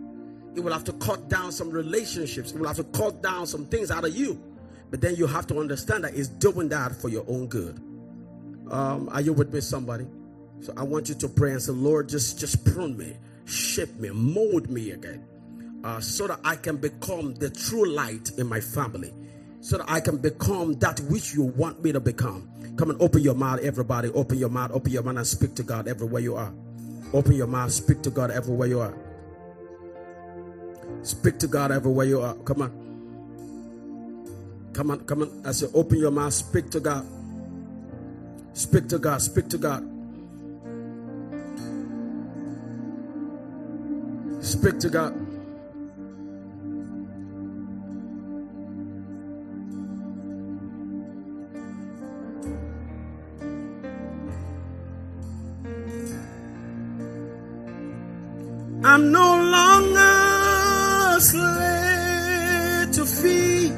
He 0.55 0.61
will 0.61 0.73
have 0.73 0.85
to 0.85 0.93
cut 0.95 1.29
down 1.29 1.51
some 1.51 1.71
relationships. 1.71 2.53
He 2.53 2.59
will 2.59 2.69
have 2.69 2.77
to 2.77 2.85
cut 2.85 3.23
down 3.23 3.47
some 3.47 3.67
things 3.67 3.91
out 3.91 4.05
of 4.05 4.17
you. 4.17 4.41
But 4.91 5.01
then 5.01 5.17
you 5.17 5.27
have 5.27 5.47
to 5.49 5.59
understand 5.59 6.05
that 6.05 6.15
He's 6.15 6.29
doing 6.29 6.69
that 6.69 6.95
for 6.95 7.09
your 7.09 7.25
own 7.27 7.49
good. 7.49 7.77
Um, 8.71 9.09
are 9.11 9.21
you 9.21 9.33
with 9.33 9.53
me, 9.53 9.61
somebody? 9.61 10.07
So 10.61 10.73
I 10.77 10.83
want 10.83 11.09
you 11.09 11.15
to 11.17 11.29
pray 11.29 11.53
and 11.53 11.63
say, 11.63 11.73
Lord, 11.73 12.09
just, 12.09 12.39
just 12.39 12.65
prune 12.65 12.97
me, 12.97 13.17
shape 13.45 13.95
me, 13.97 14.11
mold 14.11 14.69
me 14.69 14.91
again. 14.91 15.25
Uh, 15.85 16.01
so 16.01 16.27
that 16.27 16.41
I 16.45 16.57
can 16.57 16.79
become 16.79 17.35
the 17.35 17.51
true 17.51 17.89
light 17.89 18.33
in 18.39 18.49
my 18.49 18.61
family. 18.61 19.13
So 19.61 19.79
that 19.79 19.91
I 19.91 20.01
can 20.01 20.17
become 20.17 20.75
that 20.81 21.01
which 21.01 21.35
you 21.35 21.45
want 21.45 21.83
me 21.83 21.93
to 21.93 22.01
become. 22.01 22.49
Come 22.77 22.91
and 22.91 23.01
open 23.01 23.23
your 23.23 23.35
mouth, 23.35 23.61
everybody. 23.61 24.09
Open 24.11 24.39
your 24.39 24.49
mouth, 24.49 24.71
open 24.73 24.93
your 24.93 25.03
mouth, 25.03 25.17
and 25.17 25.27
speak 25.27 25.55
to 25.57 25.63
God 25.63 25.89
everywhere 25.89 26.23
you 26.23 26.37
are. 26.37 26.53
Open 27.13 27.33
your 27.33 27.47
mouth. 27.47 27.73
Speak 27.73 28.03
to 28.03 28.11
God 28.11 28.31
everywhere 28.31 28.69
you 28.69 28.81
are. 28.81 28.95
Speak 31.03 31.39
to 31.39 31.47
God 31.47 31.71
everywhere 31.71 32.07
you 32.07 32.21
are. 32.21 32.35
Come 32.35 32.63
on. 32.63 32.87
Come 34.73 34.91
on, 34.91 35.01
come 35.07 35.23
on. 35.23 35.43
I 35.47 35.53
say, 35.53 35.69
open 35.73 35.99
your 35.99 36.11
mouth. 36.11 36.35
Speak 36.35 36.71
to 36.71 36.81
God. 36.81 37.07
Speak 38.53 38.89
to 38.89 38.99
God. 38.99 39.23
Speak 39.23 39.49
to 39.49 39.59
God. 39.59 39.96
Speak 44.47 44.79
to 44.79 44.89
God. 44.89 45.13
I'm 58.85 59.11
no 59.11 59.35
longer 59.57 59.99
a 61.17 61.21
slave 61.21 62.93
to 62.93 63.05
fear. 63.05 63.75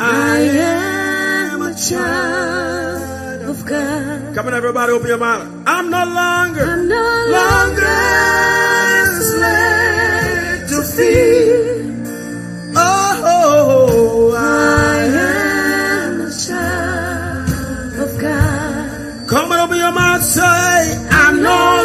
I 0.00 0.38
am 0.40 1.60
a 1.60 1.74
child. 1.74 2.17
Come 4.38 4.46
on, 4.46 4.54
everybody, 4.54 4.92
open 4.92 5.08
your 5.08 5.18
mouth. 5.18 5.64
I'm 5.66 5.90
no 5.90 6.04
longer, 6.04 6.62
I'm 6.62 6.86
no 6.86 7.26
longer 7.38 7.98
slave 9.20 10.68
to 10.68 10.82
fear. 10.94 12.72
Oh, 12.76 14.32
I 14.38 14.98
am 16.06 16.20
a 16.20 16.30
child 16.30 17.98
of 17.98 18.20
God. 18.20 19.28
Come 19.28 19.50
on, 19.50 19.58
open 19.58 19.76
your 19.76 19.90
mouth, 19.90 20.22
say, 20.22 20.40
I'm 21.10 21.42
no 21.42 21.77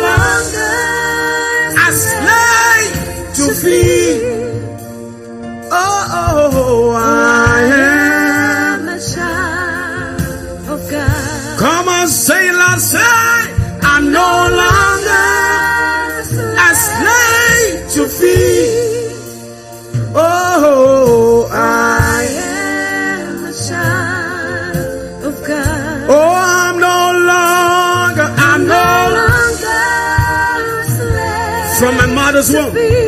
From 32.43 32.73
my 32.73 33.02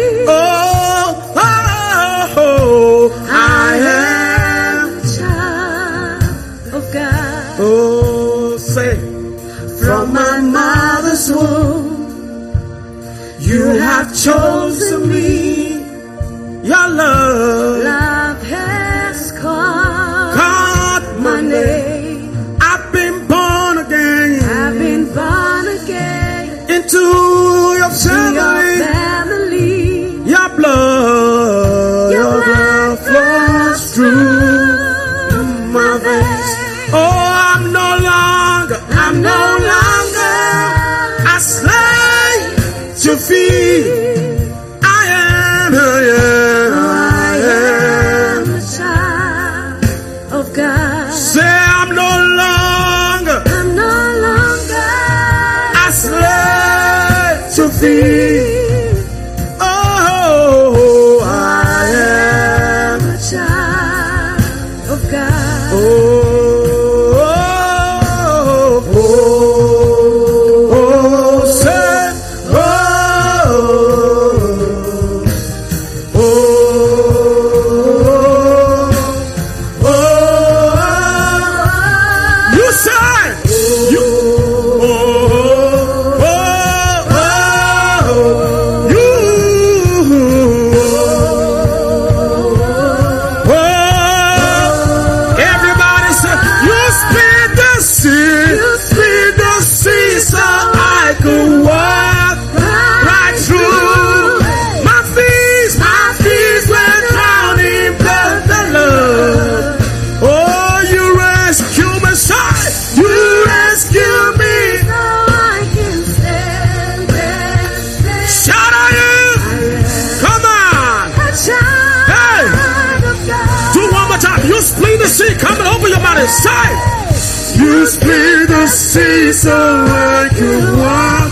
so 129.46 129.54
I 129.54 130.26
could 130.38 130.68
walk 130.82 131.30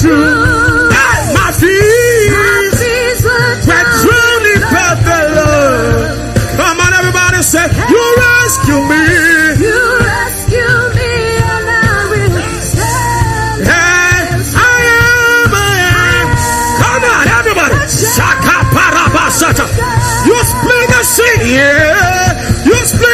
through. 0.00 0.90
Hey, 0.98 1.20
my 1.38 1.48
feet. 1.60 2.30
Were 3.70 3.86
truly 4.02 4.54
the 4.58 5.20
love. 5.38 6.10
Come 6.58 6.78
on, 6.84 6.92
everybody 6.98 7.40
say, 7.52 7.62
You 7.94 8.04
rescue 8.26 8.80
me. 8.90 9.04
You 9.66 9.80
rescue 10.10 10.74
me 10.98 11.12
and 11.54 11.66
I 11.70 11.94
will 12.10 12.58
stand. 12.70 13.60
Hey, 13.70 14.18
I 14.50 14.76
am, 14.98 15.54
Come 16.82 17.04
on, 17.14 17.26
everybody. 17.38 17.76
Shaka 17.86 18.56
parabasata. 18.74 19.66
You 20.26 20.36
split 20.50 20.86
the 20.90 21.02
sea. 21.14 21.38
Yeah. 21.54 22.66
You 22.66 22.78
split 22.92 23.09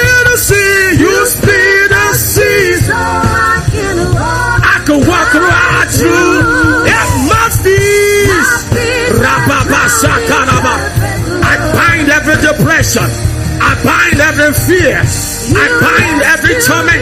I 10.04 11.56
bind 11.72 12.08
every 12.10 12.36
depression. 12.42 13.02
I 13.02 13.72
bind 13.82 14.20
every 14.20 14.52
fear. 14.52 15.00
I 15.00 15.66
bind 15.80 16.20
every 16.22 16.60
torment. 16.60 17.00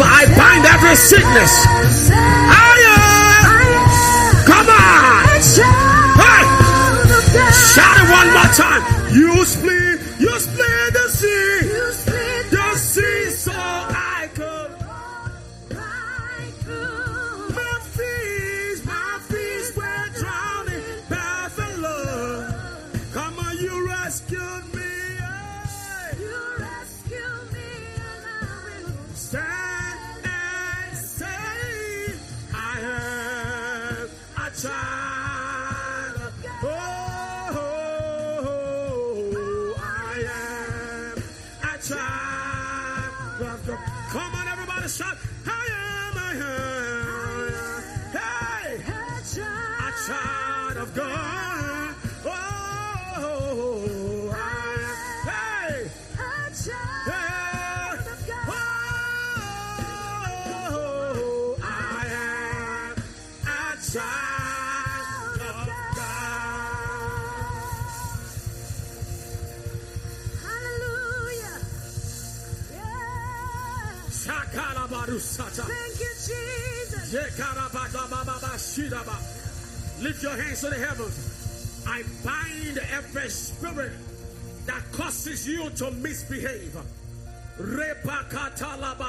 I 0.00 0.24
bind 0.36 0.64
every 0.64 0.96
sickness. 0.96 1.52
Higher. 2.48 3.02
Come 4.48 4.68
on. 4.68 5.28
Hey. 6.16 6.44
Shout 7.52 7.96
it 8.00 8.08
one 8.08 8.28
more 8.32 8.52
time. 8.56 8.81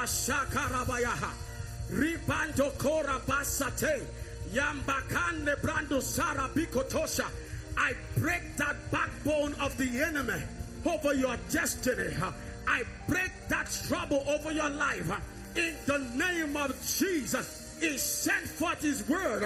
Repakatalabashakarabayaha. 0.03 1.31
Ribando 1.91 2.77
Kora 2.77 3.19
korabasate. 3.19 4.05
Yambakande 4.53 5.55
brando 5.61 6.01
sarabikotosha. 6.01 7.25
I 7.77 7.93
break 8.17 8.55
that 8.57 8.75
backbone 8.91 9.53
of 9.55 9.75
the 9.77 10.01
enemy 10.01 10.41
over 10.85 11.13
your 11.13 11.37
destiny. 11.49 12.15
I 12.67 12.83
break 13.07 13.31
that 13.49 13.69
trouble 13.87 14.23
over 14.27 14.51
your 14.51 14.69
life. 14.69 15.11
In 15.55 15.75
the 15.85 15.97
name 16.15 16.55
of 16.55 16.71
Jesus. 16.81 17.62
He 17.83 17.97
sent 17.97 18.47
forth 18.47 18.81
his 18.81 19.07
word. 19.09 19.43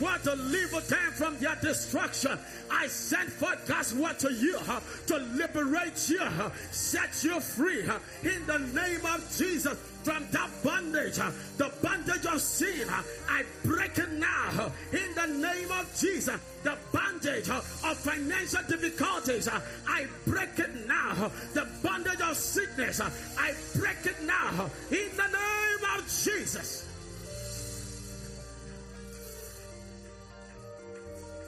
Word 0.00 0.22
to 0.22 0.30
deliver 0.30 0.80
them 0.80 1.12
from 1.12 1.36
their 1.38 1.56
destruction. 1.56 2.38
I 2.70 2.86
sent 2.86 3.30
forth 3.30 3.66
God's 3.66 3.92
word 3.94 4.16
to 4.20 4.32
you 4.32 4.58
to 5.06 5.16
liberate 5.34 6.08
you, 6.08 6.22
set 6.70 7.24
you 7.24 7.40
free 7.40 7.82
in 8.22 8.46
the 8.46 8.58
name 8.58 9.04
of 9.04 9.20
Jesus 9.36 9.76
from 10.04 10.24
that 10.30 10.50
bondage, 10.62 11.16
the 11.56 11.72
bondage 11.82 12.26
of 12.26 12.40
sin. 12.40 12.88
I 13.28 13.42
break 13.64 13.98
it 13.98 14.12
now 14.12 14.70
in 14.92 15.14
the 15.14 15.26
name 15.26 15.70
of 15.72 15.90
Jesus, 15.98 16.40
the 16.62 16.76
bondage 16.92 17.48
of 17.48 17.64
financial 17.96 18.62
difficulties, 18.68 19.48
I 19.88 20.06
break 20.26 20.58
it 20.58 20.86
now. 20.86 21.30
The 21.54 21.66
bondage 21.82 22.20
of 22.20 22.36
sickness, 22.36 23.00
I 23.00 23.54
break 23.76 24.06
it 24.06 24.22
now. 24.22 24.70
In 24.90 25.10
the 25.16 25.26
name 25.26 25.98
of 25.98 26.04
Jesus. 26.04 26.88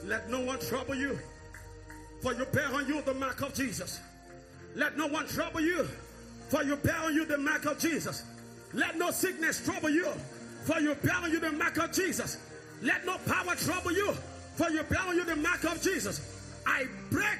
Let 0.07 0.29
no 0.29 0.39
one 0.39 0.57
trouble 0.59 0.95
you, 0.95 1.19
for 2.21 2.33
you 2.33 2.45
bear 2.45 2.73
on 2.73 2.87
you 2.87 3.01
the 3.01 3.13
mark 3.13 3.41
of 3.41 3.53
Jesus. 3.53 3.99
Let 4.73 4.97
no 4.97 5.07
one 5.07 5.27
trouble 5.27 5.59
you, 5.59 5.85
for 6.47 6.63
you 6.63 6.77
bear 6.77 6.95
on 6.95 7.13
you 7.13 7.25
the 7.25 7.37
mark 7.37 7.65
of 7.65 7.77
Jesus. 7.77 8.23
Let 8.73 8.97
no 8.97 9.11
sickness 9.11 9.65
trouble 9.65 9.89
you, 9.89 10.07
for 10.63 10.79
you 10.79 10.95
bear 10.95 11.15
on 11.15 11.29
you 11.29 11.41
the 11.41 11.51
mark 11.51 11.77
of 11.77 11.91
Jesus. 11.91 12.37
Let 12.81 13.05
no 13.05 13.17
power 13.25 13.53
trouble 13.55 13.91
you, 13.91 14.13
for 14.55 14.69
you 14.69 14.81
bear 14.83 15.01
on 15.01 15.17
you 15.17 15.25
the 15.25 15.35
mark 15.35 15.65
of 15.65 15.81
Jesus. 15.81 16.21
I 16.65 16.85
break 17.11 17.39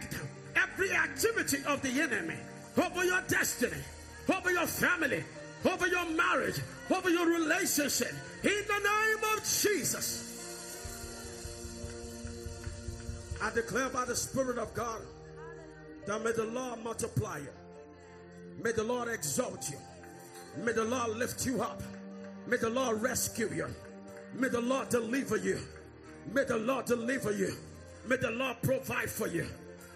every 0.57 0.91
activity 0.91 1.59
of 1.67 1.81
the 1.81 2.01
enemy 2.01 2.35
over 2.77 3.05
your 3.05 3.21
destiny, 3.29 3.81
over 4.27 4.51
your 4.51 4.67
family, 4.67 5.23
over 5.63 5.87
your 5.87 6.09
marriage, 6.09 6.59
over 6.93 7.09
your 7.09 7.27
relationship. 7.27 8.11
In 8.43 8.61
the 8.67 8.79
name 8.79 9.37
of 9.37 9.43
Jesus. 9.43 10.26
I 13.41 13.51
declare 13.51 13.89
by 13.89 14.05
the 14.05 14.15
Spirit 14.15 14.57
of 14.57 14.73
God 14.73 15.01
that 16.05 16.23
may 16.23 16.31
the 16.31 16.45
Lord 16.45 16.83
multiply 16.83 17.37
you. 17.39 17.49
May 18.63 18.71
the 18.71 18.83
Lord 18.83 19.09
exalt 19.09 19.69
you. 19.69 19.77
May 20.63 20.71
the 20.71 20.85
Lord 20.85 21.17
lift 21.17 21.45
you 21.45 21.61
up. 21.61 21.81
May 22.47 22.57
the 22.57 22.69
Lord 22.69 23.01
rescue 23.01 23.49
you. 23.53 23.67
May 24.33 24.49
the 24.49 24.61
Lord 24.61 24.89
deliver 24.89 25.37
you. 25.37 25.59
May 26.33 26.43
the 26.43 26.57
Lord 26.57 26.85
deliver 26.85 27.31
you. 27.31 27.53
May 28.07 28.17
the 28.17 28.31
Lord 28.31 28.57
provide 28.61 29.09
for 29.09 29.27
you. 29.27 29.47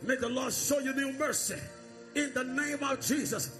May 0.03 0.15
the 0.15 0.29
Lord 0.29 0.53
show 0.53 0.79
you 0.79 0.93
new 0.93 1.13
mercy. 1.13 1.59
In 2.15 2.33
the 2.33 2.43
name 2.43 2.83
of 2.83 2.99
Jesus, 3.01 3.57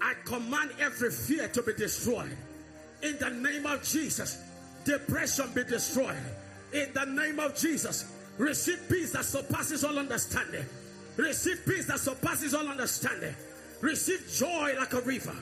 I 0.00 0.14
command 0.24 0.72
every 0.80 1.10
fear 1.10 1.48
to 1.48 1.62
be 1.62 1.72
destroyed. 1.74 2.36
In 3.02 3.18
the 3.18 3.30
name 3.30 3.66
of 3.66 3.82
Jesus, 3.82 4.42
depression 4.84 5.50
be 5.54 5.64
destroyed. 5.64 6.16
In 6.72 6.92
the 6.94 7.04
name 7.04 7.38
of 7.38 7.54
Jesus, 7.54 8.11
receive 8.38 8.80
peace 8.88 9.12
that 9.12 9.24
surpasses 9.24 9.84
all 9.84 9.98
understanding. 9.98 10.64
Receive 11.16 11.64
peace 11.66 11.86
that 11.86 11.98
surpasses 11.98 12.54
all 12.54 12.66
understanding. 12.66 13.34
Receive 13.80 14.26
joy 14.32 14.74
like 14.78 14.92
a 14.94 15.00
river. 15.00 15.34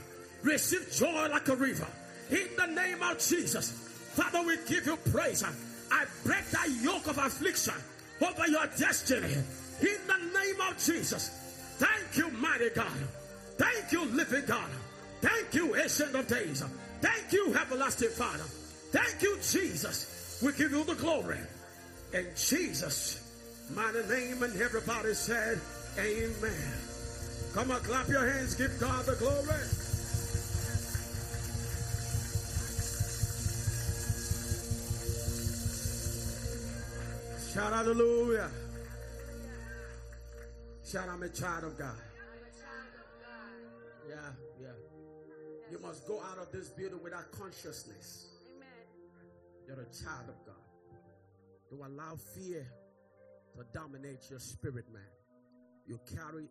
Receive 0.43 0.91
joy 0.93 1.29
like 1.31 1.49
a 1.49 1.57
river. 1.57 1.87
In 2.31 2.49
the 2.57 2.67
name 2.67 3.03
of 3.03 3.19
Jesus. 3.19 3.71
Father, 4.15 4.43
we 4.47 4.57
give 4.67 4.87
you 4.87 4.97
praise. 5.13 5.45
I 5.93 6.05
break 6.25 6.49
that 6.51 6.69
yoke 6.83 7.07
of 7.07 7.19
affliction 7.19 7.75
over 8.21 8.47
your 8.49 8.67
destiny. 8.79 9.33
In 9.83 9.99
the 10.07 10.39
name 10.39 10.61
of 10.69 10.79
Jesus. 10.79 11.29
Thank 11.79 12.17
you, 12.17 12.31
mighty 12.39 12.71
God. 12.71 12.87
Thank 13.57 13.93
you, 13.93 14.05
living 14.07 14.45
God. 14.47 14.71
Thank 15.21 15.55
you, 15.55 15.77
ancient 15.77 16.15
of 16.15 16.27
days. 16.27 16.65
Thank 17.01 17.33
you, 17.33 17.55
everlasting 17.55 18.11
Father. 18.11 18.45
Thank 18.91 19.23
you, 19.23 19.37
Jesus. 19.43 20.41
We 20.43 20.53
give 20.53 20.73
you 20.73 20.85
the 20.85 20.95
glory. 20.95 21.39
In 22.13 22.27
Jesus' 22.35 23.23
mighty 23.75 24.03
name, 24.09 24.43
and 24.43 24.61
everybody 24.61 25.15
said, 25.15 25.61
Amen. 25.99 26.73
Come 27.55 27.71
on, 27.71 27.81
clap 27.81 28.09
your 28.09 28.29
hands, 28.29 28.55
give 28.55 28.79
God 28.81 29.07
the 29.07 29.15
glory. 29.17 29.61
Shout 37.53 37.73
out, 37.73 37.85
hallelujah. 37.85 38.51
Shout 40.85 41.09
I'm 41.09 41.23
a 41.23 41.29
child 41.29 41.65
of 41.65 41.79
God. 41.79 41.95
Yeah, 44.09 44.17
yeah. 44.61 44.69
You 45.71 45.79
must 45.81 46.07
go 46.09 46.21
out 46.21 46.39
of 46.39 46.51
this 46.51 46.71
building 46.71 47.01
with 47.03 47.13
that 47.13 47.31
consciousness. 47.33 48.29
You're 49.67 49.81
a 49.81 50.05
child 50.05 50.29
of 50.29 50.47
God. 50.47 50.50
Don't 51.71 51.81
allow 51.81 52.17
fear 52.17 52.67
to 53.57 53.65
dominate 53.73 54.29
your 54.29 54.41
spirit, 54.41 54.87
man. 54.93 55.03
You 55.87 56.01
carry 56.17 56.49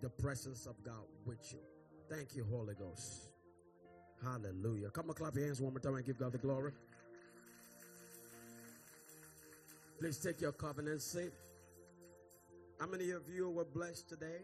the 0.00 0.08
presence 0.08 0.66
of 0.66 0.82
God 0.84 1.04
with 1.26 1.52
you. 1.52 1.58
Thank 2.08 2.36
you, 2.36 2.44
Holy 2.50 2.74
Ghost. 2.74 3.30
Hallelujah. 4.22 4.90
Come 4.90 5.08
on, 5.08 5.14
clap 5.14 5.34
your 5.34 5.44
hands 5.44 5.60
one 5.60 5.72
more 5.72 5.80
time 5.80 5.94
and 5.94 6.04
give 6.04 6.18
God 6.18 6.32
the 6.32 6.38
glory. 6.38 6.72
Please 9.98 10.18
take 10.18 10.40
your 10.40 10.52
covenant 10.52 11.02
seat. 11.02 11.32
How 12.78 12.86
many 12.86 13.10
of 13.10 13.22
you 13.28 13.50
were 13.50 13.64
blessed 13.64 14.08
today? 14.08 14.40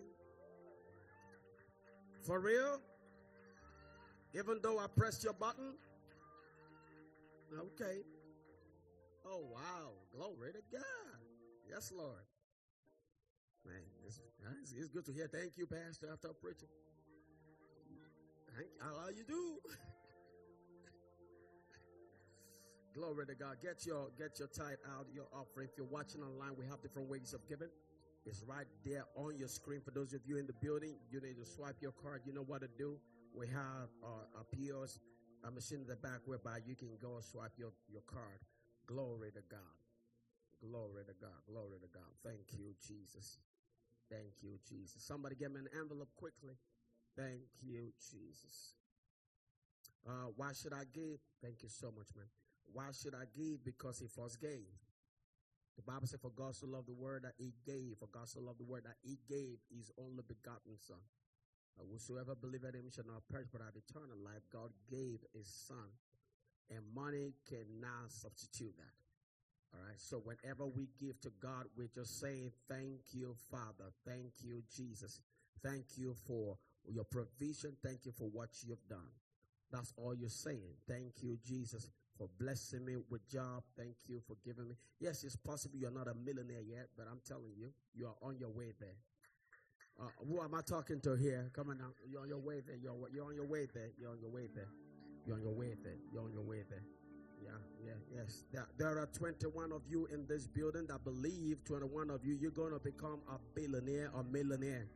For 2.23 2.41
real? 2.41 2.81
Even 4.35 4.59
though 4.63 4.79
I 4.79 4.87
pressed 4.95 5.25
your 5.25 5.33
button? 5.33 5.75
Okay. 7.59 8.01
Oh, 9.27 9.43
wow. 9.51 9.91
Glory 10.15 10.53
to 10.53 10.63
God. 10.71 11.19
Yes, 11.69 11.93
Lord. 11.95 12.23
Man, 13.67 13.75
it's, 14.07 14.21
it's, 14.73 14.89
good 14.89 15.05
to 15.07 15.13
hear. 15.13 15.27
Thank 15.27 15.59
you, 15.59 15.67
Pastor, 15.67 16.09
after 16.13 16.29
preaching. 16.29 16.69
Thank 18.55 18.69
all 18.81 19.11
you 19.11 19.25
do. 19.27 19.59
Glory 22.95 23.27
to 23.27 23.35
God. 23.35 23.57
Get 23.61 23.85
your 23.85 24.09
get 24.17 24.39
your 24.39 24.49
tithe 24.49 24.79
out, 24.97 25.07
your 25.13 25.27
offering. 25.35 25.69
If 25.71 25.77
you're 25.77 25.89
watching 25.91 26.23
online, 26.23 26.57
we 26.57 26.65
have 26.67 26.81
different 26.81 27.11
ways 27.11 27.35
of 27.35 27.47
giving. 27.49 27.69
It's 28.25 28.43
right 28.47 28.67
there 28.85 29.05
on 29.17 29.37
your 29.37 29.49
screen. 29.49 29.81
For 29.85 29.91
those 29.91 30.15
of 30.15 30.21
you 30.25 30.39
in 30.39 30.47
the 30.47 30.55
building, 30.63 30.95
you 31.11 31.21
need 31.21 31.37
to 31.37 31.45
swipe 31.45 31.77
your 31.81 31.93
card. 31.93 32.23
You 32.25 32.33
know 32.33 32.45
what 32.45 32.63
to 32.63 32.69
do. 32.79 32.97
We 33.35 33.49
have 33.49 33.91
uh, 34.03 34.41
a 34.41 34.45
POS 34.57 35.01
a 35.47 35.51
machine 35.51 35.81
in 35.81 35.87
the 35.87 35.97
back 35.97 36.21
whereby 36.25 36.59
you 36.67 36.75
can 36.75 36.89
go 37.01 37.15
and 37.17 37.25
swipe 37.25 37.53
your, 37.57 37.71
your 37.93 38.03
card. 38.03 38.41
Glory 38.87 39.31
to 39.33 39.43
God. 39.51 39.77
Glory 40.63 41.05
to 41.05 41.15
God. 41.21 41.43
Glory 41.47 41.79
to 41.81 41.89
God. 41.93 42.11
Thank 42.23 42.55
you, 42.57 42.75
Jesus. 42.81 43.39
Thank 44.11 44.43
you, 44.43 44.59
Jesus. 44.69 45.03
Somebody 45.03 45.35
get 45.35 45.51
me 45.51 45.61
an 45.61 45.69
envelope 45.79 46.11
quickly. 46.17 46.55
Thank 47.17 47.51
you, 47.61 47.93
Jesus. 47.99 48.75
Uh, 50.07 50.31
why 50.37 50.53
should 50.53 50.73
I 50.73 50.85
give? 50.95 51.19
Thank 51.43 51.63
you 51.63 51.69
so 51.69 51.91
much, 51.91 52.15
man. 52.15 52.31
Why 52.73 52.95
should 52.95 53.15
I 53.15 53.27
give? 53.35 53.65
Because 53.65 53.99
he 53.99 54.07
first 54.07 54.41
gave. 54.41 54.71
The 55.77 55.83
Bible 55.83 56.07
said, 56.07 56.21
For 56.21 56.31
God 56.31 56.55
so 56.55 56.67
loved 56.67 56.89
the 56.89 56.95
word 56.95 57.25
that 57.25 57.35
he 57.39 57.53
gave. 57.67 57.99
For 57.99 58.07
God 58.09 58.29
so 58.29 58.41
loved 58.41 58.61
the 58.61 58.65
word 58.65 58.85
that 58.85 58.97
he 59.03 59.19
gave 59.29 59.59
his 59.69 59.91
only 59.99 60.23
begotten 60.27 60.79
son. 60.79 61.03
Uh, 61.79 61.85
whosoever 61.91 62.35
believeth 62.35 62.75
him 62.75 62.89
shall 62.89 63.05
not 63.05 63.29
perish 63.31 63.49
but 63.53 63.61
have 63.61 63.77
eternal 63.77 64.17
life. 64.25 64.47
God 64.51 64.71
gave 64.89 65.21
his 65.35 65.49
son. 65.49 65.93
And 66.71 66.81
money 66.95 67.33
cannot 67.49 68.11
substitute 68.11 68.75
that. 68.77 68.95
All 69.75 69.85
right. 69.87 70.01
So 70.01 70.19
whenever 70.25 70.67
we 70.67 70.89
give 71.01 71.21
to 71.21 71.31
God, 71.41 71.67
we're 71.77 71.91
just 71.95 72.21
saying, 72.21 72.53
Thank 72.69 73.01
you, 73.13 73.35
Father. 73.51 73.93
Thank 74.07 74.33
you, 74.43 74.63
Jesus. 74.75 75.21
Thank 75.63 75.85
you 75.97 76.15
for 76.27 76.57
your 76.89 77.05
provision. 77.05 77.77
Thank 77.83 78.07
you 78.07 78.13
for 78.13 78.29
what 78.29 78.51
you've 78.67 78.87
done. 78.89 79.11
That's 79.73 79.93
all 79.97 80.15
you're 80.15 80.29
saying. 80.29 80.75
Thank 80.89 81.23
you, 81.23 81.39
Jesus, 81.45 81.91
for 82.17 82.29
blessing 82.39 82.85
me 82.85 82.97
with 83.11 83.29
job. 83.29 83.65
Thank 83.77 83.97
you 84.07 84.23
for 84.27 84.37
giving 84.45 84.69
me. 84.69 84.77
Yes, 85.01 85.25
it's 85.25 85.37
possible 85.37 85.77
you're 85.79 85.91
not 85.91 86.07
a 86.09 86.15
millionaire 86.15 86.63
yet, 86.63 86.89
but 86.97 87.07
I'm 87.11 87.21
telling 87.27 87.53
you, 87.59 87.73
you 87.95 88.07
are 88.07 88.15
on 88.23 88.39
your 88.39 88.51
way 88.51 88.73
there. 88.79 88.97
Uh, 89.99 90.09
who 90.29 90.41
am 90.43 90.55
I 90.55 90.61
talking 90.61 91.01
to 91.01 91.17
here? 91.17 91.51
Come 91.55 91.71
on 91.71 91.79
now. 91.79 91.91
You're 92.09 92.21
on 92.23 92.29
your 92.29 92.39
way 92.39 92.61
there. 92.61 92.77
You're, 92.77 92.95
you're 93.13 93.25
on 93.27 93.35
your 93.35 93.47
way 93.47 93.67
there. 93.73 93.89
You're 93.99 94.11
on 94.11 94.21
your 94.21 94.31
way 94.31 94.47
there. 94.55 94.69
You're 95.27 95.37
on 95.37 95.43
your 95.43 95.53
way 95.53 95.75
there. 95.83 95.99
You're 96.13 96.23
on 96.23 96.33
your 96.33 96.43
way 96.43 96.63
there. 96.69 96.83
Yeah, 97.43 97.51
yeah, 97.85 98.19
yes. 98.21 98.45
There, 98.53 98.67
there 98.79 98.99
are 98.99 99.07
21 99.07 99.73
of 99.73 99.83
you 99.89 100.07
in 100.13 100.27
this 100.27 100.47
building 100.47 100.87
that 100.87 101.05
believe 101.05 101.65
21 101.65 102.11
of 102.11 102.25
you, 102.25 102.39
you're 102.41 102.51
going 102.51 102.73
to 102.73 102.79
become 102.79 103.21
a 103.29 103.39
billionaire 103.55 104.11
or 104.15 104.25
millionaire. 104.25 104.87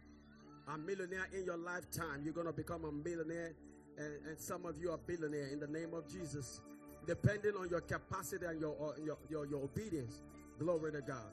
A 0.68 0.78
millionaire 0.78 1.26
in 1.36 1.44
your 1.44 1.56
lifetime. 1.56 2.22
You're 2.24 2.34
going 2.34 2.46
to 2.46 2.52
become 2.52 2.84
a 2.84 2.92
millionaire, 2.92 3.52
and, 3.98 4.26
and 4.26 4.38
some 4.38 4.66
of 4.66 4.78
you 4.78 4.92
are 4.92 4.98
billionaire 4.98 5.48
in 5.48 5.58
the 5.58 5.66
name 5.66 5.94
of 5.94 6.08
Jesus, 6.08 6.60
depending 7.06 7.56
on 7.58 7.68
your 7.68 7.80
capacity 7.80 8.46
and 8.46 8.60
your, 8.60 8.76
uh, 8.80 8.92
your, 9.04 9.18
your, 9.28 9.46
your 9.46 9.64
obedience. 9.64 10.22
Glory 10.58 10.92
to 10.92 11.00
God. 11.00 11.32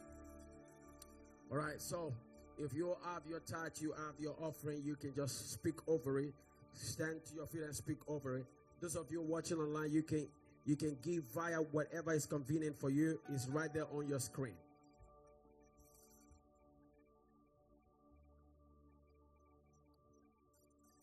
All 1.51 1.57
right, 1.57 1.79
so 1.79 2.13
if 2.57 2.73
you 2.73 2.95
have 3.05 3.21
your 3.29 3.39
tithe, 3.41 3.71
you 3.79 3.93
have 3.93 4.19
your 4.19 4.35
offering, 4.41 4.81
you 4.83 4.95
can 4.95 5.13
just 5.13 5.53
speak 5.53 5.75
over 5.87 6.19
it. 6.19 6.33
Stand 6.73 7.25
to 7.25 7.35
your 7.35 7.47
feet 7.47 7.61
and 7.61 7.75
speak 7.75 7.97
over 8.07 8.37
it. 8.37 8.45
Those 8.79 8.95
of 8.95 9.11
you 9.11 9.21
watching 9.21 9.57
online, 9.57 9.91
you 9.91 10.03
can 10.03 10.27
you 10.65 10.75
can 10.75 10.97
give 11.01 11.23
via 11.33 11.57
whatever 11.57 12.13
is 12.13 12.25
convenient 12.25 12.79
for 12.79 12.89
you. 12.89 13.19
It's 13.33 13.47
right 13.47 13.73
there 13.73 13.85
on 13.93 14.07
your 14.07 14.19
screen. 14.19 14.55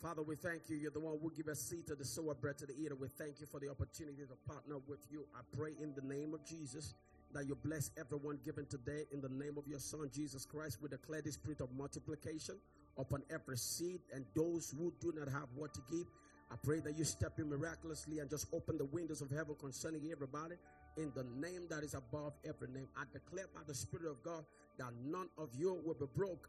Father, 0.05 0.23
we 0.23 0.37
thank 0.37 0.69
you. 0.69 0.77
You're 0.77 0.91
the 0.91 1.01
one 1.01 1.19
who 1.21 1.33
give 1.35 1.49
us 1.49 1.61
seed 1.61 1.87
to 1.87 1.95
the 1.95 2.05
sower, 2.05 2.35
bread 2.35 2.59
to 2.59 2.67
the 2.67 2.75
eater. 2.79 2.95
We 2.95 3.09
thank 3.09 3.41
you 3.41 3.47
for 3.47 3.59
the 3.59 3.71
opportunity 3.71 4.21
to 4.21 4.37
partner 4.47 4.77
with 4.87 5.01
you. 5.11 5.25
I 5.35 5.41
pray 5.57 5.73
in 5.81 5.95
the 5.95 6.03
name 6.03 6.35
of 6.35 6.45
Jesus 6.45 6.93
that 7.33 7.47
you 7.47 7.57
bless 7.65 7.91
everyone 7.99 8.39
given 8.45 8.67
today 8.67 9.07
in 9.13 9.23
the 9.23 9.31
name 9.31 9.57
of 9.57 9.67
your 9.67 9.81
Son, 9.81 10.11
Jesus 10.13 10.45
Christ. 10.45 10.77
We 10.83 10.91
declare 10.91 11.23
the 11.23 11.33
spirit 11.33 11.63
of 11.63 11.73
multiplication 11.75 12.57
upon 12.99 13.23
every 13.33 13.57
seed 13.57 14.01
and 14.15 14.27
those 14.37 14.75
who 14.79 14.93
do 15.01 15.15
not 15.19 15.29
have 15.29 15.49
what 15.55 15.73
to 15.73 15.81
give. 15.91 16.07
I 16.55 16.57
pray 16.63 16.79
that 16.81 16.97
you 16.97 17.03
step 17.03 17.41
in 17.41 17.51
miraculously 17.51 18.21
and 18.21 18.31
just 18.31 18.47
open 18.53 18.79
the 18.79 18.85
windows 18.85 19.21
of 19.21 19.29
heaven 19.29 19.57
concerning 19.61 20.13
everybody 20.13 20.55
in 20.97 21.11
the 21.17 21.25
name 21.37 21.67
that 21.69 21.83
is 21.83 21.95
above 21.95 22.35
every 22.49 22.69
name. 22.69 22.87
I 22.97 23.03
declare 23.13 23.47
by 23.53 23.63
the 23.67 23.75
Spirit 23.75 24.09
of 24.09 24.23
God 24.23 24.45
that 24.79 24.93
none 25.05 25.29
of 25.37 25.49
you 25.59 25.83
will 25.85 25.95
be 25.95 26.07
broke 26.15 26.49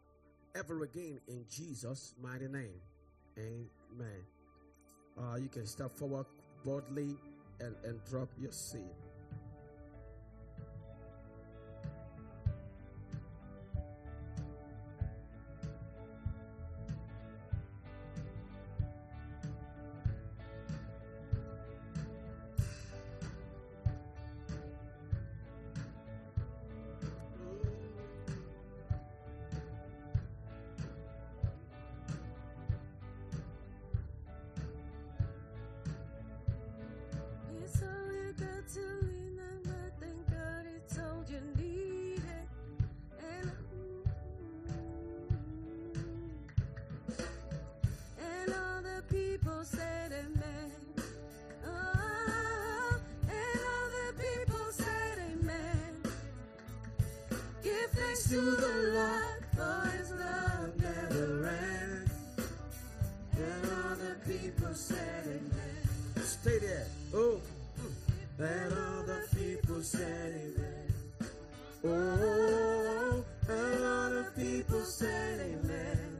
ever 0.54 0.84
again 0.84 1.18
in 1.26 1.44
Jesus' 1.50 2.14
mighty 2.22 2.46
name. 2.46 2.80
Amen. 3.36 4.22
Uh, 5.18 5.38
you 5.38 5.48
can 5.48 5.66
step 5.66 5.90
forward 5.90 6.26
boldly 6.64 7.16
and, 7.58 7.74
and 7.84 7.98
drop 8.08 8.28
your 8.38 8.52
seed. 8.52 8.82
Oh, 71.88 73.24
and 73.48 73.84
all 73.84 74.10
the 74.10 74.26
people 74.34 74.82
said 74.82 75.40
amen. 75.40 76.18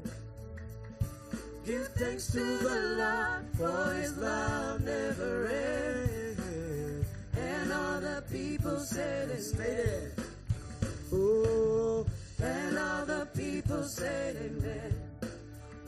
Give 1.64 1.88
thanks 1.88 2.30
to 2.32 2.38
the 2.38 2.94
Lord 2.96 3.46
for 3.56 3.94
his 3.94 4.16
love 4.16 4.80
never 4.82 5.48
ends. 5.48 7.08
And 7.36 7.72
all 7.72 8.00
the 8.00 8.22
people 8.30 8.78
said 8.78 9.30
oh, 9.30 9.34
amen. 9.34 10.12
Oh. 11.12 12.06
And 12.42 12.78
all 12.78 13.06
the 13.06 13.26
people 13.34 13.82
said 13.82 14.36
amen. 14.36 14.94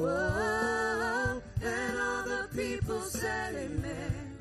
Oh, 0.00 1.42
and 1.62 1.98
all 1.98 2.24
the 2.24 2.48
people 2.56 3.00
said 3.02 3.54
amen. 3.54 4.36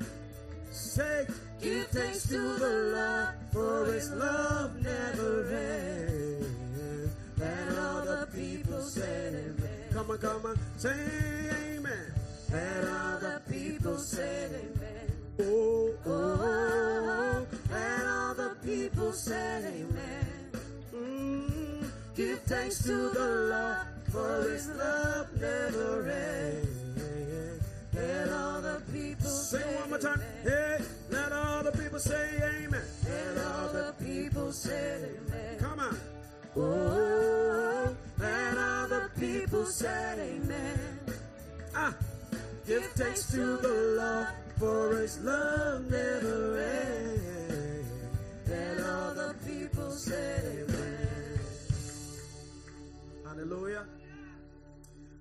Say, 0.70 1.26
Give 1.60 1.86
thanks 1.88 2.28
to 2.28 2.38
the 2.38 2.92
Lord 2.94 3.37
for 3.58 3.92
his 3.92 4.10
love 4.12 4.70
never 4.82 5.32
ends. 5.50 6.46
And 7.42 7.78
all 7.78 8.02
the 8.04 8.28
people 8.32 8.82
said 8.82 9.34
amen. 9.34 9.84
come 9.92 10.10
on, 10.12 10.18
come 10.18 10.46
on. 10.46 10.56
Say 10.76 10.94
amen. 11.74 12.12
And 12.52 12.88
all 12.88 13.18
the 13.18 13.40
people 13.50 13.98
said 13.98 14.50
amen. 14.62 15.06
Oh, 15.40 15.90
Oh, 16.06 16.14
oh. 16.40 17.46
and 17.74 18.08
all 18.08 18.34
the 18.34 18.54
people 18.64 19.12
said 19.12 19.64
amen. 19.64 20.26
Mm. 20.94 21.90
Give 22.14 22.38
thanks 22.42 22.82
to 22.84 22.96
the 23.10 23.28
Lord 23.52 23.86
for 24.12 24.50
his 24.50 24.68
love 24.68 25.26
never 25.40 26.08
ends. 26.08 27.64
And 27.96 28.30
all 28.30 28.60
the 28.60 28.80
people 28.92 29.30
Say 29.30 29.58
it 29.58 29.80
one 29.80 29.90
more 29.90 29.98
time. 29.98 30.22
amen. 30.44 30.78
Hey, 30.78 30.84
let 31.10 31.32
all 31.32 31.62
the 31.64 31.72
people 31.72 31.98
say 31.98 32.24
amen. 32.64 32.87
And 33.18 33.38
all 33.38 33.68
the 33.72 33.94
people 34.04 34.52
said 34.52 35.16
amen. 35.16 35.58
Come 35.58 35.80
on. 35.80 35.98
Oh, 36.56 37.96
and 38.22 38.58
all 38.58 38.88
the 38.88 39.10
people 39.18 39.64
said 39.66 40.18
amen. 40.18 40.98
Ah, 41.74 41.94
give 42.66 42.84
thanks 42.92 43.30
to 43.30 43.56
the 43.56 43.94
Lord 43.98 44.28
for 44.58 44.96
his 44.96 45.18
love 45.20 45.90
never 45.90 46.58
ends. 46.58 47.88
And 48.50 48.84
all 48.84 49.14
the 49.14 49.34
people 49.46 49.90
said 49.90 50.44
amen. 50.44 51.38
Hallelujah. 53.24 53.86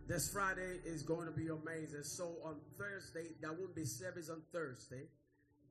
This 0.08 0.30
Friday 0.30 0.80
is 0.86 1.04
going 1.04 1.26
to 1.26 1.34
be 1.34 1.50
amazing. 1.50 2.04
So 2.04 2.38
on 2.44 2.56
Thursday, 2.78 3.36
there 3.42 3.52
won't 3.52 3.76
be 3.76 3.86
service 3.86 4.30
on 4.30 4.42
Thursday. 4.52 5.04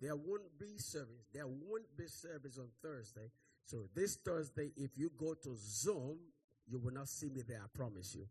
There 0.00 0.16
won't 0.16 0.58
be 0.58 0.78
service. 0.78 1.26
There 1.32 1.46
won't 1.46 1.96
be 1.96 2.06
service 2.06 2.58
on 2.58 2.68
Thursday. 2.82 3.30
So 3.64 3.88
this 3.94 4.16
Thursday, 4.16 4.70
if 4.76 4.96
you 4.96 5.10
go 5.18 5.34
to 5.34 5.56
Zoom, 5.56 6.18
you 6.68 6.78
will 6.78 6.92
not 6.92 7.08
see 7.08 7.28
me 7.28 7.42
there. 7.46 7.60
I 7.62 7.76
promise 7.76 8.14
you, 8.14 8.26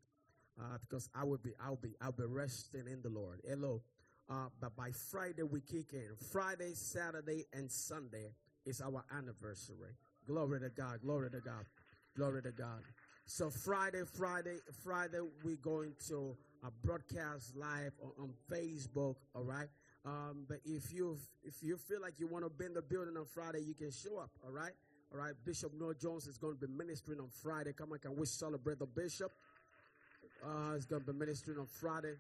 uh, 0.60 0.78
because 0.80 1.10
I 1.16 1.24
will 1.24 1.38
be, 1.38 1.54
I'll 1.64 1.76
be, 1.76 1.96
I'll 2.02 2.12
be 2.12 2.26
resting 2.26 2.88
in 2.88 3.02
the 3.02 3.10
Lord. 3.10 3.42
Hello. 3.48 3.82
Uh, 4.30 4.48
but 4.60 4.76
by 4.76 4.90
Friday 5.12 5.44
we 5.44 5.62
kick 5.62 5.94
in. 5.94 6.10
Friday, 6.32 6.74
Saturday, 6.74 7.46
and 7.54 7.72
Sunday 7.72 8.32
is 8.66 8.82
our 8.82 9.04
anniversary. 9.16 9.96
Glory 10.26 10.60
to 10.62 10.70
God. 10.70 11.02
Glory 11.02 11.30
to 11.30 11.40
God. 11.42 11.66
Glory 12.16 12.42
to 12.42 12.52
God. 12.52 12.82
So 13.28 13.50
Friday, 13.50 14.04
Friday, 14.18 14.58
Friday, 14.84 15.20
we're 15.44 15.56
going 15.58 15.94
to 16.08 16.36
uh, 16.64 16.70
broadcast 16.84 17.56
live 17.56 17.92
on, 18.02 18.12
on 18.20 18.34
Facebook. 18.52 19.16
All 19.36 19.44
right. 19.44 19.68
Um, 20.06 20.46
but 20.48 20.60
if 20.64 20.94
you 20.94 21.18
if 21.44 21.64
you 21.64 21.78
feel 21.78 22.02
like 22.02 22.20
you 22.20 22.28
want 22.28 22.46
to 22.46 22.50
be 22.50 22.66
in 22.66 22.74
the 22.74 22.82
building 22.82 23.18
on 23.18 23.26
Friday, 23.26 23.62
you 23.66 23.74
can 23.74 23.92
show 23.92 24.20
up. 24.20 24.30
All 24.46 24.52
right. 24.52 24.74
All 25.12 25.20
right. 25.20 25.34
Bishop 25.44 25.72
Noah 25.80 25.96
Jones 25.96 26.28
is 26.28 26.38
going 26.38 26.58
to 26.58 26.68
be 26.68 26.72
ministering 26.72 27.20
on 27.20 27.30
Friday. 27.42 27.74
Come 27.74 27.92
on, 27.92 28.00
can 28.00 28.16
we 28.16 28.26
celebrate 28.26 28.78
the 28.80 28.86
bishop? 28.86 29.32
Uh, 30.46 30.76
he's 30.76 30.86
going 30.86 31.04
to 31.04 31.12
be 31.12 31.18
ministering 31.18 31.58
on 31.58 31.66
Friday. 31.66 32.14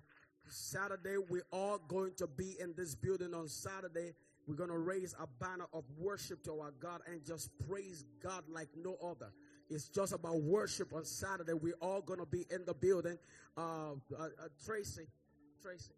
Saturday, 0.48 1.18
we're 1.30 1.46
all 1.52 1.80
going 1.88 2.14
to 2.18 2.28
be 2.28 2.56
in 2.60 2.74
this 2.76 2.96
building 2.96 3.34
on 3.34 3.48
Saturday. 3.48 4.14
We're 4.48 4.56
going 4.56 4.70
to 4.70 4.78
raise 4.78 5.16
a 5.20 5.28
banner 5.44 5.66
of 5.74 5.84
worship 5.98 6.44
to 6.44 6.60
our 6.60 6.72
God 6.80 7.02
and 7.08 7.24
just 7.26 7.50
praise 7.68 8.04
God 8.22 8.44
like 8.48 8.70
no 8.76 8.96
other. 9.04 9.32
It's 9.70 9.90
just 9.90 10.14
about 10.14 10.42
worship 10.42 10.94
on 10.94 11.04
Saturday. 11.04 11.54
We're 11.54 11.74
all 11.82 12.02
going 12.02 12.20
to 12.20 12.28
be 12.28 12.46
in 12.52 12.66
the 12.66 12.74
building. 12.74 13.18
Uh, 13.58 13.94
uh, 13.94 14.24
uh, 14.24 14.28
Tracy, 14.64 15.08
Tracy. 15.62 15.94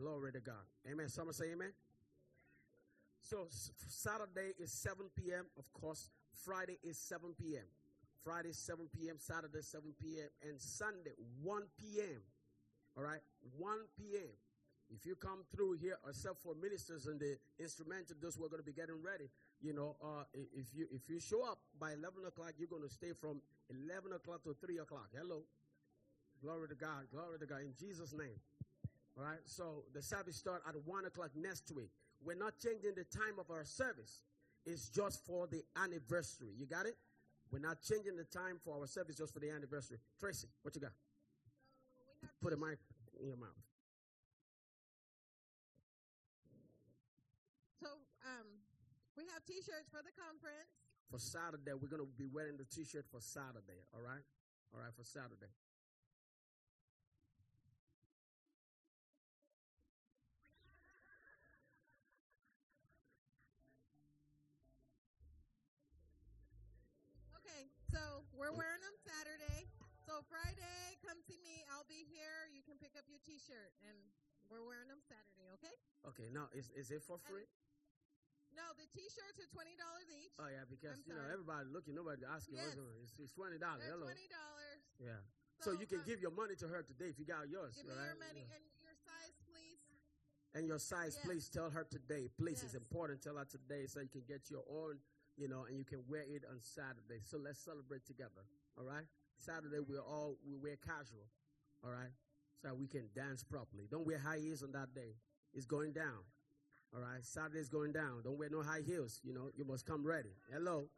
Glory 0.00 0.32
to 0.32 0.40
God. 0.40 0.64
Amen. 0.90 1.10
Someone 1.10 1.34
say 1.34 1.52
amen. 1.52 1.72
So 3.20 3.48
Saturday 3.50 4.54
is 4.58 4.72
7 4.72 5.06
p.m. 5.14 5.44
Of 5.58 5.70
course, 5.74 6.08
Friday 6.42 6.78
is 6.82 6.96
7 6.96 7.34
p.m. 7.38 7.68
Friday 8.24 8.52
7 8.52 8.88
p.m. 8.96 9.16
Saturday 9.18 9.60
7 9.60 9.92
p.m. 10.00 10.28
and 10.48 10.58
Sunday 10.58 11.12
1 11.42 11.62
p.m. 11.78 12.22
All 12.96 13.04
right, 13.04 13.20
1 13.58 13.76
p.m. 13.98 14.32
If 14.88 15.04
you 15.04 15.16
come 15.16 15.44
through 15.54 15.74
here, 15.74 15.98
except 16.08 16.40
for 16.42 16.54
ministers 16.54 17.06
and 17.06 17.20
the 17.20 17.36
instrumentalists, 17.60 18.40
we're 18.40 18.48
going 18.48 18.62
to 18.62 18.66
be 18.66 18.72
getting 18.72 19.00
ready, 19.04 19.28
you 19.60 19.72
know, 19.72 19.96
uh, 20.02 20.24
if 20.34 20.74
you 20.74 20.86
if 20.90 21.08
you 21.08 21.20
show 21.20 21.44
up 21.44 21.58
by 21.78 21.92
11 21.92 22.24
o'clock, 22.26 22.54
you're 22.58 22.72
going 22.72 22.82
to 22.82 22.92
stay 22.92 23.12
from 23.20 23.40
11 23.68 24.12
o'clock 24.12 24.42
to 24.44 24.56
3 24.64 24.78
o'clock. 24.78 25.08
Hello, 25.14 25.44
glory 26.42 26.68
to 26.68 26.74
God, 26.74 27.06
glory 27.12 27.38
to 27.38 27.46
God, 27.46 27.60
in 27.60 27.74
Jesus' 27.78 28.12
name. 28.12 28.40
All 29.18 29.24
right, 29.24 29.42
so 29.44 29.84
the 29.92 30.02
service 30.02 30.36
start 30.36 30.62
at 30.68 30.74
1 30.74 31.04
o'clock 31.04 31.30
next 31.36 31.70
week. 31.74 31.90
We're 32.24 32.38
not 32.38 32.54
changing 32.58 32.94
the 32.96 33.04
time 33.04 33.38
of 33.38 33.50
our 33.50 33.64
service. 33.64 34.22
It's 34.66 34.88
just 34.88 35.24
for 35.26 35.46
the 35.46 35.62
anniversary. 35.76 36.52
You 36.56 36.66
got 36.66 36.86
it? 36.86 36.96
We're 37.50 37.58
not 37.58 37.82
changing 37.82 38.16
the 38.16 38.24
time 38.24 38.60
for 38.62 38.78
our 38.78 38.86
service 38.86 39.16
just 39.16 39.34
for 39.34 39.40
the 39.40 39.50
anniversary. 39.50 39.98
Tracy, 40.20 40.48
what 40.62 40.74
you 40.74 40.80
got? 40.80 40.92
Put 42.42 42.52
a 42.52 42.56
mic 42.56 42.78
in 43.20 43.26
your 43.26 43.36
mouth. 43.36 43.48
So 47.82 47.88
um, 47.88 48.46
we 49.16 49.24
have 49.32 49.44
T-shirts 49.46 49.88
for 49.90 50.04
the 50.04 50.12
conference. 50.14 50.70
For 51.10 51.18
Saturday, 51.18 51.74
we're 51.74 51.90
going 51.90 52.06
to 52.06 52.08
be 52.14 52.30
wearing 52.30 52.56
the 52.56 52.64
t 52.64 52.84
shirt 52.86 53.04
for 53.10 53.18
Saturday. 53.18 53.82
All 53.90 54.00
right? 54.00 54.22
All 54.70 54.78
right, 54.78 54.94
for 54.94 55.02
Saturday. 55.02 55.50
So 70.20 70.28
Friday, 70.28 71.00
come 71.00 71.16
see 71.24 71.40
me. 71.40 71.64
I'll 71.72 71.88
be 71.88 72.04
here. 72.04 72.44
You 72.52 72.60
can 72.60 72.76
pick 72.76 72.92
up 72.92 73.08
your 73.08 73.24
T-shirt, 73.24 73.72
and 73.88 73.96
we're 74.52 74.60
wearing 74.60 74.92
them 74.92 75.00
Saturday. 75.00 75.48
Okay? 75.56 75.72
Okay, 76.12 76.28
now, 76.28 76.52
is, 76.52 76.68
is 76.76 76.92
it 76.92 77.00
for 77.00 77.16
free? 77.16 77.48
No, 78.52 78.60
the 78.76 78.84
T-shirts 78.92 79.40
are 79.40 79.48
twenty 79.48 79.72
dollars 79.80 80.04
each. 80.12 80.36
Oh, 80.36 80.44
yeah, 80.52 80.68
because, 80.68 81.00
I'm 81.00 81.08
you 81.08 81.16
know, 81.16 81.24
everybody 81.24 81.72
looking, 81.72 81.96
nobody 81.96 82.20
asking. 82.28 82.60
Yes. 82.60 82.76
It's, 83.00 83.16
it's 83.16 83.32
$20. 83.32 83.56
They're 83.56 83.96
Hello. 83.96 84.12
twenty 84.12 84.28
dollars. 84.28 84.82
Yeah. 85.00 85.24
So, 85.64 85.72
So, 85.72 85.80
you 85.80 85.88
can 85.88 86.04
uh, 86.04 86.08
give 86.12 86.20
your 86.20 86.36
money 86.36 86.52
to 86.60 86.68
her 86.68 86.84
today 86.84 87.08
if 87.08 87.16
you 87.16 87.24
got 87.24 87.48
yours. 87.48 87.72
Give 87.80 87.88
me 87.88 87.96
your 87.96 88.20
money 88.20 88.44
Yeah. 88.44 88.60
and 88.60 88.64
your 88.84 88.92
size, 89.00 89.40
please. 89.48 89.80
And 90.52 90.68
your 90.68 90.84
size, 90.84 91.16
Yes. 91.16 91.24
please 91.24 91.48
tell 91.48 91.72
her 91.72 91.88
today. 91.88 92.28
Please, 92.36 92.60
it's 92.60 92.76
important. 92.76 93.24
Tell 93.24 93.40
her 93.40 93.48
today 93.48 93.88
so 93.88 94.04
you 94.04 94.12
can 94.12 94.28
get 94.28 94.52
your 94.52 94.68
own, 94.68 95.00
you 95.40 95.48
know, 95.48 95.64
and 95.64 95.80
you 95.80 95.88
can 95.88 96.04
wear 96.12 96.28
it 96.28 96.44
on 96.44 96.60
Saturday. 96.60 97.24
So 97.24 97.40
let's 97.40 97.64
celebrate 97.64 98.04
together. 98.04 98.44
All 98.76 98.84
right. 98.84 99.08
Saturday 99.40 99.78
we're 99.80 100.00
all 100.00 100.36
we 100.46 100.54
wear 100.56 100.76
casual. 100.76 101.26
All 101.84 101.90
right. 101.90 102.12
So 102.62 102.74
we 102.74 102.86
can 102.86 103.08
dance 103.14 103.42
properly. 103.42 103.84
Don't 103.90 104.06
wear 104.06 104.18
high 104.18 104.38
heels 104.38 104.62
on 104.62 104.72
that 104.72 104.94
day. 104.94 105.16
It's 105.54 105.64
going 105.64 105.92
down. 105.92 106.20
All 106.94 107.00
right. 107.00 107.24
Saturday's 107.24 107.68
going 107.68 107.92
down. 107.92 108.20
Don't 108.22 108.38
wear 108.38 108.50
no 108.50 108.62
high 108.62 108.82
heels. 108.86 109.20
You 109.24 109.32
know, 109.32 109.50
you 109.56 109.64
must 109.64 109.86
come 109.86 110.06
ready. 110.06 110.30
Hello. 110.52 110.88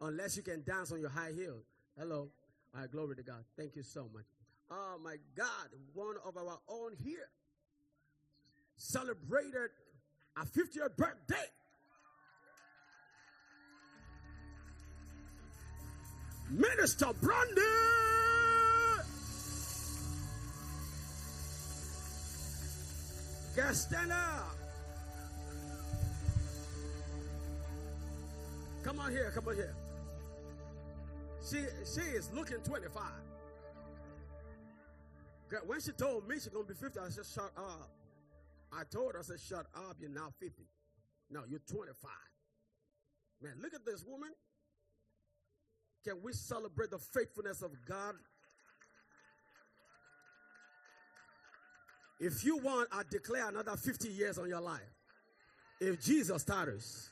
Unless 0.00 0.36
you 0.36 0.42
can 0.42 0.64
dance 0.64 0.90
on 0.90 1.00
your 1.00 1.10
high 1.10 1.30
heels. 1.32 1.64
Hello. 1.96 2.28
All 2.74 2.80
right. 2.80 2.90
Glory 2.90 3.16
to 3.16 3.22
God. 3.22 3.44
Thank 3.56 3.76
you 3.76 3.82
so 3.82 4.08
much. 4.12 4.24
Oh 4.70 4.98
my 5.02 5.16
God. 5.36 5.68
One 5.94 6.16
of 6.26 6.36
our 6.36 6.58
own 6.68 6.96
here 7.04 7.28
celebrated 8.76 9.70
a 10.36 10.44
50th 10.44 10.96
birthday. 10.96 11.46
Minister 16.52 17.06
Brandi. 17.20 17.62
Gastena. 23.56 24.42
Come 28.82 29.00
on 29.00 29.10
here, 29.10 29.30
come 29.34 29.48
on 29.48 29.54
here. 29.54 29.74
She 31.48 31.58
she 31.84 32.00
is 32.00 32.30
looking 32.32 32.58
25. 32.58 33.02
When 35.66 35.80
she 35.80 35.92
told 35.92 36.28
me 36.28 36.36
she's 36.36 36.48
gonna 36.48 36.64
be 36.64 36.74
50, 36.74 36.98
I 36.98 37.08
said, 37.10 37.26
shut 37.26 37.52
up. 37.56 37.90
I 38.72 38.84
told 38.84 39.12
her, 39.12 39.18
I 39.20 39.22
said, 39.22 39.38
shut 39.38 39.66
up, 39.74 39.96
you're 40.00 40.10
now 40.10 40.32
50. 40.40 40.62
No, 41.30 41.42
you're 41.48 41.60
25. 41.70 42.10
Man, 43.42 43.52
look 43.60 43.74
at 43.74 43.84
this 43.84 44.02
woman. 44.06 44.30
Can 46.04 46.22
we 46.22 46.32
celebrate 46.32 46.90
the 46.90 46.98
faithfulness 46.98 47.62
of 47.62 47.70
God? 47.86 48.14
If 52.18 52.44
you 52.44 52.58
want, 52.58 52.88
I 52.92 53.02
declare 53.10 53.48
another 53.48 53.76
50 53.76 54.08
years 54.08 54.38
on 54.38 54.48
your 54.48 54.60
life. 54.60 54.80
If 55.80 56.00
Jesus 56.00 56.44
tarries. 56.44 57.10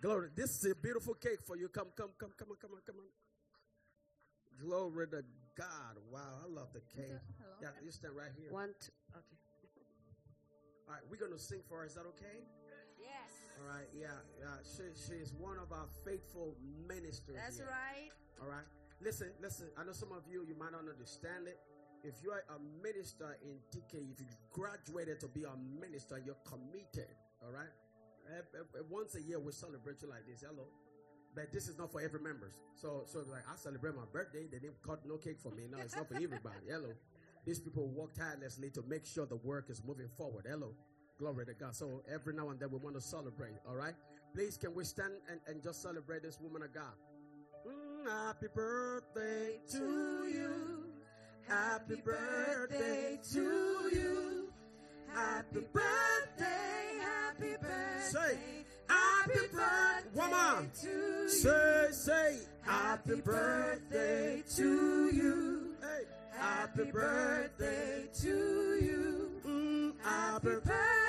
Glory. 0.00 0.30
This 0.34 0.64
is 0.64 0.72
a 0.72 0.74
beautiful 0.74 1.14
cake 1.14 1.42
for 1.46 1.56
you. 1.56 1.68
Come, 1.68 1.88
come, 1.94 2.08
come, 2.18 2.30
come 2.38 2.48
on, 2.50 2.56
come 2.56 2.70
on, 2.72 2.80
come 2.86 2.96
on. 2.96 4.66
Glory 4.66 5.06
to 5.08 5.22
God. 5.56 5.96
Wow, 6.10 6.40
I 6.44 6.48
love 6.48 6.68
the 6.72 6.80
cake. 6.80 7.20
Hello? 7.36 7.52
Yeah, 7.60 7.68
you 7.84 7.90
stand 7.90 8.16
right 8.16 8.32
here. 8.38 8.50
One, 8.50 8.72
two, 8.80 8.92
okay. 9.12 9.36
All 10.88 10.94
right, 10.94 11.02
we're 11.10 11.20
going 11.20 11.32
to 11.32 11.38
sing 11.38 11.60
for 11.68 11.80
her. 11.80 11.86
Is 11.86 11.94
that 11.94 12.06
okay? 12.16 12.40
All 13.60 13.68
right, 13.68 13.88
yeah, 13.92 14.16
yeah. 14.40 14.56
She, 14.64 14.88
she 14.96 15.20
is 15.20 15.34
one 15.36 15.58
of 15.58 15.70
our 15.72 15.84
faithful 16.04 16.56
ministers. 16.88 17.36
That's 17.36 17.58
here. 17.58 17.68
right. 17.68 18.08
All 18.40 18.48
right. 18.48 18.64
Listen, 19.04 19.28
listen. 19.40 19.68
I 19.76 19.84
know 19.84 19.92
some 19.92 20.12
of 20.12 20.24
you, 20.30 20.44
you 20.48 20.56
might 20.56 20.72
not 20.72 20.88
understand 20.88 21.46
it. 21.46 21.60
If 22.02 22.14
you 22.24 22.30
are 22.32 22.44
a 22.48 22.58
minister 22.82 23.36
in 23.44 23.60
DK, 23.68 24.16
if 24.16 24.20
you 24.20 24.26
graduated 24.50 25.20
to 25.20 25.28
be 25.28 25.44
a 25.44 25.52
minister, 25.78 26.16
you're 26.24 26.40
committed. 26.48 27.12
All 27.44 27.52
right. 27.52 27.68
Once 28.88 29.14
a 29.16 29.20
year, 29.20 29.38
we 29.38 29.52
celebrate 29.52 30.00
you 30.00 30.08
like 30.08 30.24
this. 30.26 30.40
Hello. 30.40 30.64
But 31.34 31.52
this 31.52 31.68
is 31.68 31.78
not 31.78 31.92
for 31.92 32.00
every 32.00 32.20
members. 32.20 32.54
So, 32.74 33.02
so 33.06 33.20
like 33.30 33.44
I 33.46 33.56
celebrate 33.56 33.94
my 33.94 34.08
birthday, 34.10 34.46
they 34.50 34.58
didn't 34.58 34.82
cut 34.82 35.00
no 35.06 35.16
cake 35.16 35.38
for 35.38 35.50
me. 35.50 35.64
No, 35.70 35.78
it's 35.78 35.94
not 35.94 36.08
for 36.08 36.14
everybody. 36.14 36.66
Hello. 36.68 36.92
These 37.44 37.60
people 37.60 37.88
work 37.88 38.14
tirelessly 38.14 38.70
to 38.70 38.82
make 38.88 39.06
sure 39.06 39.26
the 39.26 39.36
work 39.36 39.70
is 39.70 39.82
moving 39.86 40.08
forward. 40.16 40.46
Hello. 40.48 40.72
Glory 41.20 41.44
to 41.44 41.52
God. 41.52 41.76
So 41.76 42.00
every 42.10 42.32
now 42.32 42.48
and 42.48 42.58
then 42.58 42.70
we 42.70 42.78
want 42.78 42.96
to 42.96 43.00
celebrate. 43.02 43.52
All 43.68 43.74
right. 43.74 43.92
Please, 44.34 44.56
can 44.56 44.74
we 44.74 44.84
stand 44.84 45.12
and, 45.30 45.38
and 45.46 45.62
just 45.62 45.82
celebrate 45.82 46.22
this 46.22 46.40
woman 46.40 46.62
of 46.62 46.72
God? 46.72 46.94
Mm, 47.68 48.08
happy 48.08 48.46
birthday 48.54 49.58
to 49.72 50.30
you. 50.32 50.86
Happy 51.46 51.96
birthday 51.96 53.18
to 53.34 53.90
you. 53.92 54.48
Happy 55.12 55.60
birthday. 55.74 56.98
Happy 57.02 57.56
birthday. 57.60 58.00
Say, 58.00 58.38
happy 58.88 59.46
birthday. 59.52 60.10
Woman. 60.14 60.70
Say, 61.28 61.86
say, 61.90 62.38
happy 62.62 63.20
birthday 63.20 64.42
to 64.56 65.10
you. 65.12 65.74
Hey, 65.82 66.38
happy 66.38 66.84
birthday 66.90 68.08
to 68.22 68.78
you. 68.80 69.30
Mm, 69.44 69.92
happy 70.02 70.48
birthday. 70.48 70.99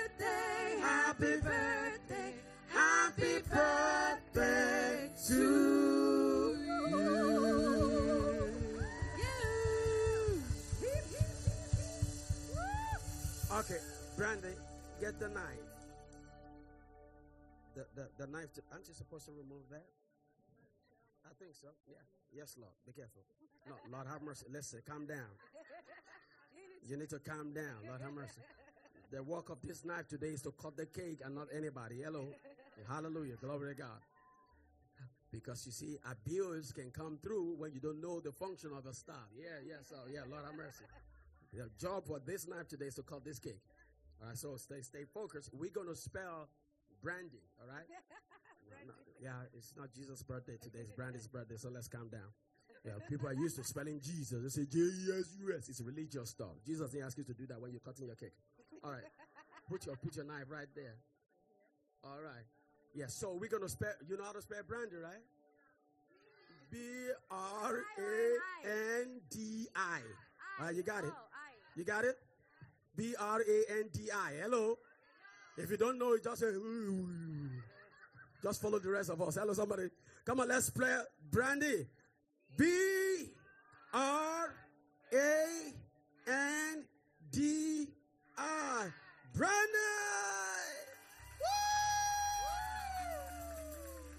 Brandi, 14.21 14.53
get 15.01 15.19
the 15.19 15.29
knife. 15.29 15.65
The, 17.73 17.85
the, 17.95 18.05
the 18.19 18.27
knife, 18.27 18.53
to, 18.53 18.61
aren't 18.71 18.87
you 18.87 18.93
supposed 18.93 19.25
to 19.25 19.31
remove 19.31 19.65
that? 19.71 19.87
I 21.25 21.33
think 21.39 21.55
so, 21.59 21.69
yeah. 21.89 22.05
Yes, 22.31 22.53
Lord, 22.59 22.73
be 22.85 22.93
careful. 22.93 23.23
No, 23.67 23.73
Lord, 23.91 24.05
have 24.05 24.21
mercy. 24.21 24.45
Listen, 24.53 24.81
calm 24.87 25.07
down. 25.07 25.33
You 26.87 26.97
need 26.97 27.09
to 27.09 27.17
calm 27.17 27.51
down, 27.51 27.81
Lord, 27.87 27.99
have 28.01 28.13
mercy. 28.13 28.41
The 29.11 29.23
work 29.23 29.49
of 29.49 29.57
this 29.63 29.83
knife 29.83 30.07
today 30.07 30.37
is 30.37 30.43
to 30.43 30.51
cut 30.51 30.77
the 30.77 30.85
cake 30.85 31.21
and 31.25 31.33
not 31.33 31.47
anybody. 31.55 32.01
Hello. 32.05 32.27
Hallelujah. 32.87 33.37
Glory 33.41 33.73
to 33.73 33.81
God. 33.81 34.01
Because 35.31 35.65
you 35.65 35.71
see, 35.71 35.97
abuse 36.11 36.71
can 36.71 36.91
come 36.91 37.17
through 37.23 37.55
when 37.57 37.73
you 37.73 37.79
don't 37.79 37.99
know 37.99 38.19
the 38.19 38.31
function 38.31 38.69
of 38.77 38.83
the 38.83 38.93
staff. 38.93 39.33
Yeah, 39.35 39.65
yeah, 39.65 39.81
so 39.81 39.95
yeah, 40.13 40.21
Lord 40.29 40.45
have 40.45 40.55
mercy. 40.55 40.85
The 41.53 41.69
job 41.79 42.05
for 42.05 42.19
this 42.23 42.47
knife 42.47 42.67
today 42.67 42.85
is 42.85 42.95
to 42.95 43.01
cut 43.01 43.25
this 43.25 43.39
cake. 43.39 43.59
All 44.21 44.27
right, 44.27 44.37
so 44.37 44.55
stay 44.57 44.81
stay 44.81 45.03
focused. 45.13 45.49
We're 45.53 45.71
gonna 45.71 45.95
spell 45.95 46.47
Brandi, 47.03 47.41
all 47.59 47.67
right? 47.67 47.85
No, 48.71 48.77
no, 48.87 48.93
yeah, 49.19 49.35
it's 49.53 49.73
not 49.75 49.91
Jesus' 49.93 50.23
birthday 50.23 50.55
today, 50.61 50.79
it's 50.79 50.93
Brandi's 50.93 51.27
birthday, 51.33 51.57
so 51.57 51.67
let's 51.69 51.89
calm 51.89 52.07
down. 52.07 52.31
Yeah, 52.85 52.93
people 53.09 53.27
are 53.27 53.33
used 53.33 53.57
to 53.57 53.63
spelling 53.65 53.99
Jesus. 53.99 54.41
They 54.41 54.49
say 54.49 54.65
J 54.65 54.79
E 54.79 55.19
S 55.19 55.35
U 55.39 55.53
S. 55.55 55.67
It's 55.67 55.81
religious 55.81 56.29
stuff. 56.29 56.55
Jesus 56.65 56.89
didn't 56.89 57.05
ask 57.05 57.17
you 57.17 57.25
to 57.25 57.33
do 57.33 57.45
that 57.47 57.59
when 57.61 57.71
you're 57.71 57.81
cutting 57.81 58.05
your 58.07 58.15
cake. 58.15 58.33
All 58.83 58.91
right. 58.91 59.03
Put 59.69 59.85
your 59.85 59.97
put 59.97 60.15
your 60.15 60.25
knife 60.25 60.45
right 60.49 60.67
there. 60.73 60.95
All 62.03 62.21
right. 62.23 62.45
Yeah, 62.95 63.05
so 63.07 63.37
we're 63.39 63.49
gonna 63.49 63.69
spell 63.69 63.93
you 64.07 64.17
know 64.17 64.23
how 64.23 64.31
to 64.31 64.41
spell 64.41 64.63
Brandi, 64.63 65.03
right? 65.03 65.21
B 66.71 66.77
R 67.29 67.75
A 67.99 68.69
N 69.03 69.21
D 69.29 69.67
I. 69.75 69.99
All 70.59 70.65
right, 70.67 70.75
you 70.75 70.81
got 70.81 71.03
it. 71.03 71.11
Oh, 71.13 71.27
you 71.75 71.83
got 71.83 72.05
it? 72.05 72.17
B 72.95 73.15
R 73.19 73.41
A 73.41 73.71
N 73.79 73.89
D 73.91 74.09
I. 74.11 74.33
Hello. 74.41 74.77
If 75.57 75.69
you 75.69 75.77
don't 75.77 75.97
know 75.99 76.17
just 76.17 76.39
say 76.41 76.51
just 78.41 78.61
follow 78.61 78.79
the 78.79 78.89
rest 78.89 79.09
of 79.09 79.21
us. 79.21 79.35
Hello, 79.35 79.53
somebody. 79.53 79.89
Come 80.25 80.39
on, 80.39 80.47
let's 80.47 80.69
play 80.69 80.97
Brandi. 81.29 81.85
B 82.57 83.29
R 83.93 84.53
A 85.13 85.73
N 86.27 86.83
D 87.31 87.87
I. 88.37 88.87
Brandi. 89.37 89.47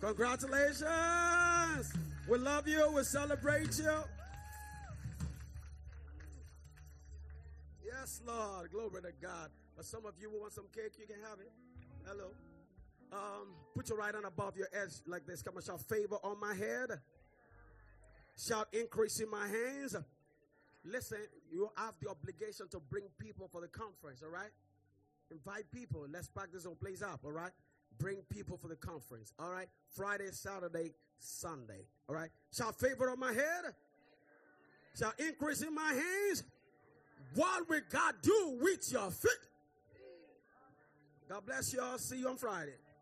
Woo! 0.01 0.07
Congratulations. 0.07 1.93
We 2.29 2.39
love 2.39 2.69
you. 2.69 2.93
We 2.95 3.03
celebrate 3.03 3.79
you. 3.79 4.05
Yes, 8.03 8.21
Lord. 8.27 8.69
Glory 8.73 9.01
to 9.01 9.13
God. 9.23 9.49
But 9.77 9.85
some 9.85 10.05
of 10.07 10.15
you 10.21 10.29
who 10.29 10.41
want 10.41 10.53
some 10.53 10.67
cake, 10.75 10.95
you 10.99 11.07
can 11.07 11.23
have 11.23 11.39
it. 11.39 11.53
Hello. 12.05 12.33
Um, 13.13 13.55
put 13.77 13.89
your 13.89 13.99
right 13.99 14.13
hand 14.13 14.25
above 14.27 14.57
your 14.57 14.67
edge 14.73 14.91
like 15.07 15.25
this. 15.25 15.41
Come 15.41 15.55
on, 15.55 15.63
shout 15.63 15.81
favor 15.83 16.17
on 16.25 16.41
my 16.41 16.53
head. 16.53 16.99
Shout 18.37 18.67
increase 18.73 19.21
in 19.21 19.31
my 19.31 19.47
hands. 19.47 19.95
Listen, 20.85 21.19
you 21.49 21.71
have 21.77 21.95
the 22.01 22.11
obligation 22.11 22.67
to 22.73 22.81
bring 22.81 23.05
people 23.21 23.47
for 23.47 23.61
the 23.61 23.69
conference, 23.69 24.21
all 24.25 24.31
right? 24.31 24.51
Invite 25.31 25.71
people. 25.71 26.05
Let's 26.13 26.27
practice 26.27 26.67
on 26.67 26.75
place 26.75 27.03
up, 27.03 27.21
all 27.25 27.31
right? 27.31 27.53
Bring 28.01 28.17
people 28.29 28.57
for 28.57 28.67
the 28.67 28.75
conference, 28.75 29.33
all 29.39 29.51
right? 29.51 29.69
Friday, 29.91 30.33
Saturday, 30.33 30.91
Sunday, 31.21 31.87
all 32.09 32.17
right? 32.17 32.31
Shall 32.53 32.73
favor 32.73 33.11
on 33.11 33.21
my 33.21 33.33
head? 33.33 33.75
Shall 34.99 35.13
increase 35.21 35.63
in 35.63 35.73
my 35.73 35.93
hands? 35.93 36.43
What 37.35 37.69
will 37.69 37.81
God 37.91 38.15
do 38.23 38.59
with 38.61 38.91
your 38.93 39.11
feet? 39.11 39.31
God 41.29 41.47
bless 41.47 41.73
you 41.73 41.81
all. 41.81 41.99
See 41.99 42.19
you 42.19 42.29
on 42.29 42.37
Friday. 42.37 42.75